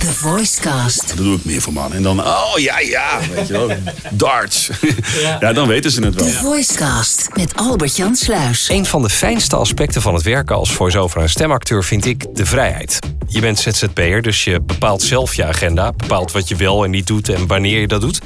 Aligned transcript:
The 0.00 0.12
Voicecast. 0.12 1.08
Dat 1.08 1.16
doe 1.16 1.36
ik 1.36 1.44
meer 1.44 1.62
voor 1.62 1.72
mannen. 1.72 1.96
En 1.96 2.02
dan, 2.02 2.20
oh 2.20 2.52
ja, 2.56 2.78
ja, 2.78 3.18
weet 3.34 3.46
je 3.46 3.52
wel. 3.52 3.70
Darts. 4.10 4.70
Ja, 5.40 5.52
dan 5.52 5.68
weten 5.68 5.90
ze 5.90 6.02
het 6.02 6.14
wel. 6.14 6.26
The 6.26 6.32
Voicecast 6.32 7.28
met 7.36 7.56
Albert-Jan 7.56 8.16
Sluis. 8.16 8.68
Een 8.68 8.86
van 8.86 9.02
de 9.02 9.08
fijnste 9.10 9.56
aspecten 9.56 10.02
van 10.02 10.14
het 10.14 10.22
werken 10.22 10.56
als 10.56 10.72
voice-over 10.72 11.20
en 11.20 11.30
stemacteur 11.30 11.84
vind 11.84 12.04
ik 12.06 12.34
de 12.36 12.46
vrijheid. 12.46 12.98
Je 13.26 13.40
bent 13.40 13.58
ZZP'er, 13.58 14.22
dus 14.22 14.44
je 14.44 14.60
bepaalt 14.60 15.02
zelf 15.02 15.34
je 15.34 15.44
agenda, 15.44 15.92
bepaalt 15.92 16.32
wat 16.32 16.48
je 16.48 16.56
wel 16.56 16.84
en 16.84 16.90
niet 16.90 17.06
doet 17.06 17.28
en 17.28 17.46
wanneer 17.46 17.80
je 17.80 17.88
dat 17.88 18.00
doet. 18.00 18.20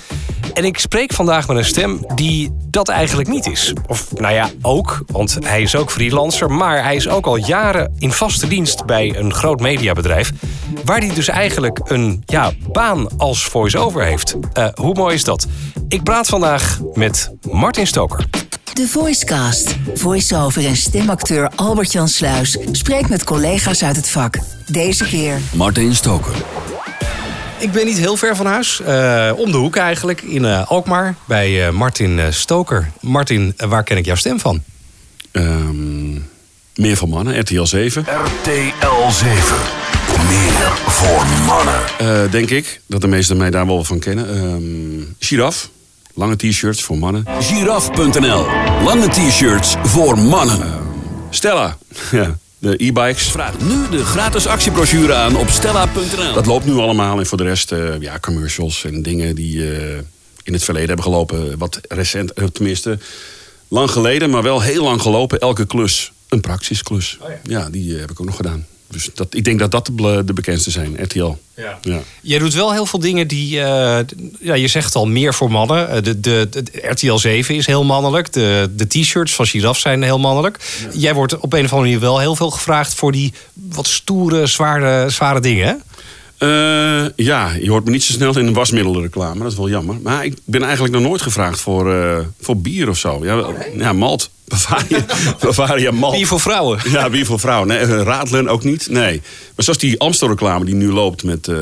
En 0.55 0.65
ik 0.65 0.79
spreek 0.79 1.13
vandaag 1.13 1.49
met 1.49 1.57
een 1.57 1.65
stem 1.65 2.07
die 2.15 2.51
dat 2.71 2.89
eigenlijk 2.89 3.29
niet 3.29 3.47
is. 3.47 3.73
Of 3.87 4.13
nou 4.13 4.35
ja, 4.35 4.51
ook, 4.63 5.05
want 5.07 5.39
hij 5.41 5.63
is 5.63 5.77
ook 5.77 5.91
freelancer, 5.91 6.51
maar 6.51 6.83
hij 6.83 6.97
is 6.97 7.09
ook 7.09 7.27
al 7.27 7.37
jaren 7.37 7.95
in 7.99 8.13
vaste 8.13 8.47
dienst 8.47 8.85
bij 8.85 9.17
een 9.17 9.35
groot 9.35 9.61
mediabedrijf, 9.61 10.33
waar 10.85 10.99
hij 10.99 11.15
dus 11.15 11.29
eigenlijk 11.29 11.64
een 11.85 12.23
ja, 12.27 12.53
baan 12.73 13.09
als 13.19 13.45
voice-over 13.47 14.05
heeft. 14.05 14.37
Eh, 14.53 14.67
hoe 14.75 14.95
mooi 14.95 15.15
is 15.15 15.25
dat? 15.25 15.47
Ik 15.89 16.03
praat 16.03 16.27
vandaag 16.27 16.79
met 16.95 17.31
Martin 17.51 17.87
Stoker. 17.87 18.27
The 18.73 18.89
Voicecast. 18.89 19.77
Voice-over 19.95 20.65
en 20.67 20.77
stemacteur 20.77 21.51
Albert-Jan 21.57 22.09
Sluis 22.09 22.59
spreekt 22.73 23.09
met 23.09 23.25
collega's 23.25 23.83
uit 23.85 23.97
het 23.97 24.11
vak. 24.11 24.39
Deze 24.67 25.05
keer 25.05 25.39
Martin 25.55 25.95
Stoker. 25.95 26.33
Ik 27.59 27.73
ben 27.73 27.87
niet 27.87 27.99
heel 27.99 28.17
ver 28.17 28.37
van 28.37 28.47
huis. 28.47 28.81
eh, 28.81 29.31
om 29.37 29.51
de 29.51 29.57
hoek 29.57 29.77
eigenlijk, 29.77 30.23
in 30.23 30.45
eh, 30.45 30.71
Alkmaar, 30.71 31.15
bij 31.25 31.67
eh, 31.67 31.73
Martin 31.73 32.19
eh, 32.19 32.27
Stoker. 32.31 32.91
Martin, 33.01 33.55
waar 33.57 33.83
ken 33.85 33.97
ik 33.97 34.05
jouw 34.05 34.15
stem 34.15 34.41
van? 34.41 34.63
Ehm, 35.33 36.13
meer 36.75 36.97
voor 36.97 37.09
mannen, 37.09 37.41
RTL 37.41 37.63
7. 37.65 38.03
RTL 38.03 39.11
7. 39.11 39.57
Meer 40.17 40.79
voor 40.87 41.27
mannen. 41.47 41.81
Eh, 41.99 42.31
denk 42.31 42.51
ik 42.51 42.81
dat 42.87 43.01
de 43.01 43.07
meesten 43.07 43.37
mij 43.37 43.51
daar 43.51 43.67
wel 43.67 43.85
van 43.85 43.99
kennen. 43.99 44.29
Ehm 44.29 45.13
Giraf. 45.19 45.71
Lange 46.15 46.37
t-shirts 46.37 46.83
voor 46.83 46.99
mannen. 46.99 47.25
Giraf.nl. 47.41 48.47
Lange 48.85 49.09
t-shirts 49.09 49.75
voor 49.83 50.19
mannen. 50.19 50.61
Stella. 51.31 51.77
Ja, 52.11 52.39
de 52.59 52.75
e-bikes. 52.77 53.23
Vraag 53.23 53.61
nu 53.61 53.89
de 53.91 54.05
gratis 54.05 54.47
actiebrochure 54.47 55.15
aan 55.15 55.37
op 55.37 55.49
stella.nl. 55.49 56.33
Dat 56.35 56.47
loopt 56.47 56.65
nu 56.65 56.73
allemaal. 56.73 57.19
En 57.19 57.27
voor 57.27 57.39
de 57.39 57.45
rest, 57.45 57.73
eh, 57.73 58.01
ja, 58.01 58.19
commercials 58.19 58.85
en 58.85 59.03
dingen 59.03 59.35
die 59.35 59.77
eh, 59.77 59.99
in 60.43 60.53
het 60.53 60.65
verleden 60.65 60.89
hebben 60.89 61.05
gelopen. 61.05 61.59
Wat 61.59 61.81
recent, 61.89 62.33
tenminste, 62.53 62.99
lang 63.69 63.91
geleden, 63.91 64.31
maar 64.31 64.43
wel 64.43 64.63
heel 64.63 64.83
lang 64.83 65.03
gelopen. 65.03 65.41
Elke 65.41 65.67
klus 65.67 66.13
een 66.29 66.41
praxisklus. 66.41 67.19
Oh 67.21 67.29
ja. 67.29 67.39
ja. 67.43 67.71
die 67.71 67.95
heb 67.95 68.11
ik 68.11 68.21
ook 68.21 68.27
nog 68.27 68.37
gedaan. 68.37 68.67
Dus 68.95 69.11
dat, 69.15 69.35
ik 69.35 69.45
denk 69.45 69.59
dat 69.59 69.71
dat 69.71 69.91
de, 69.93 70.23
de 70.25 70.33
bekendste 70.33 70.71
zijn, 70.71 71.03
RTL. 71.03 71.37
Ja. 71.57 71.79
Ja. 71.83 72.01
Jij 72.23 72.39
doet 72.39 72.55
wel 72.55 72.73
heel 72.73 72.87
veel 72.87 72.99
dingen 72.99 73.29
die, 73.29 73.61
eh, 73.61 73.99
ja, 74.41 74.55
je 74.55 74.69
zegt 74.69 74.95
al, 74.95 75.07
meer 75.07 75.35
voor 75.35 75.51
mannen. 75.51 75.89
Eh, 75.89 76.03
De, 76.03 76.21
de, 76.21 76.49
de 76.51 76.65
RTL 76.89 77.17
7 77.17 77.55
is 77.55 77.67
heel 77.67 77.85
mannelijk. 77.85 78.33
De, 78.33 78.71
de 78.77 78.87
t-shirts 78.87 79.35
van 79.35 79.47
Giraf 79.47 79.79
zijn 79.79 80.03
heel 80.03 80.19
mannelijk. 80.19 80.59
Jij 80.93 81.15
wordt 81.15 81.39
op 81.39 81.53
een 81.53 81.65
of 81.65 81.73
andere 81.73 81.81
manier 81.81 82.01
wel 82.01 82.19
heel 82.19 82.37
veel 82.37 82.51
gevraagd 82.51 82.95
voor 82.95 83.13
die 83.13 83.33
wat 83.53 83.87
stoere, 83.87 84.47
zware, 84.47 85.11
zware 85.11 85.41
dingen. 85.41 85.67
Hè? 85.67 85.75
Eh, 86.49 87.05
ja, 87.27 87.53
je 87.61 87.71
hoort 87.71 87.85
me 87.85 87.91
niet 87.91 88.03
zo 88.03 88.13
snel 88.13 88.39
in 88.39 88.47
een 88.47 88.53
wasmiddelreclame. 88.53 89.43
Dat 89.43 89.53
is 89.53 89.59
wel 89.59 89.69
jammer. 89.69 89.97
Maar 90.03 90.25
ik 90.25 90.35
ben 90.45 90.63
eigenlijk 90.63 90.95
nog 90.95 91.03
nooit 91.03 91.23
gevraagd 91.23 91.61
voor, 91.61 91.93
eh, 91.95 92.19
voor 92.41 92.57
bier 92.57 92.89
of 92.89 92.99
zo. 92.99 93.25
Ja, 93.25 93.37
wel- 93.37 93.55
ja 93.77 93.93
malt. 93.93 94.31
Bavaria, 94.49 95.05
Bavaria 95.41 95.91
malt. 95.91 96.15
Bier 96.15 96.27
voor 96.27 96.41
vrouwen. 96.41 96.79
Ja, 96.91 97.11
bier 97.11 97.27
voor 97.27 97.41
vrouwen. 97.41 97.69
Nee, 97.69 97.79
eh, 97.79 98.03
Radelen 98.03 98.49
ook 98.49 98.65
niet. 98.65 98.89
Nee. 98.91 99.21
Maar 99.55 99.65
zoals 99.65 99.79
die 99.79 100.01
Amstel-reclame 100.01 100.65
die 100.65 100.75
nu 100.75 100.93
loopt 100.93 101.23
met 101.23 101.49
eh, 101.49 101.57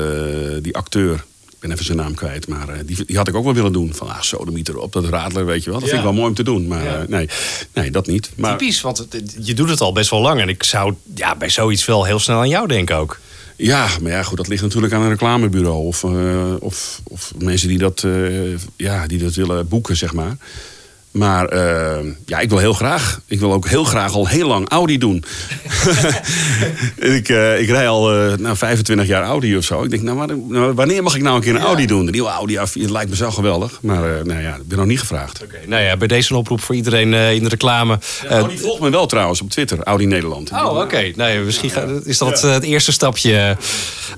die 0.61 0.75
acteur. 0.75 1.23
Ik 1.49 1.59
ben 1.69 1.71
even 1.71 1.85
zijn 1.85 1.97
naam 1.97 2.13
kwijt, 2.13 2.47
maar 2.47 2.69
eh, 2.69 2.79
die, 2.85 3.05
die 3.05 3.17
had 3.17 3.27
ik 3.27 3.35
ook 3.35 3.43
wel 3.43 3.53
willen 3.53 3.73
doen. 3.73 3.93
Van, 3.93 4.09
ah, 4.09 4.21
zo, 4.21 4.45
de 4.45 4.51
mieter 4.51 4.77
op, 4.77 4.91
dat 4.93 5.05
Radler, 5.05 5.45
weet 5.45 5.63
je 5.63 5.69
wel. 5.69 5.79
Dat 5.79 5.87
vind 5.89 6.01
ik 6.01 6.05
wel 6.07 6.15
mooi 6.15 6.27
om 6.27 6.33
te 6.35 6.43
doen. 6.43 6.67
Maar 6.67 6.83
Ja. 6.83 7.01
eh, 7.01 7.07
nee, 7.07 7.29
nee, 7.73 7.91
dat 7.91 8.07
niet. 8.07 8.29
Maar, 8.35 8.57
Typisch, 8.57 8.81
want 8.81 9.07
je 9.39 9.53
doet 9.53 9.69
het 9.69 9.81
al 9.81 9.91
best 9.93 10.09
wel 10.09 10.21
lang. 10.21 10.41
En 10.41 10.49
ik 10.49 10.63
zou 10.63 10.93
ja, 11.15 11.35
bij 11.35 11.49
zoiets 11.49 11.85
wel 11.85 12.03
heel 12.03 12.19
snel 12.19 12.37
aan 12.39 12.49
jou 12.49 12.67
denken 12.67 12.95
ook. 12.95 13.19
Ja, 13.63 13.87
maar 14.01 14.11
ja, 14.11 14.23
goed, 14.23 14.37
dat 14.37 14.47
ligt 14.47 14.61
natuurlijk 14.61 14.93
aan 14.93 15.01
een 15.01 15.09
reclamebureau. 15.09 15.85
Of, 15.85 16.03
eh, 16.03 16.53
of, 16.59 17.01
of 17.03 17.33
mensen 17.37 17.67
die 17.67 17.77
dat, 17.77 18.03
eh, 18.03 18.57
ja, 18.75 19.07
die 19.07 19.19
dat 19.19 19.33
willen 19.33 19.67
boeken, 19.67 19.95
zeg 19.95 20.13
maar. 20.13 20.37
Maar 21.13 21.47
eh, 21.47 22.05
ja, 22.25 22.39
ik 22.39 22.49
wil 22.49 22.57
heel 22.57 22.73
graag. 22.73 23.19
Ik 23.27 23.39
wil 23.39 23.53
ook 23.53 23.67
heel 23.67 23.83
graag 23.83 24.13
al 24.13 24.27
heel 24.27 24.47
lang 24.47 24.69
Audi 24.69 24.97
doen. 24.97 25.23
En 26.99 27.13
ik, 27.15 27.29
eh, 27.29 27.59
ik 27.61 27.67
rij 27.69 27.87
al 27.87 28.13
eh, 28.13 28.37
nou, 28.37 28.55
25 28.57 29.07
jaar 29.07 29.23
Audi 29.23 29.57
of 29.57 29.63
zo. 29.63 29.83
Ik 29.83 29.89
denk, 29.89 30.01
nou, 30.01 30.35
nou, 30.47 30.73
wanneer 30.73 31.03
mag 31.03 31.15
ik 31.15 31.21
nou 31.21 31.35
een 31.35 31.41
keer 31.41 31.55
een 31.55 31.61
Audi 31.61 31.85
doen? 31.85 32.05
De 32.05 32.11
nieuwe 32.11 32.29
Audi 32.29 32.55
A4, 32.57 32.81
het 32.81 32.89
lijkt 32.89 33.09
me 33.09 33.15
zo 33.15 33.31
geweldig. 33.31 33.79
Maar 33.81 34.25
nou 34.25 34.41
ja, 34.41 34.55
ik 34.55 34.67
ben 34.67 34.77
nog 34.77 34.87
niet 34.87 34.99
gevraagd. 34.99 35.43
Oké, 35.43 35.57
nou 35.67 35.83
ja, 35.83 35.97
bij 35.97 36.07
deze 36.07 36.31
een 36.31 36.37
oproep 36.37 36.61
voor 36.61 36.75
iedereen 36.75 37.13
in 37.13 37.43
de 37.43 37.49
reclame. 37.49 37.99
Eh, 38.27 38.29
Audi 38.37 38.57
volgt 38.57 38.81
me 38.81 38.89
wel 38.89 39.05
trouwens 39.05 39.41
op 39.41 39.49
Twitter, 39.49 39.83
Audi 39.83 40.05
Nederland. 40.05 40.51
Oh, 40.51 40.77
oké. 40.77 41.11
Nee, 41.15 41.39
misschien 41.39 41.69
ga- 41.69 41.87
is 42.03 42.17
dat 42.17 42.41
het 42.41 42.63
eerste 42.63 42.91
stapje. 42.91 43.57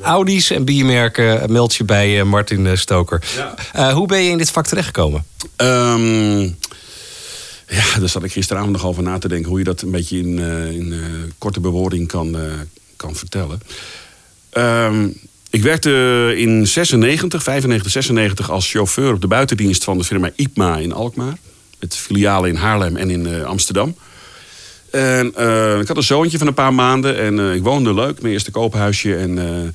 Audi's 0.02 0.50
en 0.50 0.66
biermerken 0.66 1.52
meld 1.52 1.76
je 1.76 1.84
bij 1.84 2.24
Martin 2.24 2.78
Stoker. 2.78 3.22
Hoe 3.94 4.08
ben 4.08 4.24
je 4.24 4.30
in 4.30 4.38
dit 4.38 4.52
vak 4.52 4.66
terechtgekomen? 4.68 5.26
Ehm, 5.56 6.50
ja, 7.68 8.00
daar 8.00 8.10
zat 8.10 8.24
ik 8.24 8.32
gisteravond 8.32 8.72
nog 8.72 8.86
over 8.86 9.04
na 9.04 9.18
te 9.18 9.28
denken 9.28 9.50
hoe 9.50 9.60
je 9.60 9.66
dat 9.66 9.82
een 9.82 9.92
beetje 9.92 10.18
in, 10.18 10.40
eh, 10.40 10.72
in 10.72 10.94
eh, 10.94 11.00
korte 11.38 11.60
bewoording 11.60 12.08
kan, 12.08 12.38
eh, 12.38 12.42
kan 12.96 13.16
vertellen. 13.16 13.62
Ehm, 14.50 15.08
ik 15.50 15.62
werkte 15.62 16.34
in 16.38 16.68
96, 16.68 17.44
95, 17.44 17.92
96 17.92 18.52
als 18.52 18.72
chauffeur 18.72 19.14
op 19.14 19.22
de 19.22 19.28
buitendienst 19.28 19.84
van 19.84 19.98
de 19.98 20.04
firma 20.04 20.30
IPMA 20.36 20.78
in 20.78 20.94
Alkmaar. 20.94 21.38
Met 21.80 21.96
filialen 21.96 22.50
in 22.50 22.56
Haarlem 22.56 22.96
en 22.96 23.10
in 23.10 23.46
Amsterdam. 23.46 23.96
En 24.92 25.28
ik 25.82 25.88
had 25.88 25.98
een 25.98 26.04
zoontje 26.04 26.38
van 26.38 26.48
een 26.48 26.54
paar 26.54 26.74
maanden 26.74 27.20
en 27.20 27.54
ik 27.54 27.64
woonde 27.64 27.94
leuk, 27.94 28.22
mijn 28.22 28.34
eerste 28.34 28.52
koophuisje. 28.52 29.16
En 29.16 29.74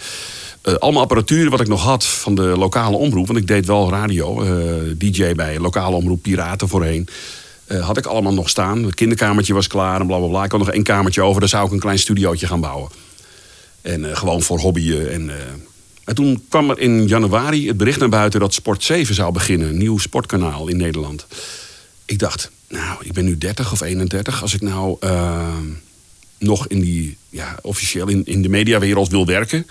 allemaal 0.79 1.03
apparatuur 1.03 1.51
wat 1.51 1.61
ik 1.61 1.69
nog 1.69 1.83
had 1.83 2.07
van 2.07 2.35
de 2.35 2.43
lokale 2.43 2.97
omroep. 2.97 3.27
Want 3.27 3.39
ik 3.39 3.47
deed 3.47 3.67
wel 3.67 3.91
radio, 3.91 4.45
DJ 4.97 5.35
bij 5.35 5.59
lokale 5.59 5.97
omroep 5.97 6.23
Piraten 6.23 6.69
voorheen. 6.69 7.09
Eh, 7.71 7.87
had 7.87 7.97
ik 7.97 8.07
allemaal 8.07 8.35
nog 8.35 8.49
staan. 8.49 8.85
Het 8.85 8.95
kinderkamertje 8.95 9.55
was 9.55 9.67
klaar 9.67 10.01
en 10.01 10.07
bla 10.07 10.19
bla 10.19 10.27
bla. 10.27 10.45
Ik 10.45 10.51
had 10.51 10.61
nog 10.61 10.71
één 10.71 10.83
kamertje 10.83 11.23
over, 11.23 11.41
daar 11.41 11.49
zou 11.49 11.67
ik 11.67 11.73
een 11.73 11.79
klein 11.79 11.99
studiootje 11.99 12.47
gaan 12.47 12.61
bouwen. 12.61 12.91
En 13.81 14.11
eh, 14.11 14.17
gewoon 14.17 14.43
voor 14.43 14.59
hobbyen. 14.59 15.13
En, 15.13 15.31
eh, 15.31 15.37
en 16.05 16.15
toen 16.15 16.45
kwam 16.49 16.71
er 16.71 16.79
in 16.79 17.07
januari 17.07 17.69
het 17.69 17.77
bericht 17.77 17.99
naar 17.99 18.09
buiten 18.09 18.41
dat 18.41 18.55
Sport 18.55 18.83
7 18.83 19.15
zou 19.15 19.33
beginnen. 19.33 19.69
Een 19.69 19.79
nieuw 19.79 19.99
sportkanaal 19.99 20.69
in 20.69 20.77
Nederland. 20.77 21.27
Ik 22.05 22.19
dacht, 22.19 22.51
nou, 22.69 22.99
ik 23.05 23.13
ben 23.13 23.25
nu 23.25 23.39
30 23.39 23.73
of 23.73 23.81
31. 23.81 24.43
Als 24.43 24.55
ik 24.55 24.61
nou 24.61 24.97
nog 26.39 26.67
in 26.67 26.81
die, 26.81 27.17
ja, 27.29 27.59
officieel 27.63 28.09
in, 28.09 28.23
in 28.27 28.43
de 28.43 28.49
mediawereld 28.49 29.09
wil 29.09 29.27
werken, 29.27 29.67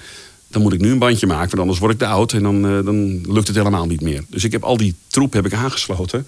dan 0.50 0.62
moet 0.62 0.74
ik 0.74 0.82
nu 0.82 0.92
een 0.92 1.00
bandje 1.00 1.28
maken, 1.28 1.48
want 1.48 1.60
anders 1.60 1.80
word 1.80 1.92
ik 1.92 2.00
te 2.00 2.06
oud 2.06 2.34
en 2.34 2.44
dan, 2.44 2.66
eh, 2.66 2.86
dan 2.86 3.22
lukt 3.34 3.48
het 3.48 3.56
helemaal 3.56 3.86
niet 3.86 4.02
meer. 4.02 4.24
Dus 4.28 4.44
ik 4.44 4.52
heb 4.52 4.64
al 4.64 4.78
die 4.78 4.96
troep 5.08 5.34
heb 5.34 5.46
ik 5.46 5.54
aangesloten. 5.54 6.28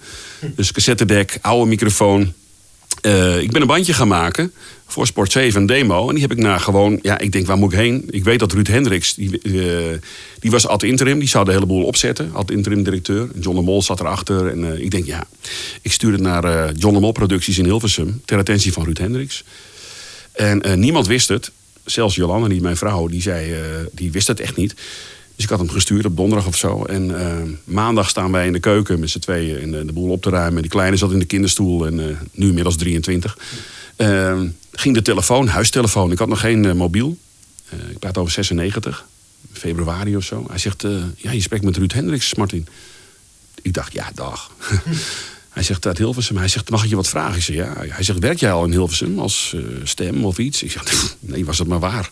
Dus 0.56 0.72
cassettedek, 0.72 1.38
oude 1.40 1.68
microfoon. 1.68 2.32
Eh, 3.00 3.40
ik 3.40 3.50
ben 3.50 3.60
een 3.60 3.66
bandje 3.66 3.92
gaan 3.92 4.08
maken 4.08 4.52
voor 4.86 5.06
Sport 5.06 5.32
7, 5.32 5.60
een 5.60 5.66
demo. 5.66 6.08
En 6.08 6.14
die 6.14 6.22
heb 6.22 6.32
ik 6.32 6.38
naar 6.38 6.60
gewoon, 6.60 6.98
ja, 7.02 7.18
ik 7.18 7.32
denk, 7.32 7.46
waar 7.46 7.56
moet 7.58 7.72
ik 7.72 7.78
heen? 7.78 8.04
Ik 8.10 8.24
weet 8.24 8.38
dat 8.38 8.52
Ruud 8.52 8.66
Hendricks, 8.66 9.14
die, 9.14 9.40
eh, 9.40 9.98
die 10.38 10.50
was 10.50 10.66
ad 10.66 10.82
interim, 10.82 11.18
die 11.18 11.28
zou 11.28 11.44
de 11.44 11.52
hele 11.52 11.66
boel 11.66 11.84
opzetten. 11.84 12.30
Ad 12.32 12.50
interim 12.50 12.82
directeur. 12.82 13.28
John 13.40 13.56
de 13.56 13.62
Mol 13.62 13.82
zat 13.82 14.00
erachter. 14.00 14.46
En 14.46 14.82
ik 14.82 14.90
denk, 14.90 15.06
ja, 15.06 15.26
ik 15.82 15.92
stuur 15.92 16.12
het 16.12 16.20
naar 16.20 16.72
John 16.72 16.94
de 16.94 17.00
Mol 17.00 17.12
Producties 17.12 17.58
in 17.58 17.64
Hilversum, 17.64 18.22
ter 18.24 18.38
attentie 18.38 18.72
van 18.72 18.84
Ruud 18.84 18.98
Hendricks. 18.98 19.44
En 20.32 20.80
niemand 20.80 21.06
wist 21.06 21.28
het. 21.28 21.50
Zelfs 21.84 22.14
Jolanda, 22.14 22.48
die 22.48 22.60
mijn 22.60 22.76
vrouw, 22.76 23.06
die, 23.06 23.22
zei, 23.22 23.52
eh, 23.52 23.60
die 23.92 24.12
wist 24.12 24.26
het 24.28 24.40
echt 24.40 24.56
niet. 24.56 24.74
Dus 25.36 25.44
ik 25.44 25.50
had 25.50 25.58
hem 25.58 25.68
gestuurd 25.68 26.04
op 26.04 26.16
donderdag 26.16 26.46
of 26.46 26.56
zo. 26.56 26.84
En 26.84 27.20
eh, 27.20 27.36
maandag 27.64 28.08
staan 28.08 28.32
wij 28.32 28.46
in 28.46 28.52
de 28.52 28.60
keuken 28.60 29.00
met 29.00 29.10
z'n 29.10 29.18
tweeën 29.18 29.60
en 29.60 29.70
de, 29.70 29.84
de 29.84 29.92
boel 29.92 30.10
op 30.10 30.22
te 30.22 30.30
ruimen. 30.30 30.62
Die 30.62 30.70
kleine 30.70 30.96
zat 30.96 31.12
in 31.12 31.18
de 31.18 31.24
kinderstoel 31.24 31.86
en 31.86 32.08
eh, 32.08 32.16
nu 32.32 32.48
inmiddels 32.48 32.76
23. 32.76 33.38
Eh, 33.96 34.40
ging 34.72 34.94
de 34.94 35.02
telefoon, 35.02 35.46
huistelefoon. 35.46 36.12
Ik 36.12 36.18
had 36.18 36.28
nog 36.28 36.40
geen 36.40 36.64
eh, 36.64 36.72
mobiel. 36.72 37.18
Eh, 37.68 37.90
ik 37.90 37.98
praat 37.98 38.18
over 38.18 38.32
96, 38.32 39.06
februari 39.52 40.16
of 40.16 40.24
zo. 40.24 40.44
Hij 40.48 40.58
zegt, 40.58 40.84
eh, 40.84 40.90
ja, 41.16 41.30
je 41.30 41.40
spreekt 41.40 41.64
met 41.64 41.76
Ruud 41.76 41.92
Hendricks, 41.92 42.34
Martin. 42.34 42.66
Ik 43.62 43.72
dacht, 43.72 43.92
ja, 43.92 44.10
dag. 44.14 44.50
Hij 45.52 45.62
zegt 45.62 45.86
uit 45.86 45.98
Hilversum. 45.98 46.36
Hij 46.36 46.48
zegt, 46.48 46.70
mag 46.70 46.82
ik 46.84 46.90
je 46.90 46.96
wat 46.96 47.08
vragen? 47.08 47.36
Ik 47.36 47.42
zeg, 47.42 47.56
ja. 47.56 47.74
Hij 47.76 48.02
zegt, 48.04 48.18
werk 48.18 48.38
jij 48.38 48.52
al 48.52 48.64
in 48.64 48.70
Hilversum 48.70 49.18
als 49.18 49.54
eh, 49.56 49.62
stem 49.84 50.24
of 50.24 50.38
iets? 50.38 50.62
Ik 50.62 50.70
zeg, 50.70 50.82
nee, 51.20 51.44
was 51.44 51.58
het 51.58 51.68
maar 51.68 51.80
waar. 51.80 52.10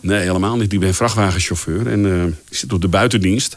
Nee, 0.00 0.20
helemaal 0.20 0.56
niet. 0.56 0.72
Ik 0.72 0.80
ben 0.80 0.94
vrachtwagenchauffeur 0.94 1.86
en 1.86 2.06
eh, 2.06 2.24
ik 2.24 2.56
zit 2.56 2.72
op 2.72 2.80
de 2.80 2.88
buitendienst. 2.88 3.56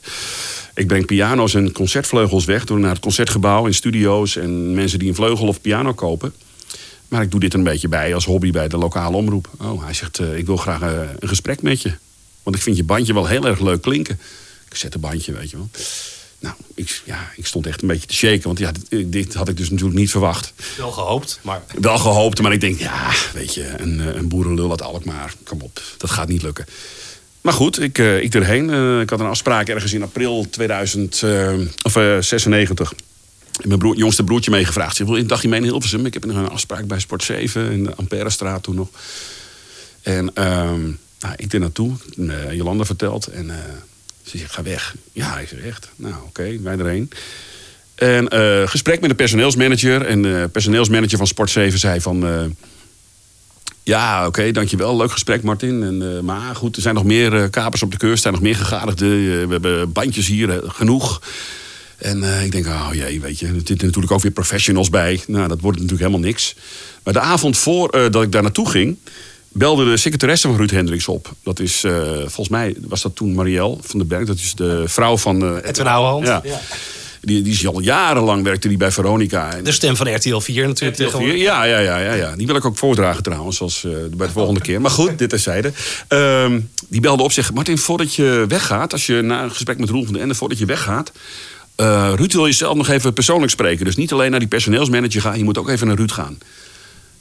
Ik 0.73 0.87
breng 0.87 1.05
piano's 1.05 1.53
en 1.53 1.71
concertvleugels 1.71 2.45
weg 2.45 2.65
door 2.65 2.79
naar 2.79 2.91
het 2.91 2.99
concertgebouw 2.99 3.65
in 3.65 3.73
studio's 3.73 4.35
en 4.35 4.73
mensen 4.73 4.99
die 4.99 5.09
een 5.09 5.15
vleugel 5.15 5.47
of 5.47 5.61
piano 5.61 5.93
kopen. 5.93 6.33
Maar 7.07 7.21
ik 7.21 7.31
doe 7.31 7.39
dit 7.39 7.53
een 7.53 7.63
beetje 7.63 7.87
bij 7.87 8.13
als 8.13 8.25
hobby 8.25 8.51
bij 8.51 8.67
de 8.67 8.77
lokale 8.77 9.15
omroep. 9.15 9.49
Oh, 9.59 9.83
hij 9.83 9.93
zegt, 9.93 10.19
eh, 10.19 10.37
ik 10.37 10.45
wil 10.45 10.57
graag 10.57 10.81
een 11.19 11.27
gesprek 11.27 11.61
met 11.61 11.81
je. 11.81 11.93
Want 12.43 12.55
ik 12.55 12.61
vind 12.61 12.77
je 12.77 12.83
bandje 12.83 13.13
wel 13.13 13.27
heel 13.27 13.45
erg 13.45 13.59
leuk 13.59 13.81
klinken. 13.81 14.19
Cassettebandje, 14.69 15.33
weet 15.33 15.49
je 15.49 15.57
wel. 15.57 15.69
Nou, 16.41 16.55
ik, 16.75 17.01
ja, 17.05 17.31
ik 17.35 17.45
stond 17.45 17.65
echt 17.65 17.81
een 17.81 17.87
beetje 17.87 18.07
te 18.07 18.13
shaken. 18.13 18.43
Want 18.43 18.59
ja, 18.59 18.71
dit, 18.89 19.11
dit 19.11 19.33
had 19.33 19.49
ik 19.49 19.57
dus 19.57 19.69
natuurlijk 19.69 19.99
niet 19.99 20.11
verwacht. 20.11 20.53
Wel 20.77 20.91
gehoopt, 20.91 21.39
maar... 21.41 21.61
Wel 21.81 21.97
gehoopt, 21.97 22.41
maar 22.41 22.53
ik 22.53 22.61
denk, 22.61 22.79
ja, 22.79 23.09
weet 23.33 23.53
je, 23.53 23.73
een, 23.77 23.99
eh, 23.99 24.15
een 24.15 24.27
boerenlul 24.27 24.69
uit 24.69 24.81
Alkmaar. 24.81 25.33
Kom 25.43 25.61
op, 25.61 25.81
dat 25.97 26.09
gaat 26.09 26.27
niet 26.27 26.41
lukken. 26.41 26.65
Maar 27.41 27.53
goed, 27.53 27.81
ik, 27.81 27.97
uh, 27.97 28.23
ik 28.23 28.35
erheen. 28.35 28.99
Ik 29.01 29.09
had 29.09 29.19
een 29.19 29.25
afspraak 29.25 29.67
ergens 29.67 29.93
in 29.93 30.03
april 30.03 30.47
2000, 30.49 31.21
uh, 31.21 31.53
of, 31.83 31.93
96. 32.19 32.93
Mijn 33.63 33.79
broer, 33.79 33.97
jongste 33.97 34.23
broertje 34.23 34.51
meegevraagd. 34.51 34.95
Ze 34.95 35.05
wil 35.05 35.17
een 35.17 35.27
dagje 35.27 35.47
mee 35.47 35.59
in 35.59 35.65
Hilversum. 35.65 36.05
Ik 36.05 36.13
heb 36.13 36.25
nog 36.25 36.35
een 36.37 36.49
afspraak 36.49 36.87
bij 36.87 36.99
Sport 36.99 37.23
7 37.23 37.71
in 37.71 37.83
de 37.83 37.95
Amperestraat 37.95 38.63
toen 38.63 38.75
nog. 38.75 38.89
En 40.01 40.33
ehm, 40.33 40.81
nou, 41.19 41.33
ik 41.35 41.53
er 41.53 41.59
naartoe. 41.59 41.93
Jolanda 42.51 42.85
verteld. 42.85 43.27
En 43.27 43.51
ze 44.23 44.37
zegt, 44.37 44.53
ga 44.53 44.63
weg. 44.63 44.95
Ja, 45.13 45.39
ik 45.39 45.47
zeg 45.47 45.59
echt. 45.59 45.89
Nou, 45.95 46.15
oké, 46.25 46.61
wij 46.61 46.77
erheen. 46.77 47.09
En 47.95 48.27
gesprek 48.69 49.01
met 49.01 49.09
de 49.09 49.15
personeelsmanager. 49.15 50.05
En 50.05 50.21
de 50.21 50.49
personeelsmanager 50.51 51.17
van 51.17 51.27
Sport 51.27 51.49
7 51.49 51.79
zei 51.79 52.01
van... 52.01 52.55
Ja, 53.83 54.27
oké, 54.27 54.51
dankjewel. 54.51 54.97
Leuk 54.97 55.11
gesprek, 55.11 55.43
Martin. 55.43 55.83
En, 55.83 56.25
maar 56.25 56.55
goed, 56.55 56.75
er 56.75 56.81
zijn 56.81 56.95
nog 56.95 57.03
meer 57.03 57.49
kapers 57.49 57.83
op 57.83 57.91
de 57.91 57.97
keurs. 57.97 58.13
Er 58.13 58.19
zijn 58.19 58.33
nog 58.33 58.43
meer 58.43 58.55
gegadigden. 58.55 59.09
We 59.47 59.51
hebben 59.51 59.91
bandjes 59.91 60.27
hier, 60.27 60.61
genoeg. 60.65 61.21
En 61.97 62.43
ik 62.43 62.51
denk, 62.51 62.65
oh 62.65 62.89
jee, 62.93 63.21
weet 63.21 63.39
je, 63.39 63.47
er 63.47 63.53
zitten 63.53 63.85
natuurlijk 63.85 64.13
ook 64.13 64.21
weer 64.21 64.31
professionals 64.31 64.89
bij. 64.89 65.21
Nou, 65.27 65.47
dat 65.47 65.61
wordt 65.61 65.77
natuurlijk 65.77 66.07
helemaal 66.07 66.27
niks. 66.27 66.55
Maar 67.03 67.13
de 67.13 67.19
avond 67.19 67.57
voordat 67.57 68.23
ik 68.23 68.31
daar 68.31 68.41
naartoe 68.41 68.69
ging... 68.69 68.97
belde 69.51 69.85
de 69.85 69.97
secretaresse 69.97 70.47
van 70.47 70.57
Ruud 70.57 70.71
Hendricks 70.71 71.07
op. 71.07 71.31
Dat 71.43 71.59
is, 71.59 71.83
volgens 72.19 72.49
mij 72.49 72.75
was 72.87 73.01
dat 73.01 73.15
toen 73.15 73.33
Marielle 73.33 73.77
van 73.81 73.99
den 73.99 74.07
Berg. 74.07 74.25
Dat 74.25 74.35
is 74.35 74.55
de 74.55 74.83
vrouw 74.85 75.17
van... 75.17 75.43
Uh, 75.43 75.55
Edwin 75.63 75.87
Ouwehand. 75.87 76.27
Ja. 76.27 76.41
ja. 76.43 76.59
Die, 77.21 77.41
die 77.41 77.53
is 77.53 77.67
al 77.67 77.79
jarenlang 77.79 78.43
werkte 78.43 78.67
die 78.67 78.77
bij 78.77 78.91
Veronica. 78.91 79.61
De 79.63 79.71
stem 79.71 79.95
van 79.95 80.15
RTL 80.15 80.39
4 80.39 80.67
natuurlijk. 80.67 81.01
RTL 81.01 81.17
4, 81.17 81.35
ja, 81.35 81.63
ja, 81.63 81.79
ja, 81.79 81.97
ja, 81.97 82.13
ja. 82.13 82.35
Die 82.35 82.47
wil 82.47 82.55
ik 82.55 82.65
ook 82.65 82.77
voordragen 82.77 83.23
trouwens, 83.23 83.61
als, 83.61 83.83
uh, 83.83 83.91
bij 84.11 84.27
de 84.27 84.33
volgende 84.33 84.59
keer. 84.59 84.81
Maar 84.81 84.91
goed, 84.91 85.17
dit 85.17 85.29
terzijde. 85.29 85.71
Uh, 86.09 86.55
die 86.87 87.01
belde 87.01 87.23
op 87.23 87.31
zich, 87.31 87.53
Martin, 87.53 87.77
voordat 87.77 88.15
je 88.15 88.45
weggaat... 88.47 88.91
als 88.91 89.05
je 89.05 89.21
na 89.21 89.43
een 89.43 89.51
gesprek 89.51 89.79
met 89.79 89.89
Roel 89.89 90.03
van 90.03 90.13
den 90.13 90.21
Ende, 90.21 90.35
voordat 90.35 90.57
je 90.57 90.65
weggaat... 90.65 91.11
Uh, 91.77 92.13
Ruud 92.15 92.33
wil 92.33 92.45
je 92.45 92.53
zelf 92.53 92.75
nog 92.75 92.89
even 92.89 93.13
persoonlijk 93.13 93.51
spreken. 93.51 93.85
Dus 93.85 93.95
niet 93.95 94.11
alleen 94.11 94.31
naar 94.31 94.39
die 94.39 94.47
personeelsmanager 94.47 95.21
gaan, 95.21 95.37
je 95.37 95.43
moet 95.43 95.57
ook 95.57 95.69
even 95.69 95.87
naar 95.87 95.95
Ruud 95.95 96.11
gaan. 96.11 96.37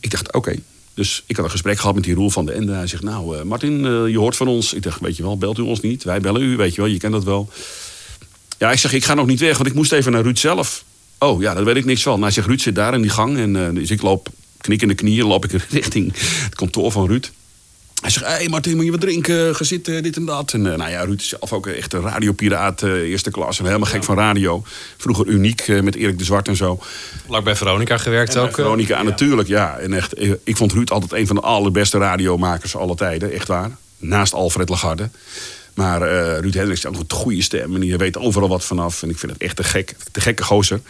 Ik 0.00 0.10
dacht, 0.10 0.32
oké. 0.32 0.56
Dus 0.94 1.22
ik 1.26 1.36
had 1.36 1.44
een 1.44 1.50
gesprek 1.50 1.78
gehad 1.78 1.94
met 1.94 2.04
die 2.04 2.14
Roel 2.14 2.30
van 2.30 2.46
den 2.46 2.54
Ende. 2.54 2.72
Hij 2.72 2.86
zegt, 2.86 3.02
nou, 3.02 3.36
uh, 3.36 3.42
Martin, 3.42 3.82
je 4.10 4.18
hoort 4.18 4.36
van 4.36 4.48
ons. 4.48 4.72
Ik 4.72 4.82
dacht, 4.82 5.00
weet 5.00 5.16
je 5.16 5.22
wel, 5.22 5.38
belt 5.38 5.58
u 5.58 5.62
ons 5.62 5.80
niet? 5.80 6.04
Wij 6.04 6.20
bellen 6.20 6.42
u, 6.42 6.56
weet 6.56 6.74
je 6.74 6.80
wel, 6.80 6.90
je 6.90 6.98
kent 6.98 7.12
dat 7.12 7.24
wel. 7.24 7.50
Ja, 8.58 8.72
ik 8.72 8.78
zeg, 8.78 8.92
ik 8.92 9.04
ga 9.04 9.14
nog 9.14 9.26
niet 9.26 9.40
weg, 9.40 9.56
want 9.56 9.68
ik 9.68 9.74
moest 9.74 9.92
even 9.92 10.12
naar 10.12 10.22
Ruud 10.22 10.38
zelf. 10.38 10.84
Oh, 11.18 11.40
ja, 11.40 11.54
daar 11.54 11.64
weet 11.64 11.76
ik 11.76 11.84
niks 11.84 12.02
van. 12.02 12.12
Nou, 12.12 12.24
hij 12.24 12.32
zegt, 12.32 12.46
Ruud 12.46 12.60
zit 12.60 12.74
daar 12.74 12.94
in 12.94 13.02
die 13.02 13.10
gang. 13.10 13.38
En 13.38 13.54
uh, 13.54 13.68
dus 13.72 13.90
ik 13.90 14.02
loop 14.02 14.28
knikkende 14.60 14.94
knieën, 14.94 15.26
loop 15.26 15.44
ik 15.44 15.62
richting 15.70 16.12
het 16.44 16.54
kantoor 16.54 16.92
van 16.92 17.06
Ruud. 17.06 17.30
Hij 18.00 18.10
zegt, 18.10 18.24
hé 18.24 18.32
hey 18.32 18.48
Martin, 18.48 18.76
moet 18.76 18.84
je 18.84 18.90
wat 18.90 19.00
drinken? 19.00 19.56
Ga 19.56 19.64
zitten, 19.64 20.02
dit 20.02 20.16
en 20.16 20.24
dat. 20.24 20.52
En 20.52 20.64
uh, 20.64 20.74
nou 20.76 20.90
ja, 20.90 21.04
Ruud 21.04 21.20
is 21.20 21.28
zelf 21.28 21.52
ook 21.52 21.66
echt 21.66 21.92
een 21.92 22.00
radiopiraat, 22.00 22.82
uh, 22.82 22.92
eerste 22.92 23.30
klas. 23.30 23.58
En 23.58 23.64
helemaal 23.64 23.88
gek 23.88 24.04
van 24.04 24.16
radio. 24.16 24.62
Vroeger 24.96 25.26
uniek 25.26 25.68
uh, 25.68 25.80
met 25.80 25.94
Erik 25.94 26.18
de 26.18 26.24
Zwart 26.24 26.48
en 26.48 26.56
zo. 26.56 26.80
Lang 27.28 27.44
bij 27.44 27.56
Veronica 27.56 27.96
gewerkt 27.96 28.34
en 28.34 28.40
ook. 28.40 28.54
Veronica, 28.54 28.96
ja. 28.96 29.02
natuurlijk, 29.02 29.48
ja. 29.48 29.78
En 29.78 29.92
echt, 29.92 30.20
ik 30.44 30.56
vond 30.56 30.72
Ruud 30.72 30.90
altijd 30.90 31.12
een 31.12 31.26
van 31.26 31.36
de 31.36 31.42
allerbeste 31.42 31.98
radiomakers 31.98 32.76
aller 32.76 32.96
tijden. 32.96 33.32
Echt 33.32 33.48
waar. 33.48 33.70
Naast 33.98 34.32
Alfred 34.32 34.68
Lagarde. 34.68 35.08
Maar 35.74 36.00
Ruud 36.40 36.54
Hendricks 36.54 36.82
heeft 36.82 36.96
ook 36.96 37.10
een 37.10 37.16
goede 37.16 37.42
stem. 37.42 37.74
En 37.74 37.80
die 37.80 37.96
weet 37.96 38.16
overal 38.16 38.48
wat 38.48 38.64
vanaf. 38.64 39.02
En 39.02 39.10
ik 39.10 39.18
vind 39.18 39.32
het 39.32 39.42
echt 39.42 39.56
te 39.56 39.64
gek. 39.64 39.94
Te 40.12 40.20
gekke 40.20 40.44
gozer. 40.44 40.80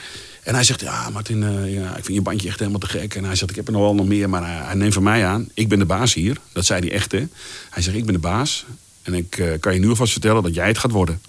En 0.42 0.54
hij 0.54 0.64
zegt, 0.64 0.80
ja 0.80 1.10
Martin, 1.10 1.42
uh, 1.42 1.74
ja, 1.74 1.96
ik 1.96 2.04
vind 2.04 2.16
je 2.16 2.22
bandje 2.22 2.48
echt 2.48 2.58
helemaal 2.58 2.80
te 2.80 2.88
gek. 2.88 3.14
En 3.14 3.24
hij 3.24 3.34
zegt, 3.34 3.50
ik 3.50 3.56
heb 3.56 3.66
er 3.66 3.72
nog 3.72 3.82
wel 3.82 3.94
nog 3.94 4.06
meer. 4.06 4.28
Maar 4.28 4.66
hij, 4.66 4.74
neemt 4.74 4.94
van 4.94 5.02
mij 5.02 5.26
aan. 5.26 5.48
Ik 5.54 5.68
ben 5.68 5.78
de 5.78 5.84
baas 5.84 6.14
hier. 6.14 6.36
Dat 6.52 6.64
zei 6.64 6.80
hij 6.80 6.92
echt, 6.92 7.12
hè. 7.12 7.26
Hij 7.70 7.82
zegt, 7.82 7.96
ik 7.96 8.04
ben 8.04 8.14
de 8.14 8.20
baas. 8.20 8.66
En 9.02 9.14
ik 9.14 9.38
uh, 9.38 9.52
kan 9.60 9.74
je 9.74 9.80
nu 9.80 9.88
alvast 9.88 10.12
vertellen 10.12 10.42
dat 10.42 10.54
jij 10.54 10.68
het 10.68 10.78
gaat 10.78 10.90
worden. 10.90 11.20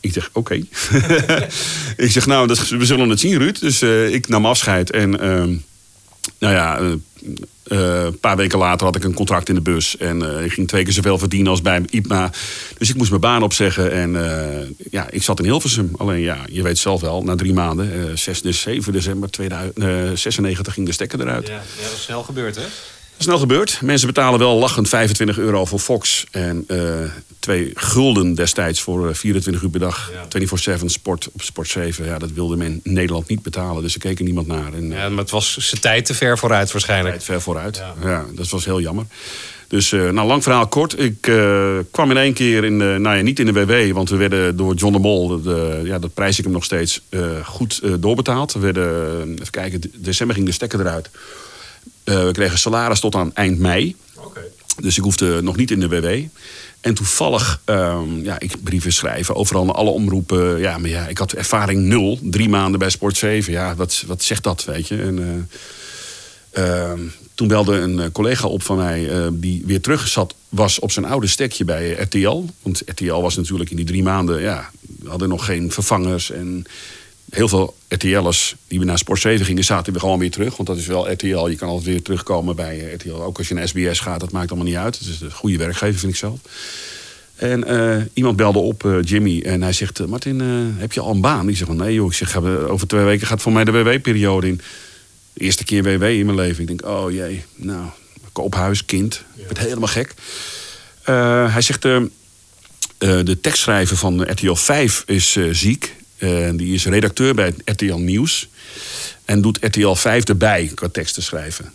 Ik 0.00 0.12
zeg, 0.12 0.30
oké. 0.32 0.54
Ik 1.96 2.10
zeg, 2.10 2.26
nou, 2.26 2.46
dat, 2.46 2.68
we 2.68 2.84
zullen 2.84 3.08
het 3.08 3.20
zien, 3.20 3.38
Ruud. 3.38 3.60
Dus 3.60 3.82
ik 4.12 4.28
nam 4.28 4.46
afscheid. 4.46 4.90
En 4.90 5.20
ehm, 5.20 5.54
nou 6.38 6.54
ja, 6.54 6.78
een 6.78 7.04
uh, 7.66 8.06
paar 8.20 8.36
weken 8.36 8.58
later 8.58 8.86
had 8.86 8.96
ik 8.96 9.04
een 9.04 9.14
contract 9.14 9.48
in 9.48 9.54
de 9.54 9.60
bus. 9.60 9.96
En 9.96 10.22
uh, 10.22 10.44
ik 10.44 10.52
ging 10.52 10.68
twee 10.68 10.84
keer 10.84 10.92
zoveel 10.92 11.18
verdienen 11.18 11.50
als 11.50 11.62
bij 11.62 11.82
IPMA. 11.90 12.30
Dus 12.78 12.88
ik 12.88 12.96
moest 12.96 13.08
mijn 13.08 13.20
baan 13.20 13.42
opzeggen. 13.42 13.92
En 13.92 14.12
ja, 14.90 15.10
ik 15.10 15.22
zat 15.22 15.38
in 15.38 15.44
Hilversum. 15.44 15.90
Alleen 15.96 16.20
ja, 16.20 16.38
je 16.50 16.62
weet 16.62 16.78
zelf 16.78 17.00
wel, 17.00 17.22
na 17.22 17.34
drie 17.34 17.52
maanden, 17.52 18.18
6, 18.18 18.42
dus 18.42 18.60
7 18.60 18.92
december 18.92 19.30
2096 19.30 20.74
ging 20.74 20.86
de 20.86 20.92
stekker 20.92 21.20
eruit. 21.20 21.46
Ja, 21.46 21.54
ja 21.54 21.82
dat 21.82 21.92
is 21.92 22.02
snel 22.02 22.22
gebeurd 22.22 22.56
hè? 22.56 22.64
Snel 23.22 23.38
gebeurd. 23.38 23.78
Mensen 23.82 24.06
betalen 24.06 24.38
wel 24.38 24.58
lachend 24.58 24.88
25 24.88 25.38
euro 25.38 25.64
voor 25.64 25.78
Fox. 25.78 26.26
En 26.30 26.64
uh, 26.68 26.78
twee 27.38 27.70
gulden 27.74 28.34
destijds 28.34 28.80
voor 28.80 29.14
24 29.14 29.62
uur 29.62 29.70
per 29.70 29.80
dag. 29.80 30.12
Ja. 30.30 30.78
24-7 30.80 30.84
sport 30.84 31.28
op 31.32 31.42
Sport 31.42 31.68
7. 31.68 32.04
Ja, 32.04 32.18
dat 32.18 32.32
wilde 32.32 32.56
men 32.56 32.80
in 32.82 32.92
Nederland 32.92 33.28
niet 33.28 33.42
betalen. 33.42 33.82
Dus 33.82 33.94
er 33.94 34.00
keek 34.00 34.18
er 34.18 34.24
niemand 34.24 34.46
naar. 34.46 34.72
En, 34.72 34.90
ja, 34.90 35.08
maar 35.08 35.18
het 35.18 35.30
was 35.30 35.56
zijn 35.56 35.80
tijd 35.80 36.04
te 36.04 36.14
ver 36.14 36.38
vooruit 36.38 36.72
waarschijnlijk. 36.72 37.14
Tijd 37.14 37.24
ver 37.24 37.40
vooruit. 37.40 37.76
Ja, 37.76 37.94
ja 38.08 38.24
dat 38.34 38.48
was 38.48 38.64
heel 38.64 38.80
jammer. 38.80 39.04
Dus, 39.68 39.92
uh, 39.92 40.10
nou, 40.10 40.26
lang 40.26 40.42
verhaal 40.42 40.66
kort. 40.66 41.00
Ik 41.00 41.26
uh, 41.26 41.78
kwam 41.90 42.10
in 42.10 42.16
één 42.16 42.32
keer 42.32 42.64
in 42.64 42.78
de, 42.78 42.96
nou 42.98 43.16
ja, 43.16 43.22
niet 43.22 43.38
in 43.38 43.46
de 43.46 43.52
WW, 43.52 43.94
want 43.94 44.10
we 44.10 44.16
werden 44.16 44.56
door 44.56 44.74
John 44.74 44.92
de 44.92 44.98
Mol, 44.98 45.42
de, 45.42 45.80
ja, 45.84 45.98
dat 45.98 46.14
prijs 46.14 46.38
ik 46.38 46.44
hem 46.44 46.52
nog 46.52 46.64
steeds, 46.64 47.00
goed 47.44 47.80
doorbetaald. 47.98 48.52
We 48.52 48.58
werden, 48.58 49.32
even 49.32 49.50
kijken, 49.50 49.80
december 49.96 50.34
ging 50.34 50.46
de 50.46 50.52
stekker 50.52 50.80
eruit. 50.80 51.10
Uh, 52.04 52.24
we 52.24 52.32
kregen 52.32 52.58
salaris 52.58 53.00
tot 53.00 53.14
aan 53.14 53.34
eind 53.34 53.58
mei. 53.58 53.96
Okay. 54.16 54.42
Dus 54.80 54.96
ik 54.96 55.02
hoefde 55.02 55.42
nog 55.42 55.56
niet 55.56 55.70
in 55.70 55.80
de 55.80 55.88
WW. 55.88 56.28
En 56.80 56.94
toevallig, 56.94 57.62
um, 57.64 58.24
ja, 58.24 58.38
ik 58.38 58.62
brieven 58.62 58.92
schrijven, 58.92 59.34
overal 59.34 59.64
naar 59.64 59.74
alle 59.74 59.90
omroepen. 59.90 60.58
Ja, 60.58 60.78
maar 60.78 60.90
ja, 60.90 61.06
ik 61.06 61.18
had 61.18 61.32
ervaring 61.32 61.82
nul. 61.82 62.18
Drie 62.22 62.48
maanden 62.48 62.78
bij 62.78 62.90
Sport 62.90 63.16
7. 63.16 63.52
Ja, 63.52 63.74
wat, 63.74 64.04
wat 64.06 64.22
zegt 64.22 64.42
dat, 64.42 64.64
weet 64.64 64.88
je? 64.88 65.02
En, 65.02 65.48
uh, 66.58 66.64
uh, 66.64 66.92
toen 67.34 67.48
belde 67.48 67.76
een 67.76 68.12
collega 68.12 68.46
op 68.46 68.62
van 68.62 68.76
mij, 68.76 69.16
uh, 69.16 69.26
die 69.32 69.62
weer 69.66 69.80
terug 69.80 70.08
zat, 70.08 70.34
was 70.48 70.78
op 70.78 70.90
zijn 70.90 71.04
oude 71.04 71.26
stekje 71.26 71.64
bij 71.64 71.90
RTL. 71.90 72.44
Want 72.62 72.82
RTL 72.86 73.20
was 73.20 73.36
natuurlijk 73.36 73.70
in 73.70 73.76
die 73.76 73.86
drie 73.86 74.02
maanden, 74.02 74.40
ja, 74.40 74.70
we 75.02 75.08
hadden 75.08 75.28
nog 75.28 75.44
geen 75.44 75.72
vervangers. 75.72 76.30
En 76.30 76.66
heel 77.32 77.48
veel 77.48 77.76
RTL'ers 77.88 78.54
die 78.68 78.78
we 78.78 78.84
naar 78.84 78.98
Sport 78.98 79.20
7 79.20 79.46
gingen, 79.46 79.64
zaten 79.64 79.92
we 79.92 79.98
gewoon 79.98 80.18
weer 80.18 80.30
terug. 80.30 80.56
Want 80.56 80.68
dat 80.68 80.78
is 80.78 80.86
wel 80.86 81.12
RTL. 81.12 81.46
Je 81.48 81.56
kan 81.56 81.68
altijd 81.68 81.86
weer 81.86 82.02
terugkomen 82.02 82.56
bij 82.56 82.92
RTL. 82.92 83.22
Ook 83.22 83.38
als 83.38 83.48
je 83.48 83.54
naar 83.54 83.68
SBS 83.68 84.00
gaat, 84.00 84.20
dat 84.20 84.32
maakt 84.32 84.48
allemaal 84.48 84.68
niet 84.68 84.76
uit. 84.76 84.98
Het 84.98 85.08
is 85.08 85.20
een 85.20 85.32
goede 85.32 85.56
werkgever, 85.56 85.98
vind 85.98 86.12
ik 86.12 86.18
zelf. 86.18 86.38
En 87.36 87.72
uh, 87.72 87.96
iemand 88.12 88.36
belde 88.36 88.58
op, 88.58 88.84
uh, 88.84 89.02
Jimmy, 89.02 89.42
en 89.42 89.62
hij 89.62 89.72
zegt... 89.72 90.06
Martin, 90.06 90.40
uh, 90.42 90.80
heb 90.80 90.92
je 90.92 91.00
al 91.00 91.10
een 91.10 91.20
baan? 91.20 91.48
Ik 91.48 91.56
zeg 91.56 91.66
van, 91.66 91.76
nee 91.76 91.94
joh. 91.94 92.06
Ik 92.06 92.12
zeg, 92.12 92.36
over 92.44 92.86
twee 92.86 93.04
weken 93.04 93.26
gaat 93.26 93.42
voor 93.42 93.52
mij 93.52 93.64
de 93.64 93.70
WW-periode 93.70 94.46
in. 94.46 94.60
De 95.32 95.40
eerste 95.40 95.64
keer 95.64 95.82
WW 95.82 96.02
in 96.02 96.26
mijn 96.26 96.38
leven. 96.38 96.60
Ik 96.60 96.66
denk, 96.66 96.86
oh 96.86 97.10
jee, 97.10 97.44
nou, 97.54 97.86
koophuis, 98.32 98.84
kind. 98.84 99.24
Ik 99.36 99.44
werd 99.44 99.58
helemaal 99.58 99.88
gek. 99.88 100.14
hij 101.52 101.60
zegt, 101.60 101.82
de 102.98 103.38
tekstschrijver 103.40 103.96
van 103.96 104.30
RTL 104.30 104.54
5 104.54 105.02
is 105.06 105.38
ziek. 105.50 105.94
Uh, 106.22 106.48
die 106.54 106.74
is 106.74 106.86
redacteur 106.86 107.34
bij 107.34 107.54
RTL 107.64 107.94
Nieuws. 107.94 108.48
En 109.24 109.40
doet 109.40 109.58
RTL 109.60 109.92
5 109.92 110.24
erbij 110.24 110.70
qua 110.74 110.88
teksten 110.88 111.22
schrijven. 111.22 111.72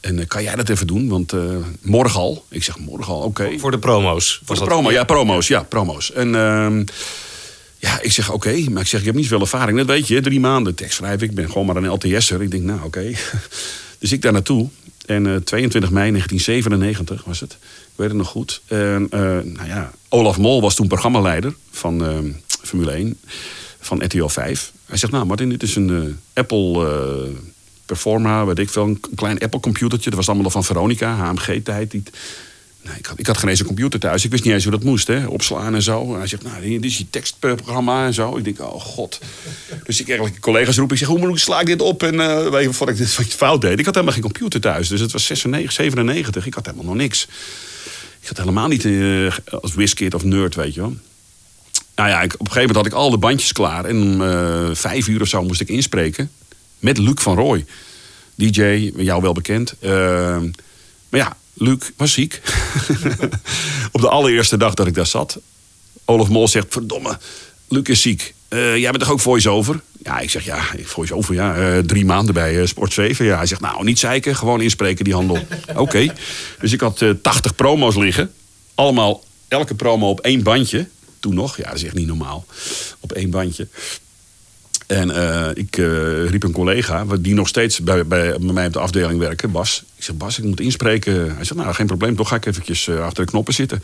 En 0.00 0.18
uh, 0.18 0.26
kan 0.26 0.42
jij 0.42 0.54
dat 0.54 0.68
even 0.68 0.86
doen? 0.86 1.08
Want 1.08 1.32
uh, 1.32 1.56
morgen 1.80 2.20
al. 2.20 2.44
Ik 2.48 2.62
zeg 2.62 2.78
morgen 2.78 3.12
al, 3.12 3.18
oké. 3.18 3.42
Okay. 3.42 3.58
Voor 3.58 3.70
de 3.70 3.78
promo's. 3.78 4.40
Voor 4.44 4.56
de 4.56 4.64
promo, 4.64 4.90
ja, 4.90 5.04
promo's. 5.04 5.48
Ja, 5.48 5.62
promo's. 5.62 6.12
En 6.12 6.28
uh, 6.28 6.84
ja, 7.78 8.00
ik 8.00 8.12
zeg 8.12 8.30
oké. 8.30 8.48
Okay, 8.48 8.66
maar 8.70 8.82
ik 8.82 8.88
zeg, 8.88 9.00
ik 9.00 9.06
heb 9.06 9.14
niet 9.14 9.24
zoveel 9.24 9.40
ervaring. 9.40 9.78
Dat 9.78 9.86
weet 9.86 10.08
je, 10.08 10.20
drie 10.20 10.40
maanden 10.40 10.74
tekst 10.74 10.96
schrijven. 10.96 11.28
Ik 11.28 11.34
ben 11.34 11.46
gewoon 11.50 11.66
maar 11.66 11.76
een 11.76 11.90
LTS'er. 11.90 12.42
Ik 12.42 12.50
denk, 12.50 12.62
nou 12.62 12.78
oké. 12.78 12.86
Okay. 12.86 13.16
dus 14.00 14.12
ik 14.12 14.22
daar 14.22 14.32
naartoe. 14.32 14.68
En 15.06 15.44
22 15.44 15.90
mei 15.90 16.10
1997 16.10 17.24
was 17.24 17.40
het. 17.40 17.52
Ik 17.52 17.96
weet 17.96 18.08
het 18.08 18.16
nog 18.16 18.28
goed. 18.28 18.60
En 18.66 19.06
nou 19.42 19.66
ja, 19.66 19.92
Olaf 20.08 20.38
Mol 20.38 20.60
was 20.60 20.74
toen 20.74 20.88
programmaleider 20.88 21.54
van 21.70 22.04
ehm, 22.04 22.30
Formule 22.62 22.90
1 22.90 23.18
van 23.80 24.04
RTL 24.04 24.26
5. 24.26 24.72
Hij 24.86 24.98
zegt, 24.98 25.12
nou 25.12 25.26
Martin, 25.26 25.48
dit 25.48 25.62
is 25.62 25.76
een 25.76 25.88
uh, 25.88 26.04
Apple 26.32 26.86
uh, 27.28 27.36
Performa, 27.86 28.44
weet 28.44 28.58
ik 28.58 28.68
veel, 28.68 28.84
een 28.84 29.00
klein 29.14 29.38
Apple 29.38 29.60
computertje. 29.60 30.10
Dat 30.10 30.18
was 30.18 30.26
allemaal 30.26 30.44
nog 30.44 30.52
van 30.52 30.64
Veronica, 30.64 31.14
HMG-tijd. 31.14 31.92
Nee, 32.82 32.98
ik, 32.98 33.06
had, 33.06 33.18
ik 33.18 33.26
had 33.26 33.38
geen 33.38 33.48
eens 33.48 33.60
een 33.60 33.66
computer 33.66 34.00
thuis. 34.00 34.24
Ik 34.24 34.30
wist 34.30 34.44
niet 34.44 34.52
eens 34.52 34.62
hoe 34.62 34.72
dat 34.72 34.82
moest, 34.82 35.06
hè? 35.06 35.26
opslaan 35.26 35.74
en 35.74 35.82
zo. 35.82 36.12
En 36.12 36.18
hij 36.18 36.26
zegt, 36.26 36.42
nou, 36.42 36.68
dit 36.68 36.84
is 36.84 36.98
je 36.98 37.10
tekstprogramma 37.10 38.06
en 38.06 38.14
zo. 38.14 38.36
Ik 38.36 38.44
denk, 38.44 38.60
oh 38.60 38.80
god. 38.80 39.20
Dus 39.84 40.00
ik 40.00 40.08
eigenlijk 40.08 40.40
collega's 40.40 40.76
roep. 40.76 40.92
Ik 40.92 40.98
zeg, 40.98 41.08
hoe 41.08 41.38
sla 41.38 41.60
ik 41.60 41.66
dit 41.66 41.82
op? 41.82 42.02
En 42.02 42.14
uh, 42.14 42.48
weet 42.48 42.64
je, 42.64 42.72
voordat 42.72 42.98
ik 42.98 43.06
dit 43.06 43.34
fout 43.34 43.60
deed. 43.60 43.78
Ik 43.78 43.84
had 43.84 43.94
helemaal 43.94 44.14
geen 44.14 44.22
computer 44.22 44.60
thuis. 44.60 44.88
Dus 44.88 45.00
het 45.00 45.12
was 45.12 45.26
96, 45.26 45.72
97. 45.72 46.46
Ik 46.46 46.54
had 46.54 46.66
helemaal 46.66 46.86
nog 46.86 46.96
niks. 46.96 47.26
Ik 48.20 48.26
zat 48.26 48.36
helemaal 48.36 48.68
niet 48.68 48.84
eh, 48.84 49.58
als 49.60 49.74
whiskid 49.74 50.14
of 50.14 50.24
nerd, 50.24 50.54
weet 50.54 50.74
je 50.74 50.80
wel. 50.80 50.96
Nou 52.00 52.12
ja, 52.12 52.22
ik, 52.22 52.32
op 52.32 52.40
een 52.40 52.52
gegeven 52.52 52.74
moment 52.74 52.76
had 52.76 52.86
ik 52.86 52.92
al 52.92 53.10
de 53.10 53.26
bandjes 53.26 53.52
klaar. 53.52 53.84
En 53.84 54.02
om 54.02 54.22
eh, 54.22 54.68
vijf 54.72 55.08
uur 55.08 55.20
of 55.20 55.28
zo 55.28 55.42
moest 55.42 55.60
ik 55.60 55.68
inspreken. 55.68 56.30
Met 56.78 56.98
Luc 56.98 57.14
van 57.14 57.36
Rooij. 57.36 57.64
DJ, 58.34 58.92
jou 58.96 59.22
wel 59.22 59.32
bekend. 59.32 59.74
Uh, 59.80 59.90
maar 61.08 61.20
ja, 61.20 61.36
Luc 61.54 61.90
was 61.96 62.12
ziek. 62.12 62.40
op 63.92 64.00
de 64.00 64.08
allereerste 64.08 64.56
dag 64.56 64.74
dat 64.74 64.86
ik 64.86 64.94
daar 64.94 65.06
zat. 65.06 65.38
Olaf 66.04 66.28
Mol 66.28 66.48
zegt, 66.48 66.66
verdomme, 66.68 67.18
Luc 67.68 67.82
is 67.82 68.02
ziek. 68.02 68.34
Uh, 68.48 68.76
jij 68.76 68.90
bent 68.90 69.02
toch 69.02 69.12
ook 69.12 69.20
voice-over? 69.20 69.80
Ja, 70.02 70.18
ik 70.18 70.30
zeg 70.30 70.44
ja, 70.44 70.64
voice-over, 70.82 71.34
ja. 71.34 71.56
Uh, 71.56 71.78
drie 71.78 72.04
maanden 72.04 72.34
bij 72.34 72.54
uh, 72.54 72.66
Sport 72.66 72.92
7. 72.92 73.24
Ja, 73.24 73.36
hij 73.36 73.46
zegt, 73.46 73.60
nou, 73.60 73.84
niet 73.84 73.98
zeiken, 73.98 74.36
gewoon 74.36 74.60
inspreken 74.60 75.04
die 75.04 75.14
handel. 75.14 75.38
Oké. 75.74 76.14
Dus 76.60 76.72
ik 76.72 76.80
had 76.80 77.04
80 77.22 77.54
promo's 77.54 77.96
liggen. 77.96 78.32
Allemaal, 78.74 79.24
elke 79.48 79.74
promo 79.74 80.08
op 80.08 80.20
één 80.20 80.42
bandje. 80.42 80.88
Toen 81.20 81.34
nog, 81.34 81.56
ja, 81.56 81.64
dat 81.64 81.76
is 81.76 81.84
echt 81.84 81.94
niet 81.94 82.06
normaal. 82.06 82.44
Op 83.00 83.12
één 83.12 83.30
bandje. 83.30 83.68
En 84.86 85.10
ik 85.56 85.76
riep 86.26 86.42
een 86.42 86.52
collega, 86.52 87.04
die 87.20 87.34
nog 87.34 87.48
steeds 87.48 87.80
bij, 87.80 88.06
bij, 88.06 88.38
bij 88.38 88.52
mij 88.52 88.66
op 88.66 88.72
de 88.72 88.78
afdeling 88.78 89.18
werken, 89.18 89.50
Bas. 89.50 89.84
Ik 89.96 90.04
zeg, 90.04 90.16
Bas, 90.16 90.38
ik 90.38 90.44
moet 90.44 90.60
inspreken. 90.60 91.34
Hij 91.34 91.44
zegt, 91.44 91.60
nou, 91.60 91.74
geen 91.74 91.86
probleem, 91.86 92.16
toch 92.16 92.28
ga 92.28 92.36
ik 92.36 92.46
eventjes 92.46 92.88
achter 92.88 93.24
de 93.24 93.30
knoppen 93.30 93.54
zitten. 93.54 93.82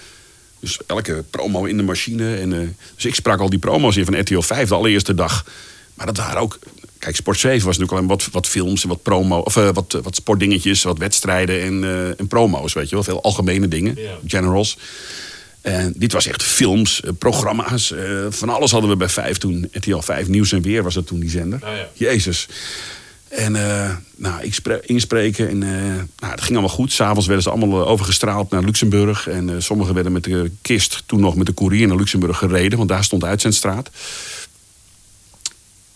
Dus 0.61 0.79
elke 0.87 1.25
promo 1.31 1.65
in 1.65 1.77
de 1.77 1.83
machine. 1.83 2.37
En, 2.37 2.77
dus 2.95 3.05
ik 3.05 3.15
sprak 3.15 3.41
al 3.41 3.51
die 3.51 3.59
promo's 3.59 3.97
in 3.97 4.05
van 4.05 4.21
RTL 4.21 4.41
5 4.41 4.69
de 4.69 4.75
allereerste 4.75 5.15
dag. 5.15 5.47
Maar 5.95 6.07
dat 6.07 6.17
waren 6.17 6.41
ook. 6.41 6.59
Kijk, 6.99 7.17
Sport 7.17 7.39
7 7.39 7.67
was 7.67 7.79
natuurlijk 7.79 7.93
alleen 7.93 8.19
wat, 8.19 8.29
wat 8.33 8.47
films 8.47 8.83
en 8.83 8.89
wat 8.89 9.03
promo. 9.03 9.39
Of 9.39 9.55
wat, 9.55 9.99
wat 10.03 10.15
sportdingetjes, 10.15 10.83
wat 10.83 10.99
wedstrijden 10.99 11.63
en, 11.63 11.85
en 12.19 12.27
promo's. 12.27 12.73
Weet 12.73 12.89
je 12.89 12.95
wel, 12.95 13.05
veel 13.05 13.23
algemene 13.23 13.69
dingen. 13.69 13.99
Generals. 14.27 14.79
En 15.73 15.93
dit 15.97 16.13
was 16.13 16.27
echt 16.27 16.43
films, 16.43 17.03
programma's. 17.19 17.95
van 18.29 18.49
alles 18.49 18.71
hadden 18.71 18.91
we 18.91 18.97
bij 18.97 19.09
5 19.09 19.39
toen. 19.39 19.69
RTL 19.73 19.99
5 19.99 20.29
Nieuws 20.29 20.53
en 20.53 20.63
Weer 20.63 20.83
was 20.83 20.95
dat 20.95 21.07
toen 21.07 21.21
die 21.21 21.31
zender. 21.31 21.59
Oh, 21.63 21.69
ja. 21.77 21.89
Jezus. 21.93 22.49
En 23.29 23.55
uh, 23.55 23.91
nou, 24.17 24.43
ik 24.43 24.83
inspreken. 24.87 25.49
En 25.49 25.63
uh, 25.63 25.71
nou, 26.19 26.35
dat 26.35 26.41
ging 26.41 26.53
allemaal 26.53 26.69
goed. 26.77 26.93
S'avonds 26.93 27.27
werden 27.27 27.45
ze 27.45 27.51
allemaal 27.51 27.87
overgestraald 27.87 28.51
naar 28.51 28.63
Luxemburg. 28.63 29.29
En 29.29 29.49
uh, 29.49 29.55
sommigen 29.59 29.95
werden 29.95 30.13
met 30.13 30.25
de 30.25 30.51
kist 30.63 31.03
toen 31.07 31.21
nog 31.21 31.37
met 31.37 31.47
de 31.47 31.53
koerier 31.53 31.87
naar 31.87 31.97
Luxemburg 31.97 32.39
gereden. 32.39 32.79
Want 32.79 32.91
daar 32.91 33.05
stond 33.05 33.23
de 33.23 33.29
uitzendstraat. 33.29 33.91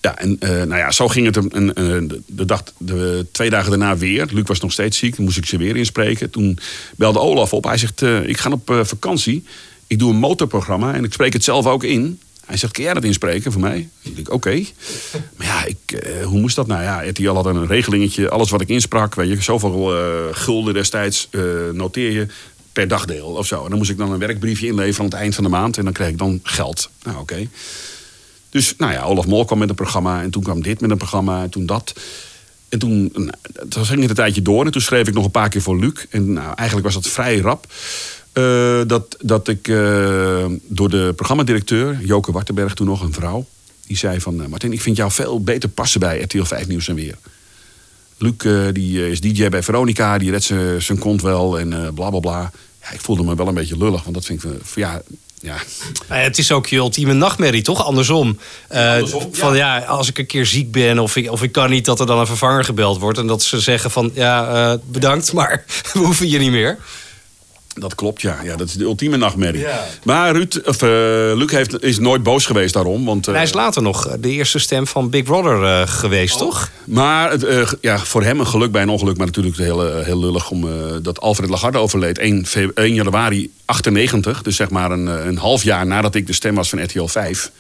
Ja, 0.01 0.19
en 0.19 0.37
nou 0.41 0.77
ja, 0.77 0.91
zo 0.91 1.09
ging 1.09 1.27
het 1.27 1.37
een, 1.37 2.23
de, 2.27 2.45
dag, 2.45 2.63
de 2.79 3.27
twee 3.33 3.51
dagen 3.51 3.71
daarna 3.71 3.97
weer. 3.97 4.29
Luc 4.33 4.47
was 4.47 4.61
nog 4.61 4.73
steeds 4.73 4.99
ziek. 4.99 5.19
Moest 5.19 5.37
ik 5.37 5.47
ze 5.47 5.57
weer 5.57 5.77
inspreken. 5.77 6.31
Toen 6.31 6.59
belde 6.97 7.19
Olaf 7.19 7.53
op. 7.53 7.65
Hij 7.65 7.79
zegt, 7.79 8.03
ik 8.03 8.37
ga 8.37 8.51
op 8.51 8.81
vakantie. 8.83 9.45
Ik 9.87 9.99
doe 9.99 10.11
een 10.11 10.19
motorprogramma 10.19 10.95
en 10.95 11.05
ik 11.05 11.13
spreek 11.13 11.33
het 11.33 11.45
zelf 11.45 11.67
ook 11.67 11.85
in. 11.85 12.21
Hij 12.47 12.57
zegt, 12.57 12.73
kun 12.73 12.83
jij 12.83 12.95
dat 12.95 13.05
inspreken 13.05 13.53
voor 13.53 13.61
mij? 13.61 13.89
Ik 14.03 14.15
denk, 14.15 14.33
oké. 14.33 14.51
Maar 15.37 15.47
ja, 15.47 15.65
ik, 15.65 16.05
hoe 16.25 16.41
moest 16.41 16.57
dat? 16.57 16.67
Nou 16.67 16.83
ja, 16.83 17.03
RTL 17.09 17.31
had 17.31 17.47
een 17.47 17.67
regelingetje. 17.67 18.31
Alles 18.31 18.51
wat 18.51 18.61
ik 18.61 18.69
insprak, 18.69 19.15
weet 19.15 19.29
je, 19.29 19.43
zoveel 19.43 19.93
gulden 20.33 20.75
destijds 20.75 21.29
noteer 21.73 22.11
je 22.11 22.27
per 22.73 22.89
dagdeel 22.89 23.27
of 23.27 23.47
zo. 23.47 23.63
En 23.65 23.69
dan 23.69 23.79
moest 23.79 23.91
ik 23.91 23.99
dan 23.99 24.13
een 24.13 24.19
werkbriefje 24.19 24.67
inleveren 24.67 24.99
aan 24.99 25.11
het 25.11 25.21
eind 25.21 25.35
van 25.35 25.45
de 25.45 25.51
maand. 25.51 25.77
En 25.77 25.85
dan 25.85 25.93
kreeg 25.93 26.09
ik 26.09 26.19
dan 26.19 26.41
geld. 26.43 26.91
Nou, 27.03 27.19
oké. 27.19 27.49
Dus, 28.51 28.75
nou 28.77 28.93
ja, 28.93 29.03
Olaf 29.03 29.27
Mol 29.27 29.45
kwam 29.45 29.59
met 29.59 29.69
een 29.69 29.75
programma. 29.75 30.23
En 30.23 30.31
toen 30.31 30.43
kwam 30.43 30.63
dit 30.63 30.81
met 30.81 30.91
een 30.91 30.97
programma. 30.97 31.43
En 31.43 31.51
toen 31.51 31.67
dat. 31.67 31.93
En 32.69 32.79
toen, 32.79 33.11
nou, 33.15 33.31
toen 33.69 33.85
ging 33.85 34.01
het 34.01 34.11
een 34.11 34.17
tijdje 34.17 34.43
door. 34.43 34.65
En 34.65 34.73
toen 34.73 34.81
schreef 34.81 35.09
ik 35.09 35.15
nog 35.15 35.25
een 35.25 35.31
paar 35.31 35.49
keer 35.49 35.63
voor 35.63 35.79
Luc. 35.79 36.05
En 36.11 36.33
nou, 36.33 36.55
eigenlijk 36.55 36.87
was 36.87 37.03
dat 37.03 37.13
vrij 37.13 37.39
rap. 37.39 37.67
Uh, 38.35 38.81
dat, 38.87 39.17
dat 39.21 39.49
ik 39.49 39.69
uh, 39.69 40.45
door 40.63 40.91
de 40.91 41.13
programmadirecteur, 41.17 42.01
Joke 42.05 42.33
Wartenberg, 42.33 42.75
toen 42.75 42.87
nog 42.87 43.03
een 43.03 43.13
vrouw, 43.13 43.47
die 43.87 43.97
zei 43.97 44.21
van... 44.21 44.41
Uh, 44.41 44.47
Martin, 44.47 44.73
ik 44.73 44.81
vind 44.81 44.97
jou 44.97 45.11
veel 45.11 45.43
beter 45.43 45.69
passen 45.69 46.01
bij 46.01 46.21
RTL 46.21 46.43
5 46.43 46.67
Nieuws 46.67 46.89
en 46.89 46.95
Weer. 46.95 47.17
Luc 48.19 48.35
die 48.73 49.11
is 49.11 49.21
DJ 49.21 49.49
bij 49.49 49.63
Veronica, 49.63 50.19
die 50.19 50.31
redt 50.31 50.45
zijn 50.79 50.99
kont 50.99 51.23
wel 51.23 51.59
en 51.59 51.95
bla 51.95 52.11
bla 52.11 52.19
bla. 52.21 52.53
Ja, 52.83 52.91
ik 52.91 53.01
voelde 53.01 53.25
me 53.25 53.35
wel 53.35 53.49
een 53.49 53.55
beetje 53.55 53.79
lullig, 53.79 54.03
want 54.03 54.15
dat 54.15 54.25
vind 54.25 54.45
ik... 54.45 54.51
ja, 54.75 55.03
ja. 55.41 55.57
Nou 56.09 56.21
het 56.21 56.39
is 56.39 56.53
ook 56.53 56.67
je 56.67 56.77
ultieme 56.77 57.13
nachtmerrie, 57.13 57.63
toch? 57.63 57.85
Andersom. 57.85 58.39
Uh, 58.73 58.93
Andersom 58.93 59.35
van 59.35 59.57
ja. 59.57 59.77
ja. 59.77 59.85
als 59.85 60.09
ik 60.09 60.19
een 60.19 60.27
keer 60.27 60.47
ziek 60.47 60.73
ben 60.73 60.99
of 60.99 61.17
ik, 61.17 61.31
of 61.31 61.43
ik 61.43 61.53
kan 61.53 61.71
niet, 61.71 61.85
dat 61.85 62.01
er 62.01 62.07
dan 62.07 62.19
een 62.19 62.27
vervanger 62.27 62.65
gebeld 62.65 62.99
wordt. 62.99 63.19
En 63.19 63.27
dat 63.27 63.43
ze 63.43 63.61
zeggen 63.61 63.91
van 63.91 64.11
ja, 64.15 64.71
uh, 64.73 64.79
bedankt, 64.85 65.33
maar 65.33 65.65
we 65.93 65.99
hoeven 65.99 66.29
je 66.29 66.39
niet 66.39 66.51
meer. 66.51 66.79
Dat 67.75 67.95
klopt, 67.95 68.21
ja. 68.21 68.39
ja. 68.43 68.57
Dat 68.57 68.69
is 68.69 68.75
de 68.75 68.85
ultieme 68.85 69.17
nachtmerrie. 69.17 69.61
Ja. 69.61 69.85
Maar 70.05 70.33
Ruud, 70.33 70.61
of, 70.65 70.83
uh, 70.83 70.89
Luc 71.35 71.51
heeft, 71.51 71.83
is 71.83 71.99
nooit 71.99 72.23
boos 72.23 72.47
geweest 72.47 72.75
daarom. 72.75 73.05
Want, 73.05 73.29
uh, 73.29 73.35
hij 73.35 73.43
is 73.43 73.53
later 73.53 73.83
nog 73.83 74.17
de 74.21 74.31
eerste 74.31 74.59
stem 74.59 74.87
van 74.87 75.11
Big 75.11 75.23
Brother 75.23 75.63
uh, 75.63 75.83
geweest, 75.87 76.35
oh. 76.35 76.41
toch? 76.41 76.71
Maar 76.85 77.37
ja, 77.81 77.99
voor 77.99 78.23
hem 78.23 78.41
een 78.41 78.47
geluk 78.47 78.73
bij 78.73 78.83
een 78.83 78.89
ongeluk. 78.89 79.17
Maar 79.17 79.27
natuurlijk 79.27 79.57
heel, 79.57 80.03
heel 80.03 80.19
lullig 80.19 80.51
om, 80.51 80.69
dat 81.03 81.21
Alfred 81.21 81.51
Lagarde 81.51 81.79
overleed. 81.79 82.19
1, 82.19 82.45
1 82.75 82.95
januari 82.95 83.51
98. 83.65 84.43
Dus 84.43 84.57
zeg 84.57 84.71
maar 84.71 84.91
een, 84.91 85.07
een 85.07 85.39
half 85.39 85.63
jaar 85.63 85.87
nadat 85.87 86.15
ik 86.15 86.27
de 86.27 86.33
stem 86.33 86.55
was 86.55 86.69
van 86.69 86.83
RTL 86.83 87.05
5. 87.05 87.51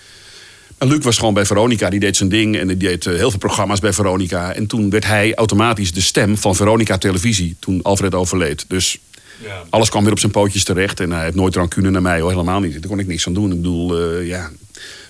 En 0.78 0.88
Luc 0.88 1.04
was 1.04 1.18
gewoon 1.18 1.34
bij 1.34 1.46
Veronica, 1.46 1.90
die 1.90 2.00
deed 2.00 2.16
zijn 2.16 2.28
ding 2.28 2.56
en 2.56 2.66
die 2.66 2.76
deed 2.76 3.04
heel 3.04 3.30
veel 3.30 3.38
programma's 3.38 3.80
bij 3.80 3.92
Veronica. 3.92 4.52
En 4.54 4.66
toen 4.66 4.90
werd 4.90 5.06
hij 5.06 5.34
automatisch 5.34 5.92
de 5.92 6.00
stem 6.00 6.36
van 6.36 6.56
Veronica 6.56 6.98
Televisie 6.98 7.56
toen 7.58 7.82
Alfred 7.82 8.14
overleed. 8.14 8.64
Dus 8.68 8.98
ja. 9.42 9.62
Alles 9.70 9.88
kwam 9.88 10.02
weer 10.02 10.12
op 10.12 10.18
zijn 10.18 10.32
pootjes 10.32 10.64
terecht. 10.64 11.00
En 11.00 11.12
hij 11.12 11.24
heeft 11.24 11.34
nooit 11.34 11.54
rancune 11.54 11.90
naar 11.90 12.02
mij, 12.02 12.20
hoor, 12.20 12.30
helemaal 12.30 12.60
niet. 12.60 12.72
Daar 12.72 12.88
kon 12.88 12.98
ik 12.98 13.06
niks 13.06 13.26
aan 13.26 13.34
doen. 13.34 13.50
Ik 13.50 13.56
bedoel, 13.56 14.00
uh, 14.20 14.26
ja. 14.26 14.50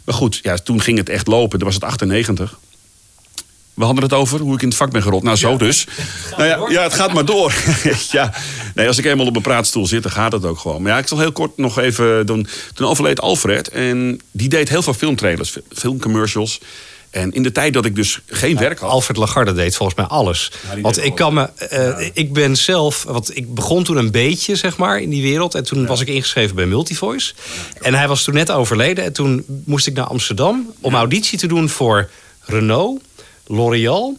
Maar 0.04 0.14
goed, 0.14 0.40
ja, 0.42 0.56
toen 0.56 0.80
ging 0.80 0.98
het 0.98 1.08
echt 1.08 1.26
lopen. 1.26 1.58
Toen 1.58 1.66
was 1.66 1.74
het 1.74 1.84
98. 1.84 2.58
We 3.74 3.84
hadden 3.84 4.04
het 4.04 4.12
over 4.12 4.40
hoe 4.40 4.54
ik 4.54 4.62
in 4.62 4.68
het 4.68 4.76
vak 4.76 4.90
ben 4.90 5.02
gerold. 5.02 5.22
Nou, 5.22 5.36
zo 5.36 5.50
ja. 5.50 5.56
dus. 5.56 5.86
Nou 6.36 6.48
ja, 6.48 6.66
ja, 6.68 6.82
het 6.82 6.94
gaat 6.94 7.12
maar 7.12 7.24
door. 7.24 7.54
ja. 8.10 8.34
Nee, 8.74 8.86
als 8.86 8.98
ik 8.98 9.04
eenmaal 9.04 9.26
op 9.26 9.36
een 9.36 9.42
praatstoel 9.42 9.86
zit, 9.86 10.02
dan 10.02 10.12
gaat 10.12 10.32
het 10.32 10.44
ook 10.44 10.58
gewoon. 10.58 10.82
Maar 10.82 10.92
ja, 10.92 10.98
ik 10.98 11.06
zal 11.06 11.18
heel 11.18 11.32
kort 11.32 11.56
nog 11.56 11.78
even 11.78 12.26
doen. 12.26 12.46
Toen 12.74 12.86
overleed 12.86 13.20
Alfred. 13.20 13.68
En 13.68 14.20
die 14.30 14.48
deed 14.48 14.68
heel 14.68 14.82
veel 14.82 14.94
filmtrailers, 14.94 15.58
filmcommercials. 15.72 16.60
En 17.10 17.32
in 17.32 17.42
de 17.42 17.52
tijd 17.52 17.72
dat 17.72 17.84
ik 17.84 17.94
dus 17.94 18.20
geen 18.26 18.56
werk 18.58 18.78
had. 18.78 18.90
Alfred 18.90 19.16
Lagarde 19.16 19.52
deed 19.52 19.76
volgens 19.76 19.98
mij 19.98 20.06
alles. 20.06 20.52
Ja, 20.74 20.80
want 20.80 21.04
ik 21.04 21.14
kan 21.14 21.34
me. 21.34 21.50
Uh, 21.62 21.68
ja. 21.70 22.10
Ik 22.12 22.32
ben 22.32 22.56
zelf. 22.56 23.02
Want 23.02 23.36
ik 23.36 23.54
begon 23.54 23.84
toen 23.84 23.96
een 23.96 24.10
beetje, 24.10 24.56
zeg 24.56 24.76
maar, 24.76 25.00
in 25.00 25.10
die 25.10 25.22
wereld. 25.22 25.54
En 25.54 25.64
toen 25.64 25.80
ja. 25.80 25.86
was 25.86 26.00
ik 26.00 26.08
ingeschreven 26.08 26.56
bij 26.56 26.66
Multivoice. 26.66 27.34
En 27.80 27.94
hij 27.94 28.08
was 28.08 28.24
toen 28.24 28.34
net 28.34 28.50
overleden. 28.50 29.04
En 29.04 29.12
toen 29.12 29.44
moest 29.64 29.86
ik 29.86 29.94
naar 29.94 30.04
Amsterdam 30.04 30.72
om 30.80 30.94
auditie 30.94 31.38
te 31.38 31.46
doen 31.46 31.68
voor 31.68 32.10
Renault, 32.40 33.02
L'Oréal. 33.46 34.18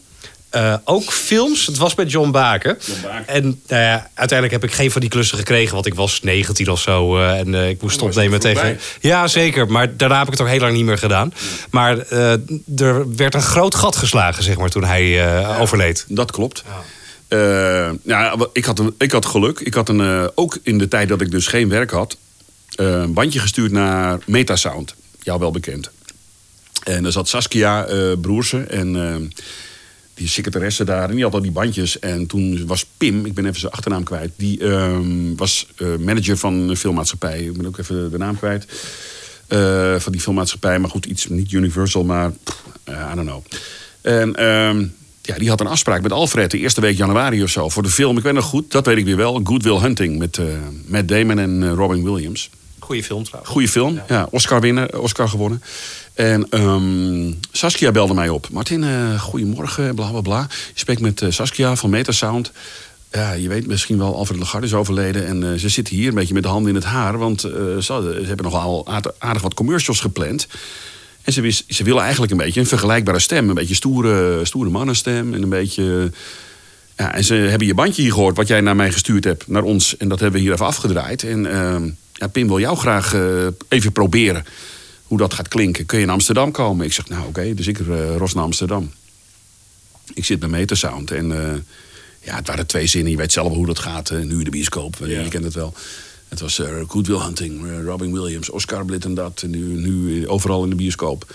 Uh, 0.55 0.75
ook 0.84 1.03
films. 1.03 1.65
Het 1.65 1.77
was 1.77 1.96
met 1.96 2.12
John 2.12 2.31
Baken. 2.31 2.77
John 2.86 3.01
Baken. 3.01 3.27
En 3.27 3.43
nou 3.43 3.81
ja, 3.81 4.10
uiteindelijk 4.13 4.62
heb 4.62 4.70
ik 4.70 4.75
geen 4.75 4.91
van 4.91 5.01
die 5.01 5.10
klussen 5.10 5.38
gekregen. 5.38 5.74
Want 5.74 5.86
ik 5.86 5.93
was 5.93 6.22
19 6.22 6.70
of 6.70 6.81
zo. 6.81 7.17
Uh, 7.17 7.39
en 7.39 7.48
uh, 7.48 7.70
ik 7.70 7.81
moest 7.81 8.01
opnemen 8.01 8.39
tegen. 8.39 8.79
Ja, 9.00 9.27
zeker. 9.27 9.72
Maar 9.72 9.98
daarna 9.98 10.17
heb 10.17 10.25
ik 10.25 10.31
het 10.31 10.41
ook 10.41 10.48
heel 10.48 10.60
lang 10.60 10.74
niet 10.74 10.86
meer 10.86 10.98
gedaan. 10.98 11.34
Maar 11.70 11.98
er 12.77 13.15
werd 13.15 13.34
een 13.34 13.41
groot 13.41 13.75
gat 13.75 13.96
geslagen, 13.96 14.43
zeg 14.43 14.58
maar, 14.58 14.70
toen 14.70 14.84
hij 14.84 15.08
ja, 15.08 15.58
overleed. 15.58 16.05
Dat 16.08 16.31
klopt. 16.31 16.63
Ja. 17.29 17.93
ja, 18.03 18.36
ik, 18.53 18.65
had 18.65 18.79
een, 18.79 18.96
ik 18.98 19.12
had 19.12 19.25
geluk. 19.25 19.60
Ik 19.60 19.74
had 19.74 19.89
een, 19.89 20.31
ook 20.36 20.58
in 20.63 20.77
de 20.77 20.88
tijd 20.88 21.10
dat 21.10 21.22
ik 21.22 21.31
dus 21.31 21.48
geen 21.48 21.70
werk 21.70 21.91
had, 21.91 22.17
een 22.75 23.13
bandje 23.13 23.39
gestuurd 23.39 23.72
naar 23.72 24.20
Metasound. 24.25 24.96
Jou 25.22 25.39
wel 25.39 25.51
bekend. 25.51 25.89
En 26.84 27.03
daar 27.03 27.12
zat 27.12 27.27
Saskia 27.27 27.88
Broersen 28.22 28.70
en 28.70 28.96
die 30.22 30.30
secretaresse 30.30 30.84
daar. 30.84 31.10
En 31.10 31.16
die 31.16 31.24
had 31.24 31.34
al 31.34 31.42
die 31.42 31.51
bandjes. 31.51 32.00
En 32.00 32.28
toen 32.28 32.66
was 32.68 32.86
Pim, 32.98 33.25
ik 33.25 33.34
ben 33.34 33.46
even 33.46 33.60
zijn 33.60 33.72
achternaam 33.72 34.04
kwijt. 34.04 34.32
Die 34.36 34.63
um, 34.63 35.36
was 35.36 35.68
uh, 35.78 35.88
manager 35.98 36.38
van 36.38 36.54
een 36.54 36.78
filmmaatschappij. 36.78 37.40
Ik 37.40 37.58
ben 37.58 37.66
ook 37.66 37.78
even 37.78 38.12
de 38.12 38.18
naam 38.18 38.38
kwijt. 38.38 38.66
Uh, 39.50 39.96
van 40.00 40.12
die 40.12 40.22
filmmaatschappij. 40.22 40.80
Maar 40.80 40.90
goed, 40.90 41.06
iets 41.06 41.28
niet 41.28 41.51
Universal, 41.51 42.04
maar 42.04 42.32
uh, 42.90 43.10
I 43.12 43.16
don't 43.16 43.28
know. 43.28 43.44
En 44.01 44.46
um, 44.46 44.94
ja, 45.22 45.38
die 45.38 45.50
had 45.50 45.60
een 45.60 45.68
afspraak 45.68 46.01
met 46.01 46.12
Alfred 46.12 46.51
de 46.51 46.58
eerste 46.58 46.82
week 46.82 46.98
januari 46.98 47.44
of 47.44 47.50
zo. 47.50 47.70
Voor 47.70 47.84
de 47.84 47.90
film, 47.90 48.18
ik 48.18 48.24
weet 48.24 48.34
nog 48.34 48.46
goed, 48.46 48.72
dat 48.72 48.86
weet 48.86 48.98
ik 48.98 49.06
weer 49.06 49.18
wel. 49.18 49.42
Good 49.44 49.63
Will 49.63 49.80
Hunting 49.80 50.18
met 50.18 50.40
Matt 50.86 51.08
Damon 51.08 51.40
en 51.40 51.74
Robin 51.74 52.04
Williams. 52.04 52.50
Goeie 52.80 53.04
film 53.04 53.24
trouwens. 53.24 53.51
Goeie 53.54 53.70
film, 53.70 53.94
ja. 53.94 54.04
ja 54.08 54.28
Oscar, 54.32 54.62
winnen, 54.62 55.01
Oscar 55.01 55.30
gewonnen. 55.30 55.62
En 56.22 56.48
um, 56.50 57.40
Saskia 57.51 57.92
belde 57.92 58.13
mij 58.13 58.30
op. 58.30 58.48
Martin, 58.51 58.84
uh, 58.84 59.22
goedemorgen, 59.22 59.96
bla 59.96 60.10
bla 60.10 60.22
bla. 60.22 60.48
Je 60.50 60.80
spreekt 60.80 61.01
met 61.01 61.22
uh, 61.22 61.32
Saskia 61.32 61.75
van 61.75 61.90
Metasound. 61.90 62.51
Ja, 63.12 63.32
je 63.32 63.48
weet 63.48 63.68
misschien 63.68 63.98
wel, 63.98 64.16
Alfred 64.16 64.40
Lagarde 64.40 64.68
is 64.68 64.74
overleden. 64.74 65.28
En 65.28 65.44
uh, 65.44 65.54
ze 65.54 65.70
zit 65.70 65.88
hier 65.88 66.08
een 66.08 66.16
beetje 66.16 66.34
met 66.34 66.44
de 66.44 66.50
handen 66.50 66.70
in 66.70 66.75
het 66.75 66.84
haar. 66.84 67.18
Want 67.18 67.42
ze, 67.42 67.78
ze, 67.80 68.24
hebben 68.24 68.46
nogal 68.46 68.88
aardig 69.18 69.42
wat 69.42 69.54
commercials 69.54 70.00
gepland. 70.00 70.48
En 71.22 71.34
ze, 71.34 71.63
ze 71.68 71.84
willen 71.84 72.01
eigenlijk 72.01 72.32
een 72.32 72.38
beetje 72.38 72.60
een 72.60 72.68
vergelijkbare 72.68 73.20
stem. 73.20 73.50
Een 73.50 73.56
beetje 73.56 73.75
stoere, 73.75 74.46
stoere 74.46 74.70
mannenstem. 74.70 75.34
En 75.34 75.44
een 75.44 75.50
beetje... 75.50 76.12
Ja, 76.98 77.13
en 77.13 77.24
ze 77.24 77.34
hebben 77.34 77.68
je 77.68 77.74
bandje 77.74 78.01
hier 78.01 78.13
gehoord, 78.13 78.38
wat 78.38 78.48
jij 78.48 78.62
naar 78.62 78.75
mij 78.75 78.92
gestuurd 78.92 79.24
hebt, 79.24 79.48
naar 79.48 79.63
ons. 79.63 79.98
En 79.98 80.10
dat 80.10 80.20
hebben 80.20 80.40
we 80.40 80.46
hier 80.46 80.54
even 80.54 80.66
afgedraaid. 80.66 81.24
En 81.24 81.51
ehm, 81.51 81.90
ja, 82.13 82.28
Pim 82.28 82.48
wil 82.48 82.60
jou 82.60 82.78
graag 82.78 83.13
eh, 83.13 83.48
even 83.68 83.92
proberen 83.92 84.46
hoe 85.12 85.20
dat 85.20 85.34
gaat 85.34 85.48
klinken. 85.48 85.86
Kun 85.86 85.98
je 85.98 86.03
in 86.03 86.10
Amsterdam 86.10 86.51
komen? 86.51 86.86
Ik 86.86 86.94
zeg, 86.94 87.10
nou 87.10 87.27
oké, 87.27 87.53
dus 87.53 87.68
ik 87.68 87.80
uh, 87.80 88.15
ros 88.15 88.34
naar 88.34 88.44
Amsterdam. 88.44 88.91
Ik 90.13 90.25
zit 90.25 90.39
bij 90.39 90.50
Metersound 90.50 91.12
en 91.12 91.32
eh, 91.32 91.53
ja, 92.20 92.36
het 92.36 92.48
waren 92.48 92.68
twee 92.68 92.88
zinnen. 92.88 93.12
Je 93.12 93.18
weet 93.18 93.32
zelf 93.32 93.53
hoe 93.53 93.65
dat 93.65 93.80
gaat, 93.80 94.12
nu 94.12 94.38
in 94.38 94.44
de 94.44 94.50
bioscoop. 94.50 94.96
Je 95.06 95.27
kent 95.30 95.44
het 95.44 95.53
wel. 95.53 95.74
Het 96.27 96.39
was 96.39 96.60
uh, 96.60 96.68
Good 96.88 97.08
Will 97.08 97.20
Hunting, 97.20 97.84
Robin 97.86 98.13
Williams, 98.13 98.50
Oscar 98.50 98.86
Blitt 98.86 99.06
en 99.06 99.13
dat. 99.13 99.41
En 99.41 99.50
nu, 99.50 99.60
nu 99.60 100.27
overal 100.27 100.63
in 100.63 100.70
de 100.70 100.75
bioscoop. 100.75 101.34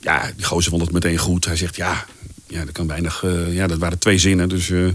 Ja, 0.00 0.32
die 0.36 0.44
gozer 0.44 0.70
vond 0.70 0.82
het 0.82 0.92
meteen 0.92 1.18
goed. 1.18 1.44
Hij 1.44 1.56
zegt, 1.56 1.76
ja, 1.76 2.06
ja, 2.46 2.64
dat 2.64 2.72
kan 2.72 2.86
weinig. 2.86 3.22
Uh, 3.22 3.54
ja, 3.54 3.66
dat 3.66 3.78
waren 3.78 3.98
twee 3.98 4.18
zinnen. 4.18 4.48
Dus, 4.48 4.68
uh, 4.68 4.88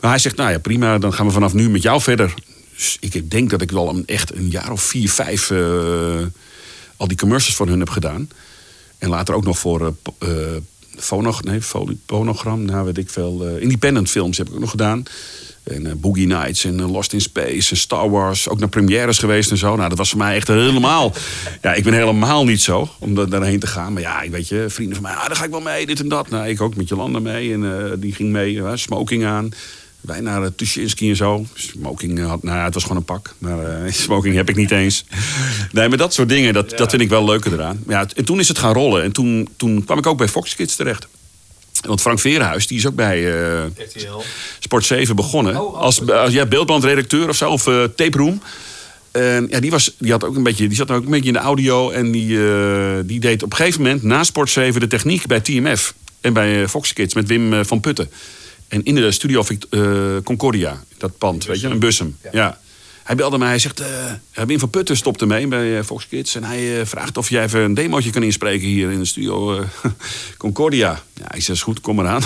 maar 0.00 0.10
hij 0.10 0.18
zegt, 0.18 0.36
nou 0.36 0.50
ja, 0.50 0.58
prima, 0.58 0.98
dan 0.98 1.14
gaan 1.14 1.26
we 1.26 1.32
vanaf 1.32 1.52
nu 1.52 1.70
met 1.70 1.82
jou 1.82 2.00
verder. 2.00 2.34
Dus 2.74 2.96
ik 3.00 3.30
denk 3.30 3.50
dat 3.50 3.62
ik 3.62 3.70
wel 3.70 3.88
een, 3.88 4.06
echt 4.06 4.34
een 4.34 4.50
jaar 4.50 4.72
of 4.72 4.82
vier, 4.82 5.10
vijf 5.10 5.50
uh, 5.50 6.26
al 7.04 7.10
die 7.10 7.18
commercials 7.18 7.56
van 7.56 7.68
hun 7.68 7.78
heb 7.78 7.88
gedaan. 7.88 8.28
En 8.98 9.08
later 9.08 9.34
ook 9.34 9.44
nog 9.44 9.58
voor 9.58 9.94
fonog, 10.96 11.42
nee, 11.42 11.60
fonogram, 12.06 12.64
nou 12.64 12.84
weet 12.84 12.98
ik 12.98 13.10
veel. 13.10 13.46
independent 13.58 14.10
films 14.10 14.38
heb 14.38 14.48
ik 14.48 14.54
ook 14.54 14.60
nog 14.60 14.70
gedaan. 14.70 15.02
En 15.62 16.00
Boogie 16.00 16.26
Nights 16.26 16.64
en 16.64 16.90
Lost 16.90 17.12
in 17.12 17.20
Space 17.20 17.70
en 17.70 17.76
Star 17.76 18.10
Wars. 18.10 18.48
Ook 18.48 18.58
naar 18.58 18.68
premières 18.68 19.18
geweest 19.18 19.50
en 19.50 19.56
zo. 19.56 19.76
Nou, 19.76 19.88
dat 19.88 19.98
was 19.98 20.10
voor 20.10 20.18
mij 20.18 20.36
echt 20.36 20.48
helemaal... 20.48 21.12
ja, 21.62 21.74
ik 21.74 21.84
ben 21.84 21.92
helemaal 21.92 22.44
niet 22.44 22.60
zo 22.60 22.88
om 22.98 23.14
daar, 23.14 23.28
daarheen 23.28 23.58
te 23.58 23.66
gaan. 23.66 23.92
Maar 23.92 24.02
ja, 24.02 24.30
weet 24.30 24.48
je, 24.48 24.64
vrienden 24.68 24.94
van 24.94 25.02
mij, 25.02 25.14
ah, 25.14 25.26
daar 25.26 25.36
ga 25.36 25.44
ik 25.44 25.50
wel 25.50 25.60
mee, 25.60 25.86
dit 25.86 26.00
en 26.00 26.08
dat. 26.08 26.30
Nou, 26.30 26.48
ik 26.48 26.60
ook 26.60 26.76
met 26.76 26.88
Jolanda 26.88 27.18
mee 27.18 27.52
en 27.52 27.96
die 28.00 28.14
ging 28.14 28.30
mee. 28.30 28.60
Smoking 28.74 29.24
aan. 29.24 29.48
Wij 30.04 30.20
naar 30.20 30.42
uh, 30.42 30.48
Tuschinski 30.56 31.10
en 31.10 31.16
zo. 31.16 31.46
Smoking 31.54 32.26
had, 32.26 32.42
nou 32.42 32.58
ja, 32.58 32.64
het 32.64 32.74
was 32.74 32.82
gewoon 32.82 32.98
een 32.98 33.04
pak. 33.04 33.34
Maar 33.38 33.92
smoking 33.92 34.34
heb 34.34 34.48
ik 34.48 34.56
niet 34.56 34.70
eens. 34.70 35.04
Nee, 35.72 35.88
maar 35.88 35.98
dat 35.98 36.14
soort 36.14 36.28
dingen, 36.28 36.52
dat, 36.52 36.70
ja. 36.70 36.76
dat 36.76 36.90
vind 36.90 37.02
ik 37.02 37.08
wel 37.08 37.24
leuker 37.24 37.52
eraan. 37.52 37.82
Ja, 37.88 38.06
en 38.16 38.24
toen 38.24 38.38
is 38.38 38.48
het 38.48 38.58
gaan 38.58 38.72
rollen. 38.72 39.02
En 39.02 39.12
toen, 39.12 39.48
toen 39.56 39.84
kwam 39.84 39.98
ik 39.98 40.06
ook 40.06 40.18
bij 40.18 40.28
Fox 40.28 40.54
Kids 40.54 40.76
terecht. 40.76 41.06
Want 41.80 42.00
Frank 42.00 42.20
Verenhuis, 42.20 42.66
die 42.66 42.78
is 42.78 42.86
ook 42.86 42.94
bij 42.94 43.20
uh, 43.54 43.62
Sport 44.58 44.84
7 44.84 45.16
begonnen. 45.16 45.60
Oh, 45.60 45.80
als, 45.80 46.10
als 46.10 46.32
ja, 46.32 46.46
beeldbandredacteur 46.46 47.28
of 47.28 47.36
zo, 47.36 47.50
of 47.50 47.66
uh, 47.66 47.84
tape 47.84 48.18
room. 48.18 48.42
En 49.10 49.46
ja, 49.50 49.60
die, 49.60 49.70
was, 49.70 49.94
die, 49.98 50.10
had 50.10 50.24
ook 50.24 50.36
een 50.36 50.42
beetje, 50.42 50.68
die 50.68 50.76
zat 50.76 50.90
ook 50.90 51.04
een 51.04 51.10
beetje 51.10 51.26
in 51.26 51.32
de 51.32 51.38
audio. 51.38 51.90
En 51.90 52.10
die, 52.10 52.28
uh, 52.28 52.94
die 53.04 53.20
deed 53.20 53.42
op 53.42 53.50
een 53.50 53.56
gegeven 53.56 53.82
moment 53.82 54.02
na 54.02 54.24
Sport 54.24 54.50
7 54.50 54.80
de 54.80 54.86
techniek 54.86 55.26
bij 55.26 55.40
TMF. 55.40 55.94
En 56.20 56.32
bij 56.32 56.68
Fox 56.68 56.92
Kids 56.92 57.14
met 57.14 57.28
Wim 57.28 57.64
van 57.64 57.80
Putten. 57.80 58.10
En 58.74 58.84
in 58.84 58.94
de 58.94 59.10
studio 59.10 59.44
Concordia, 60.24 60.84
dat 60.98 61.18
pand, 61.18 61.44
weet 61.44 61.60
je, 61.60 61.66
een 61.66 61.78
Bussum. 61.78 62.16
Ja. 62.22 62.30
ja. 62.32 62.58
Hij 63.02 63.16
belde 63.16 63.38
mij, 63.38 63.48
hij 63.48 63.58
zegt, 63.58 63.80
uh, 63.80 63.86
Wim 64.46 64.58
van 64.58 64.70
Putten 64.70 64.96
stopt 64.96 65.20
ermee 65.20 65.46
bij 65.46 65.78
uh, 65.78 65.82
Fox 65.82 66.08
Kids. 66.08 66.34
En 66.34 66.44
hij 66.44 66.78
uh, 66.78 66.86
vraagt 66.86 67.16
of 67.16 67.28
jij 67.28 67.44
even 67.44 67.60
een 67.60 67.74
demootje 67.74 68.10
kan 68.10 68.22
inspreken 68.22 68.66
hier 68.66 68.90
in 68.90 68.98
de 68.98 69.04
studio 69.04 69.64
Concordia. 70.38 71.02
Ja, 71.12 71.34
ik 71.34 71.42
zeg, 71.42 71.60
goed, 71.60 71.80
kom 71.80 71.98
eraan. 71.98 72.22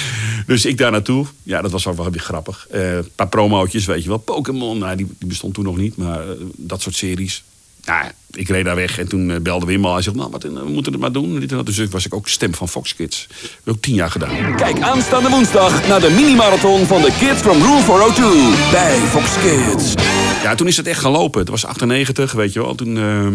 dus 0.46 0.64
ik 0.64 0.78
daar 0.78 0.90
naartoe. 0.90 1.26
Ja, 1.42 1.62
dat 1.62 1.70
was 1.70 1.84
wel 1.84 2.10
weer 2.10 2.20
grappig. 2.20 2.66
Een 2.70 3.10
paar 3.14 3.28
promootjes, 3.28 3.86
weet 3.86 4.02
je 4.02 4.08
wel. 4.08 4.18
Pokémon, 4.18 4.78
nou, 4.78 4.96
die, 4.96 5.06
die, 5.18 5.28
bestond 5.28 5.54
toen 5.54 5.64
nog 5.64 5.76
niet. 5.76 5.96
Maar 5.96 6.24
dat 6.56 6.82
soort 6.82 6.96
series. 6.96 7.44
Nou, 7.90 8.04
ik 8.30 8.48
reed 8.48 8.64
daar 8.64 8.74
weg 8.74 8.98
en 8.98 9.08
toen 9.08 9.42
belde 9.42 9.66
Wim 9.66 9.84
al. 9.84 9.92
Hij 9.92 10.02
zegt, 10.02 10.16
nou, 10.16 10.30
wat, 10.30 10.42
we 10.42 10.68
moeten 10.68 10.92
het 10.92 11.00
maar 11.00 11.12
doen. 11.12 11.46
Dus 11.64 11.88
was 11.88 12.06
ik 12.06 12.14
ook 12.14 12.28
stem 12.28 12.54
van 12.54 12.68
Fox 12.68 12.94
Kids. 12.94 13.26
Dat 13.28 13.38
heb 13.40 13.60
ik 13.64 13.72
ook 13.72 13.80
tien 13.80 13.94
jaar 13.94 14.10
gedaan. 14.10 14.56
Kijk 14.56 14.80
aanstaande 14.80 15.28
woensdag 15.28 15.88
naar 15.88 16.00
de 16.00 16.10
mini-marathon 16.10 16.86
van 16.86 17.00
de 17.00 17.16
Kids 17.18 17.40
from 17.40 17.62
Rule 17.62 17.82
402 17.82 18.70
bij 18.70 18.98
Fox 18.98 19.38
Kids. 19.40 19.94
Ja, 20.42 20.54
toen 20.54 20.66
is 20.66 20.76
het 20.76 20.86
echt 20.86 21.00
gaan 21.00 21.10
lopen. 21.10 21.40
Het 21.40 21.48
was 21.48 21.64
98, 21.64 22.32
weet 22.32 22.52
je 22.52 22.60
wel. 22.60 22.74
Toen 22.74 22.96
uh, 22.96 23.26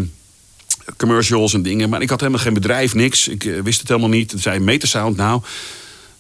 commercials 0.98 1.54
en 1.54 1.62
dingen. 1.62 1.90
Maar 1.90 2.02
ik 2.02 2.10
had 2.10 2.20
helemaal 2.20 2.42
geen 2.42 2.54
bedrijf, 2.54 2.94
niks. 2.94 3.28
Ik 3.28 3.44
uh, 3.44 3.62
wist 3.62 3.80
het 3.80 3.88
helemaal 3.88 4.10
niet. 4.10 4.30
Toen 4.30 4.40
zei 4.40 4.60
Metasound, 4.60 5.18
nou, 5.18 5.42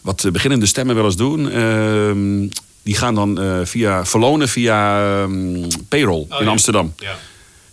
wat 0.02 0.24
uh, 0.24 0.32
beginnende 0.32 0.65
stemmen 0.65 0.95
wel 0.95 1.06
eens 1.06 1.15
doen... 1.15 1.52
Ehm, 1.52 2.48
die 2.84 2.95
gaan 2.95 3.15
dan 3.15 3.39
via 3.63 4.06
verlonen 4.06 4.50
via 4.50 5.02
ehm, 5.21 5.69
payroll 5.89 6.26
oh, 6.30 6.39
in 6.39 6.45
ja. 6.45 6.52
Amsterdam. 6.52 6.93
Ja. 6.98 7.15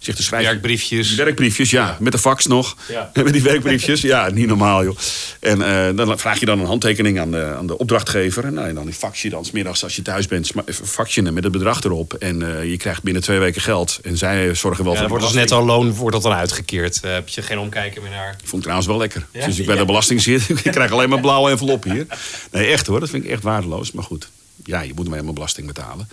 Zegt 0.03 0.19
de 0.19 0.25
schrijver. 0.25 0.51
Werkbriefjes. 0.51 1.15
Werkbriefjes, 1.15 1.71
ja. 1.71 1.87
ja. 1.87 1.97
Met 2.01 2.13
de 2.13 2.19
fax 2.19 2.47
nog. 2.47 2.77
Ja. 2.89 3.11
Met 3.25 3.33
die 3.33 3.43
werkbriefjes. 3.43 4.01
Ja, 4.01 4.31
niet 4.31 4.47
normaal, 4.47 4.85
joh. 4.85 4.97
En 5.41 5.59
uh, 5.59 6.07
dan 6.07 6.19
vraag 6.19 6.41
je 6.41 6.47
dan 6.47 6.61
een 6.61 6.67
handtekening 6.67 7.21
aan 7.21 7.31
de, 7.31 7.55
aan 7.57 7.67
de 7.67 7.79
opdrachtgever. 7.79 8.45
En, 8.45 8.55
nou, 8.55 8.69
en 8.69 8.75
dan 8.75 8.93
fax 8.93 9.23
je 9.23 9.31
dan 9.31 9.45
smiddags 9.45 9.83
als 9.83 9.97
je 9.97 10.03
thuis 10.03 10.27
bent, 10.27 10.51
fax 10.85 11.15
je 11.15 11.23
hem 11.23 11.35
met 11.35 11.45
het 11.45 11.53
bedrag 11.53 11.83
erop. 11.83 12.15
En 12.15 12.41
uh, 12.41 12.71
je 12.71 12.77
krijgt 12.77 13.03
binnen 13.03 13.23
twee 13.23 13.39
weken 13.39 13.61
geld. 13.61 13.99
En 14.03 14.19
zij 14.19 14.55
zorgen 14.55 14.85
wel 14.85 14.93
ja, 14.93 14.99
voor 14.99 15.09
wordt 15.09 15.25
als 15.25 15.33
netto 15.33 15.65
loon 15.65 15.95
wordt 15.95 16.15
dat 16.15 16.23
dan 16.23 16.33
uitgekeerd. 16.33 17.01
Uh, 17.05 17.13
heb 17.13 17.29
je 17.29 17.43
geen 17.43 17.59
omkijken 17.59 18.03
meer 18.03 18.11
naar. 18.11 18.37
Vond 18.39 18.53
ik 18.53 18.61
trouwens 18.61 18.87
wel 18.89 18.99
lekker. 18.99 19.27
Ja? 19.33 19.47
Dus 19.47 19.59
ik 19.59 19.67
bij 19.67 19.77
de 19.77 19.85
belasting 19.85 20.23
zit. 20.23 20.49
ik 20.65 20.73
krijg 20.73 20.91
alleen 20.91 21.09
maar 21.09 21.21
blauwe 21.21 21.51
envelop 21.51 21.85
hier. 21.85 22.07
Nee, 22.51 22.67
echt 22.67 22.87
hoor. 22.87 23.01
Dat 23.01 23.11
vind 23.11 23.25
ik 23.25 23.31
echt 23.31 23.43
waardeloos. 23.43 23.93
Maar 23.93 24.05
goed. 24.05 24.29
Ja, 24.65 24.81
je 24.81 24.93
moet 24.95 25.05
hem 25.05 25.13
helemaal 25.13 25.35
belasting 25.35 25.67
betalen. 25.67 26.09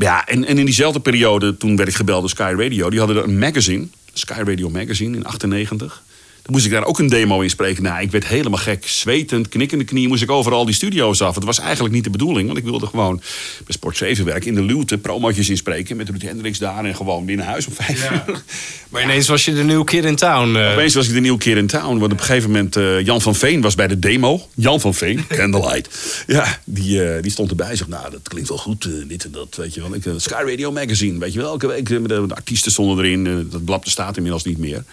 Ja, 0.00 0.26
en, 0.26 0.44
en 0.44 0.58
in 0.58 0.64
diezelfde 0.64 1.00
periode, 1.00 1.56
toen 1.56 1.76
werd 1.76 1.88
ik 1.88 1.94
gebeld 1.94 2.20
door 2.20 2.30
Sky 2.30 2.54
Radio. 2.56 2.90
Die 2.90 2.98
hadden 2.98 3.24
een 3.24 3.38
magazine, 3.38 3.86
Sky 4.12 4.42
Radio 4.44 4.70
Magazine 4.70 5.16
in 5.16 5.24
98. 5.24 6.02
Moest 6.46 6.64
ik 6.64 6.70
daar 6.70 6.84
ook 6.84 6.98
een 6.98 7.08
demo 7.08 7.40
in 7.40 7.50
spreken. 7.50 7.82
Nou, 7.82 8.02
ik 8.02 8.10
werd 8.10 8.26
helemaal 8.26 8.58
gek. 8.58 8.86
Zwetend, 8.88 9.48
knikkende 9.48 9.84
knie 9.84 10.08
moest 10.08 10.22
ik 10.22 10.30
overal 10.30 10.64
die 10.64 10.74
studio's 10.74 11.20
af. 11.20 11.34
Het 11.34 11.44
was 11.44 11.58
eigenlijk 11.58 11.94
niet 11.94 12.04
de 12.04 12.10
bedoeling. 12.10 12.46
Want 12.46 12.58
ik 12.58 12.64
wilde 12.64 12.86
gewoon 12.86 13.16
bij 13.16 13.74
Sport 13.74 13.96
7 13.96 14.24
werken. 14.24 14.46
In 14.48 14.54
de 14.54 14.62
luwte 14.62 14.98
promotjes 14.98 15.48
inspreken. 15.50 15.96
Met 15.96 16.08
Ruud 16.08 16.22
Hendricks 16.22 16.58
daar. 16.58 16.84
En 16.84 16.96
gewoon 16.96 17.24
binnen 17.24 17.46
huis 17.46 17.66
om 17.66 17.72
vijf 17.72 18.02
Ja. 18.10 18.24
uur. 18.28 18.42
Maar 18.88 19.02
ineens 19.02 19.28
was 19.28 19.44
je 19.44 19.54
de 19.54 19.62
nieuwe 19.64 19.84
kid 19.84 20.04
in 20.04 20.16
town. 20.16 20.56
eh. 20.56 20.72
Opeens 20.72 20.94
was 20.94 21.08
ik 21.08 21.14
de 21.14 21.20
nieuwe 21.20 21.38
keer 21.38 21.56
in 21.56 21.66
town. 21.66 21.98
Want 21.98 22.12
op 22.12 22.18
een 22.18 22.24
gegeven 22.24 22.50
moment, 22.50 22.76
eh, 22.76 23.04
Jan 23.04 23.20
van 23.20 23.34
Veen 23.34 23.60
was 23.60 23.74
bij 23.74 23.86
de 23.88 23.98
demo. 23.98 24.48
Jan 24.54 24.80
van 24.80 24.94
Veen, 24.94 25.24
Candlelight. 25.36 26.24
Ja, 26.26 26.60
die, 26.64 27.04
eh, 27.04 27.22
die 27.22 27.30
stond 27.30 27.50
erbij. 27.50 27.76
Zegt, 27.76 27.90
nou, 27.90 28.10
dat 28.10 28.28
klinkt 28.28 28.48
wel 28.48 28.58
goed, 28.58 28.88
dit 29.08 29.24
en 29.24 29.30
dat. 29.30 29.56
Weet 29.56 29.74
je 29.74 29.80
wel. 29.80 29.94
Ik, 29.94 30.02
Sky 30.16 30.42
Radio 30.46 30.72
Magazine, 30.72 31.18
weet 31.18 31.32
je 31.32 31.38
wel. 31.38 31.50
Elke 31.50 31.66
week, 31.66 31.86
de, 31.88 32.02
de 32.26 32.34
artiesten 32.34 32.72
stonden 32.72 33.04
erin. 33.04 33.48
Dat 33.50 33.64
blad 33.64 33.84
bestaat 33.84 34.16
inmiddels 34.16 34.44
niet 34.44 34.58
meer. 34.58 34.84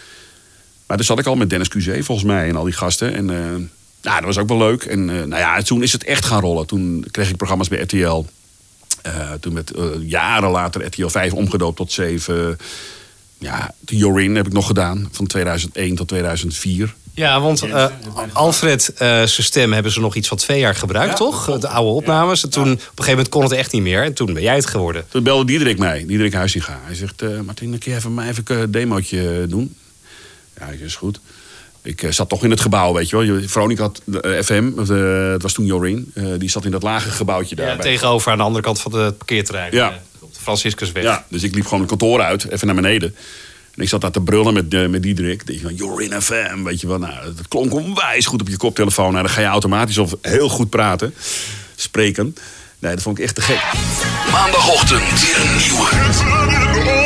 Maar 0.87 0.97
toen 0.97 1.05
zat 1.05 1.19
ik 1.19 1.25
al 1.25 1.35
met 1.35 1.49
Dennis 1.49 1.67
Cusé, 1.67 2.03
volgens 2.03 2.27
mij, 2.27 2.49
en 2.49 2.55
al 2.55 2.63
die 2.63 2.73
gasten. 2.73 3.13
En 3.13 3.29
eh, 3.29 3.37
nou, 4.01 4.15
dat 4.15 4.23
was 4.23 4.37
ook 4.37 4.47
wel 4.47 4.57
leuk. 4.57 4.83
En 4.83 5.09
eh, 5.09 5.15
nou 5.15 5.41
ja, 5.41 5.61
toen 5.61 5.83
is 5.83 5.91
het 5.91 6.03
echt 6.03 6.25
gaan 6.25 6.41
rollen. 6.41 6.67
Toen 6.67 7.05
kreeg 7.11 7.29
ik 7.29 7.37
programma's 7.37 7.67
bij 7.67 7.79
RTL. 7.79 8.25
Eh, 9.01 9.31
toen 9.39 9.53
met 9.53 9.71
jaren 9.99 10.49
later 10.49 10.85
RTL 10.85 11.07
5 11.07 11.33
omgedoopt 11.33 11.77
tot 11.77 11.91
7. 11.91 12.57
Ja, 13.37 13.73
de 13.79 13.95
Jorin 13.95 14.35
heb 14.35 14.47
ik 14.47 14.53
nog 14.53 14.67
gedaan. 14.67 15.09
Van 15.11 15.27
2001 15.27 15.95
tot 15.95 16.07
2004. 16.07 16.95
Ja, 17.17 17.41
want 17.41 17.61
eh, 17.61 17.85
Alfred, 18.33 18.93
eh, 18.93 19.07
zijn 19.07 19.29
stem 19.29 19.73
hebben 19.73 19.91
ze 19.91 19.99
nog 19.99 20.15
iets 20.15 20.27
van 20.27 20.37
twee 20.37 20.59
jaar 20.59 20.75
gebruikt, 20.75 21.15
toch? 21.15 21.59
De 21.59 21.67
oude 21.67 21.91
opnames. 21.91 22.43
En 22.43 22.49
toen, 22.49 22.63
op 22.63 22.69
een 22.69 22.79
gegeven 22.79 23.09
moment 23.09 23.29
kon 23.29 23.43
het 23.43 23.51
echt 23.51 23.71
niet 23.71 23.81
meer. 23.81 24.03
En 24.03 24.13
toen 24.13 24.33
ben 24.33 24.43
jij 24.43 24.55
het 24.55 24.65
geworden. 24.65 25.05
Toen 25.09 25.23
belde 25.23 25.45
Diederik 25.45 25.77
mij, 25.77 26.05
Diederik 26.07 26.33
Huizinga. 26.33 26.79
Hij 26.83 26.95
zegt, 26.95 27.21
eh 27.21 27.39
Martin, 27.39 27.77
kun 27.77 27.91
je 27.91 27.97
even 27.97 28.13
mij 28.13 28.29
even 28.29 28.43
een 28.47 28.71
demootje 28.71 29.45
doen? 29.49 29.75
Ja, 30.59 30.65
ik 30.67 30.79
is 30.79 30.95
goed. 30.95 31.19
Ik 31.83 32.03
eh, 32.03 32.11
zat 32.11 32.29
toch 32.29 32.43
in 32.43 32.49
het 32.49 32.61
gebouw, 32.61 32.93
weet 32.93 33.09
je 33.09 33.15
wel. 33.25 33.41
Veronica 33.47 33.81
had 33.81 34.01
de 34.03 34.21
eh, 34.21 34.43
FM, 34.43 34.71
of 34.77 34.87
de- 34.87 35.29
het 35.33 35.41
was 35.41 35.53
toen 35.53 35.65
Jorin. 35.65 36.11
eh, 36.13 36.23
die 36.37 36.49
zat 36.49 36.65
in 36.65 36.71
dat 36.71 36.83
lage 36.83 37.09
gebouwtje 37.09 37.55
daar. 37.55 37.67
Ja, 37.67 37.75
tegenover 37.77 38.31
aan 38.31 38.37
de 38.37 38.43
andere 38.43 38.63
kant 38.63 38.81
van 38.81 38.95
het 38.95 39.17
parkeerterrein. 39.17 39.73
Ja. 39.75 39.99
Op 40.19 40.33
de 40.33 40.39
Franciscusweg. 40.39 41.03
Ja, 41.03 41.25
dus 41.29 41.43
ik 41.43 41.55
liep 41.55 41.63
gewoon 41.63 41.79
het 41.79 41.89
kantoor 41.89 42.21
uit, 42.21 42.49
even 42.51 42.65
naar 42.67 42.75
beneden. 42.75 43.15
En 43.75 43.83
ik 43.83 43.89
zat 43.89 44.01
daar 44.01 44.11
te 44.11 44.21
brullen 44.21 44.53
met, 44.53 44.73
eh, 44.73 44.87
met 44.87 45.03
Diederik. 45.03 45.47
Die 45.47 45.61
van, 45.61 45.75
you're 45.75 46.03
in 46.03 46.21
FM, 46.21 46.63
weet 46.63 46.81
je 46.81 46.87
wel. 46.87 46.97
Nou, 46.97 47.13
dat 47.35 47.47
klonk 47.47 47.73
onwijs 47.73 48.25
goed 48.25 48.41
op 48.41 48.47
je 48.49 48.57
koptelefoon. 48.57 49.11
Nou, 49.11 49.23
dan 49.25 49.33
ga 49.33 49.41
je 49.41 49.47
automatisch 49.47 49.97
of 49.97 50.15
heel 50.21 50.49
goed 50.49 50.69
praten, 50.69 51.13
spreken. 51.75 52.35
Nee, 52.79 52.93
dat 52.93 53.03
vond 53.03 53.17
ik 53.17 53.23
echt 53.23 53.35
te 53.35 53.41
gek. 53.41 53.61
Maandagochtend 54.31 55.21
weer 55.21 55.39
een 55.41 55.57
nieuwe. 55.57 56.96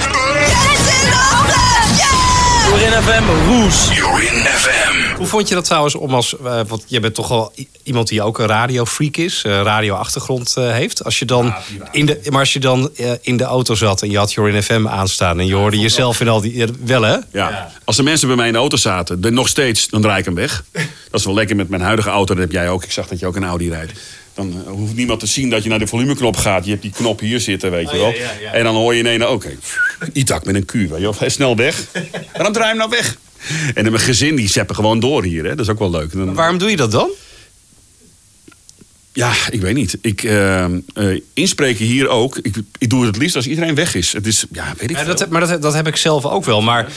Jorin 2.72 2.92
FM, 3.04 3.24
Roes. 3.48 3.98
Jorin 3.98 4.44
FM. 4.46 5.16
Hoe 5.18 5.26
vond 5.26 5.48
je 5.50 5.56
dat 5.56 5.66
trouwens 5.66 5.96
om 5.96 6.14
als... 6.14 6.38
eh, 6.38 6.60
want 6.68 6.84
jij 6.88 7.00
bent 7.00 7.14
toch 7.16 7.28
wel 7.28 7.54
iemand 7.84 8.08
die 8.08 8.22
ook 8.22 8.40
een 8.40 8.46
radiofreak 8.46 9.18
is. 9.18 9.44
eh 9.44 9.62
radioachtergrond 9.62 10.58
eh, 10.58 10.72
heeft. 10.72 11.04
Als 11.04 11.20
je 11.20 11.26
dan 11.26 11.54
in 11.92 12.06
de, 12.06 12.22
maar 12.30 12.40
als 12.40 12.54
je 12.54 12.60
dan 12.60 12.90
eh, 12.96 13.12
in 13.22 13.38
de 13.38 13.44
auto 13.44 13.76
zat 13.76 14.02
en 14.02 14.10
je 14.10 14.18
had 14.18 14.34
Jorin 14.34 14.64
FM 14.64 14.88
aanstaan... 14.88 15.40
en 15.40 15.48
je 15.48 15.54
hoorde 15.56 15.80
jezelf 15.80 16.20
in 16.22 16.28
al 16.28 16.42
die... 16.42 16.56
ja, 16.56 16.68
wel 16.86 17.02
hè? 17.02 17.18
Ja. 17.32 17.72
Als 17.84 17.98
er 17.98 18.04
mensen 18.04 18.28
bij 18.28 18.36
mij 18.38 18.48
in 18.48 18.54
de 18.54 18.60
auto 18.60 18.78
zaten, 18.78 19.22
dan 19.22 19.34
nog 19.34 19.48
steeds, 19.48 19.88
dan 19.90 20.02
draai 20.02 20.20
ik 20.20 20.26
hem 20.26 20.36
weg. 20.36 20.64
Dat 21.12 21.20
is 21.20 21.26
wel 21.26 21.36
lekker 21.36 21.56
met 21.56 21.70
mijn 21.70 21.82
huidige 21.82 22.10
auto, 22.10 22.34
dat 22.34 22.44
heb 22.44 22.52
jij 22.52 22.70
ook. 22.70 22.84
Ik 22.84 22.92
zag 22.92 23.08
dat 23.08 23.20
je 23.20 23.26
ook 23.26 23.36
een 23.36 23.44
Audi 23.44 23.70
rijdt. 23.70 23.92
Dan 24.34 24.64
eh, 24.66 24.72
hoeft 24.72 24.96
niemand 24.96 25.20
te 25.20 25.26
zien 25.26 25.50
dat 25.50 25.64
je 25.64 25.70
naar 25.70 25.80
de 25.80 25.88
volumeknop 25.88 26.36
gaat. 26.38 26.64
Je 26.66 26.70
hebt 26.70 26.82
die 26.82 26.92
knop 26.92 27.20
hier 27.20 27.40
zitten, 27.40 27.72
weet 27.72 27.92
je 27.92 27.98
wel. 27.98 28.10
ja, 28.10 28.16
ja, 28.16 28.32
ja. 28.42 28.54
En 28.54 28.64
dan 28.64 28.76
hoor 28.76 28.94
je 28.94 29.00
ineens, 29.00 29.26
oké, 29.26 29.58
Itak 30.14 30.46
met 30.46 30.56
een 30.56 30.66
Q, 30.66 30.72
weet 30.72 30.90
je 30.90 31.00
wel. 31.00 31.16
Hij 31.18 31.28
is 31.28 31.34
snel 31.34 31.56
weg. 31.56 31.86
Waarom 32.34 32.54
draai 32.54 32.74
je 32.74 32.80
hem 32.80 32.90
nou 32.90 32.90
weg? 32.90 33.18
En 33.74 33.84
dan 33.84 33.92
mijn 33.92 34.04
gezin, 34.04 34.36
die 34.36 34.50
zeppen 34.50 34.76
gewoon 34.76 35.00
door 35.00 35.24
hier, 35.24 35.44
hè. 35.44 35.50
Dat 35.50 35.60
is 35.60 35.70
ook 35.72 35.80
wel 35.80 35.90
leuk. 35.90 36.12
Dan, 36.12 36.34
Waarom 36.34 36.58
doe 36.58 36.70
je 36.70 36.76
dat 36.76 36.92
dan? 36.92 37.10
Ja, 39.14 39.34
ik 39.50 39.62
weet 39.62 39.76
niet. 39.76 39.98
Ik 40.02 40.24
uh, 40.24 40.66
uh, 40.94 41.22
inspreken 41.34 41.86
hier 41.86 42.08
ook. 42.08 42.38
Ik, 42.38 42.56
ik 42.78 42.90
doe 42.90 43.00
het 43.00 43.08
het 43.08 43.18
liefst 43.18 43.36
als 43.36 43.48
iedereen 43.48 43.76
weg 43.76 43.96
is. 43.96 44.14
Het 44.14 44.28
is, 44.28 44.46
ja, 44.52 44.74
weet 44.78 44.90
ik 44.90 44.98
Ja, 44.98 45.04
dat, 45.04 45.30
maar 45.30 45.48
dat, 45.48 45.62
dat 45.62 45.74
heb 45.74 45.88
ik 45.88 45.96
zelf 45.96 46.26
ook 46.26 46.46
wel. 46.46 46.62
Maar, 46.62 46.92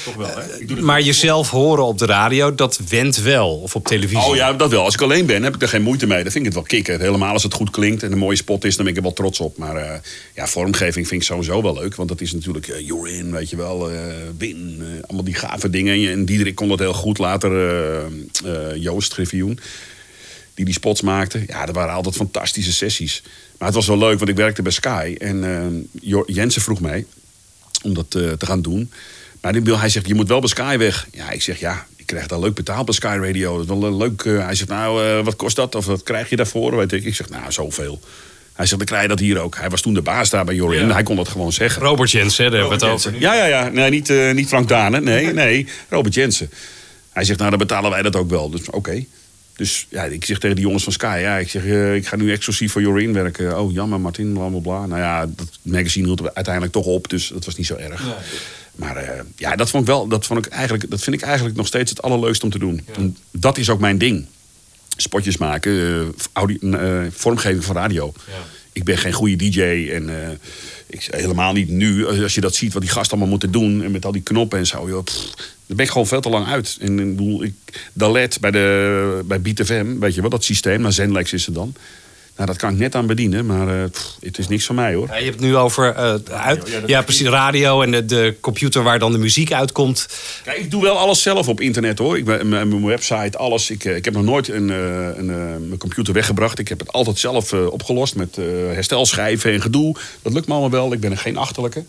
eh, 0.69 0.77
maar 0.77 1.01
jezelf 1.03 1.51
horen 1.51 1.85
op 1.85 1.99
de 1.99 2.07
radio, 2.07 2.55
dat 2.55 2.81
wendt 2.89 3.23
wel. 3.23 3.57
Of 3.61 3.75
op 3.75 3.87
televisie. 3.87 4.25
Oh 4.29 4.37
ja, 4.37 4.53
dat 4.53 4.71
wel. 4.71 4.85
Als 4.85 4.95
ik 4.95 5.01
alleen 5.01 5.27
ben, 5.27 5.43
heb 5.43 5.55
ik 5.55 5.63
er 5.63 5.69
geen 5.69 5.83
moeite 5.83 6.07
mee. 6.07 6.23
Dan 6.23 6.33
vind 6.33 6.47
ik 6.47 6.53
het 6.53 6.55
wel 6.55 6.63
kicken. 6.81 7.01
Helemaal 7.01 7.33
als 7.33 7.43
het 7.43 7.55
goed 7.55 7.71
klinkt 7.71 8.03
en 8.03 8.13
een 8.13 8.19
mooie 8.19 8.37
spot 8.37 8.65
is, 8.65 8.75
dan 8.77 8.85
ben 8.85 8.93
ik 8.93 8.99
er 8.99 9.05
wel 9.05 9.13
trots 9.13 9.41
op. 9.41 9.57
Maar 9.59 9.77
eh, 9.77 9.99
ja, 10.35 10.47
vormgeving 10.47 11.09
vind 11.09 11.21
ik 11.21 11.27
sowieso 11.27 11.63
wel 11.63 11.75
leuk. 11.75 11.95
Want 11.95 12.09
dat 12.09 12.21
is 12.21 12.33
natuurlijk 12.33 12.69
uh, 12.69 12.87
You're 12.87 13.11
In, 13.17 13.33
weet 13.33 13.51
je 13.51 13.57
wel. 13.57 13.91
eh 13.91 13.97
Win, 14.39 14.77
eh, 14.81 14.87
allemaal 15.07 15.25
die 15.25 15.35
gave 15.35 15.71
dingen. 15.71 16.11
En 16.11 16.25
Diederik 16.25 16.55
kon 16.55 16.69
dat 16.69 16.79
heel 16.79 16.93
goed 16.95 17.19
later. 17.19 17.53
eh, 17.53 18.05
eh, 18.45 18.83
Joost 18.83 19.13
Griffioen. 19.13 19.59
Die 20.55 20.65
die 20.65 20.75
spots 20.75 21.01
maakte. 21.01 21.45
Ja, 21.47 21.67
dat 21.67 21.75
waren 21.75 21.95
altijd 21.95 22.15
fantastische 22.17 22.73
sessies. 22.73 23.23
Maar 23.59 23.67
het 23.69 23.77
was 23.77 23.87
wel 23.87 23.99
leuk, 23.99 24.19
want 24.19 24.31
ik 24.31 24.37
werkte 24.37 24.63
bij 24.63 24.73
Sky. 24.73 25.15
En 25.19 25.45
eh, 25.45 26.01
Jo- 26.09 26.25
Jensen 26.27 26.63
vroeg 26.63 26.81
mij 26.81 27.05
om 27.83 27.95
dat 27.95 28.15
eh, 28.15 28.31
te 28.33 28.47
gaan 28.47 28.63
doen. 28.63 28.91
Maar 29.41 29.63
wil, 29.63 29.79
hij 29.79 29.89
zegt, 29.89 30.07
je 30.09 30.15
moet 30.15 30.29
wel 30.29 30.41
bij 30.41 30.49
Sky 30.49 30.77
weg. 30.79 31.07
Ja, 31.13 31.31
ik 31.31 31.43
zeg, 31.43 31.61
ja, 31.61 31.87
ik 31.97 32.07
krijg 32.07 32.27
daar 32.27 32.39
leuk 32.41 32.55
betaald 32.55 32.85
bij 32.85 32.95
Sky 32.95 33.19
Radio. 33.21 33.53
Dat 33.53 33.63
is 33.63 33.69
wel 33.81 33.85
een 33.85 33.97
leuk... 33.97 34.23
eh, 34.25 34.45
hij 34.45 34.55
zegt, 34.55 34.69
nou, 34.69 35.07
eh, 35.07 35.25
wat 35.25 35.37
kost 35.37 35.57
dat? 35.57 35.75
Of 35.75 35.87
wat 35.87 36.03
krijg 36.03 36.31
je 36.31 36.37
daarvoor? 36.37 36.77
Weet 36.77 36.93
ik. 36.93 37.05
Ik 37.05 37.15
zeg, 37.15 37.29
nou, 37.29 37.53
zoveel. 37.53 38.01
Hij 38.53 38.67
zegt, 38.67 38.79
dan 38.79 38.87
krijg 38.87 39.03
je 39.03 39.09
dat 39.09 39.19
hier 39.19 39.39
ook. 39.39 39.57
Hij 39.57 39.69
was 39.71 39.81
toen 39.81 39.95
de 39.95 40.03
baas 40.03 40.31
daar 40.31 40.45
bij 40.45 40.55
Jorin. 40.55 40.91
Hij 40.91 41.03
kon 41.03 41.17
dat 41.17 41.29
gewoon 41.29 41.53
zeggen. 41.53 41.83
Robert 41.83 42.11
Jensen, 42.11 42.51
daar 42.51 42.61
hebben 42.61 42.79
we 42.79 42.85
het 42.85 42.95
over. 42.95 43.15
Ja, 43.21 43.35
ja, 43.35 43.45
ja. 43.47 43.69
Nee, 43.69 43.91
niet, 43.91 44.11
eh, 44.11 44.33
niet 44.33 44.49
Frank 44.49 44.69
Dane. 44.69 45.01
Nee, 45.01 45.33
nee. 45.43 45.67
Robert 45.89 46.15
Jensen. 46.15 46.51
Hij 47.13 47.25
zegt, 47.25 47.39
nou, 47.39 47.51
dan 47.51 47.59
betalen 47.59 47.91
wij 47.91 48.03
dat 48.03 48.17
ook 48.17 48.31
wel. 48.31 48.51
Dus 48.51 48.71
oké. 48.71 49.05
Dus 49.57 49.87
ja, 49.91 50.05
ik 50.05 50.25
zeg 50.25 50.39
tegen 50.39 50.57
die 50.57 50.65
jongens 50.65 50.85
van 50.85 50.93
Sky, 50.93 51.19
ja, 51.21 51.37
ik 51.37 51.51
zeg, 51.51 51.65
eh, 51.65 51.95
ik 51.95 52.07
ga 52.07 52.17
nu 52.17 52.33
exclusief 52.33 52.73
voor 52.73 52.83
Jorin 52.83 53.13
werken. 53.13 53.61
Oh, 53.61 53.73
jammer, 53.73 54.01
Martin, 54.01 54.33
bla 54.33 54.49
bla 54.49 54.59
bla. 54.59 54.87
Nou 54.87 55.01
ja, 55.01 55.27
dat 55.27 55.49
magazine 55.63 56.07
hield 56.07 56.35
uiteindelijk 56.35 56.75
toch 56.75 56.87
op, 56.87 57.09
dus 57.09 57.29
dat 57.29 57.45
was 57.45 57.57
niet 57.57 57.67
zo 57.67 57.75
erg. 57.75 58.03
Maar 58.75 58.97
eh, 58.97 59.21
ja, 59.37 59.57
dat 59.57 59.71
vond 59.71 59.83
ik 59.83 59.89
wel, 59.89 60.07
dat 60.09 60.27
vond 60.27 60.47
ik 60.47 60.53
eigenlijk, 60.53 60.91
dat 60.91 61.03
vind 61.03 61.17
ik 61.17 61.23
eigenlijk 61.23 61.57
nog 61.57 61.67
steeds 61.67 61.91
het 61.91 62.03
allerleukste 62.03 62.45
om 62.45 62.51
te 62.51 62.59
doen. 62.59 62.87
En 62.97 63.17
dat 63.31 63.59
is 63.59 63.71
ook 63.71 63.81
mijn 63.81 63.99
ding. 63.99 64.27
Spotjes 64.97 65.37
maken, 65.37 65.73
eh, 65.73 66.27
audio, 66.33 67.09
vormgeving 67.11 67.65
van 67.65 67.77
radio. 67.77 68.13
Ik 68.73 68.85
ben 68.85 68.99
geen 68.99 69.13
goede 69.13 69.37
DJ 69.37 69.63
en 69.93 70.39
ik, 70.87 71.09
helemaal 71.11 71.53
niet 71.53 71.69
nu. 71.69 72.07
Als 72.23 72.35
je 72.35 72.41
dat 72.41 72.55
ziet 72.55 72.73
wat 72.73 72.83
die 72.83 72.91
gasten 72.91 73.11
allemaal 73.11 73.31
moeten 73.31 73.51
doen 73.51 73.83
en 73.83 73.91
met 73.91 74.05
al 74.05 74.13
die 74.13 74.23
knoppen 74.23 74.59
en 74.59 74.67
zo, 74.67 74.89
joh, 74.89 75.05
pff, 75.05 75.35
daar 75.67 75.77
ben 75.77 75.85
ik 75.85 75.91
gewoon 75.93 76.07
veel 76.07 76.21
te 76.21 76.29
lang 76.29 76.47
uit. 76.47 76.77
En 76.81 76.99
ik 76.99 77.17
bedoel, 77.17 77.43
ik, 77.43 77.55
Dalet 77.93 78.41
bij, 78.41 78.51
de, 78.51 79.23
bij 79.25 79.41
BTFM, 79.41 79.99
weet 79.99 80.15
je 80.15 80.21
wel, 80.21 80.31
dat 80.31 80.45
systeem, 80.45 80.81
nou 80.81 80.93
Zenlex 80.93 81.33
is 81.33 81.47
het 81.47 81.55
dan. 81.55 81.75
Nou, 82.37 82.49
dat 82.49 82.57
kan 82.57 82.73
ik 82.73 82.79
net 82.79 82.95
aan 82.95 83.07
bedienen, 83.07 83.47
maar 83.47 83.83
eh, 83.83 83.91
pff, 83.91 84.17
het 84.21 84.39
is 84.39 84.49
niks 84.49 84.65
van 84.65 84.75
mij 84.75 84.95
hoor. 84.95 85.07
Ja, 85.09 85.17
je 85.17 85.25
hebt 85.25 85.37
het 85.37 85.45
nu 85.45 85.57
over 85.57 85.95
eh, 85.95 86.15
uit, 86.31 86.83
ja, 86.87 87.03
precies, 87.03 87.29
radio 87.29 87.83
en 87.83 87.91
de, 87.91 88.05
de 88.05 88.37
computer 88.41 88.83
waar 88.83 88.99
dan 88.99 89.13
de 89.13 89.19
muziek 89.19 89.53
uitkomt. 89.53 90.09
Kijk, 90.45 90.59
ik 90.59 90.71
doe 90.71 90.83
wel 90.83 90.99
alles 90.99 91.23
zelf 91.23 91.49
op 91.49 91.61
internet 91.61 91.99
hoor. 91.99 92.19
Ik 92.19 92.25
mijn, 92.25 92.49
mijn 92.49 92.85
website, 92.85 93.39
alles. 93.39 93.71
Ik, 93.71 93.85
eh, 93.85 93.97
ik 93.97 94.05
heb 94.05 94.15
nog 94.15 94.23
nooit 94.23 94.49
een, 94.49 94.69
een, 94.69 95.31
eh, 95.31 95.37
mijn 95.67 95.79
computer 95.79 96.15
weggebracht. 96.15 96.59
Ik 96.59 96.69
heb 96.69 96.79
het 96.79 96.93
altijd 96.93 97.19
zelf 97.19 97.53
opgelost 97.53 98.15
met 98.15 98.37
herstelschijven 98.73 99.53
en 99.53 99.61
gedoe. 99.61 99.97
Dat 100.23 100.33
lukt 100.33 100.47
me 100.47 100.53
allemaal 100.53 100.71
wel. 100.71 100.93
Ik 100.93 101.01
ben 101.01 101.11
er 101.11 101.19
geen 101.19 101.37
achterlijke. 101.37 101.85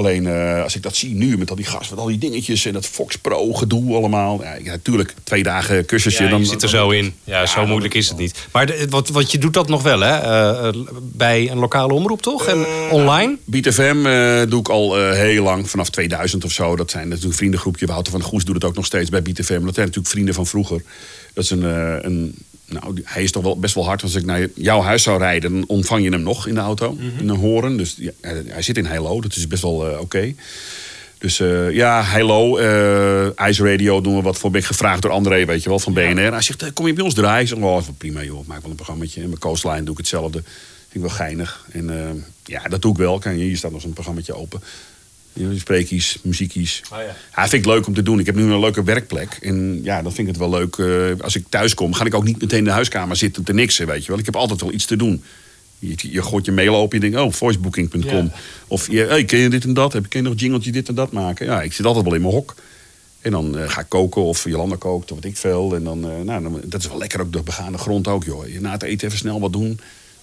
Alleen 0.00 0.26
eh, 0.26 0.62
als 0.62 0.76
ik 0.76 0.82
dat 0.82 0.96
zie 0.96 1.14
nu 1.14 1.38
met 1.38 1.50
al 1.50 1.56
die 1.56 1.64
gas, 1.64 1.88
met 1.88 1.98
al 1.98 2.06
die 2.06 2.18
dingetjes 2.18 2.64
en 2.64 2.72
dat 2.72 2.86
Fox 2.86 3.16
Pro 3.16 3.52
gedoe 3.52 3.94
allemaal. 3.94 4.42
Ja, 4.42 4.72
natuurlijk, 4.72 5.14
twee 5.24 5.42
dagen 5.42 5.84
cursusje. 5.86 6.22
Ja, 6.22 6.30
dan 6.30 6.40
je 6.40 6.46
zit 6.46 6.62
er 6.62 6.68
zo 6.68 6.90
in. 6.90 7.14
Ja, 7.24 7.46
zo 7.46 7.66
moeilijk 7.66 7.94
is 7.94 8.08
het 8.08 8.18
niet. 8.18 8.46
Maar 8.52 8.66
de, 8.66 8.86
wat, 8.90 9.08
wat 9.08 9.32
je 9.32 9.38
doet 9.38 9.54
dat 9.54 9.68
nog 9.68 9.82
wel, 9.82 10.00
hè? 10.00 10.18
Eh, 10.18 10.68
eh, 10.68 10.74
bij 11.02 11.50
een 11.50 11.58
lokale 11.58 11.92
omroep, 11.92 12.22
toch? 12.22 12.46
En 12.46 12.66
online? 12.90 13.36
BeatFM 13.44 14.06
eh 14.06 14.42
doe 14.48 14.60
ik 14.60 14.68
al 14.68 14.96
heel 15.12 15.42
lang, 15.42 15.70
vanaf 15.70 15.90
2000 15.90 16.44
of 16.44 16.52
zo. 16.52 16.76
Dat 16.76 16.90
zijn 16.90 17.04
natuurlijk 17.04 17.32
een 17.32 17.38
vriendengroepje. 17.38 17.86
Wouter 17.86 18.12
van 18.12 18.22
Goes 18.22 18.44
doet 18.44 18.54
het 18.54 18.64
ook 18.64 18.76
nog 18.76 18.86
steeds 18.86 19.10
bij 19.10 19.22
BeatFM. 19.22 19.64
Dat 19.64 19.74
zijn 19.74 19.86
natuurlijk 19.86 20.06
vrienden 20.06 20.34
van 20.34 20.46
vroeger. 20.46 20.82
Dat 21.34 21.44
is 21.44 21.50
een, 21.50 21.62
een 22.06 22.34
nou, 22.70 23.00
hij 23.04 23.22
is 23.22 23.32
toch 23.32 23.42
wel 23.42 23.58
best 23.58 23.74
wel 23.74 23.84
hard. 23.84 24.02
Als 24.02 24.14
ik 24.14 24.24
naar 24.24 24.48
jouw 24.54 24.80
huis 24.80 25.02
zou 25.02 25.18
rijden, 25.18 25.52
dan 25.52 25.64
ontvang 25.66 26.02
je 26.02 26.10
hem 26.10 26.22
nog 26.22 26.46
in 26.46 26.54
de 26.54 26.60
auto. 26.60 26.96
In 27.18 27.28
een 27.28 27.36
horen. 27.36 27.76
Dus 27.76 27.94
ja, 27.98 28.10
hij, 28.20 28.62
zit 28.62 28.76
in 28.76 28.86
Hello, 28.86 29.20
dat 29.20 29.36
is 29.36 29.46
best 29.46 29.62
wel 29.62 29.88
eh, 29.88 30.00
oké. 30.00 30.34
Dus 31.20 31.40
eh, 31.40 31.70
ja, 31.70 32.02
Hello, 32.02 32.56
eh 32.56 33.48
Ice 33.48 33.70
Radio 33.70 34.00
doen 34.00 34.16
we 34.16 34.22
wat 34.22 34.38
voor. 34.38 34.50
Ben 34.50 34.60
ik 34.60 34.66
gevraagd 34.66 35.02
door 35.02 35.10
André, 35.10 35.44
weet 35.44 35.62
je 35.62 35.68
wel, 35.68 35.78
van 35.78 35.92
BNR. 35.92 36.32
Hij 36.32 36.42
zegt, 36.42 36.62
eh, 36.62 36.68
kom 36.74 36.86
je 36.86 36.92
bij 36.92 37.04
ons 37.04 37.14
draaien? 37.14 37.40
Ik 37.40 37.48
zeg, 37.48 37.58
oh, 37.58 37.82
prima 37.98 38.22
joh, 38.22 38.40
ik 38.40 38.46
maak 38.46 38.60
wel 38.60 38.70
een 38.70 38.76
programmaatje. 38.76 39.20
En 39.20 39.26
mijn 39.26 39.38
Coastline 39.38 39.82
doe 39.82 39.92
ik 39.92 39.98
hetzelfde. 39.98 40.42
Vind 40.42 40.94
ik 40.94 41.00
wel 41.00 41.10
geinig. 41.10 41.66
En 41.72 41.90
eh, 41.90 42.22
ja, 42.44 42.62
dat 42.62 42.82
doe 42.82 42.92
ik 42.92 42.98
wel. 42.98 43.18
Kan 43.18 43.38
je, 43.38 43.44
hier 43.44 43.56
staat 43.56 43.70
nog 43.70 43.80
zo'n 43.80 43.92
programmaatje 43.92 44.34
open. 44.34 44.60
Ja, 45.32 45.58
Spreekies, 45.58 46.18
muziekies. 46.22 46.82
Oh, 46.92 46.98
ja. 46.98 47.16
Ja, 47.36 47.48
vind 47.48 47.64
ik 47.64 47.70
leuk 47.72 47.86
om 47.86 47.94
te 47.94 48.02
doen. 48.02 48.18
Ik 48.18 48.26
heb 48.26 48.34
nu 48.34 48.42
een 48.42 48.60
leuke 48.60 48.82
werkplek. 48.82 49.38
En 49.40 49.80
ja, 49.82 50.02
dan 50.02 50.12
vind 50.12 50.28
ik 50.28 50.34
het 50.34 50.50
wel 50.50 50.50
leuk. 50.50 50.76
eh, 50.76 51.24
als 51.24 51.36
ik 51.36 51.44
thuis 51.48 51.74
kom, 51.74 51.92
ga 51.94 52.04
ik 52.04 52.14
ook 52.14 52.24
niet 52.24 52.40
meteen 52.40 52.58
in 52.58 52.64
de 52.64 52.70
huiskamer 52.70 53.16
zitten 53.16 53.44
te 53.44 53.52
niksen, 53.52 53.86
weet 53.86 54.02
je 54.04 54.08
wel. 54.10 54.18
Ik 54.18 54.24
heb 54.24 54.36
altijd 54.36 54.60
wel 54.60 54.72
iets 54.72 54.84
te 54.84 54.96
doen. 54.96 55.22
Je, 55.78 55.94
je 55.96 56.22
gooit 56.22 56.44
je 56.44 56.52
mail 56.52 56.76
open, 56.76 57.00
je 57.00 57.10
denkt, 57.10 57.26
oh, 57.26 57.32
voicebooking.com. 57.32 58.24
Ja. 58.24 58.32
Of, 58.66 58.90
je, 58.90 59.00
hey, 59.00 59.24
ken 59.24 59.38
je 59.38 59.48
dit 59.50 59.64
en 59.64 59.74
dat? 59.74 59.92
Heb 59.92 60.12
je 60.12 60.20
nog 60.20 60.32
jingeltje 60.36 60.72
dit 60.72 60.88
en 60.88 60.94
dat 60.94 61.12
maken? 61.12 61.46
Ja, 61.46 61.62
ik 61.62 61.72
zit 61.72 61.86
altijd 61.86 62.04
wel 62.04 62.14
in 62.14 62.20
mijn 62.20 62.32
hok. 62.34 62.54
En 63.20 63.30
dan 63.30 63.58
eh, 63.58 63.68
ga 63.70 63.80
ik 63.80 63.88
koken 63.88 64.22
of 64.22 64.44
Jolanda 64.44 64.76
kookt 64.76 65.10
of 65.10 65.16
wat 65.16 65.26
ik 65.26 65.36
veel. 65.36 65.74
En 65.74 65.84
dan, 65.84 66.10
eh, 66.10 66.20
nou, 66.24 66.42
dan, 66.42 66.60
dat 66.64 66.80
is 66.80 66.88
wel 66.88 66.98
lekker 66.98 67.20
ook, 67.20 67.32
de 67.32 67.42
begaande 67.42 67.78
grond 67.78 68.08
ook, 68.08 68.24
joh. 68.24 68.48
Je 68.48 68.60
Na 68.60 68.72
het 68.72 68.82
eten 68.82 69.06
even 69.06 69.18
snel 69.18 69.40
wat 69.40 69.52
doen. 69.52 69.80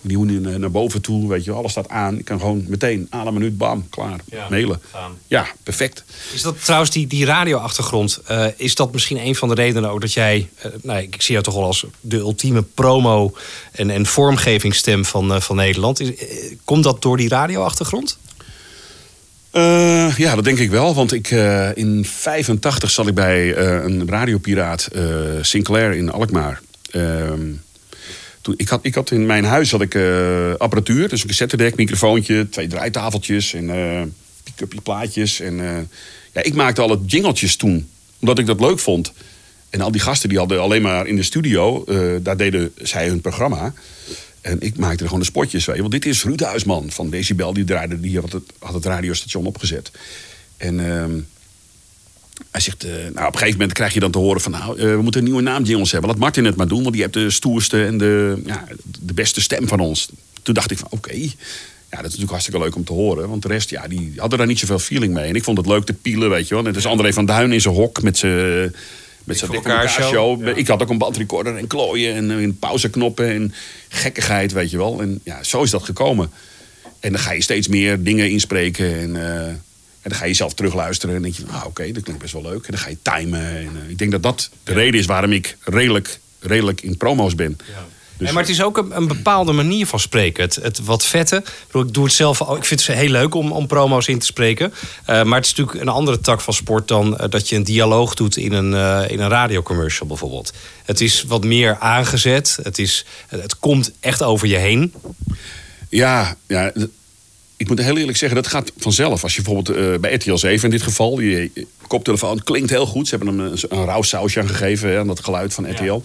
Die 0.08 0.18
hoen 0.18 0.42
naar, 0.42 0.60
naar 0.60 0.72
boven 0.72 1.02
toe, 1.02 1.28
weet 1.30 1.44
je. 1.44 1.52
Alles 1.52 1.72
staat 1.72 1.90
aan. 1.90 2.18
Ik 2.18 2.26
kan 2.26 2.40
gewoon 2.40 2.64
meteen, 2.68 3.08
aan 3.10 3.28
een 3.28 3.34
minuut, 3.34 3.58
bam, 3.58 3.90
klaar. 3.90 4.20
Ja, 4.32 4.48
Mailen. 4.50 4.82
gaan. 4.92 5.12
Ja, 5.28 5.48
perfect. 5.64 6.04
Is 6.34 6.42
dat 6.42 6.64
trouwens 6.64 6.92
die, 6.92 7.08
die 7.08 7.26
radioachtergrond? 7.26 8.20
eh, 8.26 8.46
is 8.56 8.76
dat 8.76 8.92
misschien 8.94 9.26
een 9.26 9.36
van 9.36 9.48
de 9.50 9.56
redenen 9.56 9.90
ook 9.90 10.02
dat 10.02 10.14
jij... 10.14 10.50
eh, 10.58 10.72
nou, 10.82 11.02
ik 11.02 11.22
zie 11.22 11.32
jou 11.32 11.44
toch 11.44 11.54
wel 11.54 11.64
als 11.64 11.86
de 12.02 12.18
ultieme 12.18 12.62
promo- 12.62 13.34
en, 13.72 13.90
en 13.90 14.06
vormgevingsstem 14.06 15.06
van, 15.06 15.34
eh, 15.34 15.42
van 15.42 15.56
Nederland. 15.56 16.00
Is, 16.00 16.16
eh, 16.16 16.28
komt 16.66 16.84
dat 16.84 17.02
door 17.02 17.18
die 17.18 17.30
radioachtergrond? 17.30 18.18
Eh, 19.52 20.18
ja, 20.18 20.36
dat 20.36 20.44
denk 20.44 20.58
ik 20.60 20.70
wel. 20.70 20.96
Want 20.96 21.14
ik, 21.14 21.32
eh, 21.32 21.70
in 21.78 22.06
85 22.06 22.92
zat 22.92 23.08
ik 23.08 23.14
bij 23.14 23.54
eh, 23.54 23.84
een 23.84 24.10
radiopiraat, 24.10 24.86
eh, 24.86 25.04
Sinclair 25.42 25.94
in 25.94 26.12
Alkmaar. 26.12 26.62
Ik, 28.56 28.68
had, 28.68 28.80
ik 28.82 28.96
had 28.96 29.12
in 29.12 29.26
mijn 29.26 29.44
huis 29.44 29.72
had 29.72 29.82
ik, 29.82 29.96
eh, 29.96 30.54
apparatuur, 30.58 31.10
dus 31.10 31.22
een 31.22 31.28
cassettedek, 31.28 31.76
microfoontje, 31.76 32.50
twee 32.50 32.68
draaitafeltjes 32.68 33.54
en 33.54 33.70
eh 33.70 34.02
pick-upje 34.44 34.82
plaatjes. 34.82 35.40
En, 35.40 35.60
eh, 35.60 35.82
ja, 36.34 36.44
ik 36.44 36.54
maakte 36.54 36.82
al 36.82 36.90
het 36.90 37.12
jingletjes 37.12 37.56
toen, 37.56 37.90
omdat 38.20 38.40
ik 38.40 38.46
dat 38.46 38.60
leuk 38.60 38.80
vond. 38.80 39.14
En 39.70 39.82
al 39.82 39.92
die 39.92 40.02
gasten 40.02 40.30
die 40.30 40.38
hadden 40.38 40.62
alleen 40.62 40.82
maar 40.82 41.08
in 41.08 41.16
de 41.16 41.24
studio, 41.24 41.86
daar 42.22 42.38
deden 42.38 42.72
zij 42.82 43.08
hun 43.08 43.22
programma. 43.22 43.74
En 44.42 44.62
ik 44.62 44.78
maakte 44.78 45.00
er 45.00 45.06
gewoon 45.06 45.20
de 45.20 45.26
spotjes. 45.26 45.66
Je. 45.66 45.78
Want 45.78 45.92
dit 45.92 46.06
is 46.06 46.24
Ruud 46.24 46.40
Huisman 46.40 46.92
van 46.92 47.10
Decibel. 47.10 47.54
Die, 47.54 47.64
draaide, 47.64 48.00
die 48.00 48.20
had, 48.20 48.32
het, 48.32 48.54
had 48.60 48.74
het 48.74 48.86
radiostation 48.86 49.46
opgezet. 49.46 49.92
En 50.58 50.80
ehm, 50.80 51.20
hij 52.52 52.62
zegt... 52.62 52.84
eh, 52.84 52.92
nou, 52.92 53.08
op 53.10 53.16
een 53.18 53.24
gegeven 53.34 53.52
moment 53.52 53.74
krijg 53.74 53.94
je 53.94 54.00
dan 54.00 54.12
te 54.12 54.18
horen 54.18 54.42
van... 54.42 54.52
Nou, 54.52 54.80
eh, 54.80 54.86
we 54.86 55.02
moeten 55.02 55.22
een 55.22 55.28
nieuwe 55.28 55.42
naamjingles 55.42 55.92
hebben. 55.92 56.10
Laat 56.10 56.20
Martin 56.20 56.46
het 56.46 56.56
maar 56.56 56.68
doen. 56.68 56.82
Want 56.82 56.94
die 56.94 57.02
heeft 57.02 57.14
de 57.14 57.30
stoerste 57.30 57.86
en 57.86 57.98
de, 57.98 58.42
ja, 58.46 58.66
de 59.00 59.14
beste 59.14 59.42
stem 59.42 59.68
van 59.68 59.80
ons. 59.80 60.10
Toen 60.42 60.54
dacht 60.54 60.72
ik 60.72 60.78
van, 60.78 60.88
oké... 60.92 61.14
Ja, 61.90 61.96
dat 61.98 62.06
is 62.06 62.18
natuurlijk 62.18 62.32
hartstikke 62.32 62.60
leuk 62.60 62.76
om 62.76 62.84
te 62.84 62.94
horen. 62.94 63.30
Want 63.30 63.42
de 63.42 63.48
rest, 63.48 63.70
ja, 63.70 63.88
die 63.88 64.14
hadden 64.16 64.38
daar 64.38 64.48
niet 64.48 64.60
zoveel 64.60 64.80
feeling 64.80 65.14
mee. 65.14 65.30
En 65.30 65.36
ik 65.36 65.44
vond 65.44 65.58
het 65.58 65.68
leuk 65.68 65.84
te 65.84 65.94
pielen, 65.94 66.30
weet 66.30 66.48
je 66.48 66.54
wel. 66.54 66.64
Net 66.64 66.76
als 66.76 66.86
André 66.86 67.14
van 67.14 67.26
Duin 67.26 67.52
in 67.52 67.62
zijn 67.62 67.76
hok 67.76 68.02
met 68.02 68.18
zijn... 68.18 68.76
Met 69.24 69.38
zijn 69.38 69.54
elkaar 69.54 69.90
show. 69.90 70.48
Ik 70.58 70.68
had 70.68 70.82
ook 70.82 70.90
een 70.90 70.98
bandrecorder 70.98 71.58
en 71.58 71.68
klooien 71.68 72.16
en, 72.16 72.32
en 72.32 72.58
pauzeknoppen 72.60 73.30
en 73.30 73.54
gekkigheid, 73.88 74.52
weet 74.52 74.72
je 74.72 74.78
wel. 74.78 75.02
En 75.02 75.22
ja, 75.24 75.44
zo 75.44 75.64
is 75.64 75.70
dat 75.70 75.84
gekomen. 75.84 76.32
En 77.00 77.12
dan 77.12 77.22
ga 77.22 77.32
je 77.32 77.42
steeds 77.42 77.68
meer 77.68 78.04
dingen 78.04 78.30
inspreken 78.30 79.00
en, 79.00 79.16
eh, 79.16 79.54
en 80.08 80.14
dan 80.14 80.22
ga 80.22 80.26
je 80.26 80.34
zelf 80.34 80.54
terugluisteren 80.54 81.16
en 81.16 81.22
denk 81.22 81.36
je, 81.36 81.44
ah, 81.52 81.66
oké, 81.66 81.92
dat 81.92 82.04
klinkt 82.04 82.22
best 82.22 82.34
wel 82.34 82.42
leuk. 82.42 82.66
En 82.66 82.72
dan 82.72 82.80
ga 82.80 82.90
je 82.90 82.98
timen. 83.02 83.58
En, 83.58 83.82
eh, 83.84 83.90
ik 83.90 83.98
denk 83.98 84.12
dat 84.12 84.24
dat 84.24 84.50
de 84.64 84.74
reden 84.74 85.00
is 85.00 85.06
waarom 85.06 85.32
ik 85.32 85.58
redelijk, 85.64 86.20
redelijk 86.40 86.82
in 86.82 86.98
promo's 86.98 87.36
ben. 87.36 87.58
Dus, 87.58 88.26
Nee, 88.26 88.34
maar 88.34 88.44
het 88.44 88.52
is 88.52 88.64
ook 88.64 88.78
een, 88.78 88.98
een 88.98 89.08
bepaalde 89.08 89.52
manier 89.52 89.88
van 89.88 90.00
spreken. 90.00 90.44
Het, 90.44 90.56
het 90.56 90.84
wat 90.84 91.06
vette. 91.06 91.44
Ik, 91.74 91.94
doe 91.94 92.04
het 92.04 92.14
zelf. 92.14 92.40
Ik 92.40 92.66
vind 92.66 92.86
het 92.86 92.98
heel 92.98 93.10
leuk 93.10 93.36
om, 93.36 93.52
om 93.52 93.68
promo's 93.68 94.08
in 94.08 94.20
te 94.20 94.26
spreken. 94.26 94.74
Eh, 95.06 95.24
maar 95.24 95.38
het 95.38 95.46
is 95.46 95.56
natuurlijk 95.56 95.82
een 95.82 95.94
andere 95.94 96.20
tak 96.20 96.42
van 96.42 96.54
sport 96.54 96.88
dan 96.88 97.18
eh, 97.18 97.30
dat 97.30 97.50
je 97.50 97.56
een 97.56 97.64
dialoog 97.64 98.14
doet 98.14 98.38
in 98.38 98.54
een, 98.54 98.74
eh, 98.74 99.12
in 99.12 99.20
een 99.20 99.30
radiocommercial 99.30 100.08
bijvoorbeeld. 100.08 100.54
Het 100.86 101.02
is 101.02 101.24
wat 101.24 101.44
meer 101.44 101.78
aangezet. 101.80 102.60
Het, 102.64 102.80
is, 102.80 103.06
het 103.28 103.60
komt 103.60 103.92
echt 104.00 104.24
over 104.24 104.48
je 104.48 104.58
heen. 104.58 104.94
Ja, 105.90 106.36
ja, 106.48 106.72
ik 107.58 107.68
moet 107.68 107.82
heel 107.82 107.98
eerlijk 107.98 108.18
zeggen, 108.18 108.42
dat 108.42 108.52
gaat 108.52 108.72
vanzelf. 108.78 109.24
Als 109.24 109.36
je 109.36 109.42
bijvoorbeeld 109.42 109.78
eh, 109.78 110.00
bij 110.00 110.14
RTL 110.14 110.36
7 110.36 110.64
in 110.64 110.70
dit 110.76 110.82
geval, 110.82 111.20
je, 111.20 111.50
je 111.54 111.68
koptelefoon 111.88 112.44
klinkt 112.44 112.70
heel 112.70 112.86
goed. 112.86 113.08
Ze 113.08 113.16
hebben 113.16 113.38
hem 113.38 113.46
een, 113.46 113.60
een 113.70 113.86
rauw 113.86 114.02
sausje 114.02 114.40
aan 114.40 114.48
gegeven, 114.48 114.90
hè, 114.90 115.00
aan 115.00 115.08
dat 115.08 115.24
geluid 115.24 115.54
van 115.54 115.72
RTL. 115.72 116.02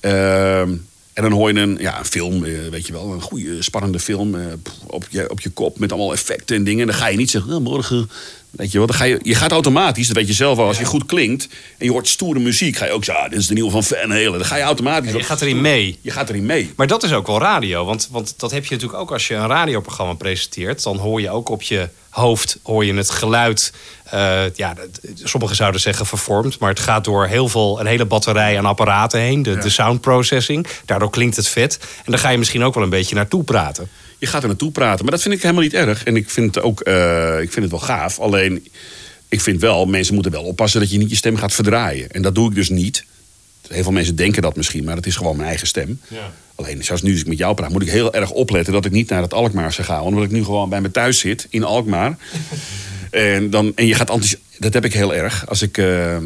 Ehm, 0.00 0.70
En 1.12 1.22
dan 1.22 1.32
hoor 1.32 1.52
je 1.52 1.60
een, 1.60 1.76
ja, 1.80 1.98
een 1.98 2.04
film, 2.04 2.44
eh, 2.44 2.52
weet 2.70 2.86
je 2.86 2.92
wel, 2.92 3.12
een 3.12 3.20
goede, 3.20 3.62
spannende 3.62 3.98
film 3.98 4.34
eh, 4.34 4.44
op, 4.86 5.06
je, 5.10 5.30
op 5.30 5.40
je 5.40 5.50
kop 5.50 5.78
met 5.78 5.92
allemaal 5.92 6.12
effecten 6.12 6.56
en 6.56 6.64
dingen. 6.64 6.86
Dan 6.86 6.96
ga 6.96 7.06
je 7.06 7.16
niet 7.16 7.30
zeggen, 7.30 7.52
"Oh, 7.52 7.60
morgen, 7.62 8.10
weet 8.52 8.72
je 8.72 8.78
wel. 8.78 8.86
Dan 8.86 8.96
ga 8.96 9.04
je, 9.04 9.18
je 9.22 9.34
gaat 9.34 9.50
automatisch, 9.50 10.06
dat 10.06 10.16
weet 10.16 10.26
je 10.26 10.32
zelf 10.32 10.56
wel, 10.56 10.66
als 10.66 10.78
je 10.78 10.84
goed 10.84 11.06
klinkt 11.06 11.48
en 11.78 11.86
je 11.86 11.90
hoort 11.90 12.08
stoere 12.08 12.40
muziek, 12.40 12.76
ga 12.76 12.84
je 12.84 12.92
ook 12.92 13.04
zeggen, 13.04 13.24
ah, 13.24 13.30
dit 13.30 13.38
is 13.38 13.46
de 13.46 13.54
nieuwe 13.54 13.70
van 13.70 13.84
Van 13.84 14.10
Halen. 14.10 14.32
Dan 14.32 14.44
ga 14.44 14.56
je 14.56 14.62
automatisch. 14.62 15.12
Je 15.12 15.22
gaat 15.22 15.40
erin 15.40 15.60
mee. 15.60 15.98
Je 16.00 16.10
gaat 16.10 16.28
erin 16.28 16.46
mee. 16.46 16.72
Maar 16.76 16.86
dat 16.86 17.02
is 17.02 17.12
ook 17.12 17.26
wel 17.26 17.38
radio. 17.38 17.84
Want, 17.84 18.08
want 18.10 18.34
dat 18.36 18.50
heb 18.50 18.64
je 18.64 18.74
natuurlijk 18.74 19.00
ook 19.00 19.12
als 19.12 19.28
je 19.28 19.34
een 19.34 19.46
radioprogramma 19.46 20.14
presenteert. 20.14 20.82
Dan 20.82 20.96
hoor 20.96 21.20
je 21.20 21.30
ook 21.30 21.48
op 21.48 21.62
je 21.62 21.88
hoofd 22.12 22.58
hoor 22.62 22.84
je 22.84 22.94
het 22.94 23.10
geluid. 23.10 23.72
eh, 24.04 24.54
ja, 24.54 24.74
sommigen 25.14 25.56
zouden 25.56 25.80
zeggen 25.80 26.06
vervormd. 26.06 26.58
Maar 26.58 26.68
het 26.70 26.80
gaat 26.80 27.04
door 27.04 27.26
heel 27.26 27.48
veel, 27.48 27.80
een 27.80 27.86
hele 27.86 28.04
batterij 28.04 28.58
aan 28.58 28.66
apparaten 28.66 29.20
heen. 29.20 29.42
De, 29.42 29.58
de 29.58 29.70
sound 29.70 30.00
processing. 30.00 30.66
Daardoor 30.84 31.10
klinkt 31.10 31.36
het 31.36 31.48
vet. 31.48 31.78
En 32.04 32.10
daar 32.12 32.20
ga 32.20 32.28
je 32.28 32.38
misschien 32.38 32.62
ook 32.62 32.74
wel 32.74 32.82
een 32.82 32.90
beetje 32.90 33.14
naartoe 33.14 33.44
praten. 33.44 33.88
Je 34.18 34.26
gaat 34.26 34.42
er 34.42 34.48
naartoe 34.48 34.70
praten. 34.70 35.02
Maar 35.04 35.12
dat 35.12 35.22
vind 35.22 35.34
ik 35.34 35.42
helemaal 35.42 35.62
niet 35.62 35.74
erg. 35.74 36.04
En 36.04 36.16
ik 36.16 36.30
vind 36.30 36.54
het 36.54 36.64
ook 36.64 36.80
eh, 36.80 37.40
ik 37.40 37.52
vind 37.52 37.62
het 37.62 37.70
wel 37.70 37.80
gaaf. 37.80 38.18
Alleen, 38.20 38.68
ik 39.28 39.40
vind 39.40 39.60
wel, 39.60 39.86
mensen 39.86 40.14
moeten 40.14 40.32
wel 40.32 40.42
oppassen 40.44 40.80
dat 40.80 40.90
je 40.90 40.98
niet 40.98 41.10
je 41.10 41.16
stem 41.16 41.36
gaat 41.36 41.52
verdraaien. 41.52 42.10
En 42.10 42.22
dat 42.22 42.34
doe 42.34 42.48
ik 42.48 42.54
dus 42.54 42.68
niet. 42.68 43.04
Heel 43.68 43.82
veel 43.82 43.92
mensen 43.92 44.16
denken 44.16 44.42
dat 44.42 44.56
misschien, 44.56 44.84
maar 44.84 44.96
het 44.96 45.06
is 45.06 45.16
gewoon 45.16 45.36
mijn 45.36 45.48
eigen 45.48 45.66
stem. 45.66 46.00
Alleen, 46.54 46.84
zoals 46.84 47.02
nu 47.02 47.10
als 47.12 47.20
ik 47.20 47.26
met 47.26 47.38
jou 47.38 47.54
praat, 47.54 47.70
moet 47.70 47.82
ik 47.82 47.88
heel 47.90 48.12
erg 48.14 48.30
opletten 48.30 48.72
dat 48.72 48.84
ik 48.84 48.92
niet 48.92 49.08
naar 49.08 49.22
het 49.22 49.34
Alkmaarse 49.34 49.82
ga. 49.82 50.02
Omdat 50.02 50.24
ik 50.24 50.30
nu 50.30 50.44
gewoon 50.44 50.68
bij 50.68 50.80
me 50.80 50.90
thuis 50.90 51.18
zit 51.18 51.46
in 51.50 51.64
Alkmaar. 51.64 52.16
en, 53.10 53.50
dan, 53.50 53.72
en 53.74 53.86
je 53.86 53.94
gaat 53.94 54.10
enthousi- 54.10 54.38
Dat 54.58 54.72
heb 54.72 54.84
ik 54.84 54.92
heel 54.92 55.14
erg. 55.14 55.48
Als 55.48 55.62
ik 55.62 55.78
eh, 55.78 56.16
eh, 56.16 56.22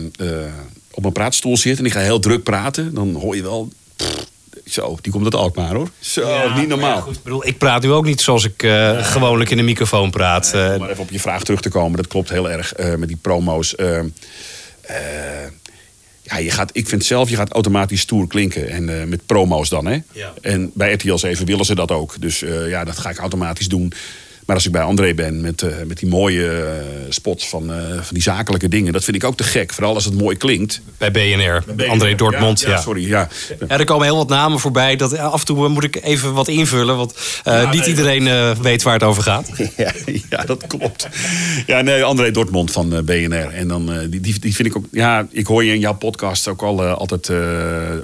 op 0.90 1.00
mijn 1.02 1.12
praatstoel 1.12 1.56
zit 1.56 1.78
en 1.78 1.84
ik 1.84 1.92
ga 1.92 2.00
heel 2.00 2.18
druk 2.18 2.42
praten, 2.42 2.94
dan 2.94 3.14
hoor 3.14 3.36
je 3.36 3.42
wel. 3.42 3.68
pff, 3.96 4.26
zo, 4.66 4.98
die 5.00 5.12
komt 5.12 5.24
uit 5.24 5.34
Alkmaar 5.34 5.74
hoor. 5.74 5.90
Zo, 6.00 6.52
niet 6.54 6.68
normaal. 6.68 7.00
Goed, 7.00 7.16
ik, 7.16 7.22
bedoel, 7.22 7.46
ik 7.46 7.58
praat 7.58 7.82
nu 7.82 7.90
ook 7.92 8.04
niet 8.04 8.20
zoals 8.20 8.44
ik 8.44 8.62
eh, 8.62 9.04
gewoonlijk 9.06 9.50
in 9.50 9.56
de 9.56 9.62
microfoon 9.62 10.10
praat. 10.10 10.50
Om 10.54 10.78
maar 10.78 10.90
even 10.90 11.02
op 11.02 11.10
je 11.10 11.20
vraag 11.20 11.42
terug 11.44 11.60
te 11.60 11.68
komen, 11.68 11.96
dat 11.96 12.06
klopt 12.06 12.28
heel 12.30 12.50
erg 12.50 12.72
met 12.96 13.08
die 13.08 13.16
promo's. 13.20 13.74
Eh, 13.74 14.00
ja, 16.28 16.38
je 16.38 16.50
gaat, 16.50 16.70
ik 16.72 16.88
vind 16.88 17.04
zelf, 17.04 17.30
je 17.30 17.36
gaat 17.36 17.52
automatisch 17.52 18.00
stoer 18.00 18.26
klinken. 18.26 18.68
En 18.68 19.00
eh, 19.00 19.06
met 19.06 19.26
promo's 19.26 19.68
dan, 19.68 19.86
hè? 19.86 19.98
Ja. 20.12 20.32
En 20.40 20.70
bij 20.74 20.92
RTL 20.92 21.16
7 21.16 21.46
willen 21.46 21.64
ze 21.64 21.74
dat 21.74 21.90
ook. 21.90 22.14
Dus 22.20 22.42
eh, 22.42 22.68
ja, 22.68 22.84
dat 22.84 22.98
ga 22.98 23.10
ik 23.10 23.18
automatisch 23.18 23.68
doen. 23.68 23.92
Maar 24.46 24.56
als 24.56 24.66
ik 24.66 24.72
bij 24.72 24.82
André 24.82 25.14
ben 25.14 25.40
met, 25.40 25.62
eh, 25.62 25.70
met 25.86 25.98
die 25.98 26.08
mooie 26.08 26.48
eh, 26.50 26.72
spots 27.08 27.48
van, 27.48 27.72
eh, 27.72 27.78
van 27.94 28.04
die 28.10 28.22
zakelijke 28.22 28.68
dingen, 28.68 28.92
dat 28.92 29.04
vind 29.04 29.16
ik 29.16 29.24
ook 29.24 29.36
te 29.36 29.44
gek. 29.44 29.72
Vooral 29.72 29.94
als 29.94 30.04
het 30.04 30.14
mooi 30.14 30.36
klinkt. 30.36 30.80
bij 30.98 31.10
BNR, 31.10 31.64
André 31.88 32.14
Dortmund. 32.14 32.60
Ja, 32.60 32.68
Ja, 32.68 32.74
ja, 32.74 32.80
sorry. 32.80 33.08
Ja. 33.08 33.28
Ja, 33.68 33.78
er 33.78 33.84
komen 33.84 34.04
heel 34.06 34.16
wat 34.16 34.28
namen 34.28 34.58
voorbij. 34.60 34.96
Dat, 34.96 35.18
af 35.18 35.40
en 35.40 35.46
toe 35.46 35.68
moet 35.68 35.84
ik 35.84 35.98
even 36.02 36.32
wat 36.32 36.48
invullen. 36.48 36.96
Want 36.96 37.14
eh, 37.44 37.70
niet 37.70 37.80
nee, 37.80 37.88
iedereen 37.88 38.26
eh, 38.26 38.50
weet 38.50 38.82
waar 38.82 38.92
het 38.94 39.02
over 39.02 39.22
gaat. 39.22 39.50
Ja, 39.76 39.92
ja, 40.30 40.44
dat 40.44 40.66
klopt. 40.66 41.08
Ja, 41.66 41.80
nee, 41.80 42.04
André 42.04 42.30
Dortmund 42.30 42.70
van 42.70 42.88
BNR. 43.04 43.48
En 43.54 43.68
dan, 43.68 43.92
eh, 43.92 43.98
die, 44.10 44.20
die, 44.20 44.38
die 44.40 44.54
vind 44.54 44.68
ik 44.68 44.76
ook... 44.76 44.84
Ja, 44.90 45.26
ik 45.30 45.46
hoor 45.46 45.64
je 45.64 45.72
in 45.72 45.80
jouw 45.80 45.94
podcast 45.94 46.48
ook 46.48 46.62
al 46.62 46.82
altijd 46.84 47.28
eh, 47.28 47.36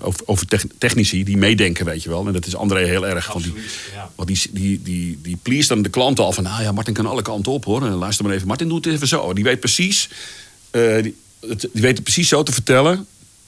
over, 0.00 0.20
over 0.24 0.46
tech- 0.46 0.64
technici 0.78 1.24
die 1.24 1.37
meedenken, 1.37 1.85
weet 1.85 2.02
je 2.02 2.09
wel. 2.09 2.26
En 2.26 2.33
dat 2.33 2.46
is 2.46 2.57
André 2.57 2.85
heel 2.85 3.07
erg. 3.07 3.33
Want 3.33 3.44
die, 3.44 3.55
ja. 3.94 4.11
want 4.14 4.28
die, 4.28 4.40
die, 4.50 4.81
die, 4.83 5.18
die 5.22 5.38
please 5.42 5.68
dan 5.68 5.83
de 5.83 5.88
klant 5.88 6.20
al 6.37 6.42
van... 6.42 6.53
Nou 6.53 6.62
ja, 6.64 6.73
Martin 6.73 6.95
kan 6.95 7.07
alle 7.07 7.23
kanten 7.23 7.53
op, 7.53 7.64
hoor. 7.64 7.83
En 7.87 7.92
luister 7.92 8.25
maar 8.25 8.35
even. 8.35 8.47
Martin, 8.47 8.68
doe 8.68 8.77
het 8.77 8.87
even 8.87 9.09
zo. 9.09 9.33
Die 9.33 9.45
weet 9.45 9.61
precies... 9.61 10.09
eh, 10.71 11.03
die, 11.03 11.16
het, 11.49 11.61
die 11.73 11.83
weet 11.83 11.95
het 11.95 12.03
precies 12.03 12.29
zo 12.29 12.42
te 12.42 12.53
vertellen... 12.53 13.07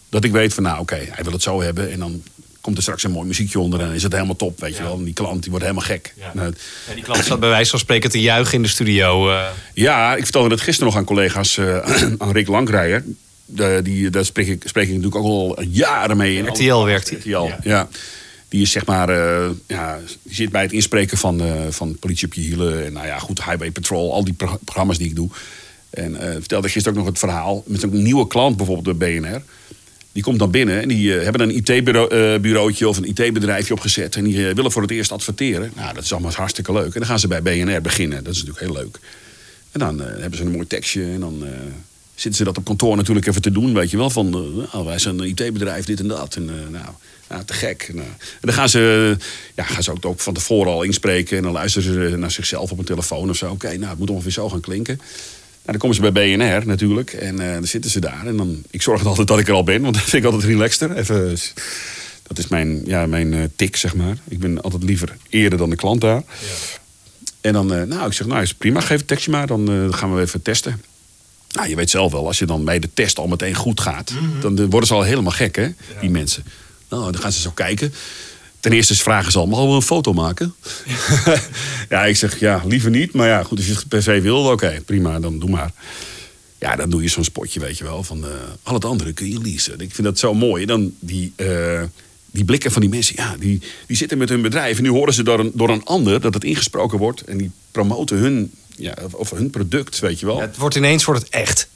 dat 0.08 0.24
ik 0.24 0.32
weet 0.32 0.54
van, 0.54 0.62
nou 0.62 0.80
oké, 0.80 0.94
hij 1.10 1.24
wil 1.24 1.32
het 1.32 1.42
zo 1.42 1.62
hebben. 1.62 1.90
En 1.92 1.98
dan 1.98 2.22
komt 2.60 2.76
er 2.76 2.82
straks 2.82 3.02
een 3.04 3.10
mooi 3.10 3.26
muziekje 3.26 3.58
onder... 3.60 3.80
en 3.80 3.86
dan 3.86 3.94
is 3.94 4.02
het 4.02 4.12
helemaal 4.12 4.36
top, 4.36 4.60
weet 4.60 4.76
je 4.76 4.82
wel. 4.82 4.96
En 4.98 5.04
die 5.04 5.14
klant 5.14 5.40
die 5.42 5.50
wordt 5.50 5.66
helemaal 5.66 5.86
gek. 5.86 6.14
Ja. 6.16 6.30
Nou, 6.34 6.54
Ja, 6.88 6.94
die 6.94 7.02
klant 7.02 7.24
zat 7.24 7.40
bij 7.40 7.48
wijze 7.48 7.70
van 7.70 7.78
spreken 7.78 8.10
te 8.10 8.20
juichen 8.20 8.54
in 8.54 8.62
de 8.62 8.68
studio. 8.68 9.30
eh. 9.30 9.46
Ja, 9.74 10.14
ik 10.14 10.22
vertelde 10.22 10.48
dat 10.48 10.60
gisteren 10.60 10.88
nog 10.88 10.96
aan 10.98 11.04
collega's, 11.06 11.56
eh, 11.58 11.76
aan 12.18 12.32
Rick 12.32 12.48
Langrijer. 12.48 13.04
De, 13.46 13.80
die, 13.82 14.10
daar 14.10 14.24
spreek 14.24 14.46
ik, 14.48 14.62
spreek 14.66 14.84
ik 14.88 14.94
natuurlijk 14.94 15.16
ook 15.24 15.24
al 15.58 15.62
jaren 15.68 16.16
mee. 16.16 16.36
in 16.36 16.46
RTL 16.46 16.84
werkt 16.84 17.10
hij. 17.10 17.18
RTL, 17.18 17.68
Ja. 17.68 17.88
Die 18.54 18.62
is 18.62 18.70
zeg 18.70 18.86
maar, 18.86 19.08
eh, 19.08 19.50
ja, 19.66 19.98
die 20.22 20.34
zit 20.34 20.50
bij 20.50 20.62
het 20.62 20.72
inspreken 20.72 21.18
van, 21.18 21.40
eh, 21.40 21.52
van 21.70 21.96
politie 21.98 22.26
op 22.26 22.34
je 22.34 22.40
hielen. 22.40 22.84
En 22.84 22.92
nou 22.92 23.06
ja, 23.06 23.18
goed, 23.18 23.44
Highway 23.44 23.70
Patrol, 23.70 24.12
al 24.12 24.24
die 24.24 24.34
pro- 24.34 24.58
programma's 24.64 24.98
die 24.98 25.08
ik 25.08 25.14
doe. 25.14 25.28
En 25.90 26.16
eh, 26.16 26.32
vertelde 26.32 26.68
gisteren 26.68 26.98
ook 26.98 27.04
nog 27.04 27.12
het 27.12 27.18
verhaal 27.18 27.62
met 27.66 27.82
een 27.82 28.02
nieuwe 28.02 28.26
klant, 28.26 28.56
bijvoorbeeld 28.56 28.98
de 28.98 29.06
BNR. 29.06 29.42
Die 30.12 30.22
komt 30.22 30.38
dan 30.38 30.50
binnen 30.50 30.80
en 30.82 30.88
die 30.88 31.10
hebben 31.10 31.40
een 31.40 31.56
IT-bureautje 31.56 32.88
of 32.88 32.96
een 32.96 33.08
IT-bedrijfje 33.08 33.74
opgezet. 33.74 34.16
En 34.16 34.24
die 34.24 34.54
willen 34.54 34.72
voor 34.72 34.82
het 34.82 34.90
eerst 34.90 35.12
adverteren. 35.12 35.72
Nou, 35.76 35.94
dat 35.94 36.04
is 36.04 36.12
allemaal 36.12 36.32
hartstikke 36.32 36.72
leuk. 36.72 36.94
En 36.94 37.00
dan 37.00 37.06
gaan 37.08 37.18
ze 37.18 37.28
bij 37.28 37.42
BNR 37.42 37.80
beginnen. 37.80 38.24
Dat 38.24 38.34
is 38.34 38.44
natuurlijk 38.44 38.72
heel 38.72 38.82
leuk. 38.82 38.98
En 39.72 39.80
dan 39.80 40.00
hebben 40.00 40.36
ze 40.38 40.44
een 40.44 40.52
mooi 40.52 40.66
tekstje 40.66 41.02
en 41.04 41.20
dan 41.20 41.44
zitten 42.14 42.34
ze 42.34 42.44
dat 42.44 42.58
op 42.58 42.64
kantoor 42.64 42.96
natuurlijk 42.96 43.26
even 43.26 43.42
te 43.42 43.50
doen, 43.50 43.74
weet 43.74 43.90
je 43.90 43.96
wel. 43.96 44.10
Van, 44.10 44.26
eh, 44.26 44.72
nou, 44.72 44.84
wij 44.84 44.98
zijn 44.98 45.18
een 45.18 45.28
IT-bedrijf, 45.28 45.84
dit 45.84 46.00
en 46.00 46.08
dat. 46.08 46.36
En 46.36 46.48
eh, 46.48 46.70
nou, 46.70 46.86
nou, 47.28 47.44
te 47.44 47.52
gek. 47.52 47.90
Nou, 47.92 48.08
en 48.08 48.38
dan 48.40 48.54
gaan 48.54 48.68
ze, 48.68 49.16
ja, 49.54 49.64
gaan 49.64 49.82
ze 49.82 49.90
ook, 49.90 50.04
ook 50.04 50.20
van 50.20 50.34
tevoren 50.34 50.72
al 50.72 50.82
inspreken 50.82 51.36
en 51.36 51.42
dan 51.42 51.52
luisteren 51.52 52.10
ze 52.10 52.16
naar 52.16 52.30
zichzelf 52.30 52.70
op 52.70 52.78
een 52.78 52.84
telefoon 52.84 53.30
of 53.30 53.36
zo. 53.36 53.50
Oké, 53.50 53.76
nou, 53.76 53.90
het 53.90 53.98
moet 53.98 54.10
ongeveer 54.10 54.32
zo 54.32 54.48
gaan 54.48 54.60
klinken. 54.60 54.96
Nou, 54.96 55.78
dan 55.78 55.90
komen 55.90 55.96
ze 55.96 56.12
bij 56.12 56.36
BNR 56.36 56.66
natuurlijk 56.66 57.12
en 57.12 57.40
eh, 57.40 57.52
dan 57.52 57.66
zitten 57.66 57.90
ze 57.90 58.00
daar. 58.00 58.26
En 58.26 58.36
dan, 58.36 58.62
ik 58.70 58.82
zorg 58.82 59.06
altijd 59.06 59.28
dat 59.28 59.38
ik 59.38 59.48
er 59.48 59.54
al 59.54 59.64
ben, 59.64 59.82
want 59.82 59.94
dat 59.98 60.04
vind 60.04 60.24
ik 60.24 60.32
altijd 60.32 60.50
relaxter. 60.50 60.96
Even, 60.96 61.36
dat 62.26 62.38
is 62.38 62.48
mijn, 62.48 62.82
ja, 62.84 63.06
mijn 63.06 63.34
eh, 63.34 63.42
tik, 63.56 63.76
zeg 63.76 63.94
maar. 63.94 64.16
Ik 64.28 64.38
ben 64.38 64.60
altijd 64.60 64.82
liever 64.82 65.16
eerder 65.28 65.58
dan 65.58 65.70
de 65.70 65.76
klant 65.76 66.00
daar. 66.00 66.22
En 67.40 67.52
dan, 67.52 67.74
eh, 67.74 67.82
nou, 67.82 68.06
ik 68.06 68.12
zeg, 68.12 68.26
nou, 68.26 68.42
is 68.42 68.54
prima, 68.54 68.80
geef 68.80 68.98
het 68.98 69.06
tekstje 69.06 69.30
maar, 69.30 69.46
dan 69.46 69.70
eh, 69.70 69.92
gaan 69.92 70.14
we 70.14 70.20
even 70.20 70.42
testen. 70.42 70.82
Nou, 71.54 71.68
je 71.68 71.76
weet 71.76 71.90
zelf 71.90 72.12
wel, 72.12 72.26
als 72.26 72.38
je 72.38 72.46
dan 72.46 72.64
bij 72.64 72.78
de 72.78 72.88
test 72.94 73.18
al 73.18 73.26
meteen 73.26 73.54
goed 73.54 73.80
gaat, 73.80 74.12
dan 74.40 74.58
eh, 74.58 74.64
worden 74.68 74.88
ze 74.88 74.94
al 74.94 75.02
helemaal 75.02 75.32
gek, 75.32 75.56
hè, 75.56 75.68
die 76.00 76.10
mensen. 76.10 76.44
Nou, 76.88 77.12
dan 77.12 77.20
gaan 77.20 77.32
ze 77.32 77.40
zo 77.40 77.50
kijken. 77.50 77.94
Ten 78.60 78.72
eerste 78.72 78.94
vragen 78.94 79.32
ze 79.32 79.38
al, 79.38 79.46
mogen 79.46 79.68
we 79.68 79.74
een 79.74 79.82
foto 79.82 80.12
maken? 80.12 80.54
ja, 81.88 82.04
ik 82.04 82.16
zeg, 82.16 82.40
ja, 82.40 82.62
liever 82.66 82.90
niet. 82.90 83.12
Maar 83.12 83.28
ja, 83.28 83.42
goed, 83.42 83.58
als 83.58 83.66
je 83.66 83.74
het 83.74 83.88
per 83.88 84.02
se 84.02 84.20
wil, 84.20 84.44
oké, 84.44 84.80
prima, 84.84 85.20
dan 85.20 85.38
doe 85.38 85.50
maar. 85.50 85.72
Ja, 86.58 86.76
dan 86.76 86.90
doe 86.90 87.02
je 87.02 87.08
zo'n 87.08 87.24
spotje, 87.24 87.60
weet 87.60 87.78
je 87.78 87.84
wel, 87.84 88.02
van 88.02 88.24
eh, 88.24 88.30
al 88.62 88.74
het 88.74 88.84
andere 88.84 89.12
kun 89.12 89.28
je 89.28 89.40
leasen. 89.40 89.80
Ik 89.80 89.94
vind 89.94 90.06
dat 90.06 90.18
zo 90.18 90.34
mooi. 90.34 90.66
Dan 90.66 90.94
die, 90.98 91.32
eh, 91.36 91.82
die 92.30 92.44
blikken 92.44 92.70
van 92.70 92.80
die 92.80 92.90
mensen, 92.90 93.14
ja, 93.16 93.36
die, 93.38 93.60
die 93.86 93.96
zitten 93.96 94.18
met 94.18 94.28
hun 94.28 94.42
bedrijf. 94.42 94.76
En 94.76 94.82
nu 94.82 94.88
horen 94.88 95.14
ze 95.14 95.22
door 95.22 95.38
een, 95.38 95.50
door 95.54 95.68
een 95.68 95.84
ander 95.84 96.20
dat 96.20 96.34
het 96.34 96.44
ingesproken 96.44 96.98
wordt. 96.98 97.20
En 97.20 97.36
die 97.36 97.50
promoten 97.70 98.16
hun, 98.16 98.52
ja, 98.76 98.94
of 99.12 99.30
hun 99.30 99.50
product, 99.50 99.98
weet 99.98 100.20
je 100.20 100.26
wel. 100.26 100.40
Het 100.40 100.56
wordt 100.56 100.74
ineens 100.76 101.04
wordt 101.04 101.22
het 101.22 101.30
echt. 101.30 101.68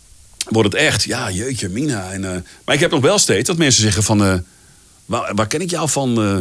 Wordt 0.48 0.72
het 0.72 0.82
echt, 0.82 1.02
ja, 1.02 1.30
jeetje, 1.30 1.68
Mina. 1.68 2.12
En, 2.12 2.24
eh, 2.24 2.40
maar 2.64 2.74
ik 2.74 2.80
heb 2.80 2.90
nog 2.90 3.00
wel 3.00 3.18
steeds 3.18 3.46
dat 3.48 3.56
mensen 3.56 3.82
zeggen 3.82 4.02
van... 4.02 4.24
eh, 4.24 4.34
waar, 5.06 5.34
waar 5.34 5.46
ken 5.46 5.60
ik 5.60 5.70
jou 5.70 5.88
van? 5.88 6.22
eh, 6.22 6.36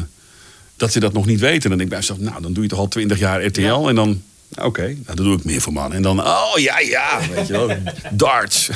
dat 0.76 0.92
ze 0.92 1.00
dat 1.00 1.14
nog 1.14 1.26
niet 1.26 1.40
weten. 1.40 1.64
En 1.64 1.70
dan 1.70 1.78
denk 1.78 1.82
ik 1.82 1.90
bij 1.90 1.98
mezelf, 1.98 2.20
nou, 2.20 2.42
dan 2.42 2.54
doe 2.54 2.64
je 2.64 2.70
toch 2.70 2.80
al 2.80 2.88
twintig 2.88 3.20
jaar 3.20 3.46
RTL. 3.46 3.88
En 3.88 3.96
dan, 3.96 4.24
oké, 4.62 4.82
nou, 4.82 5.16
dan 5.16 5.26
doe 5.26 5.38
ik 5.38 5.44
meer 5.44 5.62
voor 5.62 5.74
man. 5.74 5.94
En 5.94 6.02
dan, 6.02 6.20
oh, 6.20 6.52
ja, 6.56 6.80
ja, 6.80 7.20
weet 7.36 7.48
je 7.48 7.54
wel. 7.54 7.78
Darts. 8.12 8.70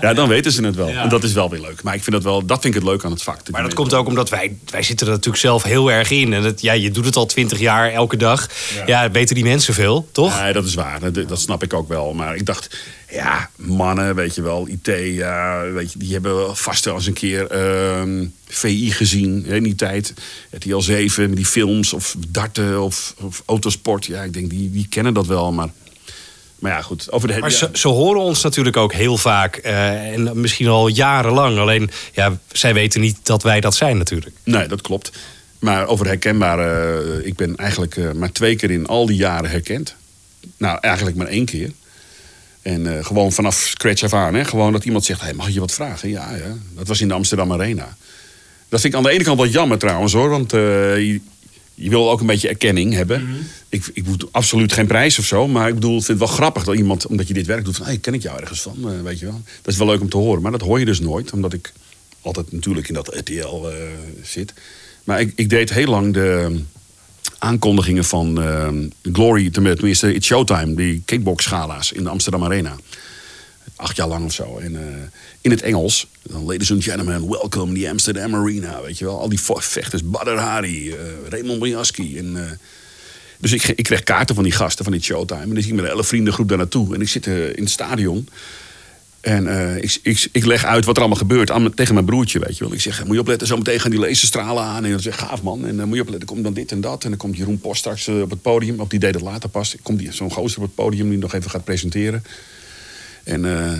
Ja. 0.00 0.14
dan 0.14 0.28
weten 0.28 0.52
ze 0.52 0.64
het 0.64 0.76
wel. 0.76 0.88
Ja. 0.88 1.02
En 1.02 1.08
dat 1.08 1.24
is 1.24 1.32
wel 1.32 1.50
weer 1.50 1.60
leuk. 1.60 1.82
Maar 1.82 1.94
ik 1.94 2.02
vind 2.02 2.16
dat 2.16 2.24
wel, 2.24 2.46
dat 2.46 2.60
vind 2.60 2.74
ik 2.74 2.80
het 2.80 2.90
leuk 2.90 3.04
aan 3.04 3.10
het 3.10 3.22
vak. 3.22 3.50
Maar 3.50 3.62
dat 3.62 3.74
komt 3.74 3.94
ook 3.94 4.06
omdat 4.06 4.28
wij, 4.28 4.56
wij 4.70 4.82
zitten 4.82 5.06
er 5.06 5.12
natuurlijk 5.12 5.42
zelf 5.42 5.62
heel 5.62 5.90
erg 5.90 6.10
in. 6.10 6.32
En 6.32 6.42
het, 6.42 6.60
ja, 6.60 6.72
je 6.72 6.90
doet 6.90 7.04
het 7.04 7.16
al 7.16 7.26
twintig 7.26 7.58
jaar, 7.58 7.92
elke 7.92 8.16
dag. 8.16 8.48
Ja. 8.86 9.10
weten 9.10 9.34
die 9.34 9.44
mensen 9.44 9.74
veel, 9.74 10.08
toch? 10.12 10.40
Nee, 10.40 10.52
dat 10.52 10.64
is 10.64 10.74
waar. 10.74 11.00
Dat, 11.00 11.28
dat 11.28 11.40
snap 11.40 11.62
ik 11.62 11.74
ook 11.74 11.88
wel. 11.88 12.12
Maar 12.12 12.34
ik 12.34 12.46
dacht, 12.46 12.76
ja, 13.10 13.50
mannen, 13.56 14.14
weet 14.14 14.34
je 14.34 14.42
wel, 14.42 14.68
IT, 14.68 14.90
ja, 15.02 15.62
weet 15.70 15.92
je, 15.92 15.98
die 15.98 16.12
hebben 16.12 16.56
vast 16.56 16.84
wel 16.84 16.94
eens 16.94 17.06
een 17.06 17.12
keer 17.12 17.46
ehm, 17.46 18.26
VI 18.46 18.90
gezien 18.90 19.44
in 19.46 19.62
die 19.62 19.74
tijd. 19.74 20.14
RTL 20.50 20.78
7, 20.78 21.28
met 21.28 21.36
die 21.36 21.46
films 21.46 21.92
of 21.92 22.14
darten 22.28 22.82
of, 22.82 23.14
of 23.20 23.42
autosport. 23.46 24.06
Ja, 24.06 24.22
ik 24.22 24.32
denk, 24.32 24.50
die, 24.50 24.70
die 24.70 24.86
kennen 24.88 25.14
dat 25.14 25.26
wel. 25.26 25.52
Maar, 25.52 25.68
maar 26.58 26.72
ja, 26.72 26.82
goed. 26.82 27.12
Over 27.12 27.28
de, 27.28 27.38
Maar 27.38 27.50
ja, 27.50 27.56
ze, 27.56 27.68
ze 27.72 27.88
horen 27.88 28.20
ons 28.20 28.42
natuurlijk 28.42 28.76
ook 28.76 28.92
heel 28.92 29.16
vaak. 29.16 29.56
eh, 29.56 30.12
en 30.12 30.40
misschien 30.40 30.68
al 30.68 30.88
jarenlang. 30.88 31.58
Alleen, 31.58 31.90
ja, 32.12 32.38
zij 32.52 32.74
weten 32.74 33.00
niet 33.00 33.16
dat 33.22 33.42
wij 33.42 33.60
dat 33.60 33.74
zijn 33.74 33.98
natuurlijk. 33.98 34.36
Nee, 34.44 34.68
dat 34.68 34.80
klopt. 34.80 35.10
Maar 35.58 35.86
over 35.86 36.06
herkenbaar, 36.06 36.58
eh, 36.58 37.26
ik 37.26 37.36
ben 37.36 37.56
eigenlijk 37.56 37.96
eh, 37.96 38.12
maar 38.12 38.32
twee 38.32 38.56
keer 38.56 38.70
in 38.70 38.86
al 38.86 39.06
die 39.06 39.16
jaren 39.16 39.50
herkend. 39.50 39.94
Nou, 40.56 40.78
eigenlijk 40.80 41.16
maar 41.16 41.26
één 41.26 41.44
keer. 41.44 41.70
En 42.62 42.96
eh, 42.96 43.04
gewoon 43.04 43.32
vanaf 43.32 43.54
scratch 43.54 44.02
af 44.02 44.12
aan. 44.12 44.34
Hè? 44.34 44.44
Gewoon 44.44 44.72
dat 44.72 44.84
iemand 44.84 45.04
zegt, 45.04 45.20
hey, 45.20 45.34
mag 45.34 45.48
ik 45.48 45.54
je 45.54 45.60
wat 45.60 45.72
vragen? 45.72 46.08
Ja, 46.08 46.34
ja, 46.36 46.56
dat 46.74 46.88
was 46.88 47.00
in 47.00 47.08
de 47.08 47.14
Amsterdam 47.14 47.52
Arena. 47.52 47.96
Dat 48.68 48.80
vind 48.80 48.92
ik 48.92 48.98
aan 48.98 49.04
de 49.04 49.10
ene 49.10 49.24
kant 49.24 49.38
wel 49.38 49.48
jammer 49.48 49.78
trouwens 49.78 50.12
hoor. 50.12 50.28
Want 50.28 50.52
eh, 50.52 50.60
je, 50.96 51.20
je 51.74 51.90
wil 51.90 52.10
ook 52.10 52.20
een 52.20 52.26
beetje 52.26 52.48
erkenning 52.48 52.92
hebben. 52.92 53.46
ik, 53.68 53.90
ik 53.92 54.06
moet 54.06 54.32
absoluut 54.32 54.72
geen 54.72 54.86
prijs 54.86 55.18
of 55.18 55.24
zo. 55.24 55.48
Maar 55.48 55.68
ik 55.68 55.74
bedoel, 55.74 55.98
ik 55.98 56.04
vind 56.04 56.20
het 56.20 56.28
wel 56.28 56.36
grappig 56.36 56.64
dat 56.64 56.74
iemand, 56.74 57.06
omdat 57.06 57.28
je 57.28 57.34
dit 57.34 57.46
werk 57.46 57.64
doet... 57.64 57.76
van, 57.76 57.86
hey, 57.86 57.98
ken 57.98 58.14
ik 58.14 58.22
jou 58.22 58.40
ergens 58.40 58.60
van, 58.60 58.76
eh, 58.82 59.02
weet 59.02 59.18
je 59.18 59.26
wel. 59.26 59.42
Dat 59.62 59.72
is 59.72 59.78
wel 59.78 59.86
leuk 59.86 60.00
om 60.00 60.08
te 60.08 60.16
horen. 60.16 60.42
Maar 60.42 60.52
dat 60.52 60.60
hoor 60.60 60.78
je 60.78 60.84
dus 60.84 61.00
nooit. 61.00 61.32
Omdat 61.32 61.52
ik 61.52 61.72
altijd 62.20 62.52
natuurlijk 62.52 62.88
in 62.88 62.94
dat 62.94 63.14
RTL 63.14 63.66
zit. 64.22 64.52
Maar 65.04 65.20
ik, 65.20 65.32
ik 65.36 65.50
deed 65.50 65.72
heel 65.72 65.86
lang 65.86 66.14
de 66.14 66.60
aankondigingen 67.38 68.04
van 68.04 68.42
eh, 68.42 68.68
Glory, 69.12 69.50
tenminste 69.50 70.14
It's 70.14 70.26
Showtime, 70.26 70.74
die 70.74 71.02
kickbox-gala's 71.04 71.92
in 71.92 72.02
de 72.02 72.08
Amsterdam 72.08 72.44
Arena. 72.44 72.76
Acht 73.76 73.96
jaar 73.96 74.08
lang 74.08 74.24
of 74.24 74.32
zo. 74.32 74.58
En, 74.58 74.76
eh, 74.76 75.02
in 75.40 75.50
het 75.50 75.62
Engels. 75.62 76.06
Dan, 76.22 76.44
ladies 76.44 76.72
and 76.72 76.82
gentlemen, 76.82 77.28
welcome 77.28 77.80
the 77.80 77.90
Amsterdam 77.90 78.34
Arena. 78.34 78.82
Weet 78.82 78.98
je 78.98 79.04
wel, 79.04 79.20
al 79.20 79.28
die 79.28 79.40
vechters. 79.40 80.04
Badr 80.04 80.30
Hari, 80.30 80.90
eh, 80.90 80.98
Raymond 81.28 81.58
Bojaski. 81.58 82.18
En, 82.18 82.58
dus 83.38 83.52
ik, 83.52 83.64
ik 83.64 83.84
kreeg 83.84 84.02
kaarten 84.02 84.34
van 84.34 84.44
die 84.44 84.52
gasten 84.52 84.84
van 84.84 84.92
die 84.92 85.02
Showtime. 85.02 85.40
En 85.40 85.54
dan 85.54 85.62
ging 85.62 85.68
ik 85.68 85.74
met 85.74 85.84
een 85.84 85.90
hele 85.90 86.04
vriendengroep 86.04 86.48
daar 86.48 86.58
naartoe. 86.58 86.94
En 86.94 87.00
ik 87.00 87.08
zit 87.08 87.26
in 87.26 87.62
het 87.62 87.70
stadion. 87.70 88.28
En 89.20 89.46
eh, 89.46 89.76
ik, 89.76 89.98
ik, 90.02 90.28
ik 90.32 90.44
leg 90.44 90.64
uit 90.64 90.84
wat 90.84 90.96
er 90.96 91.02
allemaal 91.02 91.20
gebeurt 91.20 91.76
tegen 91.76 91.94
mijn 91.94 92.06
broertje, 92.06 92.38
weet 92.38 92.58
je 92.58 92.64
wel. 92.64 92.72
Ik 92.72 92.80
zeg, 92.80 93.04
moet 93.04 93.14
je 93.14 93.20
opletten, 93.20 93.46
zometeen 93.46 93.80
gaan 93.80 93.90
die 93.90 94.00
laserstralen 94.00 94.62
aan. 94.62 94.84
En 94.84 94.90
dan 94.90 95.00
zeg 95.00 95.18
gaaf 95.18 95.42
man. 95.42 95.66
En 95.66 95.76
dan 95.76 95.88
moet 95.88 95.96
je 95.96 96.02
opletten, 96.02 96.28
komt 96.28 96.42
dan 96.42 96.52
dit 96.52 96.72
en 96.72 96.80
dat. 96.80 97.04
En 97.04 97.08
dan 97.08 97.18
komt 97.18 97.36
Jeroen 97.36 97.58
Post 97.58 97.78
straks 97.78 98.06
eh, 98.06 98.20
op 98.20 98.30
het 98.30 98.42
podium. 98.42 98.80
Of 98.80 98.88
die 98.88 98.98
deed 98.98 99.14
het 99.14 99.22
later 99.22 99.48
pas. 99.48 99.76
Komt 99.82 100.02
zo'n 100.10 100.30
gozer 100.30 100.58
op 100.58 100.64
het 100.64 100.74
podium 100.74 101.08
die 101.08 101.18
nog 101.18 101.34
even 101.34 101.50
gaat 101.50 101.64
presenteren. 101.64 102.24
En 103.24 103.44
eh, 103.44 103.72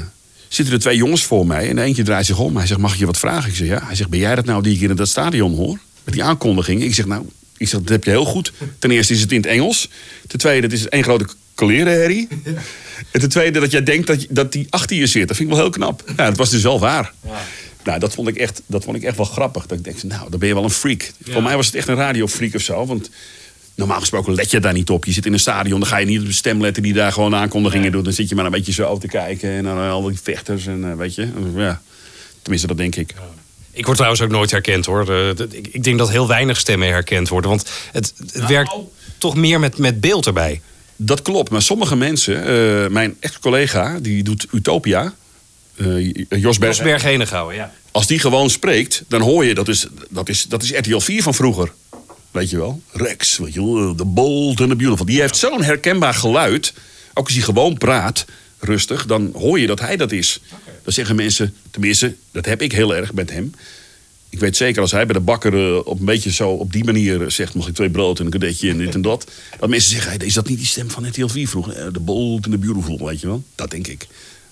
zitten 0.49 0.75
er 0.75 0.81
twee 0.81 0.97
jongens 0.97 1.25
voor 1.25 1.47
mij. 1.47 1.69
En 1.69 1.79
eentje 1.79 2.03
draait 2.03 2.27
zich 2.27 2.39
om. 2.39 2.57
Hij 2.57 2.67
zegt, 2.67 2.81
mag 2.81 2.93
ik 2.93 2.99
je 2.99 3.07
wat 3.07 3.19
vragen? 3.19 3.51
Ik 3.51 3.57
zeg, 3.57 3.67
ja. 3.67 3.85
Hij 3.85 3.95
zegt, 3.95 4.11
ben 4.11 4.19
jij 4.19 4.35
dat 4.35 4.45
nou 4.45 4.63
die 4.63 4.75
ik 4.75 4.81
in 4.81 4.97
dat 4.97 5.09
stadion 5.09 5.55
hoor? 5.55 5.79
Met 6.05 6.15
die 6.15 6.23
aankondiging. 6.23 6.83
Ik 6.83 6.95
zeg, 6.95 7.07
nou, 7.07 7.27
ik 7.57 7.69
zeg, 7.69 7.81
dat 7.81 7.89
heb 7.89 8.05
je 8.05 8.11
heel 8.11 8.25
goed. 8.25 8.53
Ten 8.79 8.91
eerste 8.91 9.13
is 9.13 9.21
het 9.21 9.33
in 9.33 9.41
het 9.41 9.47
Engels. 9.47 9.91
Ten 10.27 10.39
tweede, 10.39 10.67
het 10.67 10.77
is 10.77 10.89
één 10.89 11.03
grote 11.03 11.27
klerenherrie. 11.67 12.29
En 13.11 13.21
ten 13.21 13.29
tweede, 13.29 13.61
dat 13.61 13.71
jij 13.71 13.83
denkt 13.83 14.07
dat, 14.07 14.27
dat 14.31 14.53
die 14.53 14.67
achter 14.71 14.97
je 14.97 15.07
zit. 15.07 15.29
Dat 15.29 15.37
vind 15.37 15.49
ik 15.49 15.55
wel 15.55 15.65
heel 15.65 15.73
knap. 15.73 16.03
Ja, 16.17 16.27
dat 16.27 16.37
was 16.37 16.51
dus 16.51 16.63
wel 16.63 16.81
waar. 16.81 17.13
Nou, 17.85 17.99
dat 17.99 18.15
vond, 18.15 18.29
ik 18.29 18.37
echt, 18.37 18.63
dat 18.67 18.85
vond 18.85 18.97
ik 18.97 19.03
echt 19.03 19.17
wel 19.17 19.27
grappig. 19.27 19.67
Dat 19.67 19.79
ik 19.79 19.85
denk, 19.85 20.03
nou, 20.03 20.31
dan 20.31 20.39
ben 20.39 20.49
je 20.49 20.55
wel 20.55 20.65
een 20.65 20.71
freak. 20.71 21.13
Voor 21.23 21.43
mij 21.43 21.57
was 21.57 21.67
het 21.67 21.75
echt 21.75 21.89
een 21.89 21.95
radiofreak 21.95 22.55
of 22.55 22.61
zo. 22.61 22.87
Want 22.87 23.11
normaal 23.75 24.01
gesproken 24.01 24.35
let 24.35 24.51
je 24.51 24.61
daar 24.61 24.73
niet 24.73 24.91
op. 24.91 25.05
Je 25.05 25.13
zit 25.13 25.27
in 25.27 25.33
een 25.33 25.41
stadion, 25.41 25.81
dan 25.81 25.89
ga 25.89 25.97
je 25.97 26.07
niet 26.07 26.21
op 26.21 26.27
de 26.27 26.33
stem 26.33 26.61
letten 26.61 26.83
die 26.83 26.93
daar 26.93 27.13
gewoon 27.13 27.35
aankondigingen 27.35 27.93
doet. 27.93 28.05
Dan 28.05 28.13
zit 28.13 28.29
je 28.29 28.35
maar 28.35 28.45
een 28.45 28.51
beetje 28.51 28.73
zo 28.73 28.99
te 28.99 29.09
kijken. 29.09 29.51
En 29.51 29.65
dan 29.65 29.79
al 29.79 30.03
die 30.03 30.19
vechters 30.23 30.67
en 30.67 30.91
eh, 30.91 30.97
weet 30.97 31.15
je. 31.15 31.29
Ja. 31.55 31.81
Tenminste, 32.43 32.67
dat 32.69 32.77
denk 32.77 32.97
ik. 32.97 33.15
Ik 33.71 33.85
word 33.85 33.97
trouwens 33.97 34.23
ook 34.23 34.31
nooit 34.31 34.51
herkend 34.51 34.87
hoor. 34.87 35.13
Ik, 35.51 35.85
denk 35.85 35.99
dat 35.99 36.11
heel 36.11 36.29
weinig 36.29 36.59
stemmen 36.59 36.89
herkend 36.89 37.29
worden. 37.29 37.51
Want 37.51 37.71
het, 37.93 38.15
het 38.33 38.47
werkt 38.47 38.75
toch 39.19 39.37
meer 39.37 39.61
met, 39.61 39.79
met 39.79 40.01
beeld 40.01 40.27
erbij. 40.27 40.61
Dat 41.01 41.23
klopt, 41.23 41.51
maar 41.51 41.63
sommige 41.63 41.97
mensen... 41.97 42.45
eh, 42.47 42.91
mijn 42.91 43.17
ex-collega, 43.21 43.99
die 44.01 44.23
doet 44.23 44.47
Utopia... 44.53 45.15
eh, 45.77 46.13
Jos 46.29 46.59
Berg, 46.59 47.03
Henegouwen, 47.03 47.55
ja. 47.55 47.73
Als 47.91 48.07
die 48.07 48.19
gewoon 48.19 48.51
spreekt, 48.51 49.03
dan 49.09 49.21
hoor 49.21 49.45
je... 49.45 49.55
Dat 49.55 49.69
is, 49.69 49.87
dat 50.11 50.29
is, 50.29 50.45
dat 50.45 50.63
is 50.63 50.71
RTL 50.73 50.99
4 50.99 51.23
van 51.23 51.35
vroeger. 51.35 51.73
Weet 52.31 52.51
je 52.51 52.57
wel? 52.57 52.81
Rex, 52.93 53.39
weet 53.39 53.55
je 53.55 53.65
wel? 53.75 53.95
The 53.95 54.05
Bold 54.05 54.61
and 54.61 54.71
the 54.71 54.77
Beautiful. 54.77 55.07
Die 55.07 55.21
heeft 55.21 55.37
zo'n 55.37 55.63
herkenbaar 55.63 56.15
geluid. 56.15 56.73
Ook 57.15 57.25
als 57.25 57.35
hij 57.35 57.43
gewoon 57.43 57.79
praat, 57.79 58.25
rustig... 58.59 59.07
dan 59.07 59.31
hoor 59.35 59.59
je 59.59 59.67
dat 59.67 59.81
hij 59.81 59.97
dat 59.97 60.13
is. 60.13 60.41
Dan 60.85 60.93
zeggen 60.93 61.17
mensen... 61.17 61.55
Tenminste, 61.71 62.15
dat 62.33 62.45
heb 62.45 62.63
ik 62.63 62.73
heel 62.73 62.97
erg 62.97 63.13
met 63.13 63.31
hem... 63.31 63.55
Ik 64.31 64.39
weet 64.39 64.57
zeker, 64.57 64.83
als 64.83 64.91
hij 64.91 65.07
bij 65.07 65.15
de 65.15 65.21
bakker 65.21 65.55
eh, 65.55 65.87
op 65.87 65.99
een 65.99 66.05
beetje 66.05 66.33
zo 66.33 66.51
op 66.51 66.73
die 66.73 66.85
manier 66.85 67.23
eh, 67.23 67.29
zegt... 67.29 67.55
mag 67.55 67.69
ik 67.69 67.75
twee 67.75 67.91
brood 67.91 68.19
en 68.19 68.25
een 68.25 68.31
kadetje 68.31 68.71
en 68.71 68.79
dit 68.79 68.95
en 68.95 69.03
dat... 69.03 69.31
dat 69.61 69.69
mensen 69.69 69.91
zeggen, 69.91 70.19
is 70.19 70.35
dat 70.35 70.49
niet 70.49 70.59
die 70.59 70.67
stem 70.67 70.91
van 70.91 71.09
RTL 71.09 71.27
4 71.27 71.49
vroeger? 71.49 71.73
Eh, 71.73 71.87
The 71.87 72.01
bold 72.01 72.45
and 72.45 72.53
the 72.53 72.59
beautiful, 72.59 73.07
weet 73.07 73.21
je 73.21 73.27
wel? 73.27 73.43
Dat 73.55 73.71
denk 73.71 73.87
ik. 73.87 74.07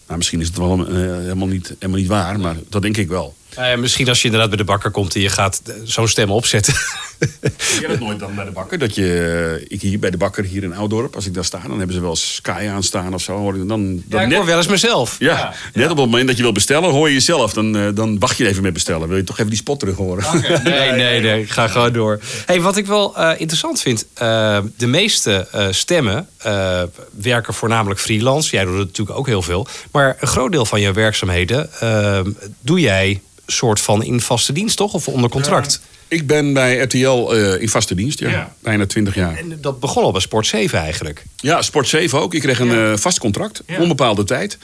Nou, 0.07 0.19
misschien 0.19 0.41
is 0.41 0.47
het 0.47 0.57
wel 0.57 0.87
helemaal, 0.87 1.47
niet, 1.47 1.75
helemaal 1.79 2.01
niet 2.01 2.09
waar, 2.09 2.41
maar 2.41 2.57
dat 2.69 2.83
denk 2.83 2.97
ik 2.97 3.09
wel. 3.09 3.35
Nou 3.57 3.69
ja, 3.69 3.77
misschien 3.77 4.09
als 4.09 4.19
je 4.19 4.25
inderdaad 4.25 4.49
bij 4.49 4.59
de 4.59 4.65
bakker 4.65 4.91
komt 4.91 5.15
en 5.15 5.21
je 5.21 5.29
gaat 5.29 5.63
eh, 5.67 5.75
zo'n 5.85 6.09
stem 6.09 6.31
opzetten. 6.31 6.75
Ik 7.19 7.79
heb 7.81 7.91
het 7.91 8.01
nooit 8.01 8.19
dan 8.19 8.35
bij 8.35 8.45
de 8.45 8.51
bakker. 8.51 8.79
Dat 8.79 8.95
je, 8.95 9.59
eh, 9.61 9.65
ik 9.69 9.81
hier 9.81 9.99
bij 9.99 10.11
de 10.11 10.17
bakker 10.17 10.45
hier 10.45 10.63
in 10.63 10.75
Oudorp, 10.75 11.15
als 11.15 11.27
ik 11.27 11.35
daar 11.35 11.45
sta... 11.45 11.61
dan 11.67 11.79
hebben 11.79 11.97
ze 11.97 12.01
wel 12.03 12.17
Sky 12.17 12.67
aanstaan 12.71 13.15
of 13.15 13.23
zo. 13.23 13.37
hoor 13.37 13.53
ik 13.55 13.59
Dan, 13.59 13.69
dan 13.69 14.03
Ja, 14.09 14.21
ik 14.21 14.29
net- 14.29 14.37
hoor 14.37 14.47
wel 14.47 14.57
eens 14.57 14.67
mezelf. 14.67 15.17
Ja, 15.19 15.55
net 15.75 15.91
op 15.91 15.97
het 15.97 16.07
moment 16.07 16.27
dat 16.27 16.37
je 16.37 16.43
wil 16.43 16.53
bestellen, 16.53 16.91
hoor 16.91 17.09
je 17.09 17.15
jezelf. 17.15 17.53
Dan, 17.53 17.77
eh, 17.77 17.83
dan 17.95 18.19
wacht 18.19 18.37
je 18.37 18.47
even 18.49 18.63
met 18.63 18.73
bestellen. 18.73 19.09
Wil 19.09 19.17
je 19.17 19.25
toch 19.25 19.37
even 19.39 19.51
die 19.51 19.59
spot 19.59 19.79
terug 19.81 19.97
horen? 19.97 20.25
Nee, 20.65 20.91
nee, 20.93 21.21
nee. 21.21 21.43
Ik 21.43 21.51
ga 21.51 21.69
gewoon 21.69 21.93
door. 21.93 22.21
Hey, 22.47 22.61
wat 22.61 22.77
ik 22.77 22.87
wel 22.87 23.17
eh, 23.17 23.31
interessant 23.41 23.81
vind. 23.81 24.07
eh, 24.15 24.59
de 24.77 24.87
meeste 24.87 25.49
eh, 25.53 25.67
stemmen 25.71 26.29
eh, 26.39 26.83
werken 27.11 27.55
voornamelijk 27.55 28.01
freelance. 28.01 28.51
Jij 28.57 28.65
doet 28.65 28.79
het 28.79 28.87
natuurlijk 28.87 29.19
ook 29.19 29.27
heel 29.27 29.43
veel. 29.43 29.67
Maar 29.93 30.17
een 30.21 30.29
groot 30.29 30.53
deel 30.53 30.65
van 30.67 30.81
je 30.81 30.93
werkzaamheden 30.93 31.69
eh, 31.81 32.21
doe 32.61 32.81
jij 32.81 33.21
soort 33.47 33.81
van 33.81 34.03
in 34.03 34.21
vaste 34.21 34.53
dienst, 34.53 34.77
toch? 34.77 34.93
Of 34.95 35.09
onder 35.09 35.31
contract? 35.31 35.81
Ik 36.09 36.27
ben 36.27 36.53
bij 36.53 36.77
RTL 36.79 37.31
eh, 37.33 37.61
in 37.63 37.69
vaste 37.69 37.95
dienst, 37.95 38.19
ja. 38.19 38.29
Ja. 38.31 38.55
Bijna 38.63 38.87
20 38.87 39.15
jaar. 39.15 39.39
En 39.39 39.59
dat 39.61 39.81
begon 39.81 40.03
al 40.03 40.13
bij 40.13 40.21
Sport 40.21 40.47
7 40.47 40.79
eigenlijk. 40.79 41.25
Ja, 41.37 41.63
Sport 41.63 41.89
7 41.89 42.21
ook. 42.21 42.35
Ik 42.35 42.41
kreeg 42.41 42.59
een 42.61 42.71
eh, 42.73 42.97
vast 42.97 43.19
contract, 43.19 43.63
Ja. 43.67 43.81
onbepaalde 43.81 44.25
tijd, 44.25 44.59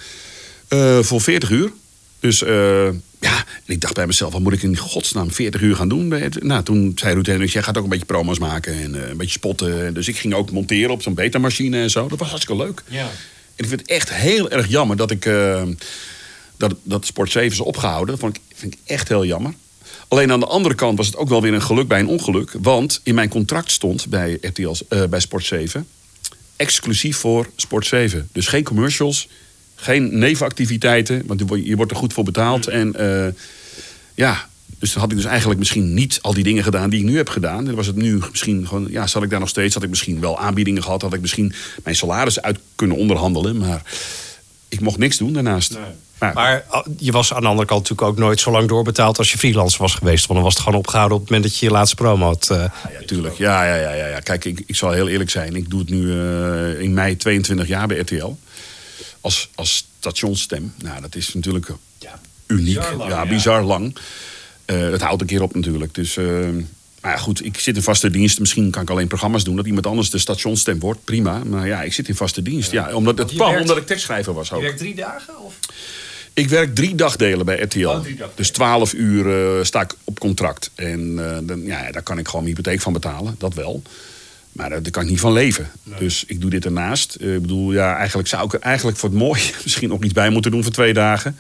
eh, 0.68 0.98
voor 0.98 1.20
40 1.20 1.50
uur. 1.50 1.72
Dus 2.20 2.42
eh, 2.42 2.50
ja, 3.20 3.36
en 3.36 3.66
ik 3.74 3.80
dacht 3.80 3.94
bij 3.94 4.06
mezelf, 4.06 4.32
wat 4.32 4.40
moet 4.42 4.52
ik 4.52 4.62
in 4.62 4.76
godsnaam 4.76 5.30
40 5.30 5.60
uur 5.60 5.76
gaan 5.76 5.88
doen? 5.88 6.08
Bij 6.08 6.20
het- 6.20 6.42
Nou, 6.42 6.62
toen 6.62 6.92
zei 6.94 7.14
Ruud 7.14 7.26
Hendricks, 7.26 7.52
jij 7.52 7.62
gaat 7.62 7.76
ook 7.76 7.82
een 7.84 7.88
beetje 7.90 8.04
promo's 8.04 8.38
maken 8.38 8.72
en 8.74 8.94
eh, 9.02 9.08
een 9.10 9.16
beetje 9.16 9.32
spotten. 9.38 9.94
Dus 9.94 10.08
ik 10.08 10.16
ging 10.16 10.34
ook 10.34 10.50
monteren 10.50 10.90
op 10.90 11.02
zo'n 11.02 11.14
betamachine 11.14 11.80
en 11.82 11.90
zo. 11.90 12.08
Dat 12.08 12.18
was 12.18 12.28
hartstikke 12.28 12.62
leuk. 12.64 12.82
Ja. 12.88 13.00
En 13.56 13.64
ik 13.64 13.66
vind 13.68 13.80
het 13.80 13.88
echt 13.90 14.12
heel 14.12 14.50
erg 14.50 14.68
jammer 14.68 14.96
dat 14.96 15.10
ik 15.10 15.26
eh, 15.26 15.62
dat, 16.56 16.74
dat 16.82 17.06
Sport 17.06 17.30
7 17.30 17.50
is 17.52 17.60
opgehouden. 17.60 18.06
Dat 18.10 18.18
vond 18.18 18.36
ik, 18.36 18.42
vind 18.62 18.74
ik 18.74 18.80
echt 18.84 19.08
heel 19.08 19.24
jammer. 19.24 19.54
Alleen 20.08 20.32
aan 20.32 20.40
de 20.40 20.46
andere 20.46 20.74
kant 20.74 20.96
was 20.96 21.06
het 21.06 21.16
ook 21.16 21.28
wel 21.28 21.42
weer 21.42 21.54
een 21.54 21.62
geluk 21.62 21.88
bij 21.88 22.00
een 22.00 22.06
ongeluk. 22.06 22.54
Want 22.60 23.00
in 23.02 23.14
mijn 23.14 23.28
contract 23.28 23.70
stond 23.70 24.08
bij, 24.08 24.38
RTL, 24.40 24.74
eh, 24.88 25.04
bij 25.04 25.20
Sport 25.20 25.44
7 25.44 25.86
exclusief 26.56 27.16
voor 27.16 27.48
Sport 27.56 27.86
7. 27.86 28.28
Dus 28.32 28.46
geen 28.46 28.62
commercials, 28.64 29.28
geen 29.74 30.18
nevenactiviteiten, 30.18 31.22
want 31.26 31.40
je 31.64 31.76
wordt- 31.76 31.90
er 31.90 31.96
goed 31.96 32.12
voor 32.12 32.24
betaald. 32.24 32.66
En 32.66 32.94
eh, 32.94 33.32
ja, 34.14 34.48
dus 34.78 34.92
dan 34.92 35.02
had 35.02 35.10
ik 35.10 35.16
dus 35.16 35.26
eigenlijk 35.26 35.58
misschien 35.58 35.94
niet 35.94 36.18
al 36.22 36.34
die 36.34 36.44
dingen 36.44 36.62
gedaan 36.64 36.90
die 36.90 36.98
ik 37.00 37.04
nu 37.06 37.16
heb 37.16 37.28
gedaan. 37.28 37.64
Dan 37.64 37.74
was 37.74 37.86
het 37.86 37.96
nu 37.96 38.20
misschien 38.30 38.66
gewoon, 38.66 38.86
ja, 38.90 39.06
zat 39.06 39.22
ik 39.22 39.30
daar 39.30 39.40
nog 39.40 39.48
steeds, 39.48 39.74
had 39.74 39.82
ik 39.82 39.88
misschien 39.88 40.20
wel 40.20 40.38
aanbiedingen 40.38 40.82
gehad, 40.82 41.02
had 41.02 41.14
ik 41.14 41.20
misschien 41.20 41.52
mijn 41.84 41.96
salaris 41.96 42.42
uit 42.42 42.58
kunnen 42.74 42.96
onderhandelen, 42.96 43.56
maar 43.56 43.82
ik 44.68 44.80
mocht 44.80 44.98
niks 44.98 45.16
doen 45.18 45.32
daarnaast. 45.32 45.72
Maar, 46.22 46.34
Maar 46.34 46.64
ah, 46.68 46.86
je 46.98 47.12
was 47.12 47.32
aan 47.34 47.40
de 47.40 47.46
andere 47.48 47.66
kant 47.66 47.80
natuurlijk 47.82 48.08
ook 48.08 48.18
nooit 48.18 48.40
zo 48.40 48.50
lang 48.50 48.68
doorbetaald 48.68 49.18
als 49.18 49.32
je 49.32 49.38
freelance 49.38 49.78
was 49.78 49.94
geweest. 49.94 50.20
Want 50.26 50.34
dan 50.34 50.42
was 50.42 50.54
het 50.54 50.62
gewoon 50.62 50.78
opgehouden 50.78 51.16
op 51.16 51.22
het 51.22 51.30
moment 51.32 51.50
dat 51.50 51.58
je 51.60 51.66
je 51.66 51.72
laatste 51.72 51.96
promo 51.96 52.26
had. 52.26 52.48
eh. 52.50 52.58
Ja, 52.58 53.06
tuurlijk. 53.06 53.34
Ja, 53.38 53.64
ja, 53.64 53.74
ja, 53.74 53.92
ja, 53.92 54.06
ja. 54.06 54.20
Kijk, 54.20 54.44
ik, 54.44 54.62
ik 54.66 54.76
zal 54.76 54.90
heel 54.90 55.08
eerlijk 55.08 55.30
zijn. 55.30 55.54
Ik 55.56 55.70
doe 55.70 55.80
het 55.80 55.88
nu 55.90 56.10
eh, 56.20 56.80
in 56.80 56.94
mei 56.94 57.16
22 57.16 57.66
jaar 57.68 57.86
bij 57.86 57.98
RTL. 57.98 58.36
Als, 59.20 59.48
als 59.54 59.86
stationsstem. 59.98 60.72
Nou, 60.82 61.00
dat 61.00 61.14
is 61.14 61.34
natuurlijk 61.34 61.68
uniek. 62.46 62.64
bizar 62.74 62.94
lang, 62.94 63.10
ja, 63.10 63.22
ja. 63.22 63.28
bizar 63.28 63.62
lang. 63.62 63.96
Eh, 64.64 64.80
het 64.80 65.00
houdt 65.02 65.20
een 65.20 65.26
keer 65.26 65.42
op 65.42 65.54
natuurlijk. 65.54 65.94
Dus, 65.94 66.16
eh, 66.16 66.24
maar 67.00 67.10
ja, 67.12 67.16
goed, 67.16 67.44
ik 67.44 67.58
zit 67.58 67.76
in 67.76 67.82
vaste 67.82 68.10
dienst. 68.10 68.40
Misschien 68.40 68.70
kan 68.70 68.82
ik 68.82 68.90
alleen 68.90 69.06
programma's 69.08 69.44
doen. 69.44 69.56
Dat 69.56 69.66
iemand 69.66 69.86
anders 69.86 70.10
de 70.10 70.18
stationsstem 70.18 70.78
wordt. 70.78 71.04
Prima. 71.04 71.40
Maar 71.44 71.66
ja, 71.66 71.82
ik 71.82 71.92
zit 71.92 72.08
in 72.08 72.14
vaste 72.14 72.42
dienst. 72.42 72.70
Ja, 72.70 72.94
omdat 72.94 73.18
het 73.18 73.30
je 73.30 73.36
kwam 73.36 73.48
werkt- 73.48 73.62
omdat 73.62 73.76
ik 73.82 73.86
tekstschrijver 73.86 74.34
was 74.34 74.52
ook. 74.52 74.62
drie 74.64 74.94
dagen? 74.94 75.38
Of? 75.44 75.54
Ik 76.34 76.48
werk 76.48 76.74
drie 76.74 76.94
dagdelen 76.94 77.46
bij 77.46 77.60
RTL. 77.60 77.88
Oh, 77.88 78.04
dus 78.34 78.50
12 78.50 78.92
uur 78.92 79.56
eh, 79.58 79.64
sta 79.64 79.80
ik 79.80 79.94
op 80.04 80.18
contract. 80.18 80.70
En 80.74 81.30
eh, 81.30 81.38
dan, 81.42 81.62
ja, 81.62 81.92
daar 81.92 82.02
kan 82.02 82.18
ik 82.18 82.26
gewoon 82.26 82.44
mijn 82.44 82.56
hypotheek 82.56 82.80
van 82.80 82.92
betalen. 82.92 83.34
Dat 83.38 83.54
wel. 83.54 83.82
Maar 84.52 84.70
daar, 84.70 84.82
daar 84.82 84.92
kan 84.92 85.02
ik 85.02 85.08
niet 85.08 85.20
van 85.20 85.32
leven. 85.32 85.70
Dus 85.98 86.24
ik 86.26 86.40
doe 86.40 86.50
dit 86.50 86.64
ernaast. 86.64 87.14
Eh, 87.14 87.34
ik 87.34 87.40
bedoel, 87.40 87.72
ja, 87.72 87.96
eigenlijk 87.96 88.28
zou 88.28 88.44
ik 88.44 88.52
er 88.52 88.60
eigenlijk 88.60 88.96
voor 88.98 89.08
het 89.08 89.18
mooie 89.18 89.50
misschien 89.64 89.88
nog 89.88 90.02
iets 90.02 90.12
bij 90.12 90.30
moeten 90.30 90.50
doen 90.50 90.62
voor 90.62 90.72
twee 90.72 90.92
dagen. 90.92 91.38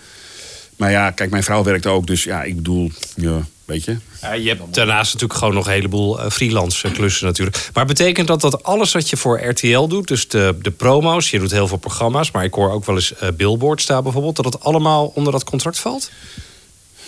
Maar 0.76 0.90
ja, 0.90 1.10
kijk, 1.10 1.30
mijn 1.30 1.42
vrouw 1.42 1.64
werkt 1.64 1.86
ook. 1.86 2.06
Dus 2.06 2.24
ja, 2.24 2.42
ik 2.42 2.56
bedoel, 2.56 2.90
ja, 3.16 3.46
weet 3.64 3.84
je. 3.84 3.96
Ja, 4.20 4.32
je 4.32 4.48
hebt 4.48 4.74
daarnaast 4.74 5.12
natuurlijk 5.12 5.38
gewoon 5.38 5.54
nog 5.54 5.66
een 5.66 5.72
heleboel 5.72 6.20
eh, 6.20 6.30
freelance 6.30 6.88
eh, 6.88 6.94
klussen 6.94 7.26
natuurlijk. 7.26 7.70
Maar 7.72 7.86
betekent 7.86 8.26
dat 8.26 8.40
dat 8.40 8.62
alles 8.62 8.92
wat 8.92 9.10
je 9.10 9.16
voor 9.16 9.40
RTL 9.40 9.86
doet, 9.86 10.08
dus 10.08 10.28
de, 10.28 10.58
de 10.62 10.70
promo's, 10.70 11.30
je 11.30 11.38
doet 11.38 11.50
heel 11.50 11.68
veel 11.68 11.76
programma's, 11.76 12.30
maar 12.30 12.44
ik 12.44 12.54
hoor 12.54 12.70
ook 12.70 12.84
wel 12.84 12.94
eens 12.94 13.14
eh, 13.14 13.28
Billboard 13.36 13.80
staan 13.80 14.02
bijvoorbeeld, 14.02 14.36
dat 14.36 14.44
het 14.44 14.60
allemaal 14.60 15.12
onder 15.14 15.32
dat 15.32 15.44
contract 15.44 15.78
valt? 15.78 16.10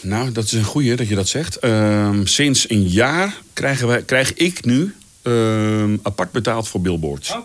Nou, 0.00 0.32
dat 0.32 0.44
is 0.44 0.52
een 0.52 0.64
goeie 0.64 0.96
dat 0.96 1.08
je 1.08 1.14
dat 1.14 1.28
zegt. 1.28 1.58
Ehm, 1.58 2.24
sinds 2.26 2.70
een 2.70 2.88
jaar 2.88 3.36
krijgen 3.52 3.86
wij, 3.86 4.02
krijg 4.02 4.34
ik 4.34 4.64
nu 4.64 4.94
ehm, 5.22 5.96
apart 6.02 6.32
betaald 6.32 6.68
voor 6.68 6.80
billboards. 6.80 7.36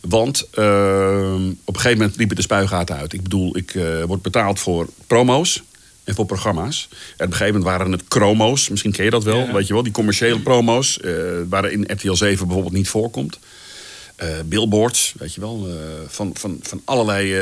Want 0.00 0.48
ehm, 0.50 1.48
op 1.64 1.74
een 1.74 1.80
gegeven 1.80 1.98
moment 1.98 2.16
liepen 2.16 2.36
de 2.36 2.42
spuigaten 2.42 2.96
uit. 2.96 3.12
Ik 3.12 3.22
bedoel, 3.22 3.56
ik 3.56 3.72
word 4.06 4.22
betaald 4.22 4.60
voor 4.60 4.88
promo's 5.06 5.62
en 6.04 6.14
voor 6.14 6.26
programma's. 6.26 6.88
En 6.90 6.96
op 7.26 7.32
een 7.32 7.36
gegeven 7.36 7.46
moment 7.46 7.64
waren 7.64 7.92
het 7.92 8.02
chromo's. 8.08 8.68
Misschien 8.68 8.92
ken 8.92 9.04
je 9.04 9.10
dat 9.10 9.24
wel, 9.24 9.52
weet 9.52 9.66
je 9.66 9.72
wel. 9.72 9.82
Die 9.82 9.92
commerciële 9.92 10.38
promo's, 10.38 11.00
eh 11.00 11.12
waar 11.48 11.70
in 11.70 11.84
RTL 11.86 12.12
7 12.12 12.46
bijvoorbeeld 12.46 12.74
niet 12.74 12.88
voorkomt. 12.88 13.38
Eh, 14.16 14.28
billboards, 14.44 15.14
weet 15.18 15.34
je 15.34 15.40
wel, 15.40 15.66
eh, 15.68 15.74
van, 16.06 16.30
van, 16.34 16.58
van 16.62 16.80
allerlei 16.84 17.34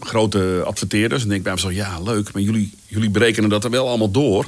grote 0.00 0.62
adverteerders. 0.64 1.22
En 1.22 1.28
denk 1.28 1.38
ik 1.38 1.44
bij 1.44 1.54
mezelf, 1.54 1.72
ja, 1.72 2.00
leuk, 2.00 2.32
maar 2.32 2.42
jullie, 2.42 2.72
jullie 2.86 3.10
berekenen 3.10 3.50
dat 3.50 3.64
er 3.64 3.70
wel 3.70 3.88
allemaal 3.88 4.10
door. 4.10 4.46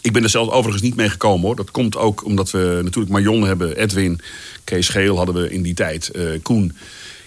Ik 0.00 0.12
ben 0.12 0.22
er 0.22 0.30
zelfs 0.30 0.50
overigens 0.50 0.82
niet 0.82 0.96
mee 0.96 1.08
gekomen 1.08 1.46
hoor. 1.46 1.56
Dat 1.56 1.70
komt 1.70 1.96
ook 1.96 2.24
omdat 2.24 2.50
we 2.50 2.80
natuurlijk 2.82 3.12
Marion 3.12 3.46
hebben, 3.46 3.76
Edwin, 3.76 4.20
Kees 4.64 4.88
Geel 4.88 5.16
hadden 5.16 5.34
we 5.34 5.50
in 5.50 5.62
die 5.62 5.74
tijd, 5.74 6.10
Koen. 6.42 6.76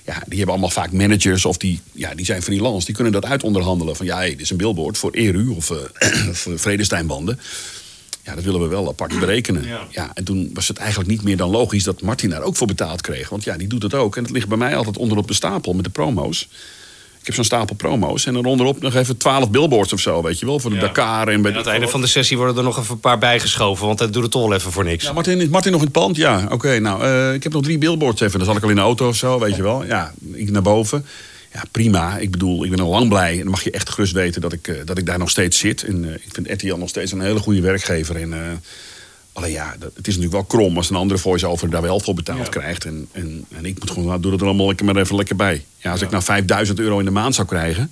Ja, 0.08 0.24
die 0.26 0.38
hebben 0.38 0.50
allemaal 0.50 0.70
vaak 0.70 0.92
managers 0.92 1.46
of 1.46 1.58
die, 1.58 1.82
ja, 1.92 2.16
die 2.16 2.26
zijn 2.26 2.42
freelance. 2.42 2.86
Die 2.86 2.96
kunnen 2.96 3.14
dat 3.14 3.26
uitonderhandelen. 3.26 3.96
Van 3.96 4.06
ja, 4.06 4.18
hey, 4.18 4.30
dit 4.30 4.42
is 4.42 4.50
een 4.50 4.58
billboard 4.58 4.98
voor 4.98 5.12
ERU 5.12 5.50
of, 5.50 5.72
of 6.30 6.48
Vredesteinbanden. 6.56 7.40
Ja, 8.24 8.36
dat 8.36 8.44
willen 8.44 8.62
we 8.62 8.68
wel 8.68 8.88
apart 8.88 9.20
berekenen. 9.20 9.66
Ja. 9.92 10.12
en 10.14 10.24
toen 10.24 10.50
was 10.54 10.68
het 10.68 10.78
eigenlijk 10.78 11.10
niet 11.10 11.24
meer 11.24 11.38
dan 11.38 11.50
logisch 11.50 11.84
dat 11.84 12.02
Martin 12.02 12.30
daar 12.30 12.42
ook 12.42 12.56
voor 12.56 12.68
betaald 12.68 13.02
kreeg. 13.02 13.30
Want 13.30 13.44
ja, 13.44 13.58
die 13.58 13.68
doet 13.68 13.84
het 13.84 13.94
ook. 13.94 14.18
En 14.18 14.24
dat 14.24 14.32
ligt 14.32 14.48
bij 14.48 14.58
mij 14.58 14.76
altijd 14.76 14.98
onderop 14.98 15.28
de 15.28 15.34
stapel 15.34 15.74
met 15.74 15.84
de 15.84 15.90
promo's. 15.90 16.48
Ik 17.28 17.36
heb 17.36 17.46
zo'n 17.46 17.58
stapel 17.58 17.76
promo's. 17.76 18.26
En 18.26 18.34
dan 18.34 18.46
onderop 18.46 18.82
nog 18.82 18.96
even 18.96 19.18
twaalf 19.18 19.50
billboards 19.50 19.94
of 19.94 20.00
zo, 20.00 20.22
weet 20.22 20.40
je 20.40 20.46
wel. 20.46 20.60
Voor 20.60 20.70
de 20.70 20.78
Dakar 20.78 21.28
en 21.28 21.42
bij 21.42 21.52
aan 21.52 21.58
het 21.58 21.68
einde 21.68 21.88
van 21.88 22.02
de 22.02 22.08
sessie 22.08 22.38
worden 22.38 22.58
er 22.58 22.64
nog 22.64 22.80
even 22.80 22.94
een 22.94 23.00
paar 23.00 23.18
bijgeschoven. 23.18 23.86
Want 23.86 24.00
dat 24.00 24.14
doet 24.14 24.22
het 24.22 24.32
toch 24.32 24.42
wel 24.42 24.54
even 24.54 24.72
voor 24.72 24.84
niks. 24.84 25.04
Ja, 25.04 25.14
Martin, 25.14 25.42
is 25.42 25.48
Martin 25.48 25.72
nog 25.72 25.80
in 25.80 25.88
het 25.88 25.96
pand? 25.96 26.16
Ja, 26.16 26.48
oké. 26.52 26.80
nou, 26.80 27.04
eh, 27.04 27.34
ik 27.34 27.44
heb 27.44 27.54
nog 27.54 27.64
drie 27.64 27.78
billboards 27.78 28.22
even. 28.22 28.38
Dan 28.38 28.48
zal 28.48 28.58
ik 28.58 28.64
al 28.64 28.70
in 28.70 28.76
de 28.76 28.82
auto 28.82 29.08
of 29.08 29.16
zo, 29.16 29.40
weet 29.40 29.56
je 29.56 29.62
wel. 29.62 29.86
Ja, 29.86 30.14
ik 30.34 30.52
naar 30.52 30.62
boven. 30.62 31.06
Ja, 31.54 31.64
prima. 31.72 32.18
Ik 32.18 32.32
bedoel, 32.32 32.64
ik 32.64 32.70
ben 32.70 32.80
al 32.80 32.90
lang 32.90 33.10
blij. 33.10 33.32
En 33.32 33.38
dan 33.38 33.50
mag 33.50 33.64
je 33.64 33.72
echt 33.72 33.90
gerust 33.90 34.14
weten 34.14 34.42
dat 34.42 34.54
ik, 34.54 34.68
eh, 34.68 34.76
dat 34.86 34.98
ik 34.98 35.06
daar 35.06 35.20
nog 35.20 35.30
steeds 35.30 35.58
zit. 35.58 35.84
En 35.84 36.06
eh, 36.06 36.14
ik 36.14 36.30
vind 36.32 36.52
RTL 36.52 36.76
nog 36.76 36.90
steeds 36.90 37.12
een 37.12 37.22
hele 37.22 37.40
goede 37.40 37.62
werkgever. 37.62 38.16
En, 38.16 38.62
alleen 39.38 39.52
ja, 39.52 39.76
dat, 39.80 39.92
het 39.96 40.08
is 40.08 40.16
natuurlijk 40.16 40.50
wel 40.50 40.60
krom 40.60 40.78
als 40.78 40.90
een 40.90 40.96
andere 40.96 41.20
voice-over 41.20 41.70
daar 41.70 41.82
wel 41.82 42.00
voor 42.00 42.14
betaald 42.14 42.50
krijgt. 42.50 42.86
En, 42.86 43.08
en, 43.12 43.46
en 43.50 43.66
ik 43.66 43.80
moet 43.80 43.90
gewoon, 43.90 44.06
nou, 44.06 44.22
doe 44.22 44.32
het 44.32 44.42
er 44.42 44.48
allemaal 44.48 44.68
lekker 44.68 44.86
maar 44.86 44.96
even 44.96 45.16
lekker 45.16 45.36
bij. 45.36 45.66
Ja, 45.78 45.92
als 45.92 46.02
ik 46.02 46.10
nou 46.10 46.24
5000 46.24 46.80
euro 46.80 47.00
in 47.00 47.06
de 47.06 47.12
maand 47.12 47.36
zou 47.36 47.48
krijgen... 47.48 47.92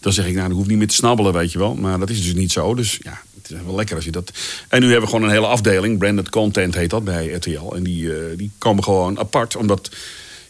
dan 0.00 0.12
zeg 0.12 0.26
ik, 0.26 0.34
nou, 0.34 0.46
dan 0.46 0.56
hoef 0.56 0.64
ik 0.64 0.70
niet 0.70 0.78
meer 0.78 0.88
te 0.88 0.94
snabbelen, 0.94 1.32
weet 1.32 1.52
je 1.52 1.58
wel. 1.58 1.74
Maar 1.74 1.98
dat 1.98 2.10
is 2.10 2.22
dus 2.22 2.34
niet 2.34 2.52
zo. 2.52 2.74
Dus 2.74 2.98
ja, 3.02 3.20
het 3.42 3.50
is 3.50 3.56
wel 3.64 3.74
lekker 3.74 3.96
als 3.96 4.04
je 4.04 4.10
dat... 4.10 4.32
En 4.68 4.80
nu 4.80 4.86
hebben 4.86 5.04
we 5.04 5.14
gewoon 5.14 5.28
een 5.28 5.34
hele 5.34 5.46
afdeling. 5.46 5.98
Branded 5.98 6.28
Content 6.28 6.74
heet 6.74 6.90
dat 6.90 7.04
bij 7.04 7.26
RTL. 7.26 7.74
En 7.74 7.82
die, 7.82 8.12
eh, 8.12 8.36
die 8.36 8.50
komen 8.58 8.84
gewoon 8.84 9.18
apart, 9.18 9.56
omdat... 9.56 9.90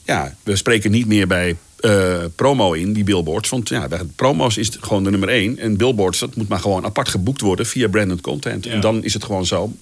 Ja, 0.05 0.35
we 0.43 0.57
spreken 0.57 0.91
niet 0.91 1.07
meer 1.07 1.27
bij 1.27 1.57
eh, 1.81 2.25
promo 2.35 2.73
in, 2.73 2.93
die 2.93 3.05
billboards. 3.05 3.49
Want 3.49 3.69
ja, 3.69 3.89
bij 3.89 4.01
promo's 4.17 4.57
is 4.57 4.67
het 4.67 4.79
gewoon 4.81 5.05
de 5.05 5.11
nummer 5.11 5.29
één. 5.29 5.59
En 5.59 5.77
billboards, 5.77 6.19
dat 6.19 6.37
moet 6.37 6.49
maar 6.49 6.61
gewoon 6.61 6.85
apart 6.85 7.09
geboekt 7.09 7.41
worden 7.41 7.67
via 7.67 7.89
branded 7.89 8.21
content. 8.21 8.67
En 8.67 8.81
dan 8.81 9.05
is 9.05 9.15
het 9.15 9.25
gewoon 9.25 9.47
zo. 9.47 9.73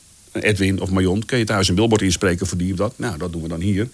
Edwin 0.40 0.80
of 0.80 0.90
Marion, 0.90 1.24
kun 1.24 1.38
je 1.38 1.44
thuis 1.44 1.68
een 1.68 1.74
billboard 1.74 2.02
inspreken 2.02 2.46
voor 2.46 2.58
die 2.58 2.72
of 2.72 2.78
dat? 2.78 2.92
Nou, 2.96 3.18
dat 3.18 3.32
doen 3.32 3.42
we 3.42 3.48
dan 3.48 3.60
hier. 3.60 3.88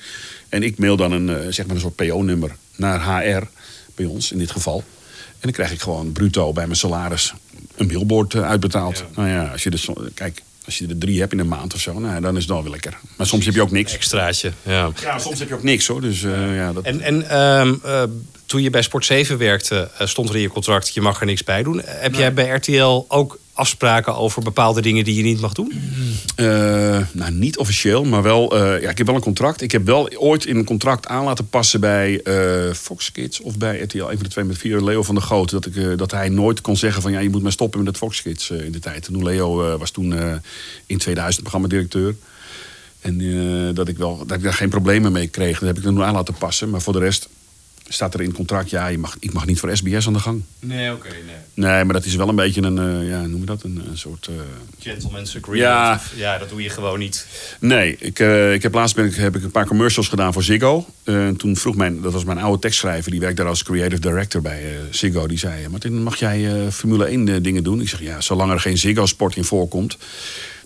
En 0.48 0.62
ik 0.62 0.78
mail 0.78 0.96
dan 0.96 1.12
een, 1.12 1.28
eh, 1.28 1.46
zeg 1.50 1.66
maar 1.66 1.74
een 1.74 1.80
soort 1.80 1.96
PO-nummer 1.96 2.56
naar 2.76 3.20
HR, 3.20 3.42
bij 3.94 4.06
ons 4.06 4.32
in 4.32 4.38
dit 4.38 4.50
geval. 4.50 4.84
En 5.42 5.48
dan 5.48 5.52
krijg 5.52 5.72
ik 5.72 5.80
gewoon 5.80 6.12
bruto 6.12 6.52
bij 6.52 6.64
mijn 6.64 6.78
salaris 6.78 7.34
een 7.76 7.86
billboard 7.86 8.34
eh, 8.34 8.48
uitbetaald. 8.48 9.04
Nou 9.14 9.28
ja, 9.28 9.46
als 9.46 9.62
je, 9.62 9.70
dus, 9.70 9.88
kijk, 10.14 10.42
als 10.64 10.78
je 10.78 10.86
er 10.86 10.98
drie 10.98 11.20
hebt 11.20 11.32
in 11.32 11.38
een 11.38 11.48
maand 11.48 11.74
of 11.74 11.80
zo, 11.80 11.98
nou, 11.98 12.20
dan 12.20 12.36
is 12.36 12.42
het 12.42 12.52
wel 12.52 12.62
weer 12.62 12.70
lekker. 12.70 12.98
Maar 13.16 13.26
soms 13.26 13.44
heb 13.44 13.54
je 13.54 13.62
ook 13.62 13.70
niks. 13.70 13.94
Extraatje, 13.94 14.52
ja. 14.62 14.90
Ja, 15.00 15.18
soms 15.18 15.38
heb 15.38 15.48
je 15.48 15.54
ook 15.54 15.62
niks 15.62 15.86
hoor. 15.86 16.00
Dus 16.00 16.22
eh, 16.22 16.56
ja, 16.56 16.72
dat... 16.72 16.84
En, 16.84 17.00
en 17.00 17.28
ehm, 17.28 17.74
eh, 17.84 18.02
toen 18.46 18.62
je 18.62 18.70
bij 18.70 18.82
Sport 18.82 19.04
7 19.04 19.38
werkte, 19.38 19.90
stond 19.98 20.28
er 20.28 20.34
in 20.34 20.40
je 20.40 20.48
contract... 20.48 20.94
je 20.94 21.00
mag 21.00 21.20
er 21.20 21.26
niks 21.26 21.44
bij 21.44 21.62
doen. 21.62 21.82
Heb 21.84 22.14
jij 22.14 22.32
bij 22.32 22.48
RTL 22.48 23.04
ook 23.08 23.38
afspraken 23.54 24.16
over 24.16 24.42
bepaalde 24.42 24.80
dingen 24.80 25.04
die 25.04 25.14
je 25.14 25.22
niet 25.22 25.40
mag 25.40 25.52
doen? 25.52 25.72
Eh, 26.36 26.46
nou, 27.12 27.32
niet 27.32 27.58
officieel, 27.58 28.04
maar 28.04 28.22
wel. 28.22 28.56
eh, 28.56 28.82
ja, 28.82 28.90
ik 28.90 28.98
heb 28.98 29.06
wel 29.06 29.16
een 29.16 29.22
contract. 29.22 29.60
Ik 29.60 29.72
heb 29.72 29.86
wel 29.86 30.10
ooit 30.16 30.46
in 30.46 30.56
een 30.56 30.64
contract 30.64 31.06
aan 31.06 31.24
laten 31.24 31.48
passen 31.48 31.80
bij 31.80 32.20
eh, 32.22 32.72
Fox 32.74 33.12
Kids 33.12 33.40
of 33.40 33.58
bij 33.58 33.80
RTL. 33.80 33.98
Een 33.98 34.14
van 34.14 34.22
de 34.22 34.28
twee 34.28 34.44
met 34.44 34.58
vier, 34.58 34.80
Leo 34.80 35.02
van 35.02 35.14
der 35.14 35.24
Goot. 35.24 35.50
Dat, 35.50 35.66
ik, 35.66 35.98
dat 35.98 36.10
hij 36.10 36.28
nooit 36.28 36.60
kon 36.60 36.76
zeggen 36.76 37.02
van 37.02 37.12
ja, 37.12 37.18
je 37.18 37.30
moet 37.30 37.42
maar 37.42 37.52
stoppen 37.52 37.78
met 37.78 37.88
dat 37.88 37.96
Fox 37.96 38.22
Kids 38.22 38.50
in 38.50 38.72
de 38.72 38.78
tijd. 38.78 39.04
Toen 39.04 39.24
Leo 39.24 39.78
was 39.78 39.90
toen 39.90 40.40
in 40.86 40.98
2000 40.98 41.42
programmadirecteur. 41.42 42.14
En 43.00 43.74
dat, 43.74 43.88
ik 43.88 43.96
wel, 43.96 44.26
dat 44.26 44.36
ik 44.36 44.42
daar 44.42 44.54
geen 44.54 44.68
problemen 44.68 45.12
mee 45.12 45.28
kreeg. 45.28 45.58
Dat 45.58 45.68
heb 45.68 45.78
ik 45.78 45.84
er 45.84 46.02
aan 46.02 46.14
laten 46.14 46.34
passen. 46.34 46.70
Maar 46.70 46.80
voor 46.80 46.92
de 46.92 46.98
rest 46.98 47.28
staat 47.92 48.14
er 48.14 48.20
in 48.20 48.26
het 48.26 48.36
contract, 48.36 48.70
ja, 48.70 48.86
je 48.86 48.98
mag, 48.98 49.16
ik 49.20 49.32
mag 49.32 49.46
niet 49.46 49.60
voor 49.60 49.76
SBS 49.76 50.06
aan 50.06 50.12
de 50.12 50.18
gang. 50.18 50.42
Nee, 50.58 50.92
oké, 50.92 51.08
nee. 51.08 51.34
Nee, 51.54 51.84
maar 51.84 51.92
dat 51.94 52.04
is 52.04 52.14
wel 52.14 52.28
een 52.28 52.34
beetje 52.34 52.62
een, 52.62 52.78
eh, 52.78 53.08
ja, 53.08 53.26
noem 53.26 53.40
je 53.40 53.46
dat? 53.46 53.62
Een, 53.62 53.82
een 53.90 53.98
soort. 53.98 54.26
eh, 54.26 54.34
Gentleman's 54.78 55.36
agreement. 55.36 55.58
Ja. 55.62 56.00
Ja, 56.16 56.38
dat 56.38 56.48
doe 56.48 56.62
je 56.62 56.68
gewoon 56.68 56.98
niet. 56.98 57.26
Nee, 57.60 57.96
ik, 57.98 58.18
eh, 58.18 58.52
ik 58.52 58.62
heb 58.62 58.74
laatst 58.74 58.96
ben 58.96 59.04
ik, 59.04 59.14
heb 59.14 59.36
ik 59.36 59.42
een 59.42 59.50
paar 59.50 59.66
commercials 59.66 60.08
gedaan 60.08 60.32
voor 60.32 60.42
Ziggo. 60.42 60.86
En 61.04 61.36
toen 61.36 61.56
vroeg 61.56 61.76
mijn, 61.76 62.00
dat 62.02 62.12
was 62.12 62.24
mijn 62.24 62.38
oude 62.38 62.58
tekstschrijver, 62.58 63.10
die 63.10 63.20
werkt 63.20 63.36
daar 63.36 63.46
als 63.46 63.62
creative 63.62 64.00
director 64.00 64.42
bij 64.42 64.62
Ziggo. 64.90 65.26
Die 65.26 65.38
zei, 65.38 65.68
Martin, 65.68 66.02
mag 66.02 66.16
jij 66.16 66.70
Formule 66.72 67.04
1 67.04 67.28
eh, 67.28 67.36
dingen 67.42 67.64
doen? 67.64 67.80
Ik 67.80 67.88
zeg, 67.88 68.00
ja, 68.00 68.20
zolang 68.20 68.52
er 68.52 68.60
geen 68.60 68.78
Ziggo-sport 68.78 69.36
in 69.36 69.44
voorkomt, 69.44 69.96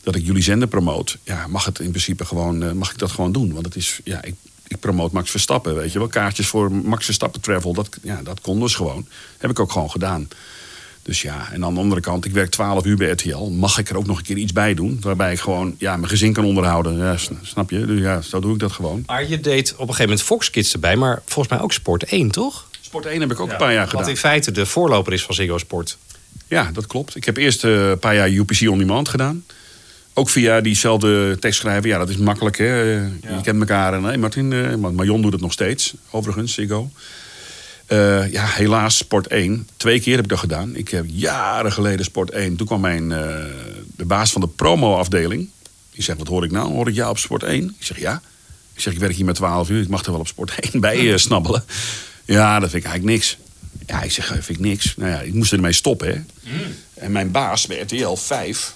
dat 0.03 0.14
ik 0.14 0.24
jullie 0.27 0.43
zender 0.43 0.68
promoot, 0.68 1.18
ja, 1.24 1.47
mag 1.47 1.64
het 1.64 1.79
in 1.79 1.91
principe 1.91 2.24
gewoon, 2.24 2.77
mag 2.77 2.91
ik 2.93 2.99
dat 2.99 3.11
gewoon 3.11 3.33
doen. 3.33 3.53
Want 3.53 3.64
het 3.66 3.77
is, 3.77 4.01
ja, 4.05 4.22
ik, 4.22 4.35
ik 4.69 4.81
promoot 4.81 5.12
Max 5.12 5.31
Verstappen, 5.31 5.75
weet 5.75 5.93
je 5.93 5.99
wel. 5.99 6.09
Kaartjes 6.09 6.47
voor 6.47 6.73
Max 6.73 7.05
Verstappen 7.05 7.41
Travel, 7.41 7.73
dat, 7.73 7.89
ja, 8.03 8.21
dat 8.23 8.41
kon 8.41 8.61
dus 8.61 8.75
gewoon. 8.75 9.07
Heb 9.39 9.51
ik 9.51 9.61
ook 9.61 9.73
gewoon 9.73 9.91
gedaan. 9.91 10.29
Dus 11.03 11.23
ja, 11.23 11.49
en 11.53 11.64
aan 11.64 11.75
de 11.75 11.81
andere 11.81 12.01
kant, 12.01 12.25
ik 12.25 12.33
werk 12.33 12.51
12 12.51 12.85
uur 12.85 12.97
bij 12.97 13.11
RTL. 13.11 13.39
Mag 13.51 13.79
ik 13.79 13.91
er 13.91 13.97
ook 13.97 14.07
nog 14.07 14.19
een 14.19 14.25
keer 14.25 14.37
iets 14.37 14.53
bij 14.53 14.75
doen? 14.75 14.99
Waarbij 15.01 15.33
ik 15.33 15.41
gewoon 15.41 15.75
ja, 15.79 15.97
mijn 15.97 16.09
gezin 16.09 16.33
kan 16.33 16.45
onderhouden. 16.45 16.97
Ja, 16.99 17.17
sn- 17.17 17.39
snap 17.43 17.71
je? 17.71 17.87
Dus 17.87 18.01
ja, 18.01 18.21
zo 18.21 18.41
doe 18.41 18.53
ik 18.53 18.59
dat 18.59 18.73
gewoon. 18.73 19.03
Maar 19.07 19.29
je 19.29 19.41
deed 19.41 19.73
op 19.73 19.79
een 19.79 19.87
gegeven 19.87 20.03
moment 20.05 20.23
Fox 20.23 20.51
Kids 20.51 20.73
erbij, 20.73 20.97
maar 20.97 21.23
volgens 21.25 21.49
mij 21.55 21.61
ook 21.64 21.73
Sport 21.73 22.03
1, 22.05 22.31
toch? 22.31 22.69
Sport 22.81 23.07
1 23.07 23.21
heb 23.21 23.31
ik 23.31 23.41
ook 23.41 23.51
een 23.51 23.57
paar 23.57 23.73
jaar 23.73 23.81
Wat 23.85 23.91
gedaan. 23.91 24.09
in 24.09 24.17
feite 24.17 24.51
de 24.51 24.67
voorloper 24.67 25.12
is 25.12 25.23
van 25.23 25.35
Ziggo 25.35 25.59
Sport. 25.59 25.99
Ja, 26.47 26.71
dat 26.73 26.87
klopt. 26.87 27.17
Ik 27.17 27.25
heb 27.25 27.37
eerst 27.37 27.64
eh, 27.64 27.89
een 27.89 27.99
paar 27.99 28.14
jaar 28.14 28.29
UPC 28.29 28.69
On 28.71 28.79
Demand 28.79 29.09
gedaan. 29.09 29.45
Ook 30.19 30.29
via 30.31 30.61
diezelfde 30.61 31.37
tekstschrijver. 31.41 31.89
Ja, 31.89 31.99
dat 31.99 32.09
is 32.09 32.17
makkelijk. 32.17 32.59
Hè? 32.59 32.95
Eh, 32.95 33.09
Je 33.21 33.41
kent 33.43 33.59
elkaar. 33.61 34.05
En, 34.05 34.21
Martin, 34.21 34.53
eh, 34.53 34.75
maar 34.75 34.95
Marion 34.95 35.23
doet 35.23 35.33
het 35.33 35.41
nog 35.41 35.53
steeds. 35.53 35.95
Overigens, 36.11 36.55
Ziggo. 36.55 36.91
Eh, 37.87 38.33
ja, 38.33 38.47
helaas 38.47 38.97
Sport 38.97 39.27
1. 39.27 39.69
Twee 39.77 40.01
keer 40.01 40.14
heb 40.14 40.25
ik 40.25 40.31
dat 40.31 40.39
gedaan. 40.39 40.77
Ik 40.77 40.89
heb 40.89 41.05
jaren 41.09 41.73
geleden 41.73 42.05
Sport 42.05 42.31
1. 42.31 42.57
Toen 42.57 42.67
kwam 42.67 42.81
mijn, 42.81 43.09
de 43.97 44.05
baas 44.05 44.33
van 44.33 44.41
de 44.41 44.49
promo-afdeling. 44.49 45.49
Die 45.91 46.03
zegt, 46.03 46.19
wat 46.19 46.29
hoor 46.29 46.45
ik 46.45 46.51
nou? 46.51 46.73
Hoor 46.73 46.89
ik 46.89 46.95
jou 46.95 47.11
op 47.11 47.19
Sport 47.19 47.43
1? 47.43 47.75
Ik 47.79 47.85
zeg, 47.87 47.99
ja. 47.99 48.23
Ik 48.75 48.81
zeg, 48.81 48.93
ik 48.93 48.99
werk 48.99 49.14
hier 49.14 49.25
met 49.25 49.35
12 49.35 49.71
uur. 49.71 49.83
Ik 49.83 49.89
mag 49.89 50.05
er 50.05 50.11
wel 50.11 50.21
op 50.21 50.27
Sport 50.27 50.53
1 50.73 50.81
bij 50.87 51.19
snabbelen. 51.19 51.64
Ja, 52.25 52.61
dat 52.61 52.71
vind 52.71 52.85
ik 52.85 52.89
eigenlijk 52.91 53.19
niks. 53.19 53.39
Ja, 53.87 54.03
ik 54.03 54.12
zeg, 54.12 54.25
eh, 54.31 54.33
vind 54.33 54.59
ik 54.59 54.64
niks. 54.64 54.95
Nou 54.97 55.11
ja, 55.11 55.21
ik 55.21 55.35
moest 55.35 55.53
ermee 55.53 55.73
stoppen, 55.73 56.09
hè. 56.09 56.21
En 56.95 57.12
mijn 57.12 57.31
baas 57.31 57.67
bij 57.67 57.81
RTL 57.81 58.14
5, 58.14 58.75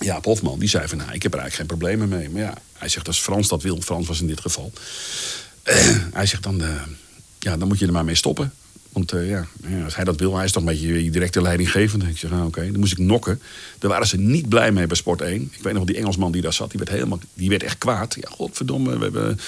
Jaap 0.00 0.24
Hofman, 0.24 0.58
die 0.58 0.68
zei 0.68 0.88
van... 0.88 0.98
Nou, 0.98 1.12
ik 1.12 1.22
heb 1.22 1.34
er 1.34 1.38
eigenlijk 1.38 1.70
geen 1.70 1.78
problemen 1.78 2.08
mee. 2.18 2.30
Maar 2.30 2.42
ja, 2.42 2.54
hij 2.72 2.88
zegt 2.88 3.06
als 3.06 3.20
Frans 3.20 3.48
dat 3.48 3.62
wil... 3.62 3.80
Frans 3.80 4.06
was 4.06 4.20
in 4.20 4.26
dit 4.26 4.40
geval. 4.40 4.72
hij 6.12 6.26
zegt 6.26 6.42
dan... 6.42 6.62
eh, 6.62 6.82
ja, 7.38 7.56
dan 7.56 7.68
moet 7.68 7.78
je 7.78 7.86
er 7.86 7.92
maar 7.92 8.04
mee 8.04 8.14
stoppen. 8.14 8.52
Want 8.92 9.12
eh, 9.12 9.28
ja, 9.28 9.46
ja, 9.68 9.84
als 9.84 9.96
hij 9.96 10.04
dat 10.04 10.20
wil, 10.20 10.36
hij 10.36 10.44
is 10.44 10.52
toch 10.52 10.62
een 10.62 10.68
beetje 10.68 11.04
je 11.04 11.10
directe 11.10 11.42
leidinggevende. 11.42 12.08
Ik 12.08 12.18
zeg, 12.18 12.30
nou 12.30 12.46
oké, 12.46 12.70
dan 12.70 12.80
moest 12.80 12.92
ik 12.92 12.98
nokken. 12.98 13.40
Daar 13.78 13.90
waren 13.90 14.06
ze 14.06 14.16
niet 14.16 14.48
blij 14.48 14.72
mee 14.72 14.86
bij 14.86 14.96
Sport 14.96 15.20
1. 15.20 15.50
Ik 15.52 15.62
weet 15.62 15.72
nog, 15.72 15.84
die 15.84 15.96
Engelsman 15.96 16.32
die 16.32 16.42
daar 16.42 16.52
zat, 16.52 16.70
die 16.70 16.78
werd, 16.78 16.90
helemaal, 16.90 17.18
die 17.34 17.48
werd 17.48 17.62
echt 17.62 17.78
kwaad. 17.78 18.16
Ja, 18.20 18.28
godverdomme, 18.30 18.96
we 18.96 19.02
hebben... 19.02 19.38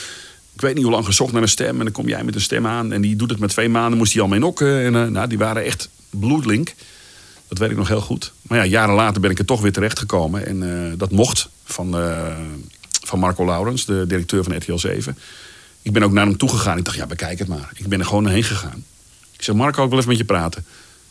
Ik 0.55 0.63
weet 0.63 0.75
niet 0.75 0.85
hoe 0.85 0.93
lang 0.93 1.05
gezocht 1.05 1.33
naar 1.33 1.43
een 1.43 1.49
stem. 1.49 1.79
En 1.79 1.85
dan 1.85 1.93
kom 1.93 2.09
jij 2.09 2.25
met 2.25 2.35
een 2.35 2.41
stem 2.41 2.67
aan. 2.67 2.93
En 2.93 3.01
die 3.01 3.17
doet 3.17 3.31
het 3.31 3.39
met 3.39 3.51
twee 3.51 3.69
maanden, 3.69 3.99
moest 3.99 4.13
hij 4.13 4.23
al 4.23 4.29
mee 4.29 4.41
nokken. 4.41 4.81
En 4.85 4.95
eh, 4.95 5.07
nou, 5.07 5.29
die 5.29 5.39
waren 5.39 5.65
echt 5.65 5.89
bloedlink. 6.11 6.75
Dat 7.49 7.59
weet 7.59 7.71
ik 7.71 7.77
nog 7.77 7.89
heel 7.89 8.01
goed. 8.01 8.33
Maar 8.49 8.59
ja, 8.59 8.65
jaren 8.65 8.95
later 8.95 9.21
ben 9.21 9.31
ik 9.31 9.39
er 9.39 9.45
toch 9.45 9.61
weer 9.61 9.73
terecht 9.73 9.99
gekomen. 9.99 10.47
En 10.47 10.63
eh, 10.63 10.99
dat 10.99 11.11
mocht 11.11 11.49
van, 11.65 11.99
eh, 11.99 12.37
van 13.05 13.19
Marco 13.19 13.45
Laurens, 13.45 13.85
de 13.85 14.05
directeur 14.09 14.45
van 14.45 14.57
RTL 14.57 14.77
7. 14.77 15.19
Ik 15.83 15.93
ben 15.93 16.03
ook 16.03 16.13
naar 16.13 16.27
hem 16.27 16.37
toegegaan. 16.37 16.79
Ik 16.79 16.85
dacht, 16.85 16.97
ja, 16.97 17.07
bekijk 17.07 17.39
het 17.39 17.49
maar. 17.49 17.71
Ik 17.75 17.87
ben 17.87 17.99
er 17.99 18.07
gewoon 18.07 18.29
heen 18.29 18.45
gegaan. 18.45 18.85
Ik 19.37 19.43
zeg, 19.43 19.55
Marco, 19.55 19.83
ik 19.83 19.89
wil 19.89 19.99
even 19.99 20.11
met 20.11 20.19
je 20.19 20.25
praten. 20.25 20.65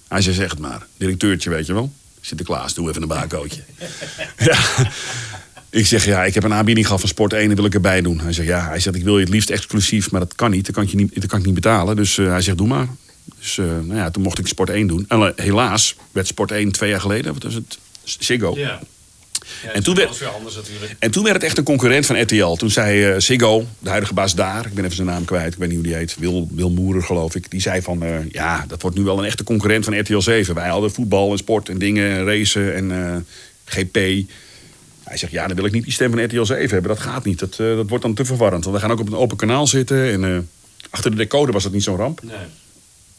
Hij 0.07 0.21
zei, 0.21 0.36
zeg 0.36 0.49
het 0.49 0.59
maar. 0.59 0.88
Directeurtje, 0.97 1.49
weet 1.49 1.65
je 1.65 1.73
wel. 1.73 1.91
Sinterklaas, 2.21 2.73
doe 2.73 2.89
even 2.89 3.01
een 3.01 3.07
bakootje. 3.07 3.61
ja. 4.38 4.57
Ik 5.69 5.86
zeg, 5.86 6.05
ja, 6.05 6.23
ik 6.23 6.33
heb 6.33 6.43
een 6.43 6.53
aanbieding 6.53 6.86
gehad 6.86 7.01
van 7.01 7.09
Sport 7.09 7.33
1 7.33 7.49
en 7.49 7.55
wil 7.55 7.65
ik 7.65 7.73
erbij 7.73 8.01
doen. 8.01 8.19
Hij 8.19 8.33
zegt, 8.33 8.47
ja, 8.47 8.67
hij 8.67 8.79
zegt, 8.79 8.95
ik 8.95 9.03
wil 9.03 9.17
je 9.17 9.23
het 9.23 9.33
liefst 9.33 9.49
exclusief, 9.49 10.11
maar 10.11 10.19
dat 10.19 10.36
kan 10.36 10.51
niet. 10.51 10.65
Dat 10.65 10.75
kan 10.75 10.83
ik, 10.83 10.89
je 10.89 10.95
niet, 10.95 11.21
dat 11.21 11.25
kan 11.25 11.39
ik 11.39 11.45
niet 11.45 11.53
betalen. 11.53 11.95
Dus 11.95 12.17
eh, 12.17 12.27
hij 12.27 12.41
zegt, 12.41 12.57
doe 12.57 12.67
maar. 12.67 12.88
Dus 13.39 13.57
eh, 13.57 13.65
nou 13.65 13.95
ja, 13.95 14.11
toen 14.11 14.23
mocht 14.23 14.39
ik 14.39 14.47
Sport 14.47 14.69
1 14.69 14.88
doen. 14.88 15.05
En 15.07 15.21
eh, 15.21 15.45
helaas 15.45 15.95
werd 16.11 16.28
Sport 16.28 16.51
1 16.51 16.71
twee 16.71 16.89
jaar 16.89 17.01
geleden, 17.01 17.34
wat 17.34 17.43
was 17.43 17.53
het? 17.53 17.78
Ziggo. 18.03 18.53
Ja. 18.57 18.80
En 19.73 19.84
toen 19.84 19.95
werd- 19.95 20.23
anders 20.36 20.55
natuurlijk. 20.55 20.95
En 20.99 21.11
toen 21.11 21.23
werd 21.23 21.36
het 21.36 21.43
echt 21.45 21.57
een 21.57 21.63
concurrent 21.63 22.05
van 22.05 22.21
RTL. 22.21 22.53
Toen 22.55 22.69
zei 22.69 23.03
eh 23.05 23.19
Ziggo, 23.19 23.65
de 23.80 23.89
huidige 23.89 24.13
baas 24.13 24.36
daar, 24.36 24.65
ik 24.65 24.73
ben 24.73 24.84
even 24.84 24.95
zijn 24.95 25.07
naam 25.07 25.26
kwijt, 25.26 25.53
ik 25.53 25.59
weet 25.59 25.67
niet 25.67 25.78
hoe 25.78 25.88
die 25.88 25.95
heet, 25.95 26.15
Wil, 26.19 26.47
Wil 26.51 26.69
Moerer 26.69 27.03
geloof 27.03 27.36
ik. 27.36 27.51
Die 27.51 27.61
zei 27.61 27.82
van, 27.82 28.03
eh, 28.03 28.30
ja, 28.32 28.65
dat 28.67 28.82
wordt 28.82 28.97
nu 28.97 29.03
wel 29.03 29.17
een 29.19 29.26
echte 29.26 29.43
concurrent 29.43 29.86
van 29.86 29.99
RTL 29.99 30.19
7. 30.19 30.55
Wij 30.55 30.67
hadden 30.69 30.91
voetbal 30.91 31.32
en 31.32 31.38
sport 31.38 31.69
en 31.69 31.78
dingen, 31.78 32.09
en 32.11 32.26
racen 32.26 32.76
en 32.76 32.91
eh, 32.91 33.15
GP. 33.65 33.95
Hij 35.03 35.17
zegt, 35.17 35.32
ja, 35.32 35.47
dan 35.47 35.55
wil 35.55 35.65
ik 35.65 35.71
niet 35.71 35.84
die 35.84 35.93
stem 35.93 36.11
van 36.11 36.23
RTL 36.23 36.43
7 36.43 36.69
hebben. 36.69 36.89
Dat 36.95 36.99
gaat 36.99 37.26
niet, 37.26 37.39
dat, 37.39 37.59
eh, 37.59 37.76
dat 37.76 37.89
wordt 37.89 38.03
dan 38.03 38.13
te 38.13 38.26
verwarrend. 38.26 38.63
Want 38.63 38.76
we 38.76 38.82
gaan 38.82 38.91
ook 38.91 38.99
op 38.99 39.07
een 39.07 39.15
open 39.17 39.38
kanaal 39.38 39.67
zitten. 39.67 40.11
En 40.11 40.23
eh, 40.23 40.38
achter 40.89 41.11
de 41.11 41.17
decoder 41.17 41.53
was 41.53 41.63
dat 41.63 41.71
niet 41.71 41.84
zo'n 41.84 41.97
ramp. 41.97 42.23
Nee. 42.23 42.36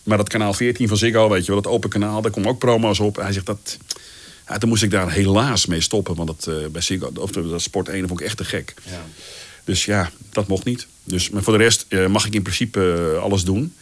Maar 0.07 0.17
dat 0.19 0.29
kanaal 0.29 0.53
14 0.55 0.89
van 0.89 0.97
Ziggo, 0.97 1.29
weet 1.29 1.47
je 1.47 1.53
wel, 1.53 1.63
dat 1.63 1.73
open 1.73 1.91
kanaal, 1.91 2.23
daar 2.23 2.31
komen 2.31 2.49
ook 2.51 2.59
promo's 2.59 3.01
op. 3.01 3.17
Hij 3.17 3.33
zegt 3.33 3.47
dat. 3.47 3.77
Ja, 4.49 4.59
toen 4.59 4.69
moest 4.69 4.83
ik 4.83 4.91
daar 4.91 5.13
helaas 5.13 5.67
mee 5.67 5.81
stoppen. 5.81 6.15
Want 6.15 6.29
dat, 6.29 6.55
eh, 6.57 6.67
bij 6.67 6.81
Ziggo, 6.83 7.11
of 7.19 7.31
dat 7.31 7.63
Sport 7.63 7.89
1 7.89 8.09
vond 8.09 8.21
ik 8.21 8.27
echt 8.27 8.37
te 8.37 8.45
gek. 8.45 8.75
Dus 9.65 9.85
ja, 9.85 10.11
dat 10.33 10.47
mocht 10.49 10.65
niet. 10.65 10.87
Dus, 11.05 11.31
maar 11.31 11.43
voor 11.43 11.59
de 11.59 11.63
rest 11.65 11.85
eh, 11.89 12.07
mag 12.07 12.27
ik 12.27 12.35
in 12.35 12.43
principe 12.43 13.11
eh, 13.17 13.23
alles 13.23 13.45
doen. 13.45 13.75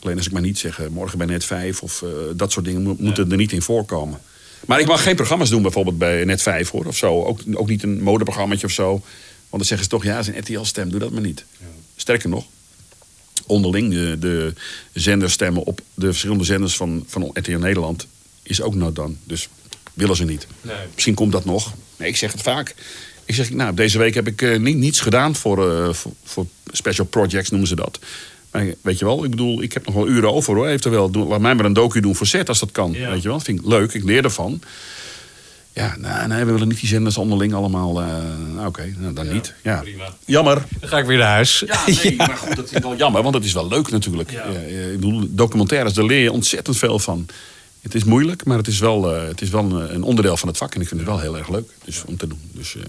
Alleen 0.00 0.16
als 0.16 0.26
ik 0.26 0.32
maar 0.32 0.42
niet 0.42 0.58
zeg, 0.58 0.80
eh, 0.80 0.86
morgen 0.88 1.18
bij 1.18 1.26
Net 1.26 1.44
5 1.44 1.82
of 1.82 2.02
eh, 2.02 2.08
dat 2.36 2.52
soort 2.52 2.64
dingen 2.64 2.82
mo- 2.82 2.96
moeten 2.98 3.30
er 3.30 3.36
niet 3.36 3.52
in 3.52 3.62
voorkomen. 3.62 4.20
Maar 4.66 4.80
ik 4.80 4.86
mag 4.86 5.02
geen 5.02 5.16
programma's 5.16 5.50
doen 5.50 5.62
bijvoorbeeld 5.62 5.98
bij 5.98 6.24
Net 6.24 6.42
5 6.42 6.70
hoor, 6.70 6.84
of 6.86 6.96
zo. 6.96 7.22
Ook, 7.24 7.40
ook 7.54 7.68
niet 7.68 7.82
een 7.82 8.02
modeprogrammaatje 8.02 8.66
of 8.66 8.72
zo. 8.72 8.88
Want 8.90 9.02
dan 9.50 9.64
zeggen 9.64 9.82
ze 9.82 9.88
toch, 9.88 10.04
ja, 10.04 10.18
is 10.18 10.26
een 10.26 10.38
RTL-stem, 10.38 10.90
doe 10.90 11.00
dat 11.00 11.10
maar 11.10 11.22
niet. 11.22 11.44
Sterker 11.96 12.28
nog, 12.28 12.44
onderling 13.46 13.90
de, 13.92 14.16
de 14.20 14.52
zenderstemmen 14.92 15.62
op 15.64 15.80
de 15.94 16.06
verschillende 16.06 16.44
zenders 16.44 16.76
van, 16.76 17.04
van 17.06 17.30
RTL 17.32 17.56
Nederland 17.58 18.06
is 18.42 18.62
ook 18.62 18.74
not 18.74 18.94
done. 18.96 19.14
Dus 19.24 19.48
willen 19.94 20.16
ze 20.16 20.24
niet. 20.24 20.46
Misschien 20.94 21.14
komt 21.14 21.32
dat 21.32 21.44
nog. 21.44 21.72
Nee, 21.96 22.08
ik 22.08 22.16
zeg 22.16 22.32
het 22.32 22.42
vaak. 22.42 22.74
Ik 23.24 23.34
zeg, 23.34 23.50
nou, 23.50 23.74
deze 23.74 23.98
week 23.98 24.14
heb 24.14 24.26
ik 24.26 24.42
eh, 24.42 24.58
niet, 24.58 24.76
niets 24.76 25.00
gedaan 25.00 25.34
voor, 25.36 25.70
eh, 25.72 25.92
voor, 25.92 26.12
voor 26.24 26.46
special 26.72 27.06
projects, 27.06 27.50
noemen 27.50 27.68
ze 27.68 27.74
dat. 27.76 27.98
Maar 28.50 28.74
weet 28.80 28.98
je 28.98 29.04
wel, 29.04 29.24
ik 29.24 29.30
bedoel, 29.30 29.62
ik 29.62 29.72
heb 29.72 29.86
nog 29.86 29.94
wel 29.94 30.08
uren 30.08 30.32
over 30.32 30.54
hoor. 30.54 30.66
Eventueel, 30.66 31.10
doe- 31.10 31.26
laat 31.26 31.40
mij 31.40 31.54
maar 31.54 31.64
een 31.64 31.72
docu 31.72 32.00
doen 32.00 32.14
voor 32.16 32.26
set 32.26 32.48
als 32.48 32.60
dat 32.60 32.72
kan. 32.72 32.94
Weet 33.10 33.22
je 33.22 33.28
wel, 33.28 33.40
vind 33.40 33.58
ik 33.60 33.66
leuk, 33.66 33.92
ik 33.92 34.04
leer 34.04 34.24
ervan. 34.24 34.60
Ja, 35.74 35.96
nou, 35.98 36.28
nee, 36.28 36.44
we 36.44 36.52
willen 36.52 36.68
niet 36.68 36.80
die 36.80 36.88
zenders 36.88 37.16
onderling 37.16 37.54
allemaal. 37.54 38.00
eh, 38.02 38.06
nou, 38.54 38.66
Oké, 38.66 38.94
nou, 38.98 39.12
dan 39.14 39.32
niet. 39.32 39.54
Ja. 39.62 39.82
Jammer. 40.24 40.62
Dan 40.80 40.88
ga 40.88 40.98
ik 40.98 41.04
weer 41.06 41.18
naar 41.18 41.28
huis. 41.28 41.62
Ja, 41.66 41.80
nee, 42.02 42.16
maar 42.16 42.36
goed, 42.36 42.56
dat 42.56 42.72
is 42.72 42.78
wel 42.78 42.96
jammer, 42.96 43.22
want 43.22 43.34
het 43.34 43.44
is 43.44 43.52
wel 43.52 43.68
leuk 43.68 43.90
natuurlijk. 43.90 44.30
Ja. 44.30 44.44
eh, 44.44 44.92
ik 44.92 45.00
bedoel, 45.00 45.24
documentaires, 45.28 45.92
daar 45.92 46.04
leer 46.04 46.22
je 46.22 46.32
ontzettend 46.32 46.76
veel 46.76 46.98
van. 46.98 47.26
Het 47.80 47.94
is 47.94 48.04
moeilijk, 48.04 48.44
maar 48.44 48.56
het 48.56 48.66
is 48.66 48.78
wel, 48.78 49.14
eh, 49.16 49.28
het 49.28 49.40
is 49.40 49.50
wel 49.50 49.64
een, 49.64 49.94
een 49.94 50.02
onderdeel 50.02 50.36
van 50.36 50.48
het 50.48 50.56
vak. 50.56 50.74
En 50.74 50.80
ik 50.80 50.88
vind 50.88 51.00
het 51.00 51.08
wel 51.08 51.20
heel 51.20 51.38
erg 51.38 51.48
leuk 51.48 51.70
dus, 51.84 52.02
om 52.06 52.16
te 52.16 52.26
doen. 52.26 52.40
Dus, 52.52 52.76
eh, 52.76 52.82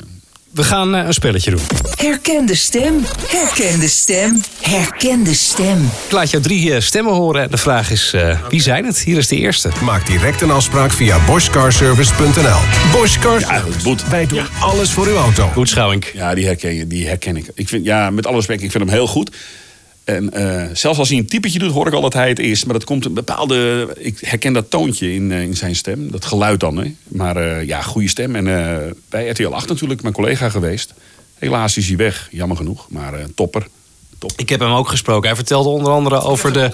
We 0.54 0.64
gaan 0.64 0.96
eh, 0.96 1.06
een 1.06 1.14
spelletje 1.14 1.52
doen. 1.52 1.62
Herken 1.96 2.46
de 2.46 2.56
stem, 2.56 2.94
herken 3.28 3.80
de 3.80 3.88
stem, 3.88 4.42
herken 4.62 5.24
de 5.24 5.34
stem. 5.34 5.90
Ik 6.06 6.12
laat 6.12 6.32
jou 6.32 6.44
drie 6.44 6.74
eh, 6.74 6.82
stemmen 6.82 7.14
horen. 7.14 7.42
En 7.42 7.50
de 7.50 7.58
vraag 7.58 7.92
is, 7.92 8.14
eh, 8.14 8.40
wie 8.50 8.62
zijn 8.62 8.86
het? 8.86 8.98
Hier 8.98 9.18
is 9.18 9.28
de 9.28 9.36
eerste. 9.36 9.70
Maak 9.84 10.08
direct 10.08 10.42
een 10.42 10.52
afspraak 10.52 10.92
via 10.92 11.26
boschcarservice.nl. 11.26 12.60
Bosch 12.92 13.20
Car 13.20 13.40
Ja. 13.40 13.64
Wij 14.10 14.26
doen 14.26 14.46
alles 14.60 14.92
voor 14.92 15.08
uw 15.08 15.16
auto. 15.16 15.48
Goed 15.48 15.70
Schouwink. 15.70 16.12
ja, 16.14 16.36
die 16.36 16.46
herken, 16.46 16.74
je, 16.74 16.88
die 16.88 17.08
herken 17.08 17.38
ik. 17.38 17.46
ik 17.56 17.70
vind, 17.70 17.86
ja, 17.86 18.10
met 18.10 18.28
alle 18.28 18.36
respect, 18.36 18.64
ik 18.64 18.72
vind 18.72 18.84
hem 18.84 18.94
heel 18.94 19.08
goed. 19.08 19.36
En 20.04 20.34
eh, 20.34 20.70
zelfs 20.74 21.00
als 21.00 21.10
hij 21.10 21.18
een 21.18 21.26
typetje 21.26 21.60
doet, 21.60 21.72
hoor 21.72 21.88
ik 21.88 21.94
al 21.94 22.02
dat 22.02 22.14
hij 22.14 22.30
het 22.30 22.40
is. 22.40 22.64
Maar 22.64 22.74
dat 22.74 22.84
komt 22.84 23.06
een 23.06 23.14
bepaalde. 23.14 23.90
Ik 23.98 24.20
herken 24.20 24.54
dat 24.54 24.70
toontje 24.70 25.14
in, 25.14 25.32
eh, 25.32 25.42
in 25.42 25.56
zijn 25.56 25.76
stem. 25.76 26.12
Dat 26.12 26.26
geluid 26.26 26.60
dan. 26.60 26.78
Hè. 26.78 26.96
Maar 27.08 27.36
eh, 27.36 27.68
ja, 27.68 27.82
goede 27.82 28.08
stem. 28.08 28.36
En 28.36 28.46
bij 29.10 29.28
RTL 29.28 29.48
8 29.48 29.68
natuurlijk, 29.68 30.02
mijn 30.02 30.14
collega 30.14 30.50
geweest. 30.50 30.94
Helaas 31.34 31.78
is 31.78 31.88
hij 31.88 31.98
weg, 31.98 32.28
jammer 32.32 32.58
genoeg. 32.58 32.86
Maar 32.90 33.14
topper. 33.36 33.68
Topper. 34.18 34.40
Ik 34.40 34.50
heb 34.50 34.60
hem 34.60 34.72
ook 34.72 34.90
gesproken. 34.90 35.28
Hij 35.28 35.36
vertelde 35.36 35.70
onder 35.70 35.92
andere 35.92 36.22
over 36.22 36.54
de. 36.54 36.72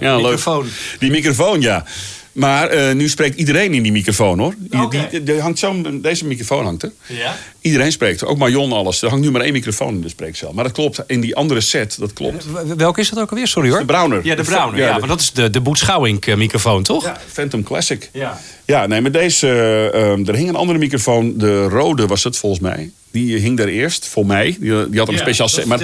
Ja, 0.00 0.16
leuk. 0.16 0.22
microfoon. 0.22 0.66
Die 0.98 1.10
microfoon, 1.10 1.60
ja. 1.60 1.84
Maar 2.32 2.68
eh, 2.68 2.94
nu 2.94 3.08
spreekt 3.08 3.38
iedereen 3.38 3.74
in 3.74 3.82
die 3.82 3.92
microfoon, 3.92 4.38
hoor. 4.38 4.54
Die, 4.58 5.08
die, 5.10 5.22
die 5.22 5.40
hangt 5.40 5.58
zo, 5.58 5.98
deze 6.00 6.26
microfoon 6.26 6.64
hangt 6.64 6.82
er. 6.82 6.92
Ja? 7.06 7.36
Iedereen 7.60 7.92
spreekt, 7.92 8.24
ook 8.24 8.38
Marion, 8.38 8.72
alles. 8.72 9.02
Er 9.02 9.08
hangt 9.08 9.24
nu 9.24 9.30
maar 9.30 9.40
één 9.40 9.52
microfoon 9.52 9.94
in 9.94 10.00
de 10.00 10.08
spreekcel. 10.08 10.52
Maar 10.52 10.64
dat 10.64 10.72
klopt, 10.72 11.02
in 11.06 11.20
die 11.20 11.36
andere 11.36 11.60
set, 11.60 11.96
dat 11.98 12.12
klopt. 12.12 12.44
W- 12.50 12.72
Welke 12.76 13.00
is 13.00 13.08
dat 13.10 13.18
ook 13.18 13.30
alweer? 13.30 13.46
Sorry 13.46 13.70
hoor. 13.70 13.78
De 13.78 13.84
Browner. 13.84 14.20
Ja, 14.24 14.34
de 14.34 14.42
Browner. 14.42 14.78
Ja, 14.78 14.86
Ja, 14.86 14.92
de- 14.94 14.98
maar 15.00 15.08
dat 15.08 15.20
is 15.20 15.32
de, 15.32 15.50
de 15.50 15.60
Boet 15.60 15.78
Schouwink 15.78 16.26
eh, 16.26 16.36
microfoon, 16.36 16.82
toch? 16.82 17.04
Ja, 17.04 17.20
Phantom 17.32 17.62
Classic. 17.62 18.10
Ja. 18.12 18.40
Ja, 18.64 18.86
nee, 18.86 19.00
met 19.00 19.12
deze... 19.12 19.46
eh, 19.48 20.10
ehm, 20.12 20.24
er 20.26 20.34
hing 20.34 20.48
een 20.48 20.54
andere 20.56 20.78
microfoon, 20.78 21.38
de 21.38 21.64
rode 21.68 22.06
was 22.06 22.24
het 22.24 22.36
volgens 22.36 22.60
mij. 22.62 22.90
Die 23.10 23.38
hing 23.38 23.56
daar 23.56 23.68
eerst, 23.68 24.06
voor 24.06 24.26
mij. 24.26 24.56
Die, 24.60 24.88
die 24.88 24.98
had 24.98 25.08
een 25.08 25.18
speciaal 25.18 25.48
set. 25.48 25.64
maar-. 25.64 25.78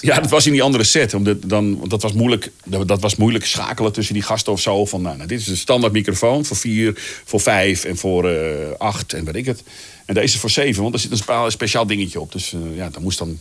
Ja, 0.00 0.20
dat 0.20 0.30
was 0.30 0.46
in 0.46 0.52
die 0.52 0.62
andere 0.62 0.84
set. 0.84 1.14
Omdat 1.14 1.36
dan, 1.46 1.78
want 1.78 1.90
dat, 1.90 2.02
was 2.02 2.12
moeilijk, 2.12 2.50
dat, 2.64 3.00
was 3.00 3.16
moeilijk 3.16 3.46
schakelen 3.46 3.92
tussen 3.92 4.14
die 4.14 4.22
gasten 4.22 4.52
of 4.52 4.60
zo. 4.60 4.84
Van, 4.84 5.02
nou, 5.02 5.16
nou, 5.16 5.28
dit 5.28 5.40
is 5.40 5.46
de 5.46 5.56
standaard 5.56 5.92
microfoon 5.92 6.44
voor 6.44 6.56
vier, 6.56 6.92
voor 7.24 7.40
vijf 7.40 7.84
en 7.84 7.96
voor 7.96 8.28
eh, 8.30 8.70
acht 8.78 9.12
en 9.12 9.24
weet 9.24 9.36
ik 9.36 9.46
het. 9.46 9.62
En 10.08 10.14
deze 10.14 10.38
voor 10.38 10.50
zeven, 10.50 10.82
want 10.82 10.94
er 10.94 11.00
zit 11.00 11.10
een 11.26 11.50
speciaal 11.50 11.86
dingetje 11.86 12.20
op. 12.20 12.32
Dus 12.32 12.52
eh, 12.52 12.76
ja, 12.76 12.90
dan 12.90 13.02
moest 13.02 13.18
dan, 13.18 13.38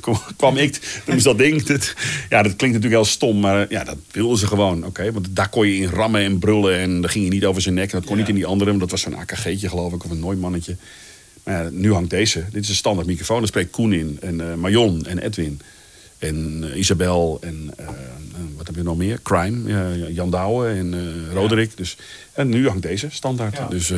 kwam, 0.00 0.20
kwam, 0.36 0.56
ik, 0.56 1.00
dan 1.04 1.14
moest 1.14 1.24
dat 1.24 1.38
ding. 1.38 1.62
Dat, 1.72 1.94
ja, 2.28 2.42
dat 2.42 2.56
klinkt 2.56 2.76
natuurlijk 2.76 3.02
heel 3.02 3.04
stom, 3.04 3.40
maar 3.40 3.66
ja, 3.68 3.84
dat 3.84 3.96
wilden 4.10 4.38
ze 4.38 4.46
gewoon. 4.46 4.86
Oké, 4.86 5.12
want 5.12 5.26
daar 5.30 5.48
kon 5.48 5.66
je 5.66 5.76
in 5.76 5.88
rammen 5.88 6.20
en 6.20 6.38
brullen 6.38 6.78
en 6.78 7.00
dan 7.00 7.10
ging 7.10 7.24
je 7.24 7.30
niet 7.30 7.44
over 7.44 7.62
zijn 7.62 7.74
nek. 7.74 7.92
En 7.92 7.98
dat 7.98 8.08
kon 8.08 8.16
niet 8.16 8.28
in 8.28 8.34
die 8.34 8.46
andere, 8.46 8.68
want 8.70 8.80
dat 8.80 8.90
was 8.90 9.00
zo'n 9.00 9.16
AKG'tje 9.16 9.68
geloof 9.68 9.92
ik, 9.92 10.04
of 10.04 10.10
een 10.10 10.20
Nooimannetje. 10.20 10.76
Maar 11.44 11.64
ja, 11.64 11.70
nu 11.72 11.92
hangt 11.92 12.10
deze. 12.10 12.44
Dit 12.50 12.62
is 12.62 12.68
een 12.68 12.74
standaard 12.74 13.06
microfoon. 13.06 13.38
Daar 13.38 13.46
spreekt 13.46 13.70
Koen 13.70 13.92
in. 13.92 14.18
En 14.20 14.40
eh, 14.40 14.54
Marion 14.54 15.06
en 15.06 15.18
Edwin. 15.18 15.60
En 16.22 16.64
eh, 16.70 16.78
Isabel. 16.78 17.38
En 17.40 17.72
eh, 17.76 17.84
eh, 17.86 17.92
wat 18.56 18.66
heb 18.66 18.76
je 18.76 18.82
nog 18.82 18.96
meer? 18.96 19.18
Crime. 19.22 19.68
ja, 19.68 20.06
Jan 20.08 20.30
Douwe 20.30 20.68
en 20.68 20.94
Roderick. 21.32 21.76
Dus, 21.76 21.96
en 22.32 22.48
nu 22.48 22.68
hangt 22.68 22.82
deze 22.82 23.08
standaard. 23.10 23.70
Dus, 23.70 23.92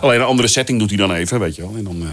Alleen 0.00 0.20
een 0.20 0.26
andere 0.26 0.48
setting 0.48 0.78
doet 0.78 0.88
hij 0.88 0.98
dan 0.98 1.12
even, 1.12 1.40
weet 1.40 1.56
je 1.56 1.62
wel. 1.62 1.76
En 1.76 1.84
dan 1.84 2.06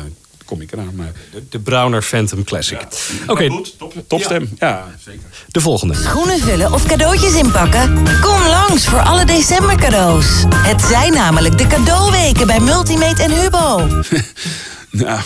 kom 0.47 0.61
ik 0.61 0.71
eraan. 0.71 0.91
Maar, 0.95 1.11
De, 1.31 1.43
de 1.49 1.59
Browner 1.59 2.01
Phantom 2.03 2.43
Classic. 2.43 2.81
Oké, 3.27 3.47
top, 3.77 3.93
topstem. 4.07 4.49
Ja, 4.59 4.87
zeker. 5.05 5.21
de 5.47 5.61
volgende. 5.61 5.93
Schoenen 5.93 6.39
vullen 6.39 6.73
of 6.73 6.85
cadeautjes 6.85 7.33
inpakken? 7.33 7.93
Kom 8.21 8.47
langs 8.47 8.85
voor 8.87 8.99
alle 9.01 9.25
december 9.25 9.75
cadeaus. 9.77 10.25
Het 10.55 10.81
zijn 10.81 11.13
namelijk 11.13 11.57
de 11.57 11.67
cadeauweken 11.67 12.47
bij 12.47 12.59
Multimate 12.59 13.23
en 13.23 13.31
Hubo. 13.41 13.77
Nou, 14.91 15.19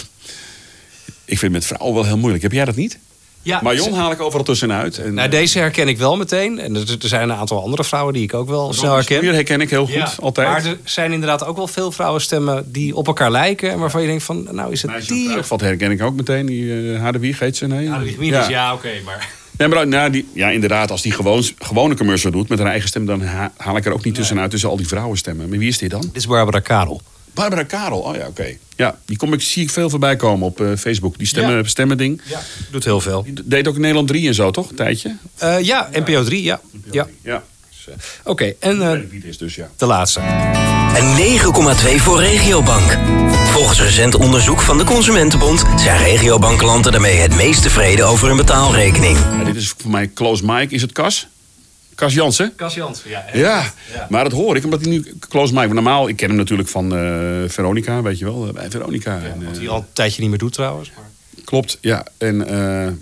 ik 1.26 1.40
vind 1.40 1.42
het 1.42 1.52
met 1.52 1.66
vrouwen 1.66 1.94
wel 1.94 2.06
heel 2.06 2.18
moeilijk. 2.18 2.44
Heb 2.44 2.52
jij 2.52 2.66
dat 2.66 2.76
niet? 2.76 2.98
Ja, 3.44 3.60
Marion 3.64 3.94
haal 3.94 4.12
ik 4.12 4.22
overal 4.22 4.46
tussenuit. 4.46 4.98
En, 4.98 5.14
Nou, 5.14 5.30
deze 5.30 5.60
herken 5.60 5.88
ik 5.88 5.98
wel 5.98 6.18
meteen. 6.18 6.60
En 6.60 6.76
er, 6.76 6.82
er 7.02 7.08
zijn 7.08 7.30
een 7.30 7.36
aantal 7.36 7.64
andere 7.64 7.84
vrouwen 7.84 8.14
die 8.14 8.24
ik 8.24 8.34
ook 8.34 8.50
wel 8.50 8.74
snel 8.74 8.94
herken. 8.96 9.20
Hier 9.22 9.34
herken 9.34 9.62
ik 9.62 9.70
heel 9.70 9.86
goed, 9.86 9.94
Ja, 9.94 10.12
altijd. 10.20 10.48
Maar 10.48 10.66
er 10.66 10.78
zijn 10.84 11.12
inderdaad 11.12 11.46
ook 11.46 11.56
wel 11.56 11.68
veel 11.68 11.92
vrouwenstemmen 11.92 12.72
die 12.72 12.96
op 12.96 13.08
elkaar 13.08 13.32
lijken. 13.32 13.72
En 13.72 13.80
waarvan 13.80 14.02
je 14.02 14.08
denkt 14.08 14.24
van, 14.24 14.48
nou 14.52 14.72
is 14.72 14.82
het 14.82 14.92
Meisje 14.92 15.14
die... 15.14 15.38
op 15.38 15.46
Wat 15.46 15.62
herken 15.62 15.92
ik 15.92 16.02
ook 16.02 16.16
meteen. 16.16 16.46
Die 16.46 16.64
uh, 16.64 17.00
Hadewig 17.02 17.40
heet 17.40 17.58
ze, 17.58 17.68
nee? 17.68 17.84
Ja, 17.84 17.98
de 17.98 18.04
Wiegmieris, 18.04 18.48
ja, 18.48 18.74
oké, 18.74 18.90
maar... 19.06 19.30
Nee, 19.58 19.68
maar 19.68 19.88
nou, 19.88 20.10
die, 20.10 20.28
ja, 20.34 20.50
inderdaad, 20.50 20.92
als 20.92 21.02
die 21.02 21.12
gewoon, 21.12 21.44
gewone 21.60 21.96
commercial 21.96 22.32
doet 22.32 22.50
met 22.50 22.60
haar 22.60 22.68
eigen 22.68 22.88
stem, 22.90 23.06
dan 23.06 23.22
ha- 23.22 23.52
haal 23.58 23.78
ik 23.78 23.86
er 23.86 23.94
ook 23.94 24.04
niet 24.04 24.16
tussenuit 24.16 24.52
tussen 24.52 24.70
al 24.70 24.78
die 24.78 24.88
vrouwenstemmen. 24.88 25.50
Maar 25.50 25.58
wie 25.58 25.68
is 25.68 25.78
dit 25.78 25.90
dan? 25.90 26.02
Dit 26.02 26.16
is 26.16 26.28
Barbara 26.28 26.60
Karel. 26.60 27.02
Barbara 27.34 27.64
Karel. 27.64 28.00
Oh 28.00 28.16
ja, 28.16 28.28
oké. 28.28 28.58
Ja, 28.76 28.98
die 29.06 29.18
kom 29.18 29.34
ik, 29.34 29.42
zie 29.42 29.64
ik 29.64 29.70
veel 29.70 29.90
voorbij 29.90 30.16
komen 30.16 30.48
op 30.48 30.62
eh, 30.62 30.68
Facebook. 30.78 31.18
Die 31.18 31.28
stemmen, 31.28 31.56
Ja. 31.58 31.64
stemmen 31.64 31.98
ding. 31.98 32.22
Ja, 32.26 32.40
doet 32.72 32.84
heel 32.84 33.02
veel. 33.02 33.24
Die 33.24 33.34
deed 33.46 33.68
ook 33.68 33.76
in 33.76 33.82
Nederland 33.82 34.08
3 34.08 34.28
en 34.28 34.34
zo, 34.34 34.52
toch? 34.52 34.70
Een 34.70 34.76
tijdje. 34.76 35.16
Eh, 35.38 35.60
ja, 35.62 35.90
NPO 35.94 36.24
3, 36.24 36.44
ja. 36.44 36.60
ja. 36.92 37.08
Ja. 37.24 37.44
Oké, 38.24 38.54
en 38.60 38.82
eh, 38.82 39.24
is 39.24 39.38
dus, 39.38 39.56
ja. 39.56 39.70
de 39.78 39.86
laatste. 39.86 40.20
Een 40.96 41.40
9,2 41.96 42.02
voor 42.02 42.20
Regiobank. 42.20 42.98
Volgens 43.52 43.82
recent 43.82 44.16
onderzoek 44.16 44.62
van 44.62 44.78
de 44.78 44.84
Consumentenbond 44.84 45.64
zijn 45.78 45.98
Regiobankklanten 46.04 46.92
daarmee 46.92 47.16
het 47.18 47.36
meest 47.36 47.62
tevreden 47.62 48.08
over 48.08 48.28
hun 48.28 48.38
betaalrekening. 48.38 49.18
ja. 49.18 49.44
Dit 49.44 49.56
is 49.56 49.74
voor 49.78 49.92
mij 49.92 50.12
Close 50.14 50.46
Mike. 50.46 50.76
Is 50.76 50.82
het 50.82 50.92
Cas? 50.92 51.28
Cas 52.02 52.14
Jansen? 52.14 52.54
Cas 52.56 52.74
Jansen, 52.74 53.10
ja. 53.10 53.26
Ja, 53.34 53.74
maar 54.10 54.24
dat 54.24 54.34
hoor 54.34 54.56
ik 54.56 54.64
omdat 54.64 54.82
hij 54.82 54.90
nu 54.90 55.06
Close. 55.20 55.54
Want 55.54 55.74
normaal, 55.74 56.08
ik 56.08 56.16
ken 56.16 56.28
hem 56.28 56.38
natuurlijk 56.38 56.70
van 56.70 56.96
eh, 56.96 57.50
Veronica, 57.50 58.02
weet 58.02 58.20
je 58.20 58.26
wel. 58.26 58.48
eh, 58.48 58.54
Bij 58.54 58.70
Veronica. 58.70 59.20
en, 59.24 59.44
Wat 59.46 59.54
eh, 59.54 59.60
hij 59.60 59.70
al 59.70 59.78
een 59.78 59.86
tijdje 59.94 60.22
niet 60.22 60.30
meer 60.30 60.40
doet 60.40 60.54
trouwens. 60.54 60.92
Maar... 60.96 61.10
Klopt, 61.46 61.78
ja. 61.82 62.06
En, 62.18 62.38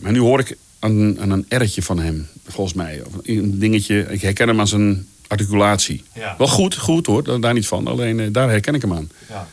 maar 0.02 0.12
nu 0.12 0.20
hoor 0.20 0.40
ik 0.40 0.58
aan, 0.80 1.20
aan 1.20 1.30
een 1.32 1.46
R'tje 1.50 1.82
van 1.84 2.00
hem, 2.00 2.28
volgens 2.48 2.76
mij. 2.76 3.02
Of 3.06 3.14
Een 3.24 3.60
dingetje, 3.60 4.06
ik 4.10 4.22
herken 4.22 4.48
hem 4.48 4.60
aan 4.60 4.68
zijn 4.68 5.08
articulatie. 5.28 6.04
Ja. 6.14 6.36
Wel 6.38 6.48
goed, 6.48 6.76
goed 6.76 7.06
hoor, 7.06 7.42
daar, 7.42 7.54
niet 7.54 7.68
van. 7.68 7.88
Alleen 7.88 8.32
daar 8.32 8.50
herken 8.50 8.76
ik 8.76 8.82
hem 8.82 8.94
aan. 8.94 9.10
Ja. 9.30 9.48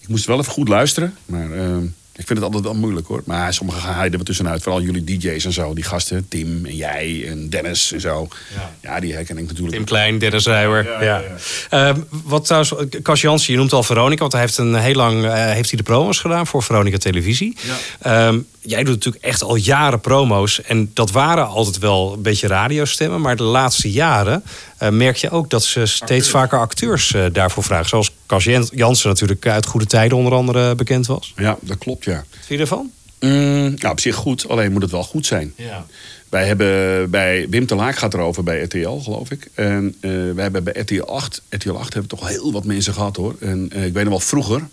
Ik 0.00 0.08
moest 0.08 0.24
wel 0.26 0.38
even 0.38 0.52
goed 0.52 0.68
luisteren, 0.68 1.14
maar 1.26 1.48
ik 2.20 2.26
vind 2.26 2.38
het 2.38 2.42
altijd 2.42 2.64
wel 2.64 2.74
moeilijk 2.74 3.06
hoor. 3.06 3.22
Maar 3.24 3.54
sommigen 3.54 3.80
gaan 3.80 4.12
er 4.12 4.24
tussenuit, 4.24 4.62
vooral 4.62 4.82
jullie 4.82 5.04
DJ's 5.04 5.44
en 5.44 5.52
zo. 5.52 5.74
Die 5.74 5.84
gasten, 5.84 6.28
Tim 6.28 6.66
en 6.66 6.76
jij 6.76 7.24
en 7.28 7.48
Dennis 7.48 7.92
en 7.92 8.00
zo. 8.00 8.28
Ja, 8.80 9.00
die 9.00 9.14
herken 9.14 9.38
ik 9.38 9.46
natuurlijk. 9.46 9.74
Tim 9.74 9.84
Klein, 9.84 10.18
Dennis 10.18 10.46
Rijwer. 10.46 10.84
Ja, 10.84 11.00
ja, 11.02 11.22
Ehm, 11.70 12.00
wat 12.24 12.44
trouwens, 12.44 12.74
Cas 13.02 13.20
Jansen, 13.20 13.52
je 13.52 13.58
noemt 13.58 13.72
al 13.72 13.82
Veronica, 13.82 14.20
want 14.20 14.32
hij 14.32 14.40
heeft 14.40 14.58
een 14.58 14.74
heel 14.74 14.94
lang 14.94 15.24
eh, 15.24 15.32
heeft 15.32 15.68
hij 15.68 15.78
de 15.78 15.84
promos 15.84 16.18
gedaan 16.18 16.46
voor 16.46 16.62
Veronica 16.62 16.96
Televisie. 16.96 17.56
Ehm, 18.00 18.38
jij 18.60 18.84
doet 18.84 18.94
natuurlijk 18.94 19.24
echt 19.24 19.42
al 19.42 19.54
jaren 19.54 20.00
promo's. 20.00 20.62
En 20.62 20.90
dat 20.94 21.10
waren 21.10 21.48
altijd 21.48 21.78
wel 21.78 22.12
een 22.12 22.22
beetje 22.22 22.46
radiostemmen. 22.46 23.20
Maar 23.20 23.36
de 23.36 23.42
laatste 23.42 23.90
jaren 23.90 24.44
merk 24.88 25.16
je 25.16 25.30
ook 25.30 25.50
dat 25.50 25.64
ze 25.64 25.86
steeds 25.86 26.28
vaker 26.30 26.58
acteurs 26.58 27.14
eh, 27.14 27.24
daarvoor 27.32 27.62
vragen. 27.62 27.88
Zoals 27.88 28.10
Cas 28.26 28.44
Jan- 28.44 28.68
Jansen 28.74 29.08
natuurlijk 29.08 29.46
uit 29.46 29.66
goede 29.66 29.86
tijden 29.86 30.16
onder 30.18 30.32
andere 30.32 30.74
bekend 30.74 31.06
was. 31.06 31.32
Ja, 31.36 31.58
dat 31.60 31.78
klopt 31.78 32.04
ja. 32.04 32.14
Wat 32.16 32.24
vind 32.30 32.48
je 32.48 32.58
ervan? 32.58 32.90
Mm, 33.20 33.74
nou, 33.78 33.88
op 33.92 34.00
zich 34.00 34.14
goed, 34.14 34.48
alleen 34.48 34.72
moet 34.72 34.82
het 34.82 34.90
wel 34.90 35.02
goed 35.02 35.26
zijn. 35.26 35.52
Ja. 35.56 35.86
Wij 36.28 36.46
hebben 36.46 37.10
bij 37.10 37.46
Wim 37.48 37.66
de 37.66 37.74
Laak 37.74 37.96
gaat 37.96 38.14
erover 38.14 38.42
bij 38.42 38.62
RTL, 38.62 38.90
geloof 38.98 39.30
ik. 39.30 39.48
En 39.54 39.94
eh 40.00 40.10
wij 40.10 40.42
hebben 40.42 40.64
bij 40.64 40.72
RTL 40.76 41.02
8, 41.02 41.42
RTL 41.48 41.70
8 41.72 41.92
hebben 41.92 42.10
toch 42.18 42.28
heel 42.28 42.52
wat 42.52 42.64
mensen 42.64 42.94
gehad 42.94 43.16
hoor. 43.16 43.36
En 43.40 43.70
eh, 43.72 43.84
ik 43.84 43.92
weet 43.92 44.02
nog 44.04 44.12
wel 44.12 44.20
vroeger, 44.20 44.68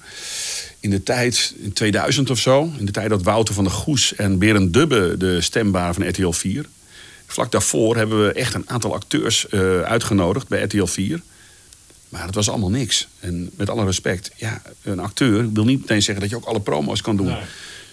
in 0.80 0.90
de 0.90 1.04
tijd, 1.04 1.54
in 1.62 1.74
2000 1.74 2.30
of 2.30 2.40
zo, 2.40 2.72
in 2.78 2.86
de 2.86 2.92
tijd 2.92 3.10
dat 3.10 3.24
Wouter 3.24 3.54
van 3.54 3.64
der 3.64 3.74
Goes 3.74 4.16
en 4.16 4.38
Berend 4.38 4.74
Dubbe 4.74 5.16
de 5.18 5.42
stem 5.42 5.72
waren 5.72 5.94
van 5.94 6.08
RTL 6.08 6.30
4. 6.32 6.66
Vlak 7.28 7.52
daarvoor 7.52 7.96
hebben 7.96 8.26
we 8.26 8.32
echt 8.32 8.54
een 8.54 8.70
aantal 8.70 8.94
acteurs 8.94 9.50
eh, 9.50 9.82
uitgenodigd 9.82 10.48
bij 10.48 10.64
RTL 10.64 10.86
4. 10.86 11.22
Maar 12.10 12.26
dat 12.26 12.36
was 12.36 12.50
allemaal 12.50 12.70
niks. 12.70 13.08
En 13.20 13.50
met 13.56 13.70
alle 13.70 13.86
respect, 13.86 14.32
ja, 14.36 14.62
een 14.84 15.00
acteur 15.00 15.52
wil 15.52 15.66
niet 15.66 15.80
meteen 15.80 16.02
zeggen 16.02 16.22
dat 16.22 16.30
je 16.30 16.36
ook 16.36 16.46
alle 16.46 16.60
promo's 16.60 17.02
kan 17.02 17.16
doen. 17.16 17.36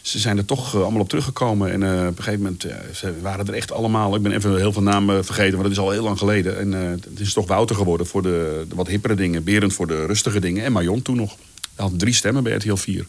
Ze 0.02 0.18
zijn 0.18 0.38
er 0.38 0.44
toch 0.44 0.74
eh, 0.74 0.80
allemaal 0.80 1.00
op 1.00 1.08
teruggekomen. 1.08 1.72
En 1.72 1.82
eh, 1.82 2.06
op 2.06 2.18
een 2.18 2.24
gegeven 2.24 2.42
moment 2.42 2.66
ze 2.92 3.20
waren 3.20 3.46
er 3.46 3.54
echt 3.54 3.72
allemaal. 3.72 4.14
Ik 4.14 4.22
ben 4.22 4.32
even 4.32 4.56
heel 4.56 4.72
veel 4.72 4.82
namen 4.82 5.24
vergeten, 5.24 5.54
maar 5.54 5.62
dat 5.62 5.72
is 5.72 5.78
al 5.78 5.90
heel 5.90 6.02
lang 6.02 6.18
geleden. 6.18 6.58
En 6.58 6.72
het 6.72 7.20
is 7.20 7.32
toch 7.32 7.46
Wouter 7.46 7.76
geworden 7.76 8.06
voor 8.06 8.22
de, 8.22 8.64
de 8.68 8.74
wat 8.74 8.88
hippere 8.88 9.14
dingen. 9.14 9.44
Berend 9.44 9.72
voor 9.72 9.86
de 9.86 10.06
rustige 10.06 10.40
dingen. 10.40 10.64
En 10.64 10.72
Marion 10.72 11.02
toen 11.02 11.16
nog. 11.16 11.36
Hij 11.74 11.84
had 11.84 11.98
drie 11.98 12.14
stemmen 12.14 12.42
bij 12.42 12.52
RTL 12.52 12.74
4. 12.74 13.06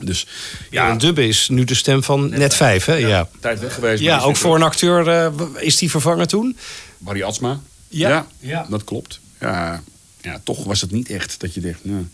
Dus 0.00 0.26
Ja, 0.70 0.90
en 0.90 0.98
Dubbe 0.98 1.26
is 1.28 1.48
nu 1.48 1.64
de 1.64 1.74
stem 1.74 2.02
van 2.02 2.28
Net 2.30 2.54
5, 2.54 2.84
hè? 2.84 2.94
Ja, 2.94 3.08
ja. 3.08 3.28
tijd 3.40 3.60
weg 3.60 3.74
geweest. 3.74 3.98
die 3.98 4.20
ook 4.20 4.36
voor 4.36 4.54
een 4.54 4.62
acteur 4.62 5.08
eh, 5.08 5.32
is 5.58 5.76
die 5.76 5.90
vervangen 5.90 6.28
toen? 6.28 6.56
Barry 6.98 7.22
Atsma. 7.22 7.60
Ja. 7.88 8.26
Ja, 8.40 8.66
dat 8.70 8.84
klopt. 8.84 9.20
Ja, 9.40 9.82
ja, 10.20 10.40
toch 10.44 10.64
was 10.64 10.80
het 10.80 10.90
niet 10.90 11.10
echt 11.10 11.40
dat 11.40 11.54
je 11.54 11.60
dacht... 11.60 11.78
Nou, 11.84 12.06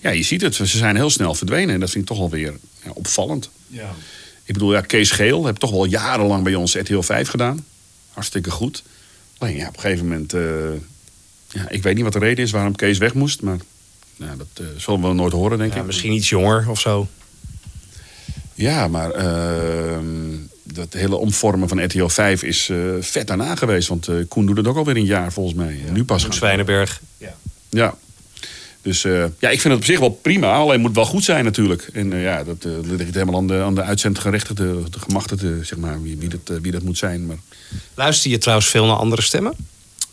ja, 0.00 0.10
je 0.10 0.22
ziet 0.22 0.40
het. 0.40 0.54
Ze 0.54 0.66
zijn 0.66 0.96
heel 0.96 1.10
snel 1.10 1.34
verdwenen. 1.34 1.74
En 1.74 1.80
dat 1.80 1.90
vind 1.90 2.02
ik 2.04 2.10
toch 2.16 2.18
alweer 2.24 2.54
ja, 2.84 2.90
opvallend. 2.90 3.50
Ja. 3.66 3.94
Ik 4.44 4.52
bedoel, 4.54 4.72
ja, 4.72 4.80
Kees 4.80 5.10
Geel 5.10 5.44
heb 5.46 5.56
toch 5.56 5.70
wel 5.70 5.84
jarenlang 5.84 6.44
bij 6.44 6.54
ons 6.54 6.74
RTL 6.74 7.00
5 7.00 7.28
gedaan. 7.28 7.64
Hartstikke 8.12 8.50
goed. 8.50 8.82
Alleen 9.38 9.56
ja, 9.56 9.68
op 9.68 9.74
een 9.74 9.80
gegeven 9.80 10.06
moment... 10.08 10.32
eh, 10.32 10.40
ja, 11.48 11.68
ik 11.68 11.82
weet 11.82 11.94
niet 11.94 12.04
wat 12.04 12.12
de 12.12 12.18
reden 12.18 12.44
is 12.44 12.50
waarom 12.50 12.76
Kees 12.76 12.98
weg 12.98 13.14
moest. 13.14 13.42
Maar 13.42 13.58
ja, 14.16 14.34
dat 14.36 14.46
eh, 14.54 14.66
zullen 14.76 15.00
we 15.00 15.12
nooit 15.12 15.32
horen, 15.32 15.58
denk 15.58 15.72
Ja, 15.74 15.80
ik. 15.80 15.86
misschien 15.86 16.12
iets 16.12 16.28
jonger 16.28 16.70
of 16.70 16.80
zo. 16.80 17.08
Ja, 18.54 18.88
maar 18.88 19.10
ehm, 19.10 20.04
dat 20.62 20.92
hele 20.92 21.16
omvormen 21.16 21.68
van 21.68 21.84
RTL 21.84 22.06
5 22.06 22.42
is 22.42 22.68
eh, 22.68 22.76
vet 23.00 23.26
daarna 23.26 23.54
geweest. 23.54 23.88
Want 23.88 24.08
eh, 24.08 24.14
Koen 24.28 24.46
doet 24.46 24.56
het 24.56 24.66
ook 24.66 24.76
alweer 24.76 24.96
een 24.96 25.04
jaar 25.04 25.32
volgens 25.32 25.56
mij. 25.56 25.78
nu 25.92 26.04
pas. 26.04 26.26
Zwijnenberg. 26.28 27.00
Ja. 27.68 27.94
Dus 28.84 29.04
eh, 29.04 29.24
ja, 29.38 29.50
ik 29.50 29.60
vind 29.60 29.62
het 29.62 29.72
op 29.72 29.84
zich 29.84 29.98
wel 29.98 30.10
prima. 30.10 30.54
Alleen 30.54 30.72
het 30.72 30.80
moet 30.80 30.94
wel 30.94 31.04
goed 31.04 31.24
zijn 31.24 31.44
natuurlijk. 31.44 31.88
En 31.92 32.16
ja, 32.16 32.44
dat 32.44 32.64
eh, 32.64 32.72
ligt 32.82 33.14
helemaal 33.14 33.36
aan 33.36 33.46
de, 33.46 33.62
aan 33.62 33.74
de 33.74 33.82
uitzendgerechtigde, 33.82 34.82
de 34.90 34.98
gemachtigde, 34.98 35.64
zeg 35.64 35.78
maar, 35.78 36.02
wie, 36.02 36.16
wie, 36.18 36.28
dat, 36.28 36.58
wie 36.60 36.72
dat 36.72 36.82
moet 36.82 36.98
zijn. 36.98 37.26
Maar, 37.26 37.36
Luister 37.94 38.30
je 38.30 38.38
trouwens 38.38 38.68
veel 38.70 38.86
naar 38.86 38.96
andere 38.96 39.22
stemmen? 39.22 39.54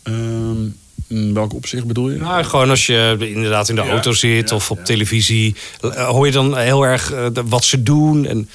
ehm, 0.02 0.68
in 1.12 1.34
welk 1.34 1.54
opzicht 1.54 1.84
bedoel 1.86 2.10
je? 2.10 2.18
Nou, 2.18 2.44
gewoon 2.44 2.70
als 2.70 2.86
je 2.86 3.16
inderdaad 3.18 3.68
in 3.68 3.74
de 3.74 3.82
Ja, 3.82 3.88
auto 3.90 4.12
zit 4.12 4.48
ja, 4.50 4.56
of 4.56 4.70
op 4.70 4.78
ja. 4.78 4.84
televisie. 4.84 5.54
eh, 5.80 6.08
Hoor 6.08 6.26
je 6.26 6.32
dan 6.32 6.56
heel 6.58 6.82
erg 6.86 7.12
eh, 7.12 7.26
wat 7.44 7.64
ze 7.64 7.82
doen? 7.82 8.26
En, 8.26 8.48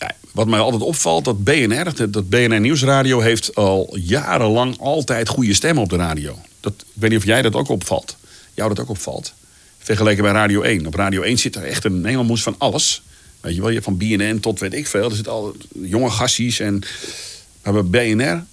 Ja, 0.00 0.10
wat 0.32 0.46
mij 0.46 0.58
altijd 0.60 0.82
opvalt, 0.82 1.24
dat 1.24 1.44
BNR, 1.44 2.10
dat- 2.10 2.28
BNR 2.28 2.60
Nieuwsradio 2.60 3.20
heeft 3.20 3.54
al 3.54 3.96
jarenlang 4.00 4.78
altijd 4.78 5.28
goede 5.28 5.54
stemmen 5.54 5.82
op 5.82 5.88
de 5.90 5.96
radio. 5.96 6.38
Dat, 6.60 6.72
ik 6.78 6.84
weet 6.92 7.10
niet 7.10 7.18
of 7.18 7.24
jij 7.24 7.42
dat 7.42 7.54
ook 7.54 7.68
opvalt. 7.68 8.16
Jou 8.54 8.68
dat 8.68 8.80
ook 8.80 8.88
opvalt. 8.90 9.32
Vergeleken 9.78 10.22
bij 10.22 10.32
Radio 10.32 10.62
1. 10.62 10.86
Op 10.86 10.94
Radio 10.94 11.22
1 11.22 11.38
zit 11.38 11.56
er 11.56 11.62
echt 11.64 11.84
een 11.84 12.00
mengelmoes 12.00 12.42
van 12.42 12.54
alles. 12.58 13.02
Weet 13.40 13.54
je 13.54 13.58
wel, 13.60 13.68
je 13.68 13.74
hebt 13.74 13.86
van 13.86 13.96
BNN 13.96 14.38
tot 14.40 14.58
weet 14.60 14.74
ik 14.74 14.86
veel. 14.86 15.04
Er 15.10 15.14
zitten 15.14 15.32
al 15.32 15.56
jonge 15.82 16.10
gassies 16.10 16.60
en... 16.60 16.82
Maar 17.62 17.84
bij 17.84 18.14
BNR, 18.14 18.44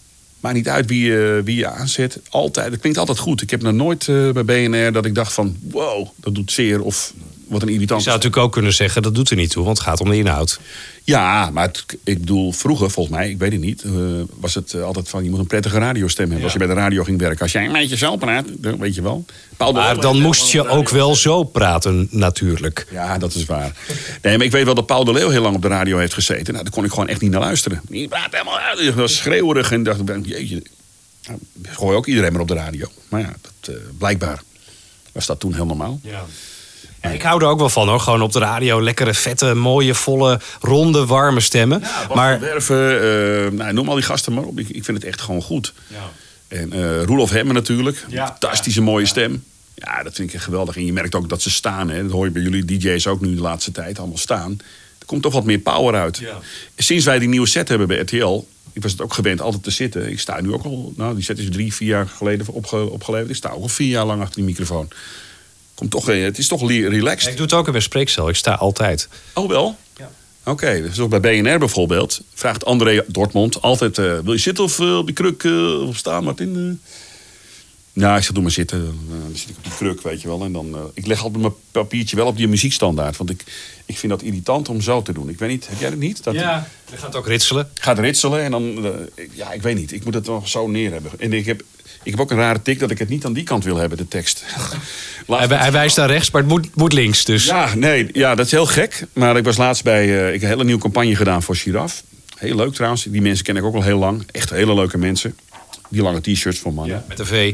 maakt 0.47 0.59
niet 0.59 0.75
uit 0.75 0.85
wie 0.85 1.05
je, 1.05 1.41
wie 1.43 1.55
je 1.55 1.67
aanzet. 1.67 2.19
Altijd, 2.29 2.71
het 2.71 2.79
klinkt 2.79 2.99
altijd 2.99 3.17
goed. 3.17 3.41
Ik 3.41 3.49
heb 3.49 3.61
nog 3.61 3.73
nooit 3.73 4.07
eh, 4.07 4.31
bij 4.31 4.45
BNR 4.45 4.91
dat 4.91 5.05
ik 5.05 5.15
dacht 5.15 5.33
van... 5.33 5.57
Wow, 5.61 6.07
dat 6.15 6.35
doet 6.35 6.51
zeer 6.51 6.81
of 6.81 7.13
wat 7.47 7.61
een 7.61 7.67
je 7.67 7.73
irritant. 7.73 8.01
zou 8.03 8.15
natuurlijk 8.15 8.43
ook 8.43 8.51
kunnen 8.51 8.73
zeggen, 8.73 9.01
dat 9.01 9.15
doet 9.15 9.29
er 9.29 9.35
niet 9.35 9.49
toe, 9.51 9.63
want 9.65 9.77
het 9.77 9.87
gaat 9.87 9.99
om 9.99 10.09
de 10.09 10.17
inhoud. 10.17 10.59
Ja, 11.03 11.49
maar 11.49 11.65
het- 11.67 11.85
ik 12.03 12.19
bedoel, 12.19 12.51
vroeger 12.51 12.91
volgens 12.91 13.15
mij, 13.17 13.29
ik 13.29 13.37
weet 13.37 13.51
het 13.51 13.61
niet, 13.61 13.81
eh, 13.83 13.91
was 14.39 14.53
het 14.55 14.73
eh, 14.73 14.83
altijd 14.83 15.09
van 15.09 15.23
je 15.23 15.29
moet 15.29 15.39
een 15.39 15.47
prettige 15.47 15.77
radiostem 15.77 16.25
hebben 16.25 16.43
als 16.43 16.53
je 16.53 16.59
bij 16.59 16.67
de 16.67 16.73
radio 16.73 17.03
ging 17.03 17.19
werken. 17.19 17.39
Als 17.41 17.51
jij 17.51 17.65
een 17.65 17.71
beetje 17.71 17.97
zo 17.97 18.15
praat, 18.15 18.45
dan 18.57 18.77
weet 18.79 18.95
je 18.95 19.01
wel. 19.01 19.25
Paul 19.57 19.71
Maar 19.71 19.99
dan 19.99 20.21
moest 20.21 20.51
je 20.51 20.67
ook 20.67 20.89
wel 20.89 21.15
zo 21.15 21.43
praten, 21.43 22.07
natuurlijk. 22.11 22.87
Ja, 22.91 23.17
dat 23.17 23.33
is 23.33 23.45
waar. 23.45 23.71
Nee, 24.21 24.37
maar 24.37 24.45
ik 24.45 24.51
weet 24.51 24.65
wel 24.65 24.73
dat 24.75 24.85
Paul 24.85 25.03
de 25.03 25.13
Leeuw 25.13 25.29
heel 25.29 25.41
lang 25.41 25.55
op 25.55 25.61
de 25.61 25.67
radio 25.67 25.97
heeft 25.97 26.13
gezeten. 26.13 26.53
Nou, 26.53 26.63
daar 26.65 26.73
kon 26.73 26.83
ik 26.83 26.89
gewoon 26.89 27.07
echt 27.07 27.21
niet 27.21 27.31
naar 27.31 27.39
luisteren. 27.41 27.81
Die 27.89 28.07
praat 28.07 28.31
helemaal 28.31 28.59
uit. 28.59 28.85
Dat 28.85 28.93
was 28.93 29.15
schreeuwerig 29.15 29.71
en 29.71 29.83
dacht 29.83 29.99
ik, 30.09 30.25
jeetje. 30.25 30.63
Nou, 31.27 31.39
gooi 31.63 31.95
ook 31.97 32.05
iedereen 32.07 32.31
maar 32.31 32.41
op 32.41 32.47
de 32.47 32.53
radio. 32.53 32.87
Maar 33.09 33.21
ja, 33.21 33.33
dat, 33.41 33.75
eh, 33.75 33.81
blijkbaar 33.97 34.41
was 35.11 35.25
dat 35.25 35.39
toen 35.39 35.53
heel 35.53 35.65
normaal. 35.65 35.99
Ja. 36.03 36.25
Ik 37.13 37.21
hou 37.21 37.41
er 37.41 37.47
ook 37.47 37.59
wel 37.59 37.69
van 37.69 37.87
hoor. 37.87 37.99
Gewoon 37.99 38.21
op 38.21 38.31
de 38.31 38.39
radio 38.39 38.81
lekkere, 38.81 39.13
vette, 39.13 39.53
mooie, 39.53 39.93
volle, 39.93 40.39
ronde, 40.61 41.05
warme 41.05 41.39
stemmen. 41.39 41.79
Maar 41.79 42.15
maar 42.15 42.39
Werven, 42.39 43.01
eh, 43.01 43.51
nou, 43.51 43.73
noem 43.73 43.89
al 43.89 43.95
die 43.95 44.03
gasten 44.03 44.33
maar 44.33 44.43
op. 44.43 44.59
Ik, 44.59 44.69
ik 44.69 44.83
vind 44.83 44.97
het 44.97 45.05
echt 45.05 45.21
gewoon 45.21 45.41
goed. 45.41 45.73
En 46.47 46.73
eh 46.73 47.03
Roelof 47.03 47.29
Hemmen 47.29 47.55
natuurlijk. 47.55 48.05
Ja. 48.07 48.25
Fantastische 48.25 48.81
mooie 48.81 49.05
stem. 49.05 49.43
Ja, 49.75 50.03
dat 50.03 50.15
vind 50.15 50.33
ik 50.33 50.39
geweldig. 50.39 50.75
En 50.75 50.85
je 50.85 50.93
merkt 50.93 51.15
ook 51.15 51.29
dat 51.29 51.41
ze 51.41 51.49
staan. 51.49 51.89
Hè. 51.89 52.03
Dat 52.03 52.11
hoor 52.11 52.25
je 52.25 52.31
bij 52.31 52.41
jullie 52.41 52.65
DJ's 52.65 53.07
ook 53.07 53.21
nu 53.21 53.35
de 53.35 53.41
laatste 53.41 53.71
tijd. 53.71 53.99
Allemaal 53.99 54.17
staan. 54.17 54.59
Er 54.99 55.05
komt 55.05 55.21
toch 55.21 55.33
wat 55.33 55.43
meer 55.43 55.59
power 55.59 55.95
uit. 55.95 56.17
Ja. 56.17 56.39
Sinds 56.77 57.05
wij 57.05 57.19
die 57.19 57.27
nieuwe 57.27 57.47
set 57.47 57.69
hebben 57.69 57.87
bij 57.87 57.97
RTL... 57.97 58.47
Ik 58.73 58.83
was 58.83 58.91
het 58.91 59.01
ook 59.01 59.13
gewend 59.13 59.41
altijd 59.41 59.63
te 59.63 59.71
zitten. 59.71 60.09
Ik 60.09 60.19
sta 60.19 60.41
nu 60.41 60.53
ook 60.53 60.63
al... 60.63 60.93
Nou, 60.95 61.15
die 61.15 61.23
set 61.23 61.39
is 61.39 61.49
drie, 61.51 61.73
vier 61.73 61.87
jaar 61.87 62.07
geleden 62.07 62.47
opge, 62.47 62.89
opgeleverd. 62.89 63.29
Ik 63.29 63.35
sta 63.35 63.49
ook 63.49 63.61
al 63.61 63.67
vier 63.67 63.87
jaar 63.87 64.05
lang 64.05 64.21
achter 64.21 64.35
die 64.35 64.45
microfoon. 64.45 64.87
Komt 65.77 65.91
toch, 65.91 66.05
het 66.05 66.37
is 66.37 66.47
toch 66.47 66.69
relaxed. 66.69 67.29
ik 67.31 67.37
doe 67.37 67.45
het 67.45 67.53
ook 67.55 67.65
in 67.65 67.71
mijn 67.71 67.83
spreekcel. 67.83 68.29
Ik 68.29 68.35
sta 68.35 68.53
altijd. 68.53 69.07
Oh 69.33 69.49
wel? 69.49 69.75
Oké, 70.45 70.81
dus 70.81 70.99
ook 70.99 71.19
bij 71.19 71.41
BNR 71.41 71.57
bijvoorbeeld 71.59 72.21
vraagt 72.33 72.65
André 72.65 73.03
Dortmund 73.07 73.61
altijd... 73.61 73.97
eh, 73.97 74.19
wil 74.19 74.33
je 74.33 74.39
zitten 74.39 74.63
of 74.63 74.79
eh, 74.79 74.97
op 74.97 75.05
die 75.05 75.15
kruk 75.15 75.43
eh, 75.43 75.87
of 75.87 75.97
staan, 75.97 76.23
Martin? 76.23 76.55
Eh, 76.55 76.91
Nou, 77.93 78.17
ik 78.17 78.23
zeg, 78.23 78.31
doe 78.33 78.41
maar 78.43 78.51
zitten. 78.51 78.79
Dan, 78.85 78.97
dan 79.21 79.31
zit 79.35 79.49
ik 79.49 79.57
op 79.57 79.63
die 79.63 79.73
kruk, 79.75 80.01
weet 80.01 80.21
je 80.21 80.27
wel. 80.27 80.43
En 80.43 80.51
dan, 80.53 80.91
ik 80.93 81.05
leg 81.05 81.23
altijd 81.23 81.41
mijn 81.41 81.53
papiertje 81.71 82.15
wel 82.15 82.25
op 82.25 82.37
die 82.37 82.47
muziekstandaard. 82.47 83.17
Want 83.17 83.29
ik, 83.29 83.43
ik 83.85 83.97
vind 83.97 84.11
dat 84.11 84.21
irritant 84.21 84.69
om 84.69 84.81
zo 84.81 85.01
te 85.01 85.13
doen. 85.13 85.29
Ik 85.29 85.39
weet 85.39 85.49
niet, 85.49 85.67
heb 85.67 85.79
jij 85.79 85.89
dat 85.89 85.99
niet? 85.99 86.23
Dat 86.23 86.33
Ja, 86.33 86.67
dan 86.89 86.97
gaat 86.97 87.07
het 87.07 87.15
ook 87.15 87.27
ritselen. 87.27 87.69
gaat 87.73 87.99
ritselen 87.99 88.41
en 88.43 88.51
dan... 88.51 88.85
ik- 89.15 89.29
ja, 89.33 89.51
ik 89.51 89.61
weet 89.61 89.75
niet. 89.75 89.91
Ik 89.91 90.03
moet 90.05 90.13
het 90.13 90.27
wel 90.27 90.41
zo 90.45 90.67
neer 90.67 90.91
hebben. 90.91 91.11
En 91.17 91.33
ik 91.33 91.45
heb, 91.45 91.63
ik 92.07 92.13
heb 92.13 92.19
ook 92.21 92.31
een 92.31 92.37
rare 92.37 92.61
tik 92.61 92.79
dat 92.79 92.91
ik 92.91 92.99
het 92.99 93.09
niet 93.09 93.25
aan 93.25 93.33
die 93.33 93.43
kant 93.43 93.63
wil 93.63 93.75
hebben, 93.75 93.97
de 93.97 94.07
tekst. 94.07 94.43
Hij, 95.27 95.47
hij 95.47 95.71
wijst 95.71 95.97
naar 95.97 96.09
rechts, 96.09 96.31
maar 96.31 96.41
het 96.41 96.49
moet, 96.51 96.75
moet 96.75 96.93
links. 96.93 97.25
Dus 97.25 97.45
ja, 97.45 97.75
nee, 97.75 98.09
ja, 98.13 98.35
dat 98.35 98.45
is 98.45 98.51
heel 98.51 98.65
gek. 98.65 99.05
Maar 99.13 99.37
ik 99.37 99.43
was 99.43 99.57
laatst 99.57 99.83
bij. 99.83 100.03
eh, 100.03 100.27
ik 100.27 100.33
heb 100.33 100.41
een 100.41 100.47
hele 100.47 100.63
nieuwe 100.63 100.81
campagne 100.81 101.15
gedaan 101.15 101.43
voor 101.43 101.55
Giraf. 101.55 102.03
Heel 102.37 102.55
leuk 102.55 102.73
trouwens. 102.73 103.03
Die 103.03 103.21
mensen 103.21 103.45
ken 103.45 103.55
ik 103.55 103.63
ook 103.63 103.75
al 103.75 103.83
heel 103.83 103.97
lang. 103.97 104.23
Echt 104.31 104.49
hele 104.49 104.73
leuke 104.73 104.97
mensen. 104.97 105.35
Die 105.89 106.01
lange 106.01 106.21
t-shirts 106.21 106.59
voor 106.59 106.73
mannen. 106.73 107.03
met 107.07 107.19
een 107.19 107.25
V. 107.25 107.53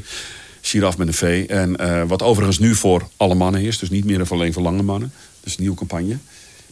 Giraf 0.61 0.97
met 0.97 1.07
een 1.07 1.13
V. 1.13 1.45
En 1.47 1.75
eh, 1.75 2.03
wat 2.07 2.21
overigens 2.21 2.59
nu 2.59 2.75
voor 2.75 3.07
alle 3.17 3.35
mannen 3.35 3.61
is. 3.61 3.77
Dus 3.79 3.89
niet 3.89 4.05
meer 4.05 4.21
alleen 4.29 4.53
voor 4.53 4.63
lange 4.63 4.83
mannen. 4.83 5.13
Dus 5.43 5.53
een 5.53 5.61
nieuwe 5.61 5.77
campagne. 5.77 6.17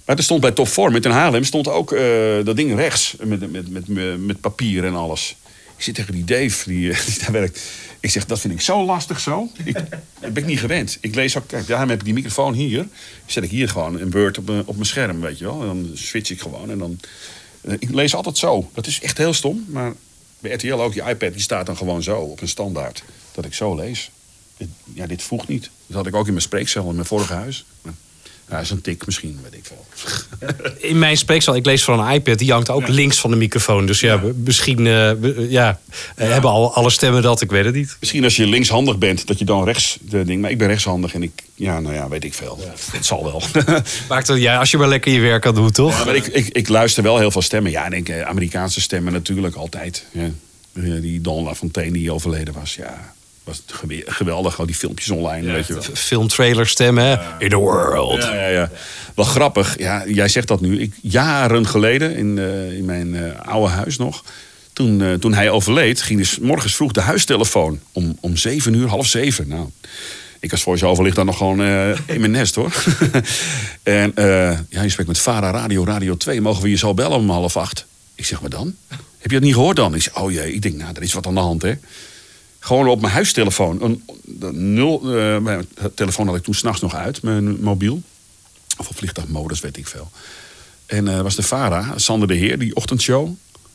Maar 0.06 0.18
er 0.18 0.24
stond 0.24 0.42
bij 0.42 0.52
Top 0.52 0.68
Format 0.68 1.06
in 1.06 1.12
Haarlem 1.12 1.44
stond 1.44 1.68
ook 1.68 1.92
eh, 1.92 2.04
dat 2.44 2.56
ding 2.56 2.76
rechts. 2.76 3.16
Met, 3.24 3.52
met, 3.52 3.88
met, 3.88 4.20
met 4.26 4.42
papier 4.42 4.86
en 4.86 4.96
alles. 4.96 5.36
Ik 5.82 5.88
zit 5.88 5.96
tegen 5.96 6.14
die 6.14 6.24
Dave 6.24 6.70
die, 6.70 6.92
eh, 6.92 7.00
die 7.06 7.20
daar 7.20 7.32
werkt. 7.32 7.62
Ik 8.00 8.10
zeg, 8.12 8.26
dat 8.26 8.40
vind 8.40 8.54
ik 8.54 8.62
zo 8.62 8.86
lastig 8.86 9.20
zo. 9.20 9.50
Ik, 9.64 9.74
dat 9.74 10.34
ben 10.34 10.36
ik 10.44 10.46
niet 10.46 10.60
gewend. 10.60 10.98
Ik 11.02 11.16
lees 11.16 11.38
ook, 11.38 11.48
kijk, 11.48 11.68
daarom 11.68 11.90
heb 11.90 12.00
ik 12.00 12.06
die 12.06 12.14
microfoon 12.14 12.54
hier. 12.54 12.88
Zet 13.26 13.44
ik 13.44 13.50
hier 13.50 13.70
gewoon 13.70 14.00
een 14.00 14.12
Word 14.12 14.38
op, 14.38 14.46
mijn- 14.48 14.66
op 14.66 14.74
mijn 14.76 14.86
scherm, 14.88 15.22
weet 15.22 15.38
je 15.38 15.44
wel. 15.46 15.62
En 15.62 15.68
dan 15.68 15.92
switch 15.94 16.30
ik 16.30 16.42
gewoon. 16.42 16.70
En 16.72 16.78
dan, 16.78 17.00
eh, 17.62 17.74
ik 17.80 17.90
lees 17.90 18.16
altijd 18.16 18.38
zo. 18.38 18.70
Dat 18.74 18.88
is 18.88 19.02
echt 19.02 19.18
heel 19.18 19.34
stom. 19.34 19.66
Maar 19.68 19.94
bij 20.40 20.52
RTL 20.52 20.74
ook, 20.74 20.94
die 20.94 21.04
iPad 21.04 21.32
die 21.34 21.42
staat 21.42 21.66
dan 21.66 21.78
gewoon 21.78 22.04
zo 22.04 22.18
op 22.20 22.42
een 22.42 22.48
standaard. 22.48 23.04
Dat 23.32 23.46
ik 23.46 23.54
zo 23.54 23.76
lees. 23.76 24.12
Ja, 24.94 25.08
dit 25.08 25.22
voegt 25.24 25.48
niet. 25.48 25.70
Dat 25.88 25.98
had 25.98 26.08
ik 26.08 26.16
ook 26.16 26.26
in 26.26 26.32
mijn 26.34 26.44
spreekcel 26.46 26.90
in 26.90 26.96
mijn 26.96 27.08
vorige 27.08 27.34
huis. 27.34 27.66
Ja, 28.52 28.60
is 28.60 28.70
een 28.70 28.82
tik 28.82 29.06
misschien, 29.06 29.40
weet 29.44 29.54
ik 29.54 29.66
veel. 29.66 29.86
In 30.90 31.00
mijn 31.00 31.18
spreekcel, 31.18 31.56
ik 31.56 31.66
lees 31.66 31.84
van 31.84 32.00
een 32.00 32.14
iPad, 32.14 32.38
die 32.38 32.52
hangt 32.52 32.70
ook 32.70 32.88
links 32.88 33.20
van 33.20 33.30
de 33.30 33.36
microfoon. 33.36 33.86
Dus 33.86 34.00
ja, 34.00 34.22
misschien 34.36 34.88
eh, 34.88 35.12
ja, 35.50 35.80
eh, 36.16 36.30
hebben 36.30 36.50
al, 36.50 36.74
alle 36.74 36.90
stemmen 36.90 37.22
dat, 37.22 37.42
ik 37.42 37.50
weet 37.52 37.66
het 37.66 37.76
niet. 37.76 37.98
Misschien 38.00 38.24
als 38.24 38.36
je 38.36 38.48
linkshandig 38.48 38.98
bent, 38.98 39.28
dat 39.28 39.40
je 39.40 39.46
dan 39.46 39.64
rechts 39.64 39.98
de 40.02 40.24
ding. 40.24 40.42
Maar 40.42 40.52
ik 40.52 40.58
ben 40.58 40.68
rechtshandig 40.68 41.14
en 41.14 41.24
ik, 41.24 41.44
ja, 41.56 41.80
nou 41.80 41.96
ja, 41.96 42.10
weet 42.10 42.24
ik 42.24 42.34
veel. 42.34 42.60
Het 42.92 43.06
zal 43.06 43.24
wel. 43.24 43.44
Maakt 44.10 44.28
het, 44.28 44.42
ja, 44.42 44.58
als 44.58 44.72
je 44.72 44.78
maar 44.78 44.88
lekker 44.88 45.12
je 45.12 45.20
werk 45.20 45.42
kan 45.42 45.56
doen, 45.56 45.72
toch? 45.72 45.98
Ja, 45.98 46.06
maar 46.06 46.16
ik, 46.16 46.28
ik, 46.28 46.48
ik 46.48 46.68
luister 46.68 47.04
wel 47.04 47.18
heel 47.18 47.32
veel 47.32 47.42
stemmen. 47.42 47.72
Ja, 47.72 47.86
ik 47.86 47.92
denk 47.92 48.10
eh, 48.10 48.22
Amerikaanse 48.28 48.82
stemmen 48.82 49.14
natuurlijk 49.14 49.56
altijd. 49.56 50.06
Ja. 50.12 50.30
Eh, 50.74 51.02
Die 51.02 51.22
Don 51.22 51.44
LaFontaine 51.44 51.94
die 51.94 52.12
overleden 52.14 52.54
was, 52.54 52.76
ja. 52.76 53.14
Was 53.52 53.64
geweldig, 54.06 54.60
al 54.60 54.66
die 54.66 54.76
filmpjes 54.76 55.10
online, 55.10 55.52
weet 55.52 55.68
je 55.68 55.74
wel. 55.74 55.84
Filmtrailer 55.94 56.68
stemmen? 56.68 57.20
In 57.40 57.50
the 57.50 57.56
world. 57.56 58.24
Ja, 58.24 58.34
ja, 58.34 58.48
ja. 58.48 58.70
Wel 59.16 59.26
grappig. 59.26 59.78
Ja, 59.80 60.04
jij 60.08 60.28
zegt 60.28 60.48
dat 60.48 60.62
nu. 60.62 60.80
Ik, 60.80 60.94
jaren 61.02 61.68
geleden, 61.68 62.16
in, 62.16 62.40
eh, 62.40 62.72
in 62.72 62.86
mijn 62.86 63.16
eh, 63.16 63.48
oude 63.48 63.72
huis 63.72 63.98
nog... 63.98 64.24
Toen, 64.74 65.02
eh, 65.02 65.14
toen 65.14 65.34
hij 65.34 65.50
overleed, 65.50 66.02
ging 66.02 66.20
dus 66.20 66.40
morgens 66.40 66.76
vroeg 66.76 66.92
de 66.92 67.02
huistelefoon. 67.02 67.80
Om, 67.92 68.18
om 68.20 68.38
zeven 68.38 68.74
uur, 68.74 68.88
half 68.88 69.08
zeven. 69.08 69.48
Nou, 69.48 69.70
ik 70.42 70.52
als 70.52 70.62
voice-over 70.62 71.04
ligt 71.04 71.16
dan 71.16 71.26
nog 71.26 71.38
gewoon 71.38 71.62
eh, 71.62 71.90
in 72.06 72.20
mijn 72.20 72.32
nest 72.32 72.56
hoor. 72.56 72.74
en 73.84 74.16
eh, 74.16 74.58
ja, 74.70 74.82
je 74.82 74.90
spreekt 74.90 75.10
met 75.10 75.20
Vara 75.20 75.52
Radio, 75.52 75.84
Radio 75.84 76.18
2. 76.18 76.42
Mogen 76.42 76.64
we 76.64 76.70
je 76.70 76.78
zo 76.78 76.94
bellen 76.94 77.18
om 77.18 77.30
half 77.30 77.58
acht? 77.58 77.86
Ik 78.16 78.26
zeg, 78.26 78.42
maar 78.42 78.50
dan? 78.50 78.76
Heb 78.88 79.32
je 79.32 79.38
dat 79.38 79.42
niet 79.42 79.54
gehoord 79.54 79.76
dan? 79.76 79.96
Ik 79.96 80.02
zeg, 80.02 80.20
oh 80.20 80.32
jee, 80.32 80.54
ik 80.54 80.62
denk, 80.62 80.76
nou, 80.76 80.92
er 80.96 81.02
is 81.02 81.14
wat 81.14 81.28
aan 81.28 81.34
de 81.34 81.40
hand 81.40 81.62
hè. 81.62 81.74
Gewoon 82.64 82.88
op 82.88 83.02
mijn 83.02 83.14
huistelefoon. 83.14 83.82
Een, 83.82 84.04
een 84.40 84.74
nul, 84.74 85.02
eh, 85.04 85.38
mijn 85.38 85.68
telefoon 85.96 86.28
had 86.28 86.36
ik 86.36 86.44
toen 86.44 86.54
s'nachts 86.54 86.82
nog 86.82 86.96
uit, 86.96 87.22
mijn 87.22 87.62
mobiel. 87.62 88.02
Of 88.78 88.90
op 88.90 88.96
vliegtuigmodus, 88.96 89.60
weet 89.60 89.78
ik 89.78 89.88
veel. 89.88 90.10
En 90.86 91.08
eh 91.08 91.22
was 91.22 91.36
de 91.36 91.44
Vara, 91.44 91.94
Sander 91.96 92.28
de 92.28 92.34
Heer, 92.34 92.60
die 92.60 92.76
ochtendshow. 92.76 93.30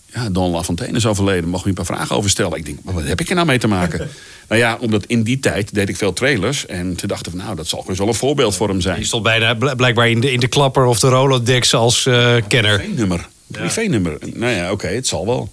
Ja, 0.07 0.31
Don 0.31 0.51
LaFontaine 0.51 0.97
is 0.97 1.07
overleden. 1.07 1.49
Mocht 1.51 1.63
je 1.63 1.69
een 1.69 1.75
paar 1.75 1.85
vragen 1.85 2.17
over 2.17 2.31
stellen? 2.31 2.59
Ik 2.59 2.65
denk, 2.65 2.79
maar 2.83 2.95
wat 2.95 3.05
heb 3.05 3.21
ik 3.21 3.29
er 3.29 3.35
nou 3.35 3.47
mee 3.47 3.59
te 3.59 3.67
maken? 3.67 3.99
nou 4.49 4.61
ja, 4.61 4.77
omdat 4.81 5.05
in 5.07 5.23
die 5.23 5.41
tijd 5.41 5.75
deed 5.75 5.89
ik 5.89 5.97
veel 5.97 6.13
trailers. 6.13 6.67
En 6.67 6.97
toen 6.97 7.09
dachten 7.09 7.33
we, 7.33 7.39
nou, 7.39 7.57
dat 7.57 7.67
zal 7.67 7.85
dus 7.87 7.99
wel 7.99 8.09
een 8.09 8.15
voorbeeld 8.15 8.57
voor 8.57 8.69
hem 8.69 8.81
zijn. 8.81 8.97
Die 8.97 9.05
stond 9.07 9.23
bijna 9.23 9.55
bl- 9.55 9.75
blijkbaar 9.77 10.09
in 10.09 10.21
de, 10.21 10.33
in 10.33 10.41
de 10.41 10.49
klapper 10.49 10.85
of 10.85 10.99
de 10.99 11.09
Rolodex 11.09 11.75
als 11.75 12.07
eh, 12.07 12.37
kenner. 12.49 12.79
Privé-nummer. 12.79 13.29
Privé-nummer. 13.47 14.19
Nou 14.35 14.53
ja, 14.53 14.73
oké, 14.73 14.87
het 14.87 15.07
zal 15.07 15.27
wel. 15.27 15.51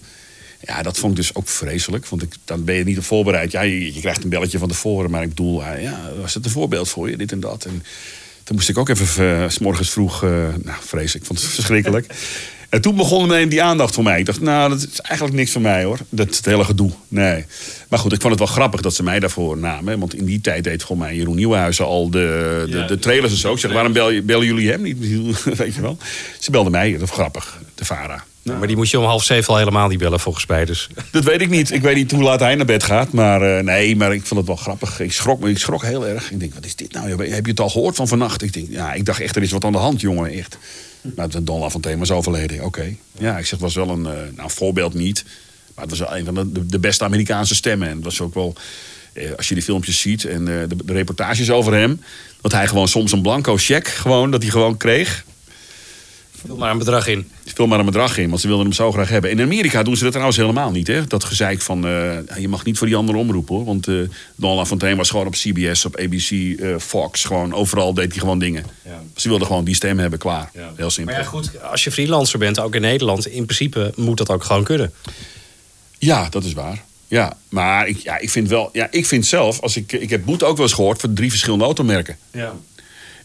Ja, 0.66 0.82
dat 0.82 0.98
vond 0.98 1.12
ik 1.12 1.18
dus 1.18 1.34
ook 1.34 1.48
vreselijk. 1.48 2.06
Want 2.06 2.22
ik, 2.22 2.34
dan 2.44 2.64
ben 2.64 2.74
je 2.74 2.84
niet 2.84 2.98
op 2.98 3.04
voorbereid. 3.04 3.52
Ja, 3.52 3.60
je, 3.60 3.94
je 3.94 4.00
krijgt 4.00 4.24
een 4.24 4.30
belletje 4.30 4.58
van 4.58 4.68
tevoren. 4.68 5.10
Maar 5.10 5.22
ik 5.22 5.28
bedoel, 5.28 5.62
ja, 5.62 6.10
was 6.20 6.34
het 6.34 6.44
een 6.44 6.50
voorbeeld 6.50 6.88
voor 6.88 7.10
je? 7.10 7.16
Dit 7.16 7.32
en 7.32 7.40
dat. 7.40 7.64
En 7.64 7.82
toen 8.44 8.56
moest 8.56 8.68
ik 8.68 8.78
ook 8.78 8.88
even 8.88 9.42
eh, 9.42 9.48
s 9.48 9.58
morgens 9.58 9.90
vroeg... 9.90 10.24
eh, 10.24 10.30
nou, 10.62 10.78
vreselijk. 10.80 11.14
Ik 11.14 11.24
vond 11.24 11.40
het 11.40 11.48
verschrikkelijk. 11.50 12.06
En 12.68 12.80
toen 12.80 12.96
begon 12.96 13.26
meteen 13.26 13.48
die 13.48 13.62
aandacht 13.62 13.94
voor 13.94 14.04
mij. 14.04 14.18
Ik 14.18 14.26
dacht, 14.26 14.40
nou, 14.40 14.68
dat 14.68 14.88
is 14.92 15.00
eigenlijk 15.00 15.38
niks 15.38 15.52
voor 15.52 15.60
mij 15.60 15.84
hoor. 15.84 15.98
Dat 16.08 16.36
het 16.36 16.44
hele 16.44 16.64
gedoe. 16.64 16.90
Nee. 17.08 17.44
Maar 17.88 17.98
goed, 17.98 18.12
ik 18.12 18.20
vond 18.20 18.32
het 18.32 18.42
wel 18.42 18.52
grappig 18.52 18.80
dat 18.80 18.94
ze 18.94 19.02
mij 19.02 19.20
daarvoor 19.20 19.58
namen. 19.58 19.98
Want 19.98 20.14
in 20.14 20.24
die 20.24 20.40
tijd 20.40 20.64
deed 20.64 20.82
gewoon 20.82 20.98
mij 20.98 21.16
Jeroen 21.16 21.36
Nieuwenhuizen 21.36 21.84
al 21.84 22.10
de, 22.10 22.66
de, 22.70 22.84
de 22.84 22.98
trailers 22.98 23.32
en 23.32 23.38
zo. 23.38 23.52
Ik 23.52 23.58
zeg, 23.58 23.72
waarom 23.72 23.92
bel 23.92 24.22
bellen 24.22 24.46
jullie 24.46 24.70
hem 24.70 24.82
niet? 24.82 24.98
Weet 25.56 25.74
je 25.74 25.80
wel. 25.80 25.98
Ze 26.38 26.50
belden 26.50 26.72
mij. 26.72 26.90
Dat 26.90 27.00
was 27.00 27.10
grappig. 27.10 27.60
De 27.74 27.84
Vara. 27.84 28.24
Nou, 28.44 28.58
Maar 28.58 28.66
die 28.66 28.76
moet 28.76 28.90
je 28.90 28.98
om 28.98 29.04
half 29.04 29.24
zeven 29.24 29.48
al 29.52 29.58
helemaal 29.58 29.88
niet 29.88 29.98
bellen 29.98 30.20
volgens 30.20 30.46
mij. 30.46 30.64
Dus. 30.64 30.88
dat 31.10 31.24
weet 31.24 31.40
ik 31.40 31.50
niet. 31.50 31.70
Ik 31.70 31.82
weet 31.82 31.94
niet 31.96 32.10
hoe 32.10 32.22
laat 32.22 32.40
hij 32.40 32.54
naar 32.54 32.66
bed 32.66 32.82
gaat. 32.82 33.12
Maar 33.12 33.42
eh, 33.56 33.64
nee, 33.64 33.96
maar 33.96 34.14
ik 34.14 34.26
vond 34.26 34.38
het 34.40 34.48
wel 34.48 34.56
grappig. 34.56 35.00
Ik 35.00 35.12
schrok, 35.12 35.40
me- 35.40 35.50
ik 35.50 35.58
schrok 35.58 35.82
heel 35.82 36.06
erg. 36.06 36.30
Ik 36.30 36.40
denk, 36.40 36.54
wat 36.54 36.64
is 36.64 36.76
dit 36.76 36.92
nou? 36.92 37.08
Heb 37.30 37.44
je 37.44 37.50
het 37.50 37.60
al 37.60 37.68
gehoord 37.70 37.96
van 37.96 38.08
vannacht? 38.08 38.42
Ik, 38.42 38.52
denk, 38.52 38.66
ja, 38.70 38.92
ik 38.92 39.04
dacht 39.04 39.20
echt, 39.20 39.36
er 39.36 39.42
is 39.42 39.50
wat 39.50 39.64
aan 39.64 39.72
de 39.72 39.78
hand, 39.78 40.00
jongen. 40.00 40.30
Echt. 40.30 40.58
Maar 41.16 41.28
het 41.28 41.46
Don 41.46 41.60
LaFontaine 41.60 42.00
was 42.00 42.10
overleden. 42.10 42.64
Oké. 42.64 42.94
Ja, 43.18 43.30
ik 43.38 43.42
zeg, 43.42 43.50
het 43.50 43.60
was 43.60 43.74
wel 43.74 43.88
een, 43.88 44.06
eh, 44.06 44.12
nou, 44.36 44.50
voorbeeld 44.50 44.94
niet. 44.94 45.24
Maar 45.74 45.84
het 45.86 45.98
was 45.98 46.08
wel 46.08 46.18
een 46.18 46.24
van 46.24 46.34
de, 46.34 46.66
de 46.66 46.78
beste 46.78 47.04
Amerikaanse 47.04 47.54
stemmen. 47.54 47.88
En 47.88 47.94
het 47.96 48.04
was 48.04 48.20
ook 48.20 48.34
wel, 48.34 48.54
eh, 49.12 49.30
als 49.36 49.48
je 49.48 49.54
die 49.54 49.62
filmpjes 49.64 50.00
ziet 50.00 50.24
en 50.24 50.44
de, 50.44 50.66
de 50.84 50.92
reportages 50.92 51.50
over 51.50 51.72
hem... 51.74 52.00
dat 52.40 52.52
hij 52.52 52.66
gewoon 52.66 52.88
soms 52.88 53.12
een 53.12 53.22
blanco 53.22 53.56
cheque, 53.56 53.90
gewoon, 53.92 54.30
dat 54.30 54.42
hij 54.42 54.50
gewoon 54.50 54.76
kreeg... 54.76 55.24
Vul 56.46 56.56
maar 56.56 56.70
een 56.70 56.78
bedrag 56.78 57.06
in. 57.06 57.30
Vul 57.44 57.66
maar 57.66 57.78
een 57.78 57.84
bedrag 57.84 58.18
in, 58.18 58.28
want 58.28 58.40
ze 58.40 58.46
wilden 58.46 58.64
hem 58.64 58.74
zo 58.74 58.92
graag 58.92 59.08
hebben. 59.08 59.30
In 59.30 59.40
Amerika 59.40 59.82
doen 59.82 59.96
ze 59.96 60.02
dat 60.02 60.12
trouwens 60.12 60.38
helemaal 60.38 60.70
niet. 60.70 60.86
Hè? 60.86 61.06
Dat 61.06 61.24
gezeik 61.24 61.60
van, 61.60 61.86
eh, 61.86 62.18
je 62.38 62.48
mag 62.48 62.64
niet 62.64 62.78
voor 62.78 62.86
die 62.86 62.96
andere 62.96 63.18
omroep 63.18 63.48
hoor. 63.48 63.64
Want 63.64 63.88
eh 63.88 63.94
Don 64.36 64.56
LaFontaine 64.56 64.98
was 64.98 65.10
gewoon 65.10 65.26
op 65.26 65.32
CBS, 65.32 65.84
op 65.84 65.96
ABC, 65.96 66.30
eh, 66.30 66.78
Fox. 66.78 67.24
Gewoon, 67.24 67.54
overal 67.54 67.94
deed 67.94 68.10
hij 68.10 68.20
gewoon 68.20 68.38
dingen. 68.38 68.64
Ze 69.16 69.28
wilden 69.28 69.46
gewoon 69.46 69.64
die 69.64 69.74
stem 69.74 69.98
hebben, 69.98 70.18
klaar. 70.18 70.50
Heel 70.76 70.90
simpel. 70.90 71.14
Maar 71.14 71.22
ja, 71.22 71.28
goed, 71.28 71.62
als 71.62 71.84
je 71.84 71.90
freelancer 71.90 72.38
bent, 72.38 72.60
ook 72.60 72.74
in 72.74 72.80
Nederland, 72.80 73.26
in 73.26 73.44
principe 73.44 73.92
moet 73.96 74.18
dat 74.18 74.30
ook 74.30 74.44
gewoon 74.44 74.64
kunnen. 74.64 74.92
Ja, 75.98 76.28
dat 76.28 76.44
is 76.44 76.52
waar. 76.52 76.84
Ja, 77.08 77.36
maar 77.48 77.88
ik, 77.88 77.98
ja, 77.98 78.18
ik 78.18 78.30
vind 78.30 78.48
wel, 78.48 78.70
ja, 78.72 78.88
ik 78.90 79.06
vind 79.06 79.26
zelf, 79.26 79.60
als 79.60 79.76
ik, 79.76 79.92
ik 79.92 80.10
heb 80.10 80.24
Boet 80.24 80.42
ook 80.42 80.56
wel 80.56 80.66
eens 80.66 80.74
gehoord 80.74 81.00
van 81.00 81.14
drie 81.14 81.30
verschillende 81.30 81.64
automerken. 81.64 82.16
Ja. 82.30 82.52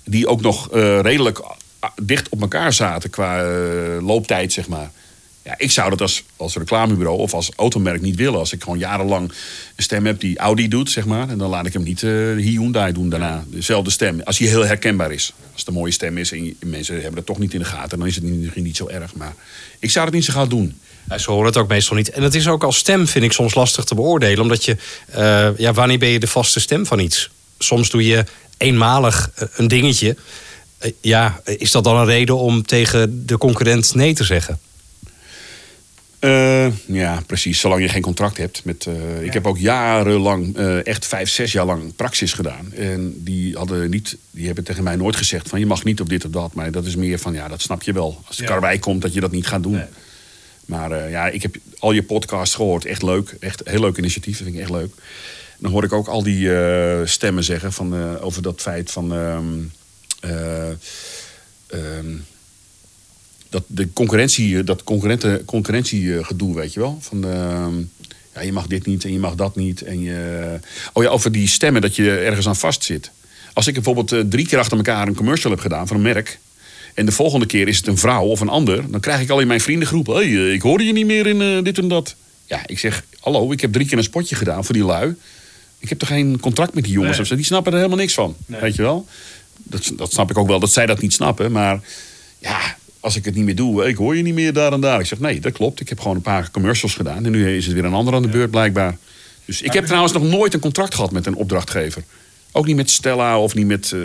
Die 0.04 0.28
ook 0.28 0.42
nog 0.42 0.72
eh, 0.72 1.00
redelijk 1.00 1.42
dicht 2.02 2.30
op 2.30 2.42
elkaar 2.42 2.74
zaten 2.74 3.10
qua 3.10 3.44
eh, 3.44 4.06
looptijd, 4.06 4.54
zeg 4.54 4.68
maar. 4.68 4.92
Ja, 5.44 5.56
ik 5.58 5.72
zou 5.72 5.90
dat 5.90 6.02
als, 6.02 6.24
als 6.36 6.56
reclamebureau 6.56 7.20
of 7.20 7.34
als 7.34 7.52
automerk 7.56 8.02
niet 8.02 8.16
willen. 8.16 8.40
Als 8.40 8.54
ik 8.54 8.64
gewoon 8.64 8.78
jarenlang 8.78 9.32
een 9.76 9.84
stem 9.84 10.06
heb 10.06 10.20
die 10.20 10.38
Audi 10.38 10.68
doet, 10.68 10.92
zeg 10.92 11.06
maar. 11.06 11.30
En 11.30 11.38
dan 11.38 11.50
laat 11.50 11.66
ik 11.66 11.74
hem 11.74 11.84
niet 11.84 12.04
eh 12.04 12.12
Hyundai 12.36 12.94
doen 12.94 13.10
daarna. 13.10 13.44
Dezelfde 13.48 13.92
stem. 13.92 14.22
Als 14.22 14.38
hij 14.38 14.48
heel 14.48 14.66
herkenbaar 14.66 15.12
is. 15.12 15.34
Als 15.52 15.60
het 15.60 15.68
een 15.68 15.74
mooie 15.74 15.92
stem 15.92 16.18
is 16.18 16.32
en 16.32 16.56
mensen 16.60 16.96
hebben 16.96 17.16
dat 17.16 17.26
toch 17.26 17.40
niet 17.40 17.54
in 17.54 17.60
de 17.60 17.66
gaten. 17.66 17.98
Dan 18.00 18.08
is 18.08 18.16
het 18.16 18.24
misschien 18.24 18.64
niet 18.64 18.78
zo 18.78 18.88
erg. 18.88 19.16
Maar 19.16 19.34
ik 19.80 19.92
zou 19.92 20.06
het 20.06 20.14
niet 20.14 20.26
zo 20.26 20.34
gaan 20.34 20.50
doen. 20.50 20.80
Ja, 21.10 21.18
Ze 21.18 21.32
horen 21.32 21.46
het 21.46 21.58
ook 21.58 21.68
meestal 21.68 21.96
niet. 21.96 22.10
En 22.10 22.24
het 22.24 22.36
is 22.36 22.48
ook 22.48 22.64
als 22.64 22.78
stem, 22.78 23.08
vind 23.08 23.26
ik, 23.26 23.32
soms 23.32 23.56
lastig 23.56 23.84
te 23.84 23.96
beoordelen. 23.96 24.42
Omdat 24.42 24.66
je, 24.66 24.78
eh, 25.06 25.58
ja, 25.58 25.74
wanneer 25.74 26.00
ben 26.00 26.10
je 26.10 26.20
de 26.20 26.28
vaste 26.28 26.60
stem 26.60 26.86
van 26.86 27.00
iets? 27.00 27.30
Soms 27.58 27.90
doe 27.90 28.06
je 28.06 28.24
eenmalig 28.58 29.32
een 29.56 29.68
dingetje. 29.68 30.16
Eh, 30.80 30.92
ja, 31.02 31.42
is 31.44 31.72
dat 31.72 31.84
dan 31.84 31.96
een 31.98 32.06
reden 32.06 32.38
om 32.38 32.66
tegen 32.66 33.26
de 33.26 33.38
concurrent 33.38 33.96
nee 33.96 34.14
te 34.14 34.24
zeggen? 34.24 34.60
Eh, 36.20 36.68
ja, 36.86 37.22
precies. 37.26 37.60
Zolang 37.60 37.82
je 37.82 37.90
geen 37.90 38.02
contract 38.02 38.38
hebt. 38.38 38.66
Met, 38.66 38.86
eh, 38.86 39.24
Ik 39.24 39.34
heb 39.34 39.48
ook 39.48 39.58
jarenlang, 39.58 40.58
eh, 40.58 40.86
echt 40.86 41.06
vijf, 41.06 41.30
zes 41.30 41.52
jaar 41.52 41.66
lang 41.66 41.96
praxis 41.96 42.34
gedaan. 42.34 42.74
En 42.74 43.14
die, 43.24 43.58
hadden 43.58 43.90
niet, 43.90 44.18
die 44.32 44.46
hebben 44.46 44.64
tegen 44.64 44.84
mij 44.84 44.96
nooit 44.96 45.16
gezegd 45.16 45.50
van 45.50 45.60
je 45.60 45.66
mag 45.66 45.84
niet 45.84 46.02
op 46.02 46.10
dit 46.10 46.26
of 46.26 46.32
dat. 46.32 46.54
Maar 46.54 46.72
dat 46.72 46.86
is 46.86 46.96
meer 46.96 47.20
van 47.20 47.34
ja, 47.34 47.48
dat 47.48 47.62
snap 47.62 47.82
je 47.82 47.94
wel. 47.94 48.22
Als 48.28 48.38
de 48.38 48.44
karwei 48.44 48.80
komt 48.80 49.02
dat 49.02 49.14
je 49.14 49.20
dat 49.20 49.32
niet 49.32 49.48
gaat 49.48 49.64
doen. 49.64 49.82
Maar 50.70 50.92
eh, 50.92 51.12
ja, 51.12 51.28
ik 51.28 51.42
heb 51.42 51.56
al 51.80 51.92
je 51.92 52.04
podcasts 52.04 52.56
gehoord. 52.56 52.86
Echt 52.86 53.02
leuk. 53.02 53.36
Echt 53.40 53.62
heel 53.66 53.80
leuk 53.80 53.98
initiatief. 53.98 54.38
Dat 54.38 54.44
vind 54.44 54.56
ik 54.56 54.62
echt 54.62 54.72
leuk. 54.72 54.94
Dan 55.60 55.72
hoor 55.72 55.84
ik 55.84 55.94
ook 55.94 56.08
al 56.08 56.24
die 56.24 56.54
eh, 56.56 57.06
stemmen 57.06 57.44
zeggen 57.44 57.74
van, 57.74 57.94
eh, 57.94 58.26
over 58.26 58.42
dat 58.42 58.62
feit 58.62 58.92
van... 58.92 59.14
eh, 60.20 60.70
ehm, 61.68 62.16
dat 63.50 63.64
de 63.68 63.94
concurrentie, 63.94 64.64
dat 64.64 64.84
concurrenten, 64.84 65.46
concurrentiegedoe, 65.46 66.56
weet 66.56 66.74
je 66.74 66.80
wel. 66.80 66.98
Van, 67.02 67.26
ehm, 67.26 67.74
ja, 68.34 68.42
je 68.42 68.52
mag 68.52 68.68
dit 68.68 68.86
niet 68.86 69.04
en 69.04 69.14
je 69.14 69.20
mag 69.20 69.36
dat 69.36 69.56
niet. 69.56 69.82
En 69.82 70.02
je, 70.02 70.60
oh 70.94 71.04
ja, 71.04 71.10
over 71.10 71.32
die 71.32 71.48
stemmen 71.48 71.82
dat 71.82 71.96
je 71.96 72.18
ergens 72.18 72.48
aan 72.48 72.56
vastzit. 72.56 73.12
Als 73.54 73.68
ik 73.68 73.74
bijvoorbeeld 73.74 74.12
eh, 74.12 74.20
drie 74.20 74.48
keer 74.48 74.60
achter 74.60 74.78
elkaar 74.78 75.08
een 75.08 75.16
commercial 75.16 75.52
heb 75.52 75.62
gedaan 75.62 75.88
van 75.88 75.96
een 75.96 76.02
merk. 76.02 76.40
En 76.94 77.06
de 77.06 77.12
volgende 77.12 77.46
keer 77.46 77.68
is 77.68 77.78
het 77.78 77.88
een 77.88 77.98
vrouw 77.98 78.26
of 78.26 78.40
een 78.40 78.50
ander. 78.50 78.92
Dan 78.92 79.00
krijg 79.00 79.22
ik 79.22 79.30
al 79.30 79.40
in 79.40 79.48
mijn 79.48 79.62
vriendengroep. 79.62 80.08
Hé, 80.08 80.14
hey, 80.14 80.54
ik 80.54 80.62
hoorde 80.62 80.86
je 80.86 80.94
niet 80.94 81.06
meer 81.06 81.28
in 81.28 81.42
eh, 81.42 81.64
dit 81.64 81.78
en 81.78 81.88
dat. 81.88 82.16
Ja, 82.46 82.60
ik 82.66 82.80
zeg, 82.80 83.04
hallo, 83.20 83.52
ik 83.52 83.62
heb 83.62 83.74
drie 83.74 83.88
keer 83.88 83.98
een 83.98 84.04
spotje 84.04 84.36
gedaan 84.36 84.66
voor 84.66 84.76
die 84.76 84.86
lui. 84.86 85.16
Ik 85.80 85.90
heb 85.90 86.00
toch 86.00 86.08
geen 86.08 86.40
contract 86.40 86.74
met 86.74 86.84
die 86.84 86.94
jongens 86.94 87.20
of 87.20 87.28
zo. 87.28 87.36
Die 87.36 87.46
snappen 87.46 87.72
er 87.72 87.78
helemaal 87.78 88.00
niks 88.00 88.14
van. 88.14 88.36
Weet 88.46 88.76
je 88.76 88.82
wel? 88.82 89.08
Dat, 89.70 89.92
dat 89.96 90.12
snap 90.12 90.30
ik 90.30 90.38
ook 90.38 90.48
wel, 90.48 90.60
dat 90.60 90.72
zij 90.72 90.86
dat 90.86 91.02
niet 91.02 91.14
snappen. 91.14 91.52
Maar 91.52 91.80
ja, 92.40 92.78
als 93.00 93.16
ik 93.16 93.26
het 93.26 93.36
niet 93.36 93.46
meer 93.46 93.56
doe, 93.56 93.88
ik 93.88 93.96
hoor 93.96 94.16
je 94.16 94.24
niet 94.24 94.34
meer 94.34 94.54
daar 94.54 94.74
en 94.74 94.82
daar. 94.82 95.00
Ik 95.00 95.06
zeg, 95.06 95.20
nee, 95.20 95.40
dat 95.40 95.52
klopt. 95.52 95.80
Ik 95.80 95.90
heb 95.90 96.00
gewoon 96.00 96.16
een 96.16 96.22
paar 96.22 96.52
commercials 96.52 96.94
gedaan. 96.96 97.26
En 97.26 97.32
nu 97.32 97.56
is 97.56 97.66
het 97.66 97.74
weer 97.76 97.86
een 97.86 97.94
ander 97.94 98.14
aan 98.14 98.22
de 98.22 98.28
beurt, 98.28 98.52
blijkbaar. 98.52 98.98
Dus 99.46 99.62
ik 99.62 99.74
heb 99.74 99.86
trouwens 99.86 100.14
nog 100.14 100.24
nooit 100.24 100.54
een 100.54 100.60
contract 100.60 100.96
gehad 100.96 101.12
met 101.12 101.26
een 101.26 101.36
opdrachtgever. 101.36 102.04
Ook 102.52 102.66
niet 102.66 102.76
met 102.76 102.90
Stella 102.92 103.40
of 103.40 103.56
niet 103.56 103.66
met... 103.68 103.92
eh, 103.92 104.00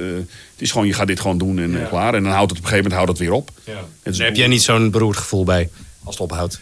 het 0.53 0.61
is 0.63 0.71
gewoon, 0.71 0.87
je 0.87 0.93
gaat 0.93 1.07
dit 1.07 1.21
gewoon 1.21 1.39
doen 1.39 1.59
en 1.59 1.83
eh, 1.83 1.89
klaar. 1.89 2.15
En 2.15 2.23
dan 2.23 2.33
houdt 2.33 2.51
het 2.51 2.59
op 2.59 2.65
een 2.65 2.71
gegeven 2.71 2.91
moment 2.91 2.95
houdt 2.95 3.11
het 3.11 3.19
weer 3.19 3.33
op. 3.33 3.51
Het 4.03 4.13
is- 4.13 4.19
Daar 4.19 4.27
heb 4.27 4.37
jij 4.37 4.47
niet 4.47 4.63
zo'n 4.63 4.91
beroerd 4.91 5.17
gevoel 5.17 5.45
bij 5.45 5.69
als 6.05 6.19
het 6.19 6.31
ophoudt. 6.31 6.59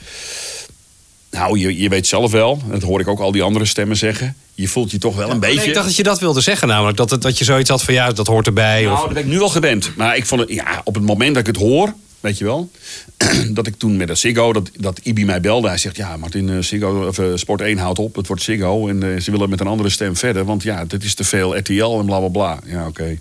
Nou, 1.32 1.58
je, 1.58 1.78
je 1.78 1.88
weet 1.88 2.06
zelf 2.06 2.30
wel, 2.30 2.60
en 2.64 2.70
dat 2.70 2.82
hoor 2.82 3.00
ik 3.00 3.08
ook 3.08 3.20
al 3.20 3.32
die 3.32 3.42
andere 3.42 3.64
stemmen 3.64 3.96
zeggen. 3.96 4.36
Je 4.54 4.68
voelt 4.68 4.90
je 4.90 4.98
toch 4.98 5.16
wel 5.16 5.30
een 5.30 5.40
beetje... 5.40 5.56
Nee, 5.56 5.66
ik 5.66 5.74
dacht 5.74 5.86
dat 5.86 5.96
je 5.96 6.02
dat 6.02 6.20
wilde 6.20 6.40
zeggen, 6.40 6.68
namelijk 6.68 6.96
dat, 6.96 7.10
het, 7.10 7.22
dat 7.22 7.38
je 7.38 7.44
zoiets 7.44 7.70
had 7.70 7.82
van 7.82 7.94
ja, 7.94 8.12
dat 8.12 8.26
hoort 8.26 8.46
erbij. 8.46 8.82
Nou, 8.82 8.94
of, 8.94 9.00
dat 9.00 9.12
ben 9.12 9.22
ik 9.22 9.28
nu 9.28 9.40
al 9.40 9.48
gewend. 9.48 9.96
Maar 9.96 10.16
ik 10.16 10.26
vond 10.26 10.40
het, 10.40 10.50
ja, 10.50 10.80
op 10.84 10.94
het 10.94 11.04
moment 11.04 11.34
dat 11.34 11.46
ik 11.48 11.54
het 11.54 11.56
hoor, 11.56 11.94
weet 12.20 12.38
je 12.38 12.44
wel, 12.44 12.70
dat 13.50 13.66
ik 13.66 13.74
toen 13.76 13.96
met 13.96 14.08
de 14.08 14.14
Ziggo, 14.14 14.52
dat, 14.52 14.70
dat 14.76 15.00
Ibi 15.02 15.24
mij 15.24 15.40
belde. 15.40 15.68
Hij 15.68 15.78
zegt, 15.78 15.96
ja, 15.96 16.16
Martin, 16.16 16.50
eh, 16.50 16.58
Ziggo, 16.58 17.06
of, 17.06 17.18
eh, 17.18 17.26
Sport 17.34 17.60
1 17.60 17.78
houdt 17.78 17.98
op, 17.98 18.14
het 18.14 18.26
wordt 18.26 18.42
Ziggo. 18.42 18.88
En 18.88 19.14
eh, 19.14 19.20
ze 19.20 19.30
willen 19.30 19.50
met 19.50 19.60
een 19.60 19.66
andere 19.66 19.88
stem 19.88 20.16
verder, 20.16 20.44
want 20.44 20.62
ja, 20.62 20.84
dit 20.84 21.04
is 21.04 21.14
te 21.14 21.24
veel 21.24 21.56
RTL 21.56 21.98
en 21.98 22.06
bla 22.06 22.18
bla 22.18 22.28
bla. 22.28 22.58
Ja, 22.66 22.86
oké. 22.86 23.18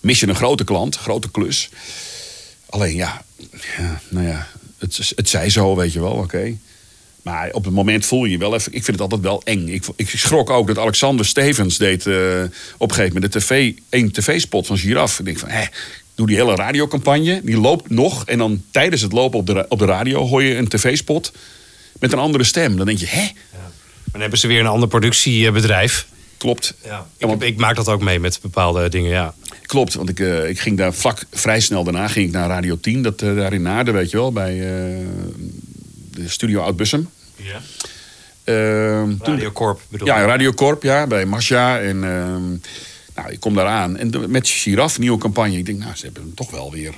Mis 0.00 0.20
je 0.20 0.28
een 0.28 0.34
grote 0.34 0.64
klant, 0.64 0.96
grote 0.96 1.30
klus. 1.30 1.68
Alleen 2.66 2.94
ja, 2.94 3.24
ja 3.78 4.00
nou 4.08 4.26
ja, 4.26 4.46
het, 4.78 5.12
het 5.16 5.28
zij 5.28 5.50
zo, 5.50 5.76
weet 5.76 5.92
je 5.92 6.00
wel, 6.00 6.12
oké. 6.12 6.56
Maar 7.26 7.48
op 7.52 7.64
het 7.64 7.74
moment 7.74 8.06
voel 8.06 8.24
je 8.24 8.30
je 8.30 8.38
wel 8.38 8.54
even. 8.54 8.72
Ik 8.72 8.84
vind 8.84 8.98
het 8.98 9.00
altijd 9.00 9.20
wel 9.20 9.42
eng. 9.44 9.68
Ik, 9.68 9.84
ik 9.96 10.08
schrok 10.08 10.50
ook 10.50 10.66
dat 10.66 10.78
Alexander 10.78 11.26
Stevens 11.26 11.78
deed 11.78 12.06
eh, 12.06 12.14
op 12.78 12.88
een 12.90 12.94
gegeven 12.94 13.14
moment 13.14 13.32
de 13.32 13.38
tv, 13.38 13.72
één 13.88 14.12
tv-spot 14.12 14.66
van 14.66 14.78
Giraf. 14.78 15.18
Ik 15.18 15.24
denk 15.24 15.38
van, 15.38 15.48
hè, 15.48 15.64
doe 16.14 16.26
die 16.26 16.36
hele 16.36 16.54
radiocampagne. 16.54 17.40
Die 17.44 17.60
loopt 17.60 17.90
nog. 17.90 18.24
En 18.26 18.38
dan 18.38 18.62
tijdens 18.70 19.02
het 19.02 19.12
lopen 19.12 19.38
op 19.38 19.46
de, 19.46 19.66
op 19.68 19.78
de 19.78 19.84
radio 19.84 20.26
hoor 20.26 20.42
je 20.42 20.56
een 20.56 20.68
tv-spot 20.68 21.32
met 21.98 22.12
een 22.12 22.18
andere 22.18 22.44
stem. 22.44 22.76
Dan 22.76 22.86
denk 22.86 22.98
je, 22.98 23.06
hè, 23.06 23.28
Dan 24.12 24.20
hebben 24.20 24.38
ze 24.38 24.46
weer 24.46 24.60
een 24.60 24.66
ander 24.66 24.88
productiebedrijf. 24.88 26.06
klopt. 26.36 26.74
Ja, 26.84 27.06
ik, 27.18 27.42
ik 27.42 27.56
maak 27.56 27.76
dat 27.76 27.88
ook 27.88 28.02
mee 28.02 28.20
met 28.20 28.38
bepaalde 28.42 28.88
dingen, 28.88 29.10
ja. 29.10 29.34
Klopt, 29.62 29.94
want 29.94 30.08
ik, 30.08 30.20
eh, 30.20 30.48
ik 30.48 30.58
ging 30.58 30.76
daar 30.76 30.94
vlak 30.94 31.24
vrij 31.30 31.60
snel 31.60 31.84
daarna 31.84 32.08
ging 32.08 32.26
ik 32.26 32.32
naar 32.32 32.48
Radio 32.48 32.78
10, 32.80 33.02
dat, 33.02 33.22
eh, 33.22 33.36
daar 33.36 33.52
in 33.52 33.62
Naarden, 33.62 33.94
weet 33.94 34.10
je 34.10 34.16
wel, 34.16 34.32
bij 34.32 34.54
de 36.10 36.28
studio 36.28 36.60
Oud-Bussum. 36.60 37.08
Ja. 37.36 37.60
Ehm, 38.44 39.16
toen- 39.16 39.34
Radio 39.34 39.50
Corp 39.52 39.80
bedoel 39.88 40.06
ja, 40.06 40.20
je? 40.20 40.26
Radio 40.26 40.52
Corp, 40.52 40.82
ja, 40.82 41.06
bij 41.06 41.24
Masha. 41.26 41.78
En 41.80 42.04
ehm, 42.04 42.48
nou, 43.14 43.30
ik 43.32 43.40
kom 43.40 43.54
daar 43.54 43.66
aan. 43.66 43.96
En 43.96 44.10
de- 44.10 44.28
met 44.28 44.48
Giraf, 44.48 44.98
nieuwe 44.98 45.18
campagne. 45.18 45.56
Ik 45.58 45.66
denk, 45.66 45.78
nou, 45.78 45.96
ze 45.96 46.04
hebben 46.04 46.22
hem 46.22 46.34
toch 46.34 46.50
wel 46.50 46.70
weer, 46.72 46.92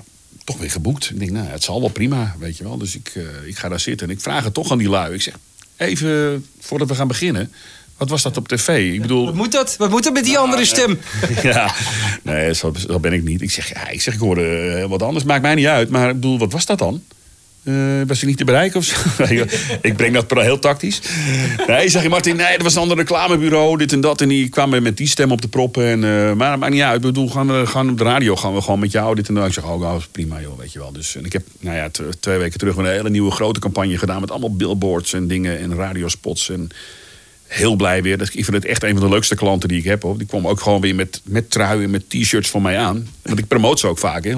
toch 0.45 0.59
weer 0.59 0.71
geboekt. 0.71 1.11
Ik 1.11 1.19
denk, 1.19 1.31
nou, 1.31 1.47
het 1.47 1.63
zal 1.63 1.81
wel 1.81 1.89
prima, 1.91 2.35
weet 2.39 2.57
je 2.57 2.65
wel. 2.65 2.79
Dus 2.79 2.95
ik, 2.97 3.13
eh, 3.15 3.23
ik 3.49 3.57
ga 3.59 3.69
daar 3.69 3.81
zitten 3.81 4.07
en 4.09 4.13
ik 4.15 4.21
vraag 4.21 4.45
het 4.45 4.55
toch 4.55 4.71
aan 4.71 4.79
die 4.79 4.89
lui. 4.89 5.15
Ik 5.15 5.23
zeg, 5.23 5.35
even 5.77 6.47
voordat 6.61 6.89
we 6.89 6.95
gaan 6.95 7.09
beginnen. 7.09 7.53
Wat 7.97 8.09
was 8.09 8.23
dat 8.23 8.37
op 8.37 8.49
tv? 8.49 8.93
Ik 8.95 9.01
bedoel, 9.01 9.25
Wat 9.25 9.35
moet 9.35 9.53
dat? 9.53 9.77
Wat 9.77 9.91
moet 9.91 10.05
dat 10.05 10.13
met 10.13 10.25
die 10.25 10.39
andere 10.39 10.65
stem? 10.65 10.99
ja, 11.43 11.75
nee, 12.23 12.55
zo, 12.55 12.73
zo 12.89 13.01
ben 13.01 13.13
ik 13.13 13.23
niet. 13.23 13.41
Ik 13.43 13.51
zeg, 13.51 13.69
ja, 13.73 13.89
ik 13.89 14.01
zeg, 14.01 14.15
ik 14.15 14.21
hoorde 14.21 14.59
eh, 14.83 14.89
wat 14.89 15.03
anders. 15.03 15.25
Maakt 15.25 15.43
mij 15.43 15.55
niet 15.55 15.67
uit. 15.67 15.89
Maar 15.91 16.09
ik 16.09 16.15
bedoel, 16.15 16.39
wat 16.39 16.53
was 16.53 16.67
dat 16.67 16.79
dan? 16.79 17.03
Eh, 17.69 17.75
was 18.07 18.19
hij 18.19 18.29
niet 18.29 18.39
te 18.39 18.45
bereiken 18.45 18.79
of 18.79 18.85
zo? 18.85 18.97
ik 19.89 19.97
breng 19.97 20.15
dat 20.15 20.43
heel 20.43 20.59
tactisch. 20.59 21.01
Nee, 21.67 21.89
zeg 21.89 22.03
je 22.03 22.09
Martin, 22.09 22.37
nee, 22.37 22.53
dat 22.53 22.63
was 22.63 22.75
een 22.75 22.81
ander 22.81 22.97
reclamebureau, 22.97 23.79
dit 23.79 23.93
en 23.93 24.01
dat. 24.01 24.21
En 24.21 24.29
die 24.29 24.49
kwamen 24.49 24.83
met 24.83 24.97
die 24.97 25.07
stem 25.07 25.33
op 25.33 25.41
de 25.43 25.49
proppen. 25.49 25.85
En, 25.85 26.05
eh, 26.05 26.33
maar 26.33 26.59
maakt 26.59 26.73
niet 26.73 26.83
uit. 26.83 26.97
Ik 26.97 27.03
bedoel, 27.03 27.29
gaan 27.29 27.47
we 27.47 27.67
gaan 27.67 27.91
op 27.91 27.99
de 27.99 28.05
radio 28.05 28.37
gaan 28.37 28.55
we 28.55 28.61
gewoon 28.61 28.79
met 28.79 28.93
jou 28.93 29.15
dit 29.15 29.29
en 29.29 29.35
dat. 29.35 29.47
Ik 29.47 29.53
zeg, 29.53 29.65
oh, 29.65 29.81
nou, 29.81 30.03
prima 30.13 30.41
joh, 30.41 30.59
weet 30.59 30.73
je 30.73 30.79
wel. 30.79 30.93
Dus, 30.93 31.17
en 31.17 31.25
ik 31.25 31.33
heb, 31.33 31.43
nou 31.61 31.77
ja, 31.77 31.91
twee 32.21 32.39
weken 32.39 32.59
terug 32.59 32.77
een 32.77 32.87
hele 32.87 33.11
nieuwe 33.11 33.31
grote 33.31 33.61
campagne 33.61 33.99
gedaan. 33.99 34.21
Met 34.21 34.31
allemaal 34.31 34.57
billboards 34.57 35.13
en 35.13 35.29
dingen 35.29 35.59
en 35.59 35.75
radiospots. 35.75 36.51
En 36.51 36.71
heel 37.49 37.77
blij 37.77 38.03
weer. 38.03 38.19
Dat- 38.19 38.29
Ik 38.35 38.45
vind 38.45 38.57
het 38.57 38.65
echt 38.65 38.83
een 38.83 38.97
van 38.99 39.01
de 39.09 39.15
leukste 39.15 39.35
klanten 39.35 39.69
die 39.69 39.79
ik 39.79 39.85
heb. 39.85 40.03
Hoor. 40.03 40.19
Die 40.19 40.27
kwam 40.27 40.47
ook 40.47 40.61
gewoon 40.61 40.81
weer 40.81 40.95
met, 40.95 41.21
met 41.25 41.51
truien 41.51 41.83
en 41.85 41.91
met 41.91 42.11
t-shirts 42.11 42.49
voor 42.49 42.63
mij 42.63 42.79
aan. 42.79 43.09
Want 43.23 43.39
ik 43.39 43.47
promote 43.49 43.79
ze 43.81 43.87
ook 43.87 43.99
vaak. 43.99 44.25
Hè. 44.25 44.35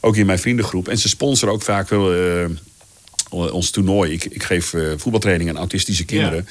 Ook 0.00 0.16
in 0.16 0.26
mijn 0.26 0.38
vriendengroep. 0.38 0.88
En 0.88 0.98
ze 0.98 1.08
sponsoren 1.08 1.54
ook 1.54 1.62
vaak 1.62 1.88
wel 1.88 2.12
eh, 2.14 2.44
ons 3.30 3.70
toernooi. 3.70 4.12
Ik, 4.12 4.24
ik 4.24 4.42
geef 4.42 4.74
eh, 4.74 4.82
voetbaltraining 4.96 5.50
aan 5.50 5.56
autistische 5.56 6.04
kinderen. 6.04 6.46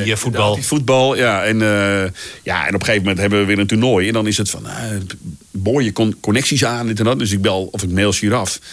Eh, 0.00 0.06
voetbal. 0.16 0.56
Voetbal, 0.62 1.16
ja. 1.16 1.44
En, 1.44 1.62
eh, 1.62 2.10
ja. 2.42 2.62
en 2.66 2.74
op 2.74 2.80
een 2.80 2.86
gegeven 2.86 3.00
moment 3.02 3.18
hebben 3.18 3.38
we 3.40 3.44
weer 3.44 3.58
een 3.58 3.66
toernooi. 3.66 4.06
En 4.06 4.12
dan 4.12 4.26
is 4.26 4.36
het 4.36 4.50
van, 4.50 4.66
uh, 4.66 4.72
boor 5.50 5.82
je 5.82 5.92
con- 5.92 6.16
connecties 6.20 6.64
aan, 6.64 6.86
dit 6.86 6.98
en 6.98 7.04
dat. 7.04 7.18
Dus 7.18 7.32
ik 7.32 7.42
bel 7.42 7.68
of 7.70 7.82
ik 7.82 7.90
mail 7.90 8.12
Giraf. 8.12 8.58
Uh, 8.60 8.66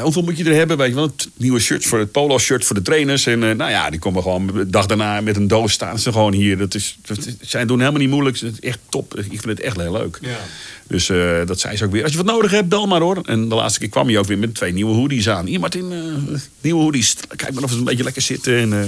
hoeveel 0.00 0.22
moet 0.22 0.36
je 0.36 0.44
er 0.44 0.54
hebben? 0.54 0.76
Weet 0.76 0.88
je 0.88 0.94
wel, 0.94 1.04
het 1.04 1.28
nieuwe 1.36 1.60
shirts 1.60 1.86
voor 1.86 1.98
het 1.98 2.12
polo-shirt 2.12 2.64
voor 2.64 2.76
de 2.76 2.82
trainers. 2.82 3.26
En 3.26 3.42
uh, 3.42 3.54
nou 3.54 3.70
ja, 3.70 3.90
die 3.90 3.98
komen 3.98 4.22
gewoon 4.22 4.46
de 4.46 4.70
dag 4.70 4.86
daarna 4.86 5.20
met 5.20 5.36
een 5.36 5.48
doos 5.48 5.72
staan 5.72 5.98
ze 5.98 6.12
gewoon 6.12 6.32
hier. 6.32 6.58
Dat 6.58 6.74
is, 6.74 6.96
dat, 7.06 7.28
zij 7.40 7.66
doen 7.66 7.78
helemaal 7.78 8.00
niet 8.00 8.10
moeilijk. 8.10 8.38
Het 8.38 8.52
is 8.52 8.60
echt 8.60 8.78
top. 8.88 9.18
Ik 9.18 9.24
vind 9.28 9.44
het 9.44 9.60
echt 9.60 9.76
heel 9.76 9.92
leuk. 9.92 10.18
Ja. 10.20 10.38
Dus 10.86 11.08
uh, 11.08 11.46
dat 11.46 11.60
zei 11.60 11.76
ze 11.76 11.84
ook 11.84 11.92
weer. 11.92 12.02
Als 12.02 12.12
je 12.12 12.16
wat 12.22 12.26
nodig 12.26 12.50
hebt, 12.50 12.68
bel 12.68 12.86
maar 12.86 13.00
hoor. 13.00 13.20
En 13.24 13.48
de 13.48 13.54
laatste 13.54 13.80
keer 13.80 13.88
kwam 13.88 14.06
hij 14.06 14.18
ook 14.18 14.26
weer 14.26 14.38
met 14.38 14.54
twee 14.54 14.72
nieuwe 14.72 14.94
hoodies 14.94 15.28
aan. 15.28 15.46
Hier 15.46 15.60
Martin, 15.60 15.92
uh, 15.92 16.38
nieuwe 16.60 16.82
hoodies. 16.82 17.16
Kijk 17.36 17.52
maar 17.54 17.62
of 17.62 17.70
ze 17.70 17.78
een 17.78 17.84
beetje 17.84 18.04
lekker 18.04 18.22
zitten. 18.22 18.56
En, 18.56 18.72
uh, 18.72 18.84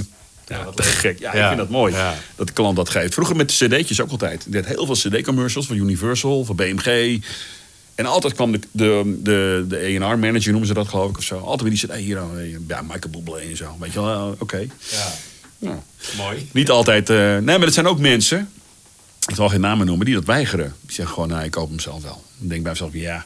ja, 0.47 0.71
te 0.75 0.83
gek. 0.83 1.19
Ja, 1.19 1.37
ja, 1.37 1.41
ik 1.43 1.47
vind 1.47 1.59
dat 1.59 1.69
mooi. 1.69 1.95
Ja. 1.95 2.15
Dat 2.37 2.47
de 2.47 2.53
klant 2.53 2.77
dat 2.77 2.89
geeft. 2.89 3.15
Vroeger 3.15 3.37
met 3.37 3.49
de 3.49 3.67
cd'tjes 3.67 4.01
ook 4.01 4.11
altijd. 4.11 4.47
Ik 4.47 4.53
deed 4.53 4.67
heel 4.67 4.87
veel 4.87 4.95
cd-commercials 4.95 5.67
van 5.67 5.77
Universal, 5.77 6.45
van 6.45 6.57
BMG. 6.57 7.21
En 7.95 8.07
altijd 8.07 8.35
kwam 8.35 8.53
de, 8.53 8.61
de, 8.71 9.19
de, 9.23 9.65
de 9.69 10.05
A&R-manager, 10.05 10.51
noemen 10.51 10.69
ze 10.69 10.75
dat 10.75 10.89
geloof 10.89 11.11
ik 11.11 11.19
of 11.19 11.25
zo. 11.25 11.39
Altijd 11.39 11.61
weer 11.61 11.71
die 11.71 11.79
zei, 11.79 11.93
hey, 11.93 12.01
hier, 12.01 12.19
ja, 12.69 12.83
Michael 12.83 13.11
Bublé 13.11 13.39
en 13.39 13.57
zo. 13.57 13.77
Weet 13.79 13.93
je 13.93 14.01
wel, 14.01 14.29
oké. 14.29 14.43
Okay. 14.43 14.71
Ja. 14.91 15.13
ja. 15.59 15.83
Mooi. 16.17 16.49
Niet 16.53 16.71
altijd, 16.71 17.11
uh, 17.11 17.17
nee, 17.17 17.41
maar 17.43 17.61
het 17.61 17.75
zijn 17.75 17.87
ook 17.87 17.99
mensen, 17.99 18.51
ik 19.29 19.35
zal 19.35 19.49
geen 19.49 19.61
namen 19.61 19.87
noemen, 19.87 20.07
die 20.07 20.15
dat 20.15 20.25
weigeren. 20.25 20.75
Die 20.81 20.95
zeggen 20.95 21.15
gewoon, 21.15 21.29
nou, 21.31 21.45
ik 21.45 21.51
koop 21.51 21.69
hem 21.69 21.81
zelf 21.81 22.03
wel. 22.03 22.23
Dan 22.39 22.49
denk 22.49 22.53
ik 22.53 22.63
bij 22.63 22.73
mezelf, 22.73 22.93
ja, 22.93 23.25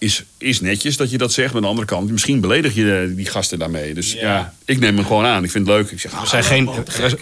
is, 0.00 0.24
is 0.38 0.60
netjes 0.60 0.96
dat 0.96 1.10
je 1.10 1.18
dat 1.18 1.32
zegt. 1.32 1.46
Maar 1.46 1.56
aan 1.56 1.62
de 1.62 1.68
andere 1.68 1.86
kant, 1.86 2.10
misschien 2.10 2.40
beledig 2.40 2.74
je 2.74 3.12
die 3.16 3.26
gasten 3.26 3.58
daarmee. 3.58 3.94
Dus 3.94 4.12
ja, 4.12 4.20
ja 4.20 4.54
ik 4.64 4.78
neem 4.78 4.96
hem 4.96 5.06
gewoon 5.06 5.24
aan. 5.24 5.44
Ik 5.44 5.50
vind 5.50 5.66
het 5.66 5.76
leuk. 5.76 5.90
Ik 5.90 6.00
zeg, 6.00 6.20
we, 6.20 6.26
zijn 6.26 6.44
geen, 6.44 6.70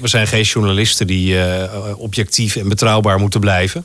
we 0.00 0.08
zijn 0.08 0.26
geen 0.26 0.42
journalisten 0.42 1.06
die 1.06 1.34
uh, 1.34 1.92
objectief 1.96 2.56
en 2.56 2.68
betrouwbaar 2.68 3.18
moeten 3.18 3.40
blijven. 3.40 3.84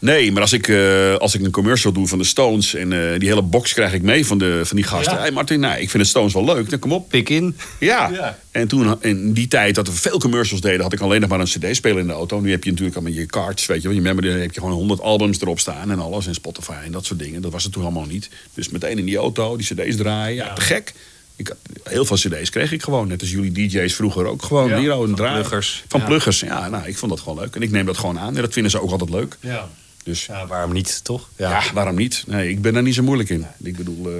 Nee, 0.00 0.32
maar 0.32 0.42
als 0.42 0.52
ik, 0.52 0.68
uh, 0.68 1.14
als 1.14 1.34
ik 1.34 1.44
een 1.44 1.50
commercial 1.50 1.92
doe 1.92 2.06
van 2.06 2.18
de 2.18 2.24
Stones... 2.24 2.74
en 2.74 2.90
uh, 2.90 3.18
die 3.18 3.28
hele 3.28 3.42
box 3.42 3.72
krijg 3.72 3.92
ik 3.92 4.02
mee 4.02 4.26
van, 4.26 4.38
de, 4.38 4.60
van 4.64 4.76
die 4.76 4.84
gasten. 4.84 5.12
Ja. 5.12 5.20
Hey 5.20 5.30
Martin, 5.30 5.60
nou, 5.60 5.80
ik 5.80 5.90
vind 5.90 6.02
de 6.02 6.08
Stones 6.08 6.32
wel 6.32 6.44
leuk. 6.44 6.70
Dan 6.70 6.78
kom 6.78 6.92
op. 6.92 7.08
Pik 7.08 7.28
in. 7.28 7.56
Ja. 7.78 8.08
ja. 8.08 8.38
En 8.50 8.68
toen, 8.68 9.02
in 9.02 9.32
die 9.32 9.48
tijd 9.48 9.74
dat 9.74 9.86
we 9.86 9.92
veel 9.92 10.18
commercials 10.18 10.60
deden... 10.60 10.80
had 10.80 10.92
ik 10.92 11.00
alleen 11.00 11.20
nog 11.20 11.30
maar 11.30 11.40
een 11.40 11.46
cd-speler 11.46 11.98
in 11.98 12.06
de 12.06 12.12
auto. 12.12 12.40
Nu 12.40 12.50
heb 12.50 12.64
je 12.64 12.70
natuurlijk 12.70 12.96
al 12.96 13.02
met 13.02 13.14
je 13.14 13.26
cards, 13.26 13.66
weet 13.66 13.82
je 13.82 13.88
wel. 13.88 13.96
Je 13.96 14.02
memory, 14.02 14.40
heb 14.40 14.54
je 14.54 14.60
gewoon 14.60 14.74
100 14.74 15.00
albums 15.00 15.40
erop 15.40 15.60
staan 15.60 15.90
en 15.90 15.98
alles. 15.98 16.26
En 16.26 16.34
Spotify 16.34 16.72
en 16.84 16.92
dat 16.92 17.04
soort 17.04 17.18
dingen. 17.18 17.42
Dat 17.42 17.52
was 17.52 17.64
het 17.64 17.72
toen 17.72 17.82
allemaal 17.82 18.06
niet. 18.06 18.28
Dus 18.54 18.68
meteen 18.68 18.98
in 18.98 19.04
die 19.04 19.16
auto, 19.16 19.56
die 19.56 19.66
cd's 19.66 19.96
draaien. 19.96 20.44
Ja, 20.44 20.52
te 20.52 20.60
gek. 20.60 20.94
Ik 21.36 21.48
had, 21.48 21.56
heel 21.82 22.04
veel 22.04 22.16
cd's 22.16 22.50
kreeg 22.50 22.72
ik 22.72 22.82
gewoon. 22.82 23.08
Net 23.08 23.20
als 23.20 23.30
jullie 23.30 23.52
DJ's 23.52 23.94
vroeger 23.94 24.26
ook 24.26 24.42
gewoon. 24.42 24.68
Ja, 24.68 24.78
hier, 24.78 24.92
een 24.92 25.14
draai. 25.14 25.34
Pluggers. 25.34 25.84
Van 25.88 26.04
pluggers. 26.04 26.40
Ja, 26.40 26.68
nou, 26.68 26.86
ik 26.86 26.98
vond 26.98 27.10
dat 27.10 27.20
gewoon 27.20 27.38
leuk. 27.38 27.54
En 27.54 27.62
ik 27.62 27.70
neem 27.70 27.86
dat 27.86 27.98
gewoon 27.98 28.18
aan. 28.18 28.36
En 28.36 28.42
dat 28.42 28.52
vinden 28.52 28.70
ze 28.70 28.80
ook 28.80 28.90
altijd 28.90 29.10
leuk. 29.10 29.36
Ja. 29.40 29.68
Dus, 30.04 30.26
ja, 30.26 30.46
waarom 30.46 30.72
niet, 30.72 31.04
toch? 31.04 31.28
Ja. 31.36 31.50
ja. 31.50 31.62
waarom 31.72 31.94
niet? 31.94 32.24
Nee, 32.26 32.48
ik 32.48 32.62
ben 32.62 32.74
daar 32.74 32.82
niet 32.82 32.94
zo 32.94 33.02
moeilijk 33.02 33.28
in. 33.28 33.46
Ik 33.62 33.76
bedoel, 33.76 34.10
uh, 34.10 34.14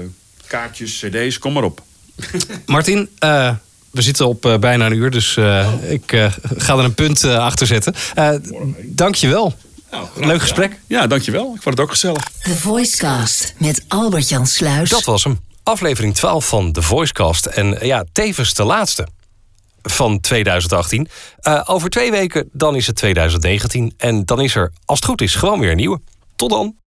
kaartjes, 0.47 1.05
cd's, 1.05 1.39
kom 1.39 1.53
maar 1.53 1.63
op. 1.63 1.83
Martin, 2.67 3.09
uh, 3.25 3.55
we 3.91 4.03
zitten 4.03 4.27
op 4.27 4.47
uh, 4.47 4.59
bijna 4.59 4.87
een 4.87 4.93
uur, 4.93 5.11
dus 5.11 5.37
uh, 5.37 5.73
ik 5.89 6.31
ga 6.57 6.77
er 6.77 6.85
een 6.85 6.95
punt 6.95 7.25
achter 7.25 7.67
zetten. 7.67 7.95
Dank 8.83 9.15
je 9.15 9.29
wel. 9.29 9.57
Nou, 9.91 10.09
Leuk 10.15 10.41
gesprek. 10.41 10.79
Ja, 10.87 11.07
dankjewel. 11.07 11.55
Ik 11.55 11.63
vond 11.63 11.77
het 11.77 11.81
ook 11.81 11.91
gezellig. 11.91 12.23
The 12.43 12.59
Voicecast 12.59 13.55
met 13.59 13.85
Albert-Jan 13.89 14.47
Sluis. 14.47 14.89
Dat 14.89 15.05
was 15.05 15.25
hem. 15.25 15.39
Aflevering 15.63 16.15
12 16.15 16.49
van 16.49 16.73
The 16.73 16.83
Voicecast. 16.83 17.47
En 17.47 17.79
ja, 17.81 18.05
tevens 18.13 18.55
de 18.55 18.65
laatste 18.65 19.07
van 19.83 20.21
2018. 20.21 21.09
Uh, 21.43 21.63
over 21.67 21.91
twee 21.91 22.11
weken 22.11 22.49
dan 22.53 22.77
is 22.77 22.87
het 22.87 22.97
2019. 22.97 23.95
En 23.97 24.25
dan 24.25 24.41
is 24.41 24.55
er, 24.55 24.73
als 24.85 24.99
het 24.99 25.09
goed 25.09 25.21
is, 25.21 25.35
gewoon 25.35 25.61
weer 25.61 25.71
een 25.71 25.77
nieuwe. 25.77 26.01
Tot 26.37 26.51
dan. 26.51 26.80